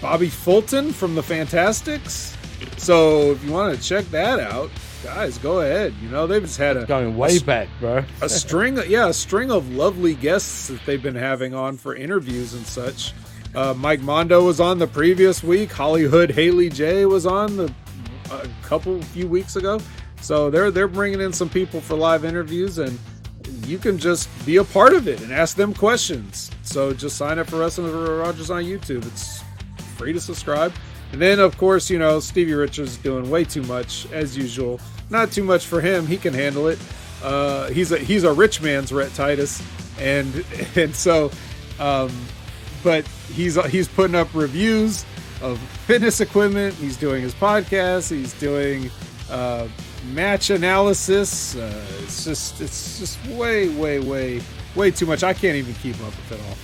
Bobby 0.01 0.29
Fulton 0.29 0.91
from 0.91 1.15
the 1.15 1.23
Fantastics. 1.23 2.35
So 2.77 3.31
if 3.31 3.43
you 3.43 3.51
want 3.51 3.75
to 3.75 3.81
check 3.81 4.05
that 4.05 4.39
out, 4.39 4.71
guys, 5.03 5.37
go 5.37 5.61
ahead. 5.61 5.93
You 6.01 6.09
know 6.09 6.27
they've 6.27 6.41
just 6.41 6.57
had 6.57 6.77
a 6.77 6.85
Going 6.85 7.07
a 7.07 7.17
way 7.17 7.39
back, 7.39 7.67
bro. 7.79 8.03
a 8.21 8.29
string 8.29 8.77
of, 8.77 8.87
yeah 8.87 9.07
a 9.07 9.13
string 9.13 9.51
of 9.51 9.69
lovely 9.71 10.15
guests 10.15 10.67
that 10.67 10.85
they've 10.85 11.01
been 11.01 11.15
having 11.15 11.53
on 11.53 11.77
for 11.77 11.95
interviews 11.95 12.53
and 12.53 12.65
such. 12.65 13.13
Uh, 13.55 13.73
mike 13.73 14.01
mondo 14.01 14.43
was 14.43 14.59
on 14.59 14.77
the 14.77 14.87
previous 14.87 15.43
week. 15.43 15.71
Hollywood 15.71 16.31
haley 16.31 16.69
j 16.69 17.05
was 17.05 17.25
on 17.25 17.57
the 17.57 17.73
a 18.31 18.47
couple 18.61 19.01
few 19.01 19.27
weeks 19.27 19.55
ago. 19.55 19.79
So 20.21 20.49
they're 20.49 20.71
they're 20.71 20.87
bringing 20.87 21.21
in 21.21 21.33
some 21.33 21.49
people 21.49 21.81
for 21.81 21.95
live 21.95 22.25
interviews 22.25 22.77
and 22.77 22.97
you 23.65 23.77
can 23.77 23.97
just 23.97 24.29
be 24.45 24.57
a 24.57 24.63
part 24.63 24.93
of 24.93 25.07
it 25.07 25.21
and 25.21 25.31
ask 25.31 25.55
them 25.55 25.73
questions. 25.73 26.51
So 26.63 26.93
just 26.93 27.17
sign 27.17 27.39
up 27.39 27.47
for 27.47 27.59
wrestling 27.59 27.87
with 27.87 28.09
rogers 28.09 28.49
on 28.49 28.63
youtube. 28.63 29.05
It's 29.05 29.43
free 29.95 30.13
to 30.13 30.19
subscribe 30.19 30.73
and 31.11 31.21
then 31.21 31.39
of 31.39 31.57
course 31.57 31.89
you 31.89 31.99
know 31.99 32.19
stevie 32.19 32.53
richards 32.53 32.91
is 32.91 32.97
doing 32.97 33.29
way 33.29 33.43
too 33.43 33.63
much 33.63 34.09
as 34.11 34.37
usual 34.37 34.79
not 35.09 35.31
too 35.31 35.43
much 35.43 35.65
for 35.65 35.81
him 35.81 36.05
he 36.05 36.17
can 36.17 36.33
handle 36.33 36.67
it 36.67 36.79
uh, 37.23 37.69
he's 37.69 37.91
a 37.91 37.97
he's 37.97 38.23
a 38.23 38.33
rich 38.33 38.61
man's 38.61 38.91
Rhett 38.91 39.13
Titus, 39.13 39.63
and 39.99 40.45
and 40.75 40.95
so, 40.95 41.31
um, 41.79 42.11
but 42.83 43.07
he's 43.33 43.63
he's 43.65 43.87
putting 43.87 44.15
up 44.15 44.33
reviews 44.33 45.05
of 45.41 45.59
fitness 45.59 46.21
equipment. 46.21 46.75
He's 46.75 46.97
doing 46.97 47.21
his 47.21 47.33
podcast. 47.33 48.11
He's 48.11 48.33
doing 48.39 48.91
uh, 49.29 49.67
match 50.13 50.49
analysis. 50.49 51.55
Uh, 51.55 51.85
it's 52.01 52.23
just 52.23 52.61
it's 52.61 52.99
just 52.99 53.25
way 53.27 53.69
way 53.69 53.99
way 53.99 54.41
way 54.75 54.91
too 54.91 55.05
much. 55.05 55.23
I 55.23 55.33
can't 55.33 55.55
even 55.55 55.73
keep 55.75 55.95
up 55.95 56.07
with 56.07 56.33
it 56.33 56.41
all. 56.47 56.57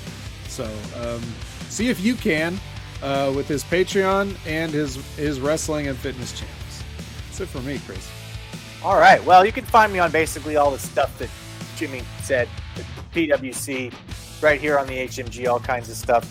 So 0.49 0.65
um, 1.01 1.21
see 1.69 1.89
if 1.89 1.99
you 1.99 2.13
can 2.13 2.59
uh, 3.03 3.31
with 3.35 3.47
his 3.47 3.63
Patreon 3.63 4.35
and 4.47 4.71
his 4.71 4.95
his 5.15 5.39
wrestling 5.39 5.87
and 5.87 5.97
fitness 5.97 6.31
channels. 6.31 6.83
That's 7.27 7.41
it 7.41 7.49
for 7.49 7.61
me, 7.61 7.79
Chris. 7.85 8.09
All 8.83 8.97
right. 8.97 9.23
Well, 9.23 9.45
you 9.45 9.51
can 9.51 9.65
find 9.65 9.93
me 9.93 9.99
on 9.99 10.11
basically 10.11 10.55
all 10.55 10.71
the 10.71 10.79
stuff 10.79 11.17
that 11.19 11.29
Jimmy 11.75 12.01
said. 12.21 12.49
PWC, 13.13 13.93
right 14.41 14.59
here 14.59 14.79
on 14.79 14.87
the 14.87 14.97
HMG, 14.97 15.47
all 15.47 15.59
kinds 15.59 15.89
of 15.89 15.95
stuff. 15.95 16.27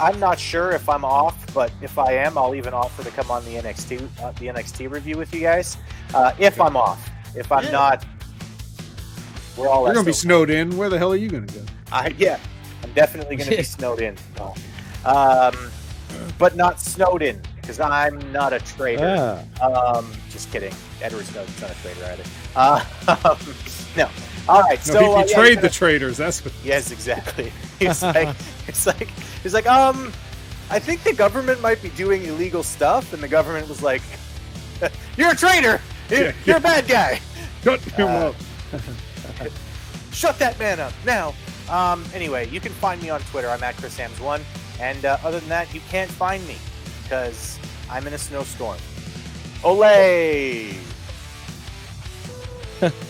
I'm 0.00 0.18
not 0.18 0.38
sure 0.38 0.70
if 0.70 0.88
I'm 0.88 1.04
off, 1.04 1.52
but 1.52 1.70
if 1.82 1.98
I 1.98 2.12
am, 2.12 2.38
I'll 2.38 2.54
even 2.54 2.72
offer 2.72 3.02
to 3.02 3.10
come 3.10 3.30
on 3.30 3.44
the 3.44 3.56
NXT 3.56 4.08
uh, 4.22 4.32
the 4.32 4.46
NXT 4.46 4.90
review 4.90 5.18
with 5.18 5.34
you 5.34 5.40
guys. 5.40 5.76
Uh, 6.14 6.32
if 6.38 6.60
I'm 6.60 6.76
off, 6.76 7.10
if 7.34 7.50
I'm 7.52 7.70
not, 7.72 8.06
we're 9.56 9.68
all 9.68 9.84
You're 9.84 9.94
gonna 9.94 10.06
be 10.06 10.12
snowed 10.12 10.50
in. 10.50 10.76
Where 10.76 10.88
the 10.88 10.98
hell 10.98 11.12
are 11.12 11.16
you 11.16 11.28
gonna 11.28 11.46
go? 11.46 11.64
I 11.90 12.14
yeah, 12.16 12.38
I'm 12.82 12.92
definitely 12.92 13.36
going 13.36 13.50
to 13.50 13.56
be 13.56 13.62
snowed 13.78 14.00
in. 14.00 14.16
Um, 15.04 15.54
but 16.38 16.56
not 16.56 16.80
Snowden, 16.80 17.40
because 17.60 17.80
I'm 17.80 18.20
not 18.32 18.52
a 18.52 18.60
traitor. 18.60 19.44
Um, 19.60 20.10
just 20.30 20.50
kidding. 20.52 20.72
Edward 21.02 21.24
Snowden's 21.26 21.60
not 21.60 21.70
a 21.70 21.74
traitor 21.82 22.04
either. 22.04 22.24
Uh, 22.56 22.84
no. 23.96 24.08
All 24.48 24.62
right. 24.62 24.78
No, 24.86 24.92
so 24.92 25.00
he 25.00 25.06
uh, 25.06 25.16
yeah, 25.18 25.24
betrayed 25.24 25.60
the 25.60 25.68
traders. 25.68 26.16
That's 26.16 26.44
what. 26.44 26.54
Yes, 26.64 26.90
exactly. 26.90 27.52
It's 27.80 28.02
like 28.02 28.34
it's 28.66 28.86
like 28.86 29.08
he's 29.42 29.54
like 29.54 29.66
um, 29.66 30.12
I 30.70 30.78
think 30.80 31.04
the 31.04 31.12
government 31.12 31.60
might 31.60 31.80
be 31.80 31.90
doing 31.90 32.24
illegal 32.24 32.62
stuff, 32.64 33.12
and 33.12 33.22
the 33.22 33.28
government 33.28 33.68
was 33.68 33.82
like, 33.82 34.02
"You're 35.16 35.30
a 35.30 35.36
traitor. 35.36 35.80
You're, 36.10 36.20
Yeah, 36.20 36.32
you're 36.44 36.56
a 36.56 36.60
bad 36.60 36.88
guy." 36.88 37.20
Shut 37.62 37.80
him 37.80 38.06
Uh, 38.08 38.10
up. 38.30 38.34
Shut 40.12 40.38
that 40.40 40.58
man 40.58 40.80
up 40.80 40.92
now. 41.06 41.34
Um, 41.70 42.04
anyway, 42.14 42.48
you 42.48 42.60
can 42.60 42.72
find 42.72 43.00
me 43.02 43.10
on 43.10 43.20
Twitter. 43.30 43.48
I'm 43.48 43.62
at 43.62 43.76
ChrisAmbs1. 43.76 44.40
And 44.80 45.04
uh, 45.04 45.18
other 45.24 45.40
than 45.40 45.48
that, 45.48 45.74
you 45.74 45.80
can't 45.88 46.10
find 46.10 46.46
me 46.46 46.56
because 47.02 47.58
I'm 47.90 48.06
in 48.06 48.12
a 48.12 48.18
snowstorm. 48.18 48.78
Olay! 49.62 50.76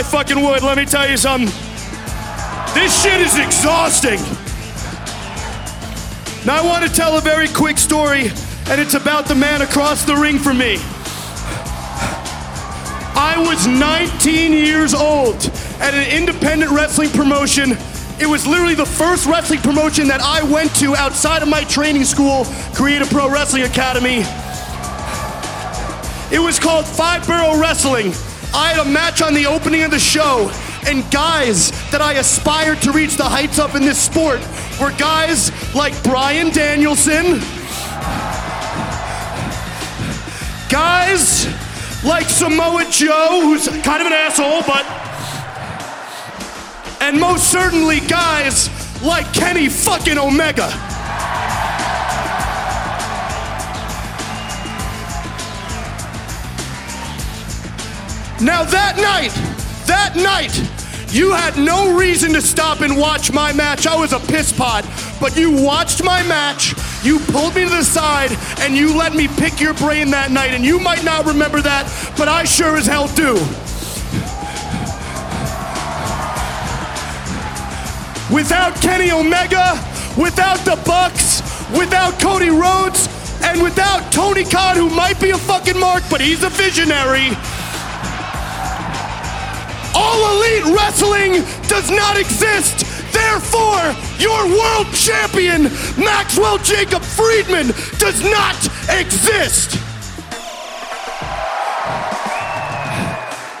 I 0.00 0.02
fucking 0.02 0.40
would. 0.40 0.62
Let 0.62 0.78
me 0.78 0.86
tell 0.86 1.06
you 1.06 1.18
something. 1.18 1.52
This 2.72 3.02
shit 3.02 3.20
is 3.20 3.38
exhausting. 3.38 4.18
Now, 6.46 6.56
I 6.56 6.62
want 6.64 6.86
to 6.86 6.90
tell 6.90 7.18
a 7.18 7.20
very 7.20 7.48
quick 7.48 7.76
story, 7.76 8.30
and 8.70 8.80
it's 8.80 8.94
about 8.94 9.26
the 9.26 9.34
man 9.34 9.60
across 9.60 10.06
the 10.06 10.16
ring 10.16 10.38
from 10.38 10.56
me. 10.56 10.78
I 13.12 13.34
was 13.46 13.66
19 13.66 14.54
years 14.54 14.94
old 14.94 15.36
at 15.80 15.92
an 15.92 16.10
independent 16.10 16.70
wrestling 16.70 17.10
promotion. 17.10 17.72
It 18.18 18.26
was 18.26 18.46
literally 18.46 18.74
the 18.74 18.86
first 18.86 19.26
wrestling 19.26 19.60
promotion 19.60 20.08
that 20.08 20.22
I 20.22 20.42
went 20.50 20.74
to 20.76 20.96
outside 20.96 21.42
of 21.42 21.48
my 21.48 21.64
training 21.64 22.04
school, 22.04 22.46
Create-A-Pro 22.72 23.30
Wrestling 23.30 23.64
Academy. 23.64 24.24
It 26.34 26.40
was 26.40 26.58
called 26.58 26.86
Five 26.86 27.26
Borough 27.26 27.60
Wrestling. 27.60 28.14
I 28.54 28.72
had 28.72 28.86
a 28.86 28.90
match 28.90 29.22
on 29.22 29.34
the 29.34 29.46
opening 29.46 29.82
of 29.82 29.90
the 29.90 29.98
show, 29.98 30.50
and 30.86 31.08
guys 31.10 31.70
that 31.90 32.00
I 32.00 32.14
aspired 32.14 32.80
to 32.82 32.92
reach 32.92 33.16
the 33.16 33.24
heights 33.24 33.58
of 33.58 33.76
in 33.76 33.82
this 33.82 34.00
sport 34.00 34.40
were 34.80 34.92
guys 34.92 35.52
like 35.74 35.92
Bryan 36.02 36.50
Danielson, 36.50 37.38
guys 40.68 41.46
like 42.04 42.26
Samoa 42.26 42.86
Joe, 42.90 43.40
who's 43.42 43.68
kind 43.68 44.00
of 44.00 44.06
an 44.06 44.12
asshole, 44.12 44.62
but. 44.66 44.86
And 47.02 47.18
most 47.18 47.50
certainly 47.50 48.00
guys 48.00 48.68
like 49.02 49.32
Kenny 49.32 49.68
fucking 49.68 50.18
Omega. 50.18 50.89
Now, 58.42 58.64
that 58.64 58.96
night, 58.96 59.34
that 59.86 60.16
night, 60.16 60.56
you 61.12 61.32
had 61.32 61.58
no 61.58 61.94
reason 61.94 62.32
to 62.32 62.40
stop 62.40 62.80
and 62.80 62.96
watch 62.96 63.30
my 63.32 63.52
match. 63.52 63.86
I 63.86 63.94
was 63.94 64.14
a 64.14 64.18
piss 64.18 64.50
pot, 64.50 64.88
but 65.20 65.36
you 65.36 65.50
watched 65.50 66.02
my 66.02 66.22
match, 66.22 66.72
you 67.04 67.18
pulled 67.18 67.54
me 67.54 67.64
to 67.64 67.68
the 67.68 67.84
side, 67.84 68.30
and 68.60 68.74
you 68.74 68.96
let 68.96 69.14
me 69.14 69.28
pick 69.28 69.60
your 69.60 69.74
brain 69.74 70.10
that 70.12 70.30
night. 70.30 70.52
And 70.52 70.64
you 70.64 70.80
might 70.80 71.04
not 71.04 71.26
remember 71.26 71.60
that, 71.60 71.84
but 72.16 72.28
I 72.28 72.44
sure 72.44 72.78
as 72.78 72.86
hell 72.86 73.08
do. 73.08 73.34
Without 78.34 78.74
Kenny 78.80 79.10
Omega, 79.10 79.76
without 80.16 80.60
the 80.64 80.80
Bucks, 80.86 81.42
without 81.76 82.18
Cody 82.18 82.48
Rhodes, 82.48 83.06
and 83.42 83.60
without 83.62 84.10
Tony 84.10 84.44
Khan, 84.44 84.76
who 84.76 84.88
might 84.88 85.20
be 85.20 85.30
a 85.30 85.38
fucking 85.38 85.78
mark, 85.78 86.04
but 86.08 86.22
he's 86.22 86.42
a 86.42 86.48
visionary. 86.48 87.36
All 89.94 90.36
Elite 90.36 90.76
Wrestling 90.76 91.32
does 91.68 91.90
not 91.90 92.18
exist. 92.18 92.86
Therefore, 93.12 93.94
your 94.18 94.46
world 94.46 94.86
champion, 94.94 95.64
Maxwell 95.98 96.58
Jacob 96.58 97.02
Friedman, 97.02 97.68
does 97.98 98.22
not 98.22 98.56
exist. 98.88 99.76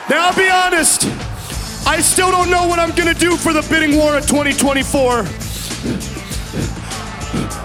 Now, 0.08 0.28
I'll 0.28 0.36
be 0.36 0.48
honest, 0.48 1.04
I 1.86 2.00
still 2.00 2.30
don't 2.30 2.50
know 2.50 2.66
what 2.66 2.78
I'm 2.78 2.94
gonna 2.94 3.14
do 3.14 3.36
for 3.36 3.52
the 3.52 3.62
bidding 3.70 3.96
war 3.96 4.16
of 4.16 4.26
2024. 4.26 5.22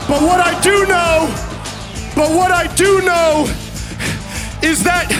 But 0.07 0.21
what 0.21 0.39
I 0.39 0.59
do 0.61 0.85
know 0.85 1.33
But 2.15 2.29
what 2.31 2.51
I 2.51 2.73
do 2.75 3.01
know 3.01 3.45
is 4.61 4.83
that 4.83 5.11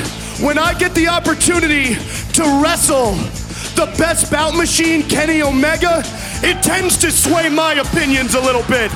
when 0.42 0.58
I 0.58 0.74
get 0.74 0.94
the 0.94 1.08
opportunity 1.08 1.96
to 2.34 2.62
wrestle 2.62 3.14
the 3.76 3.94
best 3.98 4.32
bout 4.32 4.56
machine, 4.56 5.04
Kenny 5.04 5.42
Omega, 5.42 6.04
it 6.44 6.62
tends 6.62 6.98
to 6.98 7.12
sway 7.12 7.50
my 7.50 7.74
opinions 7.74 8.36
a 8.36 8.42
little 8.42 8.64
bit. 8.64 8.92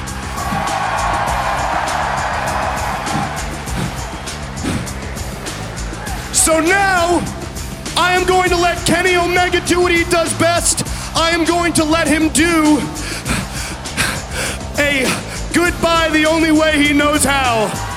So 6.34 6.60
now, 6.60 7.20
I 7.96 8.16
am 8.20 8.26
going 8.26 8.50
to 8.50 8.58
let 8.58 8.86
Kenny 8.86 9.16
Omega 9.16 9.66
do 9.66 9.82
what 9.82 9.92
he 9.92 10.04
does 10.06 10.34
best. 10.40 10.84
I 11.16 11.32
am 11.32 11.46
going 11.46 11.74
to 11.74 11.84
let 11.84 12.08
him 12.08 12.30
do 12.30 12.80
a 14.82 15.04
goodbye 15.54 16.10
the 16.12 16.26
only 16.26 16.52
way 16.52 16.84
he 16.84 16.94
knows 16.94 17.24
how. 17.24 17.89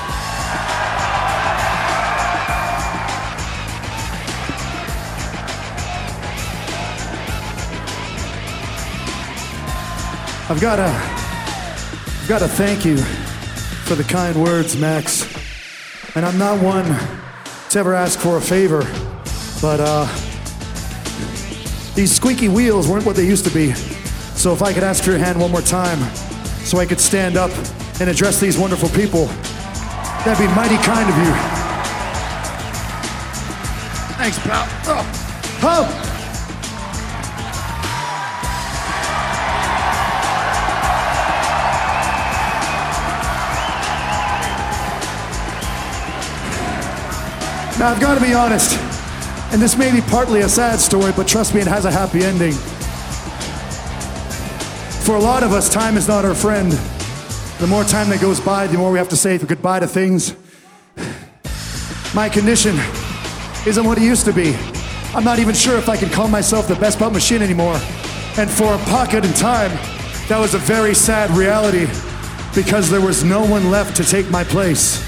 I've 10.49 10.59
got 10.59 10.75
to, 10.75 10.83
I've 10.83 12.25
got 12.27 12.39
to 12.39 12.49
thank 12.49 12.83
you 12.83 12.97
for 12.97 13.95
the 13.95 14.03
kind 14.03 14.35
words, 14.41 14.75
Max. 14.75 15.25
And 16.15 16.25
I'm 16.25 16.37
not 16.37 16.61
one 16.61 16.85
to 17.69 17.79
ever 17.79 17.93
ask 17.93 18.19
for 18.19 18.35
a 18.35 18.41
favor, 18.41 18.81
but 19.61 19.79
uh, 19.79 20.05
these 21.95 22.11
squeaky 22.11 22.49
wheels 22.49 22.89
weren't 22.89 23.05
what 23.05 23.15
they 23.15 23.25
used 23.25 23.45
to 23.45 23.51
be. 23.51 23.71
So 23.71 24.51
if 24.51 24.61
I 24.61 24.73
could 24.73 24.83
ask 24.83 25.05
for 25.05 25.11
your 25.11 25.19
hand 25.19 25.39
one 25.39 25.49
more 25.49 25.61
time, 25.61 25.99
so 26.65 26.77
I 26.77 26.85
could 26.85 26.99
stand 26.99 27.37
up 27.37 27.51
and 28.01 28.09
address 28.09 28.41
these 28.41 28.57
wonderful 28.57 28.89
people, 28.89 29.27
that'd 30.25 30.45
be 30.45 30.53
mighty 30.55 30.75
kind 30.83 31.09
of 31.09 31.17
you. 31.17 31.33
Thanks, 34.17 34.39
pal. 34.39 34.67
Oh. 34.87 35.59
Oh. 35.63 36.12
Now, 47.79 47.89
I've 47.89 47.99
got 47.99 48.15
to 48.15 48.21
be 48.21 48.33
honest, 48.33 48.79
and 49.51 49.61
this 49.61 49.75
may 49.75 49.91
be 49.91 50.01
partly 50.01 50.41
a 50.41 50.49
sad 50.49 50.79
story, 50.79 51.11
but 51.15 51.27
trust 51.27 51.55
me, 51.55 51.61
it 51.61 51.67
has 51.67 51.85
a 51.85 51.91
happy 51.91 52.23
ending. 52.23 52.53
For 55.03 55.15
a 55.15 55.19
lot 55.19 55.41
of 55.41 55.51
us, 55.51 55.69
time 55.73 55.97
is 55.97 56.07
not 56.07 56.23
our 56.23 56.35
friend. 56.35 56.71
The 57.59 57.67
more 57.67 57.83
time 57.83 58.09
that 58.09 58.21
goes 58.21 58.39
by, 58.39 58.67
the 58.67 58.77
more 58.77 58.91
we 58.91 58.99
have 58.99 59.09
to 59.09 59.17
say 59.17 59.37
goodbye 59.39 59.79
to 59.79 59.87
things. 59.87 60.35
My 62.13 62.29
condition 62.29 62.77
isn't 63.65 63.83
what 63.83 63.97
it 63.97 64.03
used 64.03 64.25
to 64.25 64.33
be. 64.33 64.55
I'm 65.15 65.23
not 65.23 65.39
even 65.39 65.55
sure 65.55 65.77
if 65.77 65.89
I 65.89 65.97
can 65.97 66.09
call 66.09 66.27
myself 66.27 66.67
the 66.67 66.75
best 66.75 66.99
bout 66.99 67.11
machine 67.11 67.41
anymore. 67.41 67.75
And 68.37 68.49
for 68.49 68.73
a 68.73 68.77
pocket 68.85 69.25
in 69.25 69.33
time, 69.33 69.71
that 70.27 70.37
was 70.39 70.53
a 70.53 70.59
very 70.59 70.93
sad 70.93 71.31
reality 71.31 71.87
because 72.53 72.89
there 72.89 73.01
was 73.01 73.23
no 73.23 73.43
one 73.43 73.71
left 73.71 73.95
to 73.97 74.03
take 74.03 74.29
my 74.29 74.43
place. 74.43 75.03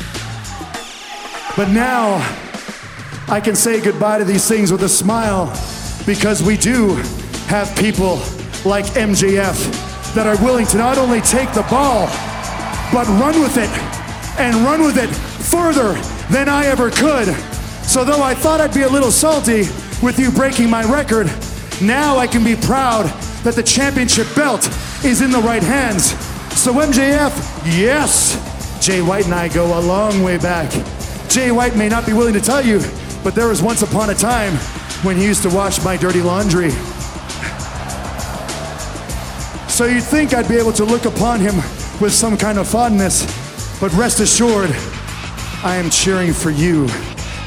But 1.55 1.69
now, 1.69 2.19
I 3.27 3.41
can 3.41 3.55
say 3.55 3.81
goodbye 3.81 4.19
to 4.19 4.23
these 4.23 4.47
things 4.47 4.71
with 4.71 4.83
a 4.83 4.89
smile 4.89 5.47
because 6.05 6.43
we 6.43 6.57
do 6.57 6.93
have 7.47 7.75
people 7.75 8.17
like 8.63 8.85
MJF 8.93 10.13
that 10.13 10.27
are 10.27 10.41
willing 10.45 10.67
to 10.67 10.77
not 10.77 10.99
only 10.99 11.21
take 11.21 11.51
the 11.53 11.63
ball, 11.63 12.05
but 12.93 13.07
run 13.19 13.41
with 13.41 13.57
it 13.57 13.69
and 14.39 14.55
run 14.57 14.83
with 14.83 14.97
it 14.97 15.09
further 15.09 15.93
than 16.31 16.47
I 16.47 16.67
ever 16.67 16.91
could. 16.91 17.33
So, 17.83 18.05
though 18.05 18.21
I 18.21 18.35
thought 18.35 18.61
I'd 18.61 18.75
be 18.75 18.83
a 18.83 18.89
little 18.89 19.11
salty 19.11 19.61
with 20.03 20.19
you 20.19 20.29
breaking 20.29 20.69
my 20.69 20.83
record, 20.83 21.25
now 21.81 22.17
I 22.17 22.27
can 22.27 22.43
be 22.43 22.55
proud 22.55 23.05
that 23.43 23.55
the 23.55 23.63
championship 23.63 24.27
belt 24.35 24.67
is 25.03 25.23
in 25.23 25.31
the 25.31 25.39
right 25.39 25.63
hands. 25.63 26.11
So, 26.59 26.73
MJF, 26.73 27.33
yes, 27.77 28.37
Jay 28.85 29.01
White 29.01 29.25
and 29.25 29.33
I 29.33 29.47
go 29.49 29.79
a 29.79 29.81
long 29.81 30.21
way 30.21 30.37
back. 30.37 30.71
Jay 31.27 31.51
White 31.51 31.75
may 31.75 31.89
not 31.89 32.05
be 32.05 32.13
willing 32.13 32.33
to 32.33 32.41
tell 32.41 32.63
you, 32.63 32.79
but 33.25 33.33
there 33.33 33.47
was 33.47 33.63
once 33.63 33.81
upon 33.81 34.11
a 34.11 34.13
time 34.13 34.53
when 35.03 35.17
he 35.17 35.25
used 35.25 35.41
to 35.41 35.49
wash 35.49 35.83
my 35.83 35.97
dirty 35.97 36.21
laundry. 36.21 36.69
So 39.67 39.85
you'd 39.85 40.03
think 40.03 40.35
I'd 40.35 40.47
be 40.47 40.57
able 40.57 40.71
to 40.73 40.85
look 40.85 41.05
upon 41.05 41.39
him 41.39 41.55
with 41.99 42.13
some 42.13 42.37
kind 42.37 42.59
of 42.59 42.67
fondness, 42.67 43.25
but 43.81 43.91
rest 43.93 44.19
assured, 44.19 44.69
I 45.63 45.75
am 45.75 45.89
cheering 45.89 46.33
for 46.33 46.51
you 46.51 46.87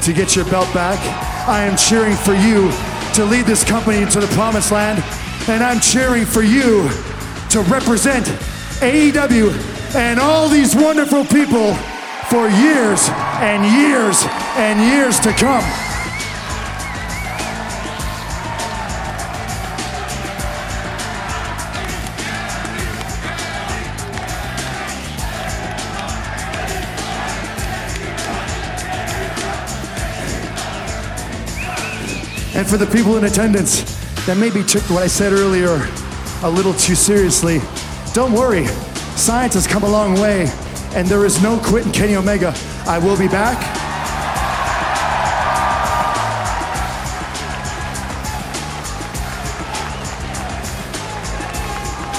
to 0.03 0.11
get 0.11 0.35
your 0.35 0.43
belt 0.45 0.71
back. 0.73 0.99
I 1.47 1.63
am 1.63 1.77
cheering 1.77 2.17
for 2.17 2.33
you 2.33 2.69
to 3.13 3.23
lead 3.23 3.45
this 3.45 3.63
company 3.63 3.99
into 3.99 4.19
the 4.19 4.27
promised 4.35 4.73
land, 4.73 5.01
and 5.47 5.63
I'm 5.63 5.79
cheering 5.79 6.25
for 6.25 6.43
you 6.43 6.89
to 7.51 7.61
represent 7.71 8.25
AEW 8.81 9.95
and 9.95 10.19
all 10.19 10.49
these 10.49 10.75
wonderful 10.75 11.23
people 11.23 11.73
for 12.29 12.47
years 12.47 13.09
and 13.41 13.65
years 13.65 14.23
and 14.55 14.79
years 14.79 15.19
to 15.19 15.31
come. 15.31 15.63
And 32.53 32.67
for 32.67 32.77
the 32.77 32.85
people 32.91 33.17
in 33.17 33.23
attendance 33.23 33.81
that 34.27 34.37
maybe 34.37 34.63
took 34.63 34.83
what 34.91 35.01
I 35.01 35.07
said 35.07 35.33
earlier 35.33 35.87
a 36.43 36.49
little 36.49 36.73
too 36.73 36.93
seriously, 36.93 37.59
don't 38.13 38.33
worry. 38.33 38.67
Science 39.15 39.55
has 39.55 39.65
come 39.65 39.81
a 39.83 39.89
long 39.89 40.13
way, 40.19 40.51
and 40.93 41.07
there 41.07 41.25
is 41.25 41.41
no 41.41 41.59
quitting 41.59 41.91
Kenny 41.91 42.15
Omega. 42.15 42.53
I 42.85 42.99
will 42.99 43.17
be 43.17 43.27
back. 43.27 43.57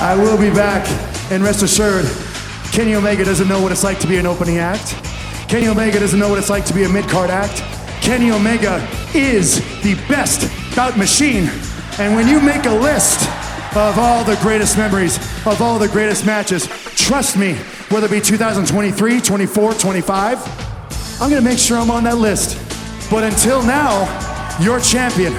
I 0.02 0.14
will 0.16 0.38
be 0.38 0.48
back, 0.48 0.88
and 1.30 1.42
rest 1.42 1.62
assured, 1.62 2.06
Kenny 2.72 2.94
Omega 2.94 3.22
doesn't 3.22 3.48
know 3.48 3.60
what 3.60 3.70
it's 3.70 3.84
like 3.84 3.98
to 4.00 4.06
be 4.06 4.16
an 4.16 4.26
opening 4.26 4.56
act. 4.56 4.94
Kenny 5.46 5.68
Omega 5.68 6.00
doesn't 6.00 6.18
know 6.18 6.28
what 6.28 6.38
it's 6.38 6.48
like 6.48 6.64
to 6.66 6.74
be 6.74 6.84
a 6.84 6.88
mid 6.88 7.06
card 7.06 7.28
act. 7.28 7.62
Kenny 8.00 8.30
Omega 8.30 8.86
is 9.14 9.58
the 9.82 9.94
best 10.08 10.48
bout 10.74 10.96
machine. 10.96 11.50
And 11.98 12.14
when 12.14 12.28
you 12.28 12.40
make 12.40 12.64
a 12.64 12.72
list 12.72 13.28
of 13.76 13.98
all 13.98 14.24
the 14.24 14.38
greatest 14.40 14.78
memories, 14.78 15.18
of 15.46 15.60
all 15.60 15.78
the 15.78 15.88
greatest 15.88 16.24
matches, 16.24 16.66
trust 16.96 17.36
me, 17.36 17.58
whether 17.90 18.06
it 18.06 18.12
be 18.12 18.20
2023, 18.20 19.20
24, 19.20 19.74
25, 19.74 21.20
I'm 21.20 21.28
gonna 21.28 21.40
make 21.40 21.58
sure 21.58 21.76
I'm 21.76 21.90
on 21.90 22.04
that 22.04 22.18
list. 22.18 22.56
But 23.10 23.24
until 23.24 23.62
now, 23.64 24.06
your 24.60 24.78
champion, 24.78 25.32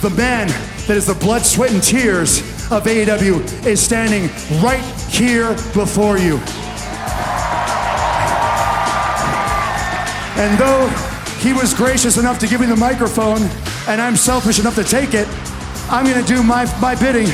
the 0.00 0.10
man 0.16 0.48
that 0.86 0.96
is 0.96 1.06
the 1.06 1.14
blood, 1.14 1.42
sweat, 1.42 1.70
and 1.70 1.82
tears 1.82 2.40
of 2.72 2.84
AEW, 2.84 3.66
is 3.66 3.80
standing 3.80 4.30
right 4.62 4.82
here 5.10 5.52
before 5.74 6.16
you. 6.16 6.38
And 10.40 10.58
though 10.58 10.88
he 11.40 11.52
was 11.52 11.74
gracious 11.74 12.16
enough 12.16 12.38
to 12.38 12.46
give 12.46 12.62
me 12.62 12.66
the 12.66 12.76
microphone, 12.76 13.42
and 13.86 14.00
I'm 14.00 14.16
selfish 14.16 14.58
enough 14.58 14.76
to 14.76 14.84
take 14.84 15.12
it, 15.12 15.28
I'm 15.90 16.06
gonna 16.06 16.26
do 16.26 16.42
my, 16.42 16.64
my 16.80 16.94
bidding 16.94 17.28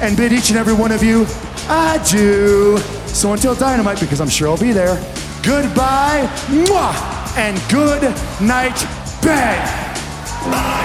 and 0.00 0.16
bid 0.16 0.32
each 0.32 0.48
and 0.48 0.58
every 0.58 0.74
one 0.74 0.90
of 0.90 1.02
you 1.02 1.26
adieu. 1.68 2.78
So 3.14 3.32
until 3.32 3.54
Dynamite, 3.54 4.00
because 4.00 4.20
I'm 4.20 4.28
sure 4.28 4.48
I'll 4.48 4.58
be 4.58 4.72
there, 4.72 4.96
goodbye, 5.42 6.28
mwah, 6.48 7.36
and 7.36 7.60
good 7.70 8.02
night, 8.40 8.86
bang. 9.22 10.79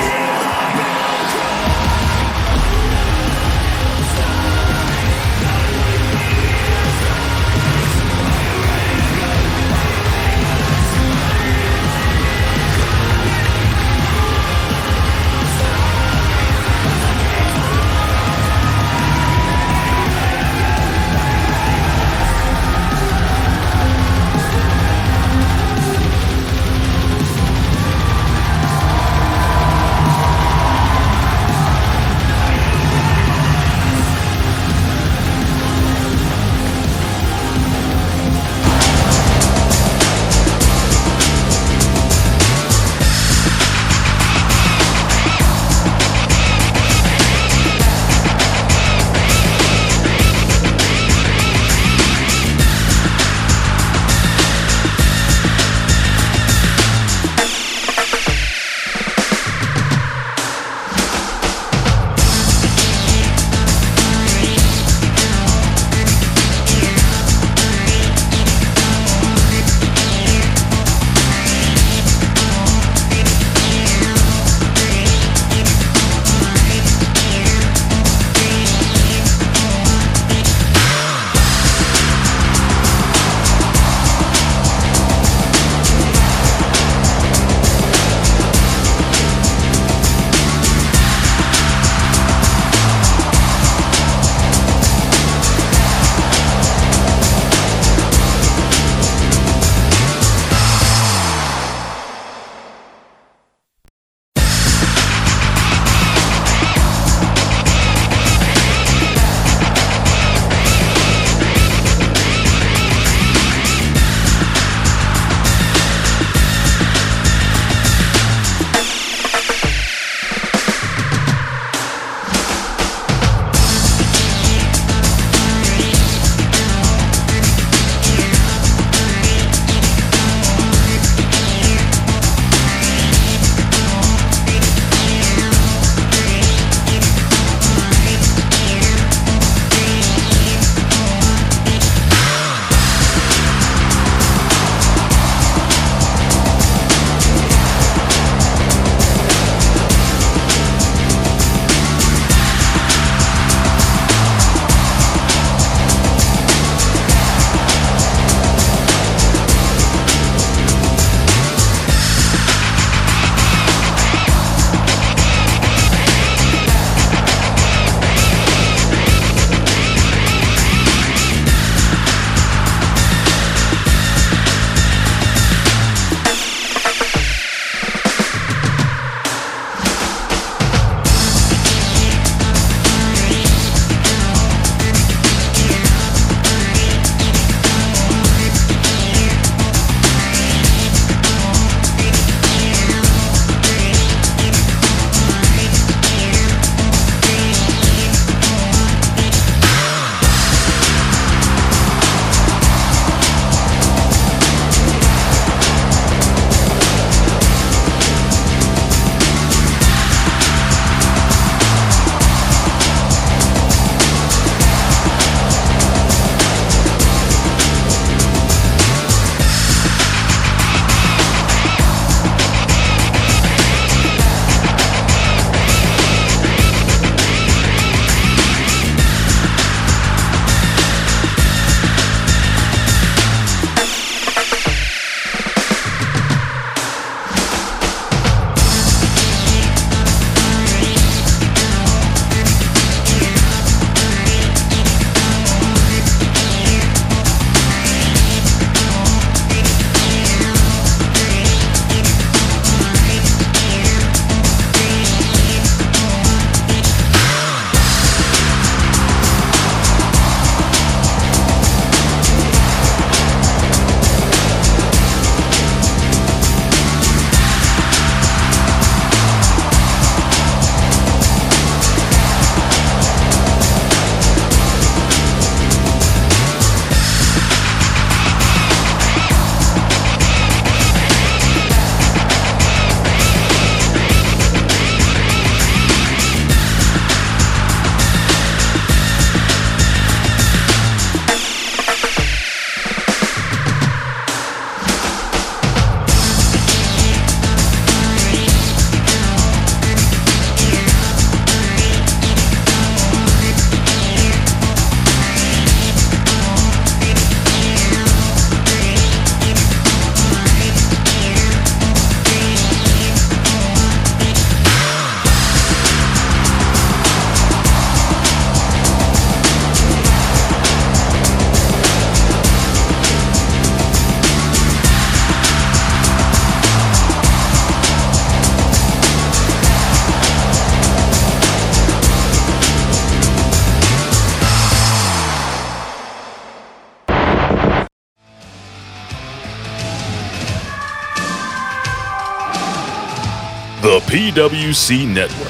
PWC 344.35 345.07
Network. 345.07 345.47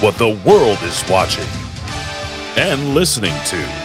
What 0.00 0.16
the 0.18 0.40
world 0.48 0.78
is 0.84 1.02
watching 1.10 1.48
and 2.56 2.94
listening 2.94 3.34
to. 3.46 3.79